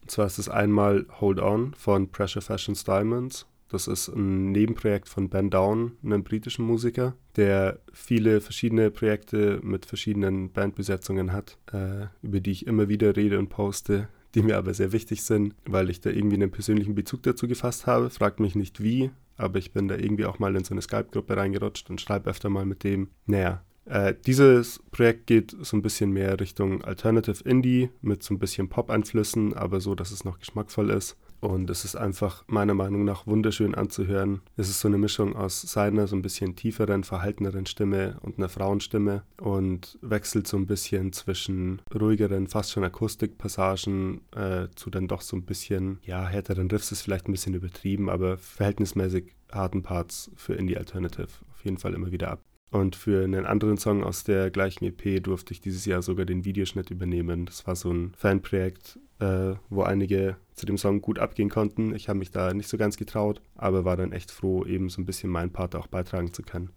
Und 0.02 0.10
zwar 0.10 0.26
ist 0.26 0.38
es 0.38 0.48
einmal 0.48 1.06
Hold 1.20 1.40
On 1.40 1.74
von 1.74 2.08
Pressure 2.10 2.42
Fashions 2.42 2.84
Diamonds 2.84 3.46
das 3.70 3.86
ist 3.86 4.08
ein 4.08 4.50
Nebenprojekt 4.50 5.08
von 5.08 5.28
Ben 5.28 5.48
Down, 5.48 5.92
einem 6.04 6.24
britischen 6.24 6.64
Musiker, 6.64 7.14
der 7.36 7.78
viele 7.92 8.40
verschiedene 8.40 8.90
Projekte 8.90 9.60
mit 9.62 9.86
verschiedenen 9.86 10.50
Bandbesetzungen 10.50 11.32
hat, 11.32 11.56
äh, 11.72 12.06
über 12.20 12.40
die 12.40 12.50
ich 12.50 12.66
immer 12.66 12.88
wieder 12.88 13.16
rede 13.16 13.38
und 13.38 13.48
poste, 13.48 14.08
die 14.34 14.42
mir 14.42 14.58
aber 14.58 14.74
sehr 14.74 14.92
wichtig 14.92 15.22
sind, 15.22 15.54
weil 15.66 15.88
ich 15.88 16.00
da 16.00 16.10
irgendwie 16.10 16.34
einen 16.34 16.50
persönlichen 16.50 16.96
Bezug 16.96 17.22
dazu 17.22 17.46
gefasst 17.46 17.86
habe. 17.86 18.10
Fragt 18.10 18.40
mich 18.40 18.56
nicht 18.56 18.82
wie, 18.82 19.12
aber 19.36 19.58
ich 19.60 19.72
bin 19.72 19.86
da 19.86 19.96
irgendwie 19.96 20.26
auch 20.26 20.40
mal 20.40 20.54
in 20.56 20.64
so 20.64 20.74
eine 20.74 20.82
Skype-Gruppe 20.82 21.36
reingerutscht 21.36 21.90
und 21.90 22.00
schreibe 22.00 22.28
öfter 22.28 22.50
mal 22.50 22.66
mit 22.66 22.82
dem. 22.82 23.08
Naja, 23.26 23.62
äh, 23.90 24.14
dieses 24.24 24.80
Projekt 24.92 25.26
geht 25.26 25.56
so 25.60 25.76
ein 25.76 25.82
bisschen 25.82 26.12
mehr 26.12 26.38
Richtung 26.38 26.82
Alternative 26.84 27.42
Indie 27.42 27.90
mit 28.00 28.22
so 28.22 28.32
ein 28.32 28.38
bisschen 28.38 28.68
Pop-Einflüssen, 28.68 29.54
aber 29.54 29.80
so, 29.80 29.96
dass 29.96 30.12
es 30.12 30.24
noch 30.24 30.38
geschmackvoll 30.38 30.90
ist. 30.90 31.16
Und 31.40 31.70
es 31.70 31.84
ist 31.84 31.96
einfach 31.96 32.44
meiner 32.46 32.74
Meinung 32.74 33.04
nach 33.04 33.26
wunderschön 33.26 33.74
anzuhören. 33.74 34.42
Es 34.56 34.68
ist 34.68 34.80
so 34.80 34.88
eine 34.88 34.98
Mischung 34.98 35.34
aus 35.34 35.62
seiner 35.62 36.06
so 36.06 36.14
ein 36.14 36.22
bisschen 36.22 36.54
tieferen, 36.54 37.02
verhalteneren 37.02 37.66
Stimme 37.66 38.18
und 38.22 38.38
einer 38.38 38.50
Frauenstimme 38.50 39.24
und 39.40 39.98
wechselt 40.02 40.46
so 40.46 40.56
ein 40.56 40.66
bisschen 40.66 41.12
zwischen 41.12 41.82
ruhigeren, 41.92 42.46
fast 42.46 42.70
schon 42.70 42.84
Akustikpassagen 42.84 44.20
äh, 44.36 44.68
zu 44.76 44.90
dann 44.90 45.08
doch 45.08 45.22
so 45.22 45.36
ein 45.36 45.44
bisschen, 45.44 45.98
ja, 46.04 46.26
härteren 46.26 46.70
Riffs 46.70 46.92
ist 46.92 47.02
vielleicht 47.02 47.26
ein 47.26 47.32
bisschen 47.32 47.54
übertrieben, 47.54 48.08
aber 48.08 48.36
verhältnismäßig 48.36 49.34
harten 49.50 49.82
Parts 49.82 50.30
für 50.36 50.54
Indie 50.54 50.76
Alternative 50.76 51.28
auf 51.52 51.64
jeden 51.64 51.78
Fall 51.78 51.94
immer 51.94 52.12
wieder 52.12 52.30
ab. 52.30 52.49
Und 52.70 52.94
für 52.94 53.24
einen 53.24 53.46
anderen 53.46 53.78
Song 53.78 54.04
aus 54.04 54.22
der 54.22 54.50
gleichen 54.50 54.84
EP 54.84 55.22
durfte 55.22 55.52
ich 55.52 55.60
dieses 55.60 55.84
Jahr 55.86 56.02
sogar 56.02 56.24
den 56.24 56.44
Videoschnitt 56.44 56.90
übernehmen. 56.90 57.46
Das 57.46 57.66
war 57.66 57.74
so 57.74 57.90
ein 57.90 58.12
Fanprojekt, 58.16 58.98
äh, 59.18 59.54
wo 59.70 59.82
einige 59.82 60.36
zu 60.54 60.66
dem 60.66 60.78
Song 60.78 61.00
gut 61.00 61.18
abgehen 61.18 61.50
konnten. 61.50 61.94
Ich 61.94 62.08
habe 62.08 62.20
mich 62.20 62.30
da 62.30 62.54
nicht 62.54 62.68
so 62.68 62.76
ganz 62.76 62.96
getraut, 62.96 63.42
aber 63.56 63.84
war 63.84 63.96
dann 63.96 64.12
echt 64.12 64.30
froh, 64.30 64.64
eben 64.64 64.88
so 64.88 65.02
ein 65.02 65.06
bisschen 65.06 65.30
meinen 65.30 65.50
Part 65.50 65.74
auch 65.74 65.88
beitragen 65.88 66.32
zu 66.32 66.42
können. 66.42 66.70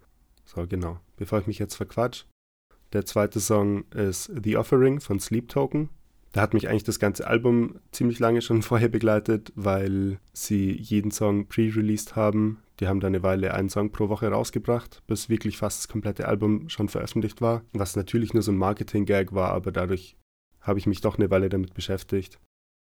So, 0.44 0.66
genau. 0.66 0.98
Bevor 1.16 1.38
ich 1.38 1.46
mich 1.46 1.60
jetzt 1.60 1.76
verquatsch, 1.76 2.24
der 2.92 3.06
zweite 3.06 3.40
Song 3.40 3.84
ist 3.90 4.32
The 4.42 4.56
Offering 4.56 5.00
von 5.00 5.20
Sleep 5.20 5.48
Token. 5.48 5.90
Da 6.32 6.40
hat 6.40 6.54
mich 6.54 6.68
eigentlich 6.68 6.82
das 6.82 6.98
ganze 6.98 7.28
Album 7.28 7.78
ziemlich 7.92 8.18
lange 8.18 8.42
schon 8.42 8.62
vorher 8.62 8.88
begleitet, 8.88 9.52
weil 9.54 10.18
sie 10.32 10.72
jeden 10.72 11.12
Song 11.12 11.46
pre-released 11.46 12.16
haben. 12.16 12.58
Die 12.80 12.88
haben 12.88 13.00
da 13.00 13.06
eine 13.06 13.22
Weile 13.22 13.54
einen 13.54 13.68
Song 13.68 13.90
pro 13.90 14.08
Woche 14.08 14.28
rausgebracht, 14.28 15.02
bis 15.06 15.28
wirklich 15.28 15.58
fast 15.58 15.80
das 15.80 15.88
komplette 15.88 16.26
Album 16.26 16.68
schon 16.68 16.88
veröffentlicht 16.88 17.40
war. 17.40 17.62
Was 17.72 17.96
natürlich 17.96 18.34
nur 18.34 18.42
so 18.42 18.50
ein 18.52 18.58
Marketing-Gag 18.58 19.32
war, 19.32 19.50
aber 19.50 19.70
dadurch 19.70 20.16
habe 20.60 20.78
ich 20.78 20.86
mich 20.86 21.00
doch 21.00 21.18
eine 21.18 21.30
Weile 21.30 21.48
damit 21.48 21.74
beschäftigt. 21.74 22.40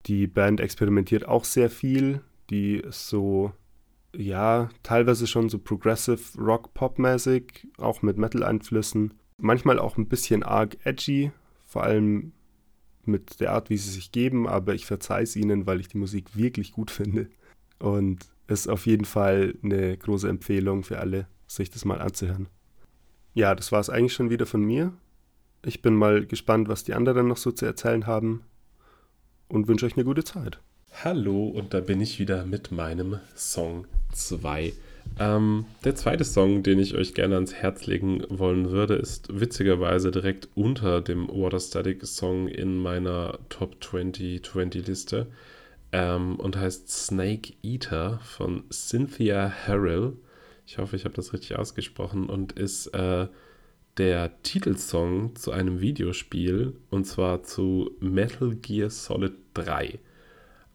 Die 0.07 0.27
Band 0.27 0.61
experimentiert 0.61 1.27
auch 1.27 1.45
sehr 1.45 1.71
viel. 1.71 2.21
Die 2.51 2.77
ist 2.77 3.09
so, 3.09 3.53
ja, 4.15 4.71
teilweise 4.83 5.27
schon 5.27 5.49
so 5.49 5.59
Progressive 5.59 6.39
Rock-Pop-mäßig, 6.39 7.69
auch 7.79 8.03
mit 8.03 8.17
Metal-Einflüssen. 8.17 9.15
Manchmal 9.39 9.79
auch 9.79 9.97
ein 9.99 10.09
bisschen 10.09 10.43
arg 10.43 10.77
edgy, 10.85 11.33
vor 11.65 11.83
allem 11.83 12.33
mit 13.05 13.41
der 13.41 13.53
Art, 13.53 13.69
wie 13.69 13.77
sie 13.77 13.91
sich 13.91 14.13
geben, 14.13 14.49
aber 14.49 14.75
ich 14.75 14.87
verzeihe 14.87 15.25
es 15.25 15.37
ihnen, 15.37 15.67
weil 15.67 15.81
ich 15.81 15.89
die 15.89 15.99
Musik 15.99 16.37
wirklich 16.37 16.73
gut 16.73 16.91
finde. 16.91 17.29
Und 17.79 18.34
ist 18.49 18.69
auf 18.69 18.87
jeden 18.87 19.05
Fall 19.05 19.55
eine 19.63 19.97
große 19.97 20.29
Empfehlung 20.29 20.85
für 20.85 20.99
alle, 20.99 21.27
sich 21.47 21.71
das 21.71 21.85
mal 21.85 22.01
anzuhören. 22.01 22.49
Ja, 23.33 23.55
das 23.55 23.73
war 23.73 23.81
es 23.81 23.91
eigentlich 23.91 24.13
schon 24.13 24.31
wieder 24.31 24.47
von 24.47 24.63
mir. 24.63 24.93
Ich 25.65 25.83
bin 25.83 25.95
mal 25.95 26.27
gespannt, 26.27 26.69
was 26.69 26.85
die 26.85 26.95
anderen 26.95 27.27
noch 27.27 27.39
so 27.39 27.51
zu 27.51 27.65
erzählen 27.65 28.07
haben 28.07 28.43
und 29.49 29.67
wünsche 29.67 29.87
euch 29.87 29.97
eine 29.97 30.05
gute 30.05 30.25
Zeit. 30.25 30.61
Hallo, 31.03 31.49
und 31.49 31.75
da 31.75 31.81
bin 31.81 32.01
ich 32.01 32.21
wieder 32.21 32.45
mit 32.45 32.71
meinem 32.71 33.19
Song 33.35 33.87
2. 34.13 34.73
Ähm, 35.19 35.67
der 35.85 35.97
zweite 35.97 36.25
Song, 36.25 36.63
den 36.63 36.79
ich 36.79 36.95
euch 36.95 37.15
gerne 37.15 37.35
ans 37.35 37.55
Herz 37.55 37.87
legen 37.87 38.23
wollen 38.29 38.71
würde, 38.71 38.95
ist 38.95 39.29
witzigerweise 39.41 40.11
direkt 40.11 40.49
unter 40.55 41.01
dem 41.01 41.29
Waterstatic 41.29 42.07
Song 42.07 42.49
in 42.49 42.79
meiner 42.79 43.39
Top 43.49 43.83
2020 43.83 44.87
Liste 44.87 45.27
ähm, 45.95 46.35
und 46.37 46.57
heißt 46.57 46.91
Snake 46.91 47.53
Eater 47.63 48.19
von 48.19 48.65
Cynthia 48.69 49.53
Harrell. 49.65 50.15
Ich 50.67 50.79
hoffe, 50.79 50.97
ich 50.97 51.05
habe 51.05 51.15
das 51.15 51.33
richtig 51.33 51.57
ausgesprochen 51.57 52.29
und 52.29 52.53
ist 52.53 52.89
äh, 52.89 53.29
der 53.97 54.43
Titelsong 54.43 55.37
zu 55.37 55.53
einem 55.53 55.81
Videospiel 55.81 56.75
und 56.91 57.05
zwar 57.05 57.45
zu 57.45 57.93
Metal 58.01 58.57
Gear 58.57 58.91
Solid 58.91 59.35
3. 59.55 60.01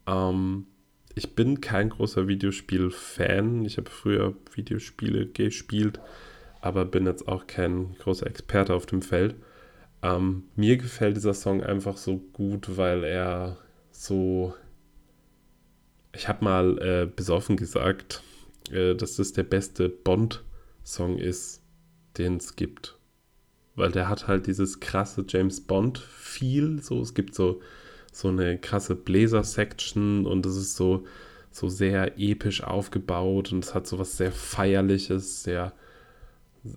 Ähm, 0.07 0.67
ich 1.15 1.35
bin 1.35 1.59
kein 1.59 1.89
großer 1.89 2.29
Videospiel-Fan. 2.29 3.65
Ich 3.65 3.77
habe 3.77 3.89
früher 3.89 4.35
Videospiele 4.53 5.25
gespielt, 5.25 5.99
aber 6.61 6.85
bin 6.85 7.05
jetzt 7.05 7.27
auch 7.27 7.45
kein 7.45 7.93
großer 7.95 8.25
Experte 8.25 8.73
auf 8.73 8.85
dem 8.85 9.01
Feld. 9.01 9.35
Ähm, 10.01 10.43
mir 10.55 10.77
gefällt 10.77 11.17
dieser 11.17 11.33
Song 11.33 11.61
einfach 11.61 11.97
so 11.97 12.19
gut, 12.31 12.77
weil 12.77 13.03
er 13.03 13.57
so. 13.91 14.53
Ich 16.19 16.27
habe 16.27 16.43
mal 16.43 16.77
äh, 16.79 17.05
besoffen 17.07 17.57
gesagt, 17.57 18.21
äh, 18.71 18.93
dass 18.93 19.15
das 19.15 19.33
der 19.33 19.43
beste 19.43 19.89
Bond-Song 19.89 21.17
ist, 21.17 21.61
den 22.17 22.37
es 22.37 22.55
gibt 22.55 22.99
weil 23.79 23.91
der 23.91 24.09
hat 24.09 24.27
halt 24.27 24.45
dieses 24.45 24.79
krasse 24.79 25.25
James 25.27 25.61
Bond-Feel. 25.61 26.81
So, 26.81 27.01
es 27.01 27.13
gibt 27.13 27.33
so, 27.33 27.61
so 28.11 28.27
eine 28.27 28.59
krasse 28.59 28.93
Bläser-Section 28.93 30.27
und 30.27 30.45
es 30.45 30.57
ist 30.57 30.75
so, 30.75 31.05
so 31.49 31.69
sehr 31.69 32.19
episch 32.19 32.61
aufgebaut 32.61 33.51
und 33.51 33.63
es 33.63 33.73
hat 33.73 33.87
so 33.87 33.97
was 33.97 34.17
sehr 34.17 34.31
Feierliches, 34.31 35.43
sehr, 35.43 35.73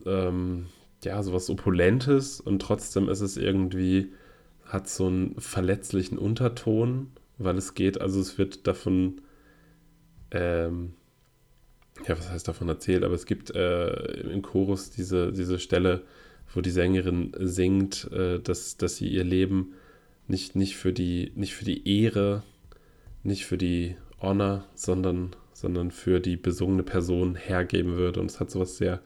ähm, 0.06 0.66
ja, 1.02 1.22
so 1.22 1.32
was 1.32 1.50
Opulentes 1.50 2.40
und 2.40 2.62
trotzdem 2.62 3.08
ist 3.08 3.20
es 3.20 3.36
irgendwie, 3.36 4.12
hat 4.64 4.88
so 4.88 5.08
einen 5.08 5.34
verletzlichen 5.38 6.16
Unterton, 6.16 7.10
weil 7.36 7.58
es 7.58 7.74
geht, 7.74 8.00
also 8.00 8.20
es 8.20 8.38
wird 8.38 8.66
davon, 8.68 9.20
ähm, 10.32 10.94
ja, 12.06 12.18
was 12.18 12.30
heißt 12.30 12.48
davon 12.48 12.68
erzählt, 12.68 13.04
aber 13.04 13.14
es 13.14 13.26
gibt 13.26 13.54
äh, 13.54 13.92
im 14.22 14.42
Chorus 14.42 14.90
diese, 14.90 15.32
diese 15.32 15.58
Stelle, 15.58 16.02
wo 16.54 16.60
die 16.60 16.70
Sängerin 16.70 17.32
singt, 17.38 18.10
äh, 18.12 18.40
dass, 18.40 18.76
dass 18.76 18.96
sie 18.96 19.08
ihr 19.08 19.24
Leben 19.24 19.74
nicht, 20.26 20.56
nicht, 20.56 20.76
für 20.76 20.92
die, 20.92 21.32
nicht 21.34 21.54
für 21.54 21.64
die 21.64 22.02
Ehre, 22.02 22.42
nicht 23.22 23.46
für 23.46 23.58
die 23.58 23.96
Honor, 24.20 24.66
sondern, 24.74 25.36
sondern 25.52 25.90
für 25.90 26.20
die 26.20 26.36
besungene 26.36 26.82
Person 26.82 27.34
hergeben 27.34 27.96
würde. 27.96 28.20
Und 28.20 28.30
es 28.30 28.40
hat 28.40 28.50
sowas 28.50 28.76
sehr 28.76 29.00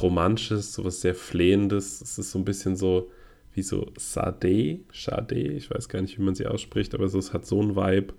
Romantisches, 0.00 0.72
sowas 0.72 1.00
sehr 1.00 1.14
Flehendes. 1.14 2.00
Es 2.00 2.18
ist 2.18 2.30
so 2.30 2.38
ein 2.38 2.44
bisschen 2.44 2.76
so 2.76 3.10
wie 3.54 3.62
so 3.62 3.90
Sade, 3.96 4.80
Sade, 4.92 5.34
ich 5.34 5.70
weiß 5.70 5.88
gar 5.88 6.00
nicht, 6.00 6.18
wie 6.18 6.22
man 6.22 6.36
sie 6.36 6.46
ausspricht, 6.46 6.94
aber 6.94 7.04
es 7.04 7.32
hat 7.32 7.46
so 7.46 7.60
ein 7.60 7.74
Vibe 7.74 8.14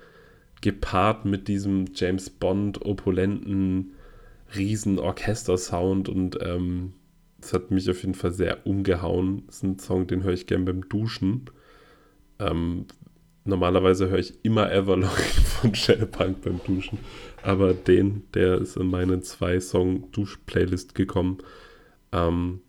gepaart 0.62 1.26
mit 1.26 1.48
diesem 1.48 1.86
James 1.94 2.30
Bond 2.30 2.86
opulenten 2.86 3.94
riesen 4.56 5.00
Orchester-Sound 5.00 6.10
und 6.10 6.38
ähm, 6.42 6.94
das 7.40 7.54
hat 7.54 7.72
mich 7.72 7.90
auf 7.90 8.02
jeden 8.02 8.14
Fall 8.14 8.32
sehr 8.32 8.66
umgehauen. 8.68 9.44
Das 9.48 9.58
ist 9.58 9.64
ein 9.64 9.80
Song, 9.80 10.08
den 10.08 10.24
höre 10.24 10.34
ich 10.34 10.46
gern 10.46 10.66
beim 10.66 10.88
Duschen. 10.88 11.46
Ähm, 12.40 12.86
normalerweise 13.46 14.10
höre 14.10 14.20
ich 14.20 14.44
immer 14.44 14.72
Everlong 14.72 15.10
von 15.62 15.74
Shellpunk 15.74 16.42
beim 16.42 16.60
Duschen, 16.66 17.00
aber 17.44 17.74
den, 17.74 18.24
der 18.34 18.60
ist 18.60 18.78
in 18.78 18.88
meine 18.88 19.22
zwei 19.22 19.60
Song 19.60 20.12
Dusch-Playlist 20.12 20.94
gekommen. 20.94 21.40
Ähm, 22.12 22.62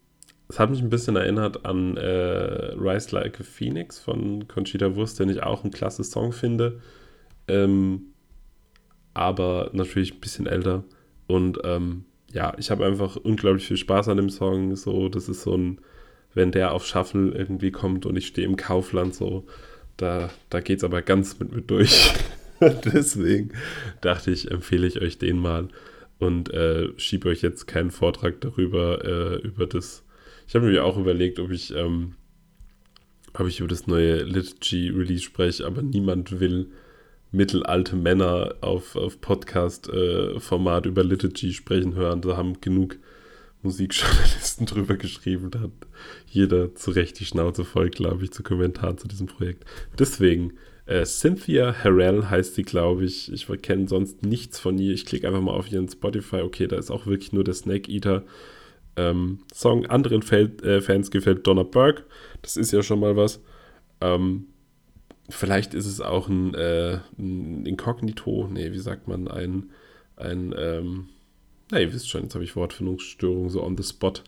es 0.48 0.59
hat 0.59 0.70
mich 0.70 0.82
ein 0.82 0.90
bisschen 0.90 1.16
erinnert 1.16 1.64
an 1.64 1.97
äh, 1.97 2.74
Rise 2.74 3.14
Like 3.14 3.40
a 3.40 3.44
Phoenix 3.44 3.98
von 3.98 4.48
Conchita 4.48 4.94
Wurst, 4.94 5.19
den 5.19 5.31
ich 5.31 5.43
auch 5.43 5.64
ein 5.64 5.70
klasse 5.70 6.05
Song 6.05 6.32
finde. 6.32 6.81
Ähm, 7.48 8.12
aber 9.14 9.70
natürlich 9.73 10.14
ein 10.14 10.20
bisschen 10.20 10.47
älter. 10.47 10.85
Und 11.27 11.59
ähm, 11.64 12.05
ja, 12.32 12.55
ich 12.59 12.70
habe 12.70 12.86
einfach 12.86 13.16
unglaublich 13.16 13.66
viel 13.66 13.77
Spaß 13.77 14.09
an 14.09 14.16
dem 14.16 14.31
Song. 14.31 14.74
So, 14.77 15.09
das 15.09 15.28
ist 15.28 15.43
so 15.43 15.56
ein, 15.56 15.81
wenn 16.35 16.52
der 16.52 16.73
auf 16.73 16.86
Shuffle 16.86 17.31
irgendwie 17.32 17.70
kommt 17.70 18.06
und 18.06 18.16
ich 18.16 18.27
stehe 18.27 18.47
im 18.47 18.56
Kaufland, 18.56 19.14
so, 19.14 19.47
da, 19.97 20.31
da 20.51 20.60
geht 20.60 20.78
es 20.78 20.85
aber 20.85 21.02
ganz 21.02 21.39
mit 21.39 21.52
mir 21.52 21.62
durch. 21.62 22.12
Deswegen 22.60 23.52
dachte 24.01 24.31
ich, 24.31 24.51
empfehle 24.51 24.86
ich 24.86 25.01
euch 25.01 25.19
den 25.19 25.39
mal 25.39 25.69
und 26.19 26.52
äh, 26.55 26.89
schiebe 26.97 27.28
euch 27.28 27.43
jetzt 27.43 27.66
keinen 27.66 27.90
Vortrag 27.90 28.40
darüber, 28.40 29.05
äh, 29.05 29.36
über 29.47 29.66
das. 29.66 30.05
Ich 30.47 30.55
habe 30.55 30.66
mir 30.66 30.85
auch 30.85 30.97
überlegt, 30.97 31.39
ob 31.39 31.51
ich, 31.51 31.74
ähm, 31.74 32.14
ob 33.35 33.47
ich 33.47 33.60
über 33.60 33.69
das 33.69 33.86
neue 33.86 34.23
Liturgy-Release 34.23 35.24
spreche, 35.24 35.66
aber 35.66 35.82
niemand 35.82 36.40
will 36.40 36.70
mittelalte 37.33 37.97
Männer 37.97 38.55
auf, 38.61 38.95
auf 38.95 39.21
Podcast-Format 39.21 40.87
äh, 40.87 40.89
über 40.89 41.03
Liturgy 41.03 41.53
sprechen 41.53 41.95
hören. 41.95 42.21
Da 42.21 42.37
haben 42.37 42.61
genug 42.61 42.99
Musikjournalisten 43.63 44.67
drüber 44.67 44.97
geschrieben. 44.97 45.51
Da 45.51 45.61
hat 45.61 45.71
jeder 46.27 46.75
zu 46.75 46.91
Recht 46.91 47.19
die 47.19 47.25
Schnauze 47.25 47.65
voll, 47.65 47.91
glaube 47.91 48.25
ich, 48.25 48.33
zu 48.33 48.43
Kommentaren 48.43 48.99
zu 48.99 49.09
diesem 49.09 49.27
Projekt. 49.27 49.65
Deswegen, 49.99 50.53
äh, 50.87 51.05
Cynthia 51.05 51.75
Harrell 51.83 52.29
heißt 52.29 52.55
sie, 52.55 52.65
glaube 52.65 53.05
ich. 53.05 53.33
Ich 53.33 53.49
kenne 53.63 53.89
sonst 53.89 54.23
nichts 54.23 54.59
von 54.59 54.79
ihr. 54.79 54.93
Ich 54.93 55.07
klicke 55.07 55.27
einfach 55.27 55.41
mal 55.41 55.53
auf 55.55 55.71
ihren 55.71 55.89
Spotify. 55.89 56.43
Okay, 56.43 56.67
da 56.67 56.77
ist 56.77 56.91
auch 56.91 57.07
wirklich 57.07 57.33
nur 57.33 57.45
der 57.45 57.55
Snake 57.55 57.91
Eater. 57.91 58.25
Ähm, 58.97 59.39
Song 59.55 59.87
anderen 59.87 60.21
Fel 60.21 60.53
äh, 60.63 60.83
Fans 60.83 61.11
gefällt 61.11 61.47
Donna 61.47 61.63
Burke. 61.63 62.05
Das 62.43 62.59
ist 62.59 62.73
ja 62.73 62.83
schon 62.83 63.01
mal 63.01 63.17
was. 63.17 63.41
Ähm, 64.03 64.47
Vielleicht 65.33 65.75
ist 65.75 65.87
es 65.87 66.01
auch 66.01 66.29
ein, 66.29 66.55
äh, 66.55 67.01
ein 67.19 67.67
Inkognito, 67.67 68.49
nee, 68.53 68.73
wie 68.73 68.79
sagt 68.79 69.09
man, 69.09 69.29
ein, 69.29 69.71
ein 70.17 70.55
ähm, 70.57 71.09
na, 71.73 71.81
ihr 71.81 71.93
wisst 71.95 72.11
schon, 72.11 72.25
jetzt 72.25 72.35
habe 72.35 72.45
ich 72.45 72.55
Wortfindungsstörung 72.55 73.49
so 73.49 73.65
on 73.65 73.79
the 73.79 73.83
spot. 73.83 74.21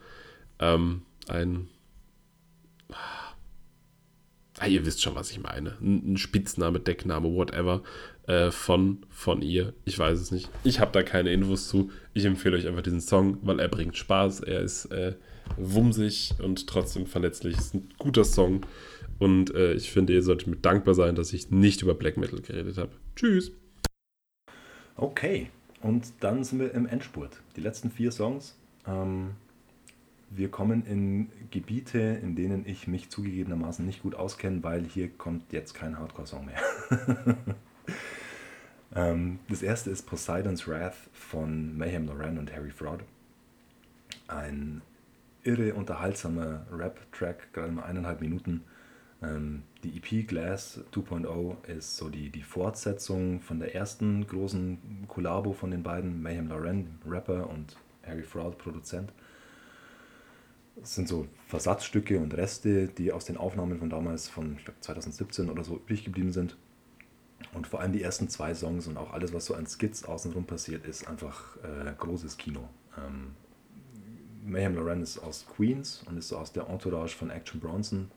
Ähm, 0.58 1.02
ein, 1.28 1.68
ah, 4.58 4.66
ihr 4.66 4.86
wisst 4.86 5.02
schon, 5.02 5.14
was 5.14 5.30
ich 5.30 5.40
meine. 5.40 5.76
Ein, 5.82 6.16
Spitzname, 6.16 6.80
Deckname, 6.80 7.34
whatever 7.34 7.82
äh, 8.26 8.50
von, 8.50 9.04
von 9.10 9.42
ihr. 9.42 9.74
Ich 9.84 9.98
weiß 9.98 10.18
es 10.18 10.30
nicht. 10.30 10.48
Ich 10.64 10.80
habe 10.80 10.92
da 10.92 11.02
keine 11.02 11.34
Infos 11.34 11.68
zu. 11.68 11.90
Ich 12.14 12.24
empfehle 12.24 12.56
euch 12.56 12.66
einfach 12.66 12.82
diesen 12.82 13.02
Song, 13.02 13.36
weil 13.42 13.60
er 13.60 13.68
bringt 13.68 13.98
Spaß. 13.98 14.40
Er 14.40 14.60
ist 14.60 14.86
äh, 14.86 15.14
wumsig 15.58 16.32
und 16.42 16.66
trotzdem 16.66 17.04
verletzlich. 17.04 17.58
Es 17.58 17.66
ist 17.66 17.74
ein 17.74 17.90
guter 17.98 18.24
Song. 18.24 18.62
Und 19.18 19.54
äh, 19.54 19.74
ich 19.74 19.90
finde, 19.90 20.12
ihr 20.12 20.22
solltet 20.22 20.48
mir 20.48 20.56
dankbar 20.56 20.94
sein, 20.94 21.14
dass 21.14 21.32
ich 21.32 21.50
nicht 21.50 21.82
über 21.82 21.94
Black 21.94 22.16
Metal 22.16 22.40
geredet 22.40 22.78
habe. 22.78 22.92
Tschüss. 23.16 23.52
Okay, 24.96 25.50
und 25.82 26.06
dann 26.20 26.44
sind 26.44 26.60
wir 26.60 26.72
im 26.72 26.86
Endspurt. 26.86 27.40
Die 27.56 27.60
letzten 27.60 27.90
vier 27.90 28.10
Songs. 28.10 28.56
Ähm, 28.86 29.32
wir 30.30 30.50
kommen 30.50 30.84
in 30.86 31.28
Gebiete, 31.50 31.98
in 31.98 32.34
denen 32.34 32.66
ich 32.66 32.88
mich 32.88 33.10
zugegebenermaßen 33.10 33.84
nicht 33.84 34.02
gut 34.02 34.14
auskenne, 34.14 34.62
weil 34.62 34.84
hier 34.84 35.08
kommt 35.08 35.52
jetzt 35.52 35.74
kein 35.74 35.98
Hardcore-Song 35.98 36.46
mehr. 36.46 36.60
ähm, 38.96 39.38
das 39.48 39.62
erste 39.62 39.90
ist 39.90 40.06
Poseidon's 40.06 40.66
Wrath 40.66 40.96
von 41.12 41.76
Mayhem 41.76 42.06
Loren 42.06 42.38
und 42.38 42.52
Harry 42.54 42.70
Fraud. 42.70 43.00
Ein 44.26 44.82
irre 45.44 45.74
unterhaltsamer 45.74 46.66
Rap-Track, 46.72 47.52
gerade 47.52 47.72
mal 47.72 47.84
eineinhalb 47.84 48.20
Minuten 48.20 48.62
die 49.82 49.96
EP 49.96 50.26
Glass 50.26 50.80
2.0 50.92 51.64
ist 51.66 51.96
so 51.96 52.08
die, 52.08 52.30
die 52.30 52.42
Fortsetzung 52.42 53.40
von 53.40 53.58
der 53.58 53.74
ersten 53.74 54.26
großen 54.26 55.06
Kollabo 55.08 55.52
von 55.52 55.70
den 55.70 55.82
beiden, 55.82 56.22
Mayhem 56.22 56.48
Lauren, 56.48 56.98
Rapper 57.06 57.48
und 57.48 57.76
Harry 58.06 58.22
Fraud, 58.22 58.58
Produzent. 58.58 59.12
Es 60.82 60.94
sind 60.94 61.06
so 61.06 61.28
Versatzstücke 61.46 62.18
und 62.18 62.34
Reste, 62.34 62.88
die 62.88 63.12
aus 63.12 63.24
den 63.24 63.36
Aufnahmen 63.36 63.78
von 63.78 63.90
damals, 63.90 64.28
von 64.28 64.56
glaub, 64.56 64.76
2017 64.80 65.48
oder 65.48 65.62
so 65.62 65.76
übrig 65.76 66.04
geblieben 66.04 66.32
sind. 66.32 66.56
Und 67.52 67.66
vor 67.66 67.80
allem 67.80 67.92
die 67.92 68.02
ersten 68.02 68.28
zwei 68.28 68.54
Songs 68.54 68.86
und 68.86 68.96
auch 68.96 69.12
alles, 69.12 69.32
was 69.32 69.46
so 69.46 69.54
an 69.54 69.66
Skits 69.66 70.04
außenrum 70.04 70.44
passiert, 70.44 70.86
ist 70.86 71.06
einfach 71.06 71.56
äh, 71.58 71.92
großes 71.96 72.36
Kino. 72.36 72.68
Ähm, 72.98 73.32
Mayhem 74.44 74.74
Lauren 74.74 75.02
ist 75.02 75.18
aus 75.18 75.46
Queens 75.46 76.02
und 76.06 76.18
ist 76.18 76.28
so 76.28 76.36
aus 76.36 76.52
der 76.52 76.68
Entourage 76.68 77.16
von 77.16 77.30
Action 77.30 77.60
Bronson, 77.60 78.10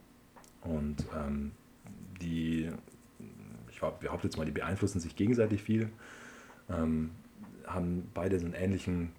und 0.62 1.04
ähm, 1.16 1.52
die, 2.20 2.70
ich 3.70 3.80
behaupte 3.80 4.26
jetzt 4.26 4.36
mal, 4.36 4.44
die 4.44 4.52
beeinflussen 4.52 5.00
sich 5.00 5.16
gegenseitig 5.16 5.62
viel, 5.62 5.90
ähm, 6.68 7.10
haben 7.66 8.10
beide 8.14 8.38
so 8.38 8.46
einen 8.46 8.54
ähnlichen 8.54 9.12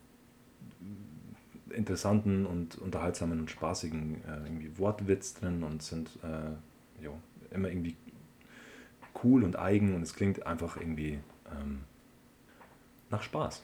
interessanten 1.71 2.45
und 2.45 2.77
unterhaltsamen 2.77 3.39
und 3.39 3.51
spaßigen 3.51 4.23
äh, 4.25 4.45
irgendwie 4.45 4.77
Wortwitz 4.77 5.35
drin 5.35 5.63
und 5.63 5.83
sind 5.83 6.09
äh, 6.23 7.03
jo, 7.03 7.19
immer 7.51 7.69
irgendwie 7.69 7.95
cool 9.23 9.43
und 9.43 9.57
eigen 9.57 9.95
und 9.95 10.01
es 10.01 10.13
klingt 10.13 10.45
einfach 10.45 10.77
irgendwie 10.77 11.19
ähm, 11.59 11.81
nach 13.09 13.23
Spaß. 13.23 13.63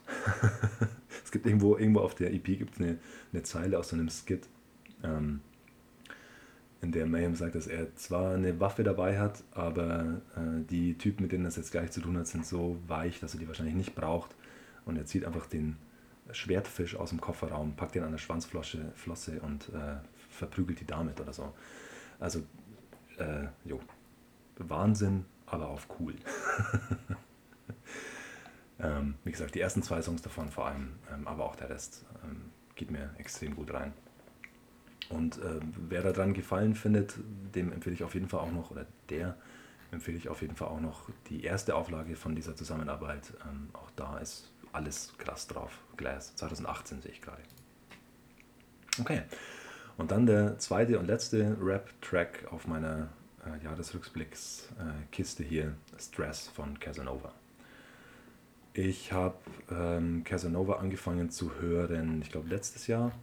es 1.24 1.32
gibt 1.32 1.46
irgendwo, 1.46 1.78
irgendwo 1.78 2.02
auf 2.02 2.16
der 2.16 2.34
EP 2.34 2.46
gibt 2.46 2.80
eine, 2.80 2.98
eine 3.32 3.44
Zeile 3.44 3.80
aus 3.80 3.90
so 3.90 3.96
einem 3.96 4.10
Skit. 4.10 4.48
Ähm, 5.04 5.42
in 6.86 6.92
der 6.92 7.08
Mayhem 7.08 7.36
sagt, 7.36 7.56
dass 7.56 7.66
er 7.66 7.96
zwar 7.96 8.36
eine 8.36 8.60
Waffe 8.60 8.84
dabei 8.84 9.20
hat, 9.20 9.44
aber 9.52 10.22
äh, 10.36 10.64
die 10.70 10.98
Typen, 10.98 11.24
mit 11.24 11.32
denen 11.32 11.44
das 11.44 11.56
jetzt 11.56 11.72
gleich 11.72 11.92
zu 11.92 12.00
tun 12.00 12.16
hat, 12.18 12.28
sind 12.28 12.46
so 12.46 12.78
weich, 12.88 13.20
dass 13.20 13.34
er 13.34 13.40
die 13.40 13.48
wahrscheinlich 13.48 13.76
nicht 13.76 13.96
braucht. 13.96 14.36
Und 14.86 14.98
er 14.98 15.06
zieht 15.06 15.26
einfach 15.26 15.48
den 15.48 15.78
Schwertfisch 16.32 16.96
aus 16.96 17.10
dem 17.10 17.20
Kofferraum, 17.20 17.76
packt 17.76 17.96
ihn 17.96 18.04
an 18.04 18.12
der 18.12 18.20
Schwanzflosse 18.20 18.92
Flosse 18.96 19.40
und 19.42 19.70
äh, 19.70 19.98
verprügelt 20.30 20.80
die 20.80 20.86
damit 20.86 21.20
oder 21.20 21.34
so. 21.34 21.54
Also, 22.20 22.44
äh, 23.18 23.48
jo, 23.64 23.80
Wahnsinn, 24.58 25.26
aber 25.48 25.70
auf 25.70 25.88
cool. 26.00 26.14
ähm, 28.80 29.16
wie 29.24 29.32
gesagt, 29.32 29.56
die 29.56 29.60
ersten 29.60 29.82
zwei 29.82 30.02
Songs 30.04 30.22
davon 30.22 30.50
vor 30.50 30.68
allem, 30.68 30.94
ähm, 31.12 31.28
aber 31.28 31.46
auch 31.46 31.56
der 31.56 31.70
Rest 31.70 32.06
ähm, 32.24 32.52
geht 32.76 32.92
mir 32.92 33.10
extrem 33.18 33.56
gut 33.56 33.74
rein. 33.74 33.94
Und 35.10 35.38
äh, 35.38 35.60
wer 35.90 36.02
daran 36.02 36.34
gefallen 36.34 36.76
findet, 36.76 37.16
dem 37.54 37.72
empfehle 37.72 37.96
ich 37.96 38.04
auf 38.04 38.14
jeden 38.14 38.28
Fall 38.28 38.40
auch 38.40 38.52
noch, 38.52 38.72
oder 38.72 38.86
der 39.10 39.38
empfehle 39.92 40.18
ich 40.18 40.30
auf 40.30 40.42
jeden 40.42 40.56
Fall 40.56 40.68
auch 40.68 40.82
noch 40.82 41.10
die 41.30 41.44
erste 41.44 41.76
Auflage 41.76 42.16
von 42.16 42.36
dieser 42.36 42.56
Zusammenarbeit. 42.56 43.34
Ähm, 43.48 43.70
auch 43.74 43.92
da 43.96 44.18
ist 44.18 44.52
alles 44.72 45.14
krass 45.18 45.48
drauf. 45.48 45.80
Glass 45.98 46.36
2018 46.36 47.02
sehe 47.02 47.12
ich 47.12 47.22
gerade. 47.22 47.42
Okay. 49.00 49.22
Und 49.98 50.12
dann 50.12 50.26
der 50.26 50.58
zweite 50.60 51.00
und 51.00 51.08
letzte 51.08 51.58
Rap-Track 51.62 52.48
auf 52.52 52.68
meiner 52.68 53.10
äh, 53.46 53.64
Jahresrückblicks-Kiste 53.64 55.44
äh, 55.44 55.48
hier, 55.48 55.74
Stress 55.98 56.50
von 56.50 56.78
Casanova. 56.80 57.32
Ich 58.74 59.14
habe 59.14 59.38
ähm, 59.72 60.26
Casanova 60.26 60.80
angefangen 60.80 61.30
zu 61.30 61.56
hören, 61.62 62.22
ich 62.22 62.30
glaube 62.30 62.50
letztes 62.50 62.88
Jahr, 62.88 63.14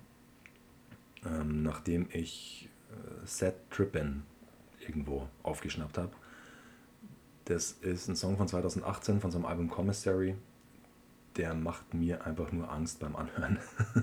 ähm, 1.27 1.62
nachdem 1.62 2.09
ich 2.12 2.69
äh, 2.90 3.27
Set 3.27 3.55
Trippin 3.70 4.23
irgendwo 4.81 5.28
aufgeschnappt 5.43 5.99
habe. 5.99 6.12
Das 7.44 7.73
ist 7.73 8.09
ein 8.09 8.16
Song 8.16 8.36
von 8.36 8.49
2018 8.49 9.20
von 9.20 9.31
seinem 9.31 9.47
Album 9.47 9.69
Commissary. 9.69 10.36
Der 11.36 11.55
macht 11.55 11.94
mir 11.94 12.27
einfach 12.27 12.53
nur 12.53 12.70
Angst 12.70 13.01
beim 13.01 13.16
Anhören. 13.16 13.59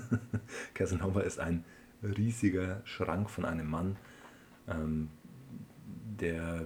Casanova 0.74 1.22
ist 1.22 1.40
ein 1.40 1.64
riesiger 2.04 2.82
Schrank 2.86 3.30
von 3.30 3.46
einem 3.46 3.70
Mann, 3.70 3.98
ähm, 4.68 5.10
der 6.20 6.66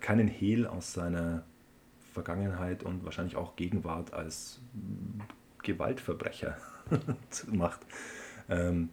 keinen 0.00 0.28
Hehl 0.28 0.66
aus 0.66 0.92
seiner 0.92 1.44
Vergangenheit 2.12 2.82
und 2.82 3.04
wahrscheinlich 3.04 3.36
auch 3.36 3.56
Gegenwart 3.56 4.12
als 4.12 4.60
Gewaltverbrecher 5.62 6.56
macht. 7.52 7.80
Ähm, 8.48 8.90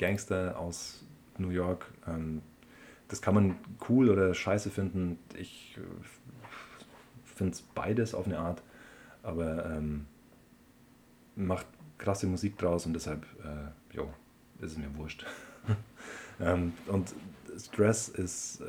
Gangster 0.00 0.58
aus 0.58 1.04
New 1.38 1.50
York, 1.50 1.86
ähm, 2.08 2.42
das 3.08 3.20
kann 3.20 3.34
man 3.34 3.56
cool 3.88 4.08
oder 4.08 4.32
scheiße 4.34 4.70
finden. 4.70 5.18
Ich 5.36 5.76
äh, 5.76 5.80
finde 7.24 7.52
es 7.52 7.62
beides 7.62 8.14
auf 8.14 8.26
eine 8.26 8.38
Art, 8.38 8.62
aber 9.22 9.66
ähm, 9.66 10.06
macht 11.36 11.66
krasse 11.98 12.26
Musik 12.26 12.56
draus 12.58 12.86
und 12.86 12.94
deshalb, 12.94 13.24
äh, 13.44 13.96
jo, 13.96 14.08
ist 14.60 14.72
es 14.72 14.78
mir 14.78 14.94
wurscht. 14.96 15.26
ähm, 16.40 16.72
und 16.86 17.14
Stress 17.58 18.08
ist 18.08 18.60
äh, 18.60 18.64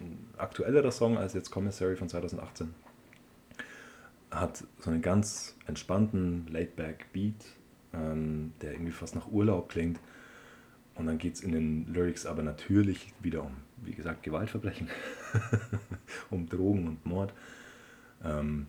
ein 0.00 0.28
aktuellerer 0.38 0.92
Song 0.92 1.18
als 1.18 1.34
jetzt 1.34 1.50
Commissary 1.50 1.96
von 1.96 2.08
2018. 2.08 2.74
Hat 4.30 4.64
so 4.78 4.90
einen 4.90 5.02
ganz 5.02 5.56
entspannten, 5.66 6.46
laid-back 6.48 7.06
Beat, 7.12 7.44
ähm, 7.92 8.52
der 8.62 8.72
irgendwie 8.72 8.92
fast 8.92 9.14
nach 9.14 9.28
Urlaub 9.28 9.68
klingt. 9.68 9.98
Und 10.98 11.06
dann 11.06 11.18
geht 11.18 11.34
es 11.34 11.40
in 11.40 11.52
den 11.52 11.86
Lyrics 11.92 12.26
aber 12.26 12.42
natürlich 12.42 13.14
wieder 13.20 13.44
um, 13.44 13.52
wie 13.84 13.92
gesagt, 13.92 14.24
Gewaltverbrechen, 14.24 14.88
um 16.30 16.48
Drogen 16.48 16.88
und 16.88 17.06
Mord. 17.06 17.32
Ähm, 18.24 18.66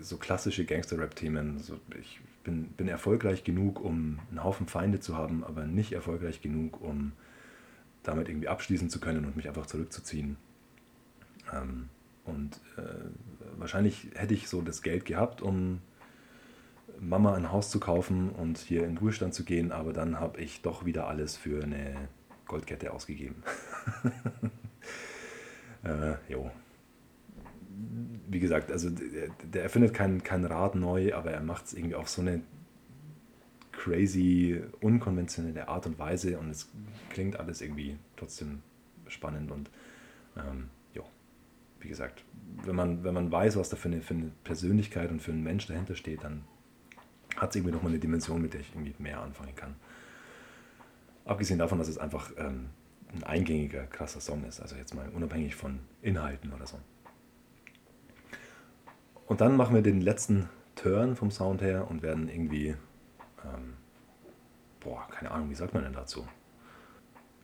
so 0.00 0.16
klassische 0.16 0.64
Gangster-Rap-Themen. 0.64 1.60
So, 1.60 1.78
ich 1.98 2.20
bin, 2.42 2.64
bin 2.72 2.88
erfolgreich 2.88 3.44
genug, 3.44 3.80
um 3.80 4.18
einen 4.30 4.42
Haufen 4.42 4.66
Feinde 4.66 4.98
zu 4.98 5.16
haben, 5.16 5.44
aber 5.44 5.64
nicht 5.64 5.92
erfolgreich 5.92 6.42
genug, 6.42 6.80
um 6.80 7.12
damit 8.02 8.28
irgendwie 8.28 8.48
abschließen 8.48 8.90
zu 8.90 8.98
können 8.98 9.24
und 9.24 9.36
mich 9.36 9.48
einfach 9.48 9.66
zurückzuziehen. 9.66 10.36
Ähm, 11.52 11.88
und 12.24 12.60
äh, 12.76 12.82
wahrscheinlich 13.58 14.08
hätte 14.14 14.34
ich 14.34 14.48
so 14.48 14.60
das 14.60 14.82
Geld 14.82 15.04
gehabt, 15.04 15.40
um 15.40 15.80
Mama 17.00 17.34
ein 17.34 17.50
Haus 17.50 17.70
zu 17.70 17.80
kaufen 17.80 18.30
und 18.30 18.58
hier 18.58 18.84
in 18.86 18.98
Ruhestand 18.98 19.34
zu 19.34 19.44
gehen, 19.44 19.72
aber 19.72 19.92
dann 19.92 20.20
habe 20.20 20.40
ich 20.40 20.60
doch 20.62 20.84
wieder 20.84 21.08
alles 21.08 21.36
für 21.36 21.62
eine 21.62 22.08
Goldkette 22.46 22.92
ausgegeben. 22.92 23.42
äh, 25.84 26.14
jo. 26.28 26.50
Wie 28.28 28.40
gesagt, 28.40 28.70
also 28.70 28.90
der, 28.90 29.28
der 29.52 29.62
erfindet 29.62 29.94
kein, 29.94 30.22
kein 30.22 30.44
Rad 30.44 30.74
neu, 30.74 31.14
aber 31.14 31.30
er 31.30 31.40
macht 31.40 31.66
es 31.66 31.74
irgendwie 31.74 31.94
auf 31.94 32.08
so 32.08 32.20
eine 32.20 32.42
crazy, 33.72 34.60
unkonventionelle 34.80 35.68
Art 35.68 35.86
und 35.86 35.98
Weise 35.98 36.38
und 36.38 36.50
es 36.50 36.68
klingt 37.08 37.40
alles 37.40 37.62
irgendwie 37.62 37.96
trotzdem 38.16 38.62
spannend 39.06 39.50
und 39.50 39.70
ähm, 40.36 40.68
jo, 40.92 41.04
wie 41.80 41.88
gesagt, 41.88 42.24
wenn 42.62 42.76
man, 42.76 43.04
wenn 43.04 43.14
man 43.14 43.32
weiß, 43.32 43.56
was 43.56 43.70
da 43.70 43.76
für 43.76 43.88
eine, 43.88 44.02
für 44.02 44.14
eine 44.14 44.30
Persönlichkeit 44.44 45.10
und 45.10 45.22
für 45.22 45.32
einen 45.32 45.42
Mensch 45.42 45.66
dahinter 45.66 45.94
steht, 45.94 46.24
dann 46.24 46.44
hat 47.36 47.50
es 47.50 47.56
irgendwie 47.56 47.74
nochmal 47.74 47.92
eine 47.92 48.00
Dimension, 48.00 48.42
mit 48.42 48.52
der 48.54 48.60
ich 48.60 48.72
irgendwie 48.74 48.94
mehr 48.98 49.20
anfangen 49.20 49.54
kann. 49.54 49.76
Abgesehen 51.24 51.58
davon, 51.58 51.78
dass 51.78 51.88
es 51.88 51.98
einfach 51.98 52.30
ähm, 52.36 52.70
ein 53.14 53.24
eingängiger, 53.24 53.84
krasser 53.86 54.20
Song 54.20 54.44
ist, 54.44 54.60
also 54.60 54.76
jetzt 54.76 54.94
mal 54.94 55.08
unabhängig 55.10 55.54
von 55.54 55.80
Inhalten 56.02 56.52
oder 56.52 56.66
so. 56.66 56.78
Und 59.26 59.40
dann 59.40 59.56
machen 59.56 59.74
wir 59.74 59.82
den 59.82 60.00
letzten 60.00 60.48
Turn 60.74 61.14
vom 61.14 61.30
Sound 61.30 61.62
her 61.62 61.88
und 61.88 62.02
werden 62.02 62.28
irgendwie, 62.28 62.74
ähm, 63.44 63.74
boah, 64.80 65.06
keine 65.10 65.30
Ahnung, 65.30 65.50
wie 65.50 65.54
sagt 65.54 65.74
man 65.74 65.84
denn 65.84 65.92
dazu? 65.92 66.26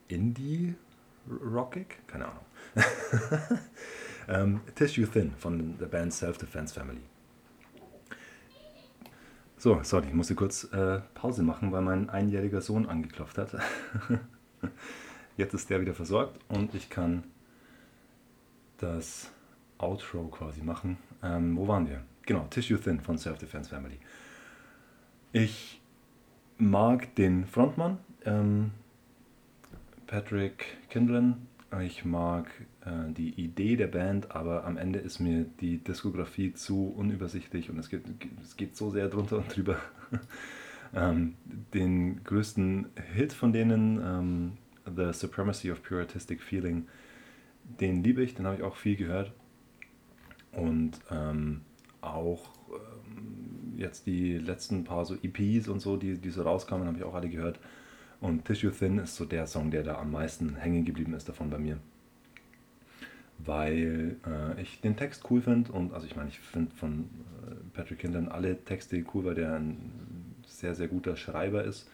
Indie-Rockig? 0.08 1.86
Keine 2.06 2.26
Ahnung. 2.26 2.44
ähm, 4.28 4.60
Tissue 4.74 5.06
Thin 5.06 5.32
von 5.36 5.78
der 5.78 5.86
Band 5.86 6.12
Self-Defense 6.12 6.74
Family. 6.74 7.02
So, 9.66 9.80
sorry, 9.82 10.06
ich 10.06 10.14
musste 10.14 10.36
kurz 10.36 10.62
äh, 10.72 11.01
Pause 11.14 11.43
machen, 11.43 11.72
weil 11.72 11.82
mein 11.82 12.09
einjähriger 12.09 12.60
Sohn 12.60 12.86
angeklopft 12.86 13.36
hat. 13.36 13.51
Jetzt 15.36 15.55
ist 15.55 15.68
der 15.68 15.80
wieder 15.80 15.93
versorgt 15.93 16.38
und 16.47 16.72
ich 16.76 16.88
kann 16.88 17.24
das 18.78 19.32
Outro 19.78 20.28
quasi 20.28 20.62
machen. 20.62 20.98
Ähm, 21.20 21.56
wo 21.56 21.66
waren 21.66 21.88
wir? 21.88 22.05
Genau, 22.26 22.47
Tissue 22.48 22.78
Thin 22.78 23.01
von 23.01 23.18
Self-Defense 23.18 23.68
Family. 23.68 23.98
Ich 25.32 25.82
mag 26.59 27.12
den 27.16 27.44
Frontmann, 27.44 27.98
ähm, 28.24 28.70
Patrick 30.06 30.76
Kindlen. 30.90 31.48
Ich 31.82 32.05
mag 32.05 32.48
äh, 32.84 33.12
die 33.12 33.30
Idee 33.30 33.76
der 33.76 33.88
Band, 33.88 34.30
aber 34.30 34.64
am 34.64 34.76
Ende 34.76 35.01
ist 35.01 35.18
mir 35.18 35.47
die 35.60 35.78
Diskografie 35.78 36.55
zu 36.55 36.88
unübersichtlich 36.88 37.70
und 37.70 37.78
es 37.78 37.88
geht, 37.88 38.02
es 38.40 38.56
geht 38.56 38.76
so 38.76 38.90
sehr 38.90 39.09
drunter 39.09 39.38
und 39.38 39.55
drüber. 39.55 39.76
ähm, 40.94 41.34
den 41.74 42.22
größten 42.22 42.86
Hit 43.14 43.32
von 43.32 43.52
denen, 43.52 44.01
ähm, 44.01 44.52
The 44.94 45.12
Supremacy 45.12 45.72
of 45.72 45.82
Pure 45.82 46.02
Artistic 46.02 46.40
Feeling, 46.40 46.86
den 47.80 48.05
liebe 48.05 48.22
ich, 48.22 48.36
den 48.36 48.47
habe 48.47 48.56
ich 48.56 48.62
auch 48.62 48.76
viel 48.76 48.94
gehört. 48.94 49.32
Und 50.52 51.01
ähm, 51.10 51.62
auch 52.01 52.52
ähm, 52.70 53.74
jetzt 53.76 54.06
die 54.06 54.38
letzten 54.38 54.84
paar 54.84 55.05
so 55.05 55.16
EPs 55.20 55.68
und 55.68 55.80
so, 55.80 55.97
die, 55.97 56.16
die 56.16 56.30
so 56.30 56.43
rauskamen, 56.43 56.86
habe 56.86 56.98
ich 56.98 57.05
auch 57.05 57.14
alle 57.14 57.28
gehört. 57.28 57.59
Und 58.20 58.44
Tissue 58.44 58.72
Thin 58.72 58.98
ist 58.98 59.16
so 59.16 59.24
der 59.24 59.47
Song, 59.47 59.70
der 59.70 59.82
da 59.82 59.98
am 59.98 60.10
meisten 60.10 60.56
hängen 60.56 60.84
geblieben 60.84 61.14
ist 61.14 61.28
davon 61.28 61.51
bei 61.51 61.59
mir 61.59 61.78
weil 63.38 64.16
äh, 64.26 64.60
ich 64.60 64.80
den 64.80 64.97
Text 64.97 65.24
cool 65.30 65.40
finde 65.43 65.72
und 65.72 65.93
also 65.93 66.06
ich 66.06 66.16
meine, 66.16 66.28
ich 66.28 66.38
finde 66.38 66.74
von 66.74 67.05
äh, 67.47 67.55
Patrick 67.74 68.01
Hindern 68.01 68.28
alle 68.28 68.64
Texte 68.64 69.05
cool, 69.14 69.24
weil 69.24 69.34
der 69.34 69.55
ein 69.55 70.34
sehr, 70.47 70.74
sehr 70.74 70.88
guter 70.88 71.16
Schreiber 71.16 71.64
ist. 71.64 71.88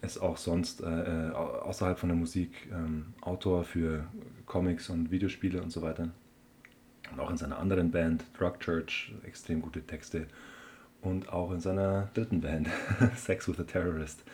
Ist 0.00 0.18
auch 0.18 0.36
sonst 0.36 0.80
äh, 0.82 1.28
äh 1.28 1.30
außerhalb 1.32 1.98
von 1.98 2.08
der 2.08 2.16
Musik 2.16 2.68
ähm, 2.72 3.14
Autor 3.20 3.64
für 3.64 4.06
Comics 4.46 4.90
und 4.90 5.10
Videospiele 5.10 5.60
und 5.60 5.70
so 5.70 5.82
weiter. 5.82 6.10
Und 7.12 7.20
auch 7.20 7.30
in 7.30 7.36
seiner 7.36 7.58
anderen 7.58 7.90
Band, 7.90 8.24
Drug 8.38 8.60
Church, 8.60 9.12
extrem 9.24 9.60
gute 9.60 9.82
Texte. 9.82 10.28
Und 11.00 11.32
auch 11.32 11.52
in 11.52 11.60
seiner 11.60 12.10
dritten 12.14 12.40
Band, 12.40 12.68
Sex 13.16 13.48
with 13.48 13.58
a 13.60 13.64
Terrorist, 13.64 14.24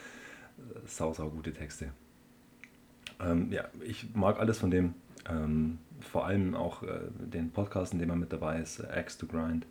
sau, 0.86 1.12
sau 1.12 1.30
gute 1.30 1.52
Texte. 1.52 1.90
Ähm, 3.20 3.50
ja, 3.52 3.64
ich 3.82 4.14
mag 4.14 4.38
alles 4.38 4.58
von 4.58 4.70
dem. 4.70 4.94
Ähm, 5.28 5.78
vor 6.00 6.26
allem 6.26 6.54
auch 6.54 6.82
äh, 6.82 7.00
den 7.18 7.50
Podcast, 7.50 7.92
in 7.92 7.98
dem 7.98 8.10
er 8.10 8.16
mit 8.16 8.32
dabei 8.32 8.60
ist, 8.60 8.80
äh, 8.80 8.86
Axe 8.86 9.18
to 9.18 9.26
Grind. 9.26 9.66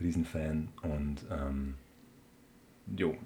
Riesenfan. 0.00 0.68
Und 0.82 1.24
ähm, 1.30 1.74
jo, 2.96 3.16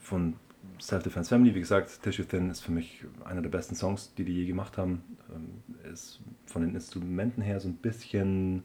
von 0.00 0.36
Self-Defense 0.80 1.28
Family, 1.28 1.54
wie 1.54 1.60
gesagt, 1.60 2.02
Tissue 2.02 2.26
Thin 2.26 2.50
ist 2.50 2.60
für 2.60 2.72
mich 2.72 3.04
einer 3.24 3.42
der 3.42 3.50
besten 3.50 3.74
Songs, 3.74 4.14
die 4.14 4.24
die 4.24 4.34
je 4.34 4.46
gemacht 4.46 4.78
haben. 4.78 5.02
Ähm, 5.34 5.90
ist 5.90 6.20
von 6.46 6.62
den 6.62 6.74
Instrumenten 6.74 7.42
her 7.42 7.60
so 7.60 7.68
ein 7.68 7.76
bisschen, 7.76 8.64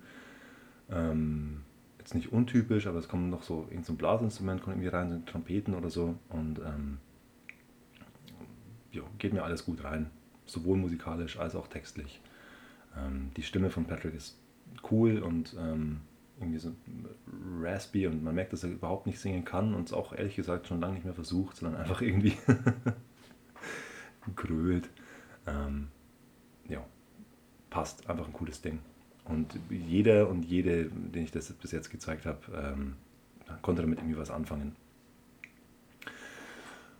ähm, 0.90 1.62
jetzt 2.00 2.16
nicht 2.16 2.32
untypisch, 2.32 2.88
aber 2.88 3.00
es 3.00 3.08
kommt 3.08 3.30
noch 3.30 3.44
so 3.44 3.62
irgendein 3.64 3.84
so 3.84 3.94
Blasinstrument 3.94 4.62
kommt 4.62 4.76
irgendwie 4.76 4.90
rein, 4.90 5.10
so 5.10 5.20
Trompeten 5.26 5.74
oder 5.74 5.90
so. 5.90 6.16
Und 6.30 6.60
ähm, 6.60 6.98
jo, 8.96 9.04
geht 9.18 9.34
mir 9.34 9.44
alles 9.44 9.66
gut 9.66 9.84
rein, 9.84 10.10
sowohl 10.46 10.78
musikalisch 10.78 11.38
als 11.38 11.56
auch 11.56 11.68
textlich. 11.68 12.22
Ähm, 12.98 13.32
die 13.38 13.44
Stimme 13.44 13.70
von 13.70 13.86
Patrick 13.86 14.16
ist 14.16 14.38
cool 14.90 15.20
und 15.20 15.56
ähm, 15.60 16.02
irgendwie 16.40 16.60
so 16.60 16.72
raspy 17.62 18.08
und 18.08 18.24
man 18.24 18.36
merkt, 18.36 18.54
dass 18.54 18.64
er 18.64 18.72
überhaupt 18.72 19.06
nicht 19.06 19.20
singen 19.20 19.46
kann 19.46 19.74
und 19.74 19.88
es 19.88 19.94
auch 19.94 20.14
ehrlich 20.14 20.36
gesagt 20.36 20.68
schon 20.68 20.82
lange 20.82 20.96
nicht 20.96 21.06
mehr 21.06 21.14
versucht, 21.14 21.58
sondern 21.58 21.80
einfach 21.80 22.02
irgendwie 22.02 22.34
grölt. 24.36 24.90
Ähm, 25.48 25.88
ja, 26.68 26.84
passt, 27.70 28.10
einfach 28.10 28.26
ein 28.26 28.34
cooles 28.34 28.62
Ding. 28.62 28.80
Und 29.26 29.58
jeder 29.70 30.30
und 30.30 30.44
jede, 30.44 30.86
den 30.86 31.24
ich 31.24 31.32
das 31.32 31.52
bis 31.54 31.72
jetzt 31.72 31.90
gezeigt 31.90 32.26
habe, 32.26 32.40
ähm, 32.54 32.96
konnte 33.62 33.82
damit 33.82 34.00
irgendwie 34.00 34.18
was 34.18 34.30
anfangen. 34.30 34.76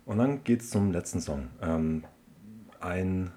Und 0.06 0.20
dann 0.20 0.44
geht 0.44 0.62
es 0.62 0.70
zum 0.70 0.92
letzten 0.92 1.20
Song. 1.20 1.50
Ähm, 1.62 2.04
ein 2.80 3.32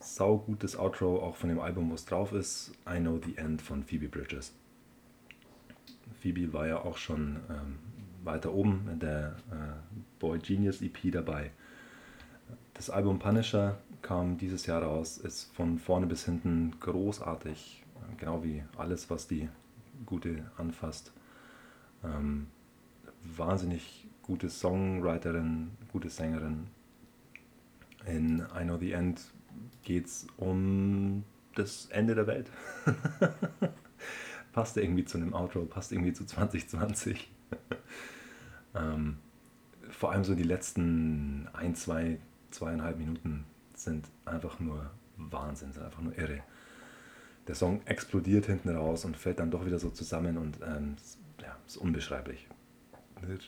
saugutes 0.00 0.76
Outro, 0.76 1.22
auch 1.22 1.36
von 1.36 1.48
dem 1.48 1.60
Album, 1.60 1.90
wo 1.90 1.94
es 1.94 2.04
drauf 2.04 2.32
ist. 2.32 2.72
I 2.88 2.98
Know 2.98 3.20
the 3.24 3.36
End 3.36 3.62
von 3.62 3.84
Phoebe 3.84 4.08
Bridges. 4.08 4.52
Phoebe 6.20 6.52
war 6.52 6.66
ja 6.66 6.82
auch 6.82 6.96
schon 6.96 7.36
ähm, 7.48 7.78
weiter 8.24 8.52
oben 8.52 8.88
in 8.92 8.98
der 8.98 9.36
äh, 9.50 9.98
Boy 10.18 10.38
Genius 10.40 10.82
EP 10.82 11.12
dabei. 11.12 11.50
Das 12.74 12.90
Album 12.90 13.18
Punisher 13.18 13.78
kam 14.02 14.38
dieses 14.38 14.66
Jahr 14.66 14.82
raus, 14.82 15.18
ist 15.18 15.54
von 15.54 15.78
vorne 15.78 16.06
bis 16.06 16.24
hinten 16.24 16.74
großartig, 16.80 17.84
genau 18.16 18.42
wie 18.42 18.62
alles, 18.76 19.10
was 19.10 19.26
die 19.28 19.48
Gute 20.06 20.50
anfasst. 20.56 21.12
Ähm, 22.04 22.46
wahnsinnig 23.24 24.06
gute 24.22 24.48
Songwriterin, 24.48 25.70
gute 25.92 26.10
Sängerin. 26.10 26.68
In 28.06 28.46
I 28.58 28.62
Know 28.62 28.78
the 28.78 28.92
End 28.92 29.20
geht 29.82 30.06
es 30.06 30.26
um 30.36 31.24
das 31.54 31.86
Ende 31.86 32.14
der 32.14 32.26
Welt. 32.26 32.50
passt 34.52 34.76
irgendwie 34.76 35.04
zu 35.04 35.18
einem 35.18 35.34
Outro, 35.34 35.64
passt 35.66 35.92
irgendwie 35.92 36.12
zu 36.12 36.24
2020. 36.24 37.30
ähm, 38.74 39.18
vor 39.90 40.12
allem 40.12 40.24
so 40.24 40.34
die 40.34 40.42
letzten 40.42 41.48
ein, 41.52 41.74
zwei, 41.74 42.18
zweieinhalb 42.50 42.98
Minuten 42.98 43.44
sind 43.74 44.06
einfach 44.24 44.60
nur 44.60 44.90
Wahnsinn, 45.16 45.72
sind 45.72 45.84
einfach 45.84 46.02
nur 46.02 46.16
irre. 46.16 46.42
Der 47.46 47.54
Song 47.54 47.80
explodiert 47.86 48.46
hinten 48.46 48.68
raus 48.68 49.04
und 49.04 49.16
fällt 49.16 49.40
dann 49.40 49.50
doch 49.50 49.64
wieder 49.64 49.78
so 49.78 49.90
zusammen 49.90 50.36
und 50.36 50.58
ähm, 50.62 50.96
ja, 51.40 51.56
ist 51.66 51.76
unbeschreiblich. 51.76 52.46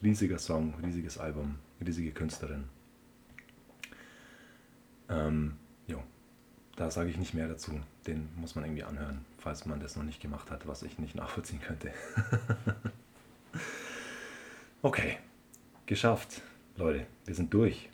Riesiger 0.02 0.38
Song, 0.38 0.74
riesiges 0.82 1.18
Album, 1.18 1.56
riesige 1.85 2.12
Künstlerin. 2.12 2.65
Ähm, 5.09 5.57
jo, 5.86 6.02
da 6.77 6.90
sage 6.90 7.11
ich 7.11 7.16
nicht 7.16 7.35
mehr 7.35 7.48
dazu. 7.48 7.81
Den 8.07 8.28
muss 8.36 8.55
man 8.55 8.65
irgendwie 8.65 8.85
anhören, 8.85 9.24
falls 9.39 9.66
man 9.66 9.81
das 9.81 9.97
noch 9.97 10.05
nicht 10.05 10.20
gemacht 10.20 10.51
hat, 10.51 10.66
was 10.66 10.82
ich 10.82 10.98
nicht 10.98 11.15
nachvollziehen 11.15 11.61
könnte. 11.61 11.93
okay, 14.82 15.19
geschafft, 15.86 16.43
Leute. 16.77 17.07
Wir 17.27 17.35
sind 17.35 17.52
durch. 17.52 17.90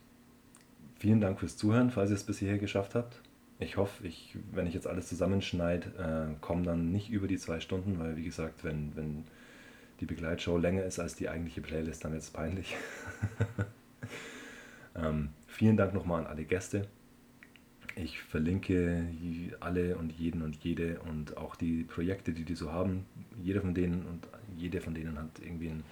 Vielen 0.99 1.21
Dank 1.21 1.41
fürs 1.41 1.57
Zuhören, 1.57 1.91
falls 1.91 2.11
ihr 2.11 2.17
es 2.17 2.25
bis 2.25 2.39
hierher 2.39 2.59
geschafft 2.59 2.95
habt. 2.95 3.21
Ich 3.59 3.77
hoffe, 3.79 4.07
ich, 4.07 4.37
wenn 4.53 4.67
ich 4.67 4.75
jetzt 4.75 4.87
alles 4.87 5.09
zusammenschneide, 5.09 5.89
äh, 6.37 6.41
kommen 6.41 6.63
dann 6.63 6.93
nicht 6.93 7.11
über 7.11 7.27
die 7.27 7.39
zwei 7.39 7.61
Stunden, 7.61 7.99
weil 7.99 8.17
wie 8.17 8.25
gesagt, 8.25 8.65
wenn, 8.65 8.95
wenn 8.97 9.25
die 10.01 10.07
Begleitshow 10.07 10.59
länger 10.59 10.85
ist 10.85 10.99
als 10.99 11.15
die 11.15 11.29
eigentliche 11.29 11.63
Playlist, 11.63 12.05
dann 12.05 12.13
wird 12.13 12.23
es 12.23 12.31
peinlich. 12.31 12.77
ähm, 14.97 15.31
vielen 15.47 15.77
Dank 15.77 15.95
nochmal 15.95 16.21
an 16.21 16.27
alle 16.27 16.45
Gäste. 16.45 16.89
Ich 17.95 18.21
verlinke 18.21 19.07
alle 19.61 19.97
und 19.97 20.13
jeden 20.13 20.43
und 20.43 20.57
jede 20.57 21.01
und 21.01 21.37
auch 21.39 21.57
die 21.57 21.83
Projekte, 21.85 22.33
die 22.33 22.45
die 22.45 22.55
so 22.55 22.73
haben. 22.73 23.07
Jeder 23.43 23.63
von 23.63 23.75
denen 23.75 24.05
und 24.07 24.29
jede 24.57 24.81
von 24.81 24.95
denen 24.95 25.19
hat 25.19 25.39
irgendwie 25.41 25.71
einen, 25.71 25.85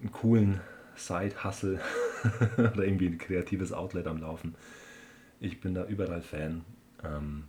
einen 0.00 0.12
coolen 0.12 0.60
Side-Hustle 0.94 1.80
oder 2.56 2.84
irgendwie 2.84 3.06
ein 3.06 3.18
kreatives 3.18 3.72
Outlet 3.72 4.06
am 4.06 4.18
Laufen. 4.18 4.54
Ich 5.40 5.60
bin 5.60 5.74
da 5.74 5.84
überall 5.86 6.22
Fan. 6.22 6.64
Ähm, 7.04 7.44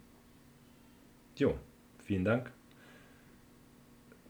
jo, 1.36 1.58
vielen 2.04 2.26
Dank. 2.26 2.52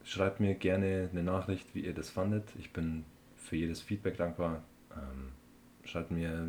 Schreibt 0.04 0.40
mir 0.40 0.54
gerne 0.56 1.10
eine 1.12 1.24
Nachricht, 1.24 1.74
wie 1.76 1.82
ihr 1.82 1.94
das 1.94 2.10
fandet. 2.10 2.44
Ich 2.60 2.72
bin 2.72 3.06
für 3.36 3.56
jedes 3.56 3.82
Feedback 3.82 4.18
dankbar. 4.18 4.64
Ähm, 4.92 5.32
schreibt 5.88 6.12
mir 6.12 6.48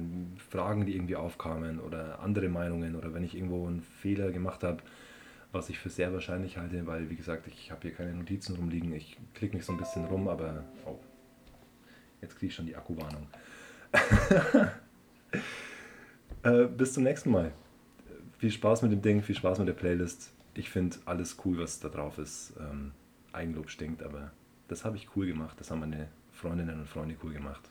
Fragen, 0.51 0.85
die 0.87 0.95
irgendwie 0.95 1.17
aufkamen 1.17 1.81
oder 1.81 2.21
andere 2.21 2.49
Meinungen 2.49 2.97
oder 2.97 3.15
wenn 3.15 3.25
ich 3.25 3.35
irgendwo 3.35 3.67
einen 3.67 3.83
Fehler 3.83 4.31
gemacht 4.33 4.65
habe, 4.65 4.79
was 5.53 5.71
ich 5.71 5.79
für 5.79 5.91
sehr 5.91 6.13
wahrscheinlich 6.13 6.59
halte, 6.59 6.87
weil 6.87 7.09
wie 7.09 7.17
gesagt, 7.17 7.47
ich 7.47 7.71
habe 7.71 7.83
hier 7.83 7.93
keine 7.93 8.13
Notizen 8.15 8.57
rumliegen. 8.57 8.93
Ich 8.93 9.17
klicke 9.35 9.57
mich 9.57 9.65
so 9.65 9.73
ein 9.73 9.79
bisschen 9.79 10.05
rum, 10.05 10.29
aber 10.29 10.65
oh, 10.85 10.99
jetzt 12.21 12.37
kriege 12.37 12.49
ich 12.49 12.55
schon 12.55 12.67
die 12.67 12.77
Akkuwarnung. 12.77 13.27
äh, 16.43 16.67
bis 16.67 16.93
zum 16.93 17.05
nächsten 17.05 17.31
Mal. 17.31 17.53
Viel 18.39 18.51
Spaß 18.51 18.83
mit 18.83 18.93
dem 18.93 19.03
Ding, 19.03 19.23
viel 19.23 19.35
Spaß 19.35 19.59
mit 19.59 19.69
der 19.69 19.75
Playlist. 19.75 20.33
Ich 20.55 20.71
finde 20.71 20.97
alles 21.07 21.39
cool, 21.45 21.59
was 21.59 21.81
da 21.81 21.89
drauf 21.89 22.19
ist. 22.19 22.53
Ähm, 22.61 22.93
Eigenlob 23.33 23.71
stinkt, 23.71 24.03
aber 24.03 24.33
das 24.69 24.85
habe 24.85 24.97
ich 24.97 25.09
cool 25.17 25.27
gemacht. 25.27 25.59
Das 25.59 25.71
haben 25.71 25.81
meine 25.81 26.09
Freundinnen 26.33 26.81
und 26.81 26.89
Freunde 26.89 27.17
cool 27.23 27.33
gemacht. 27.33 27.71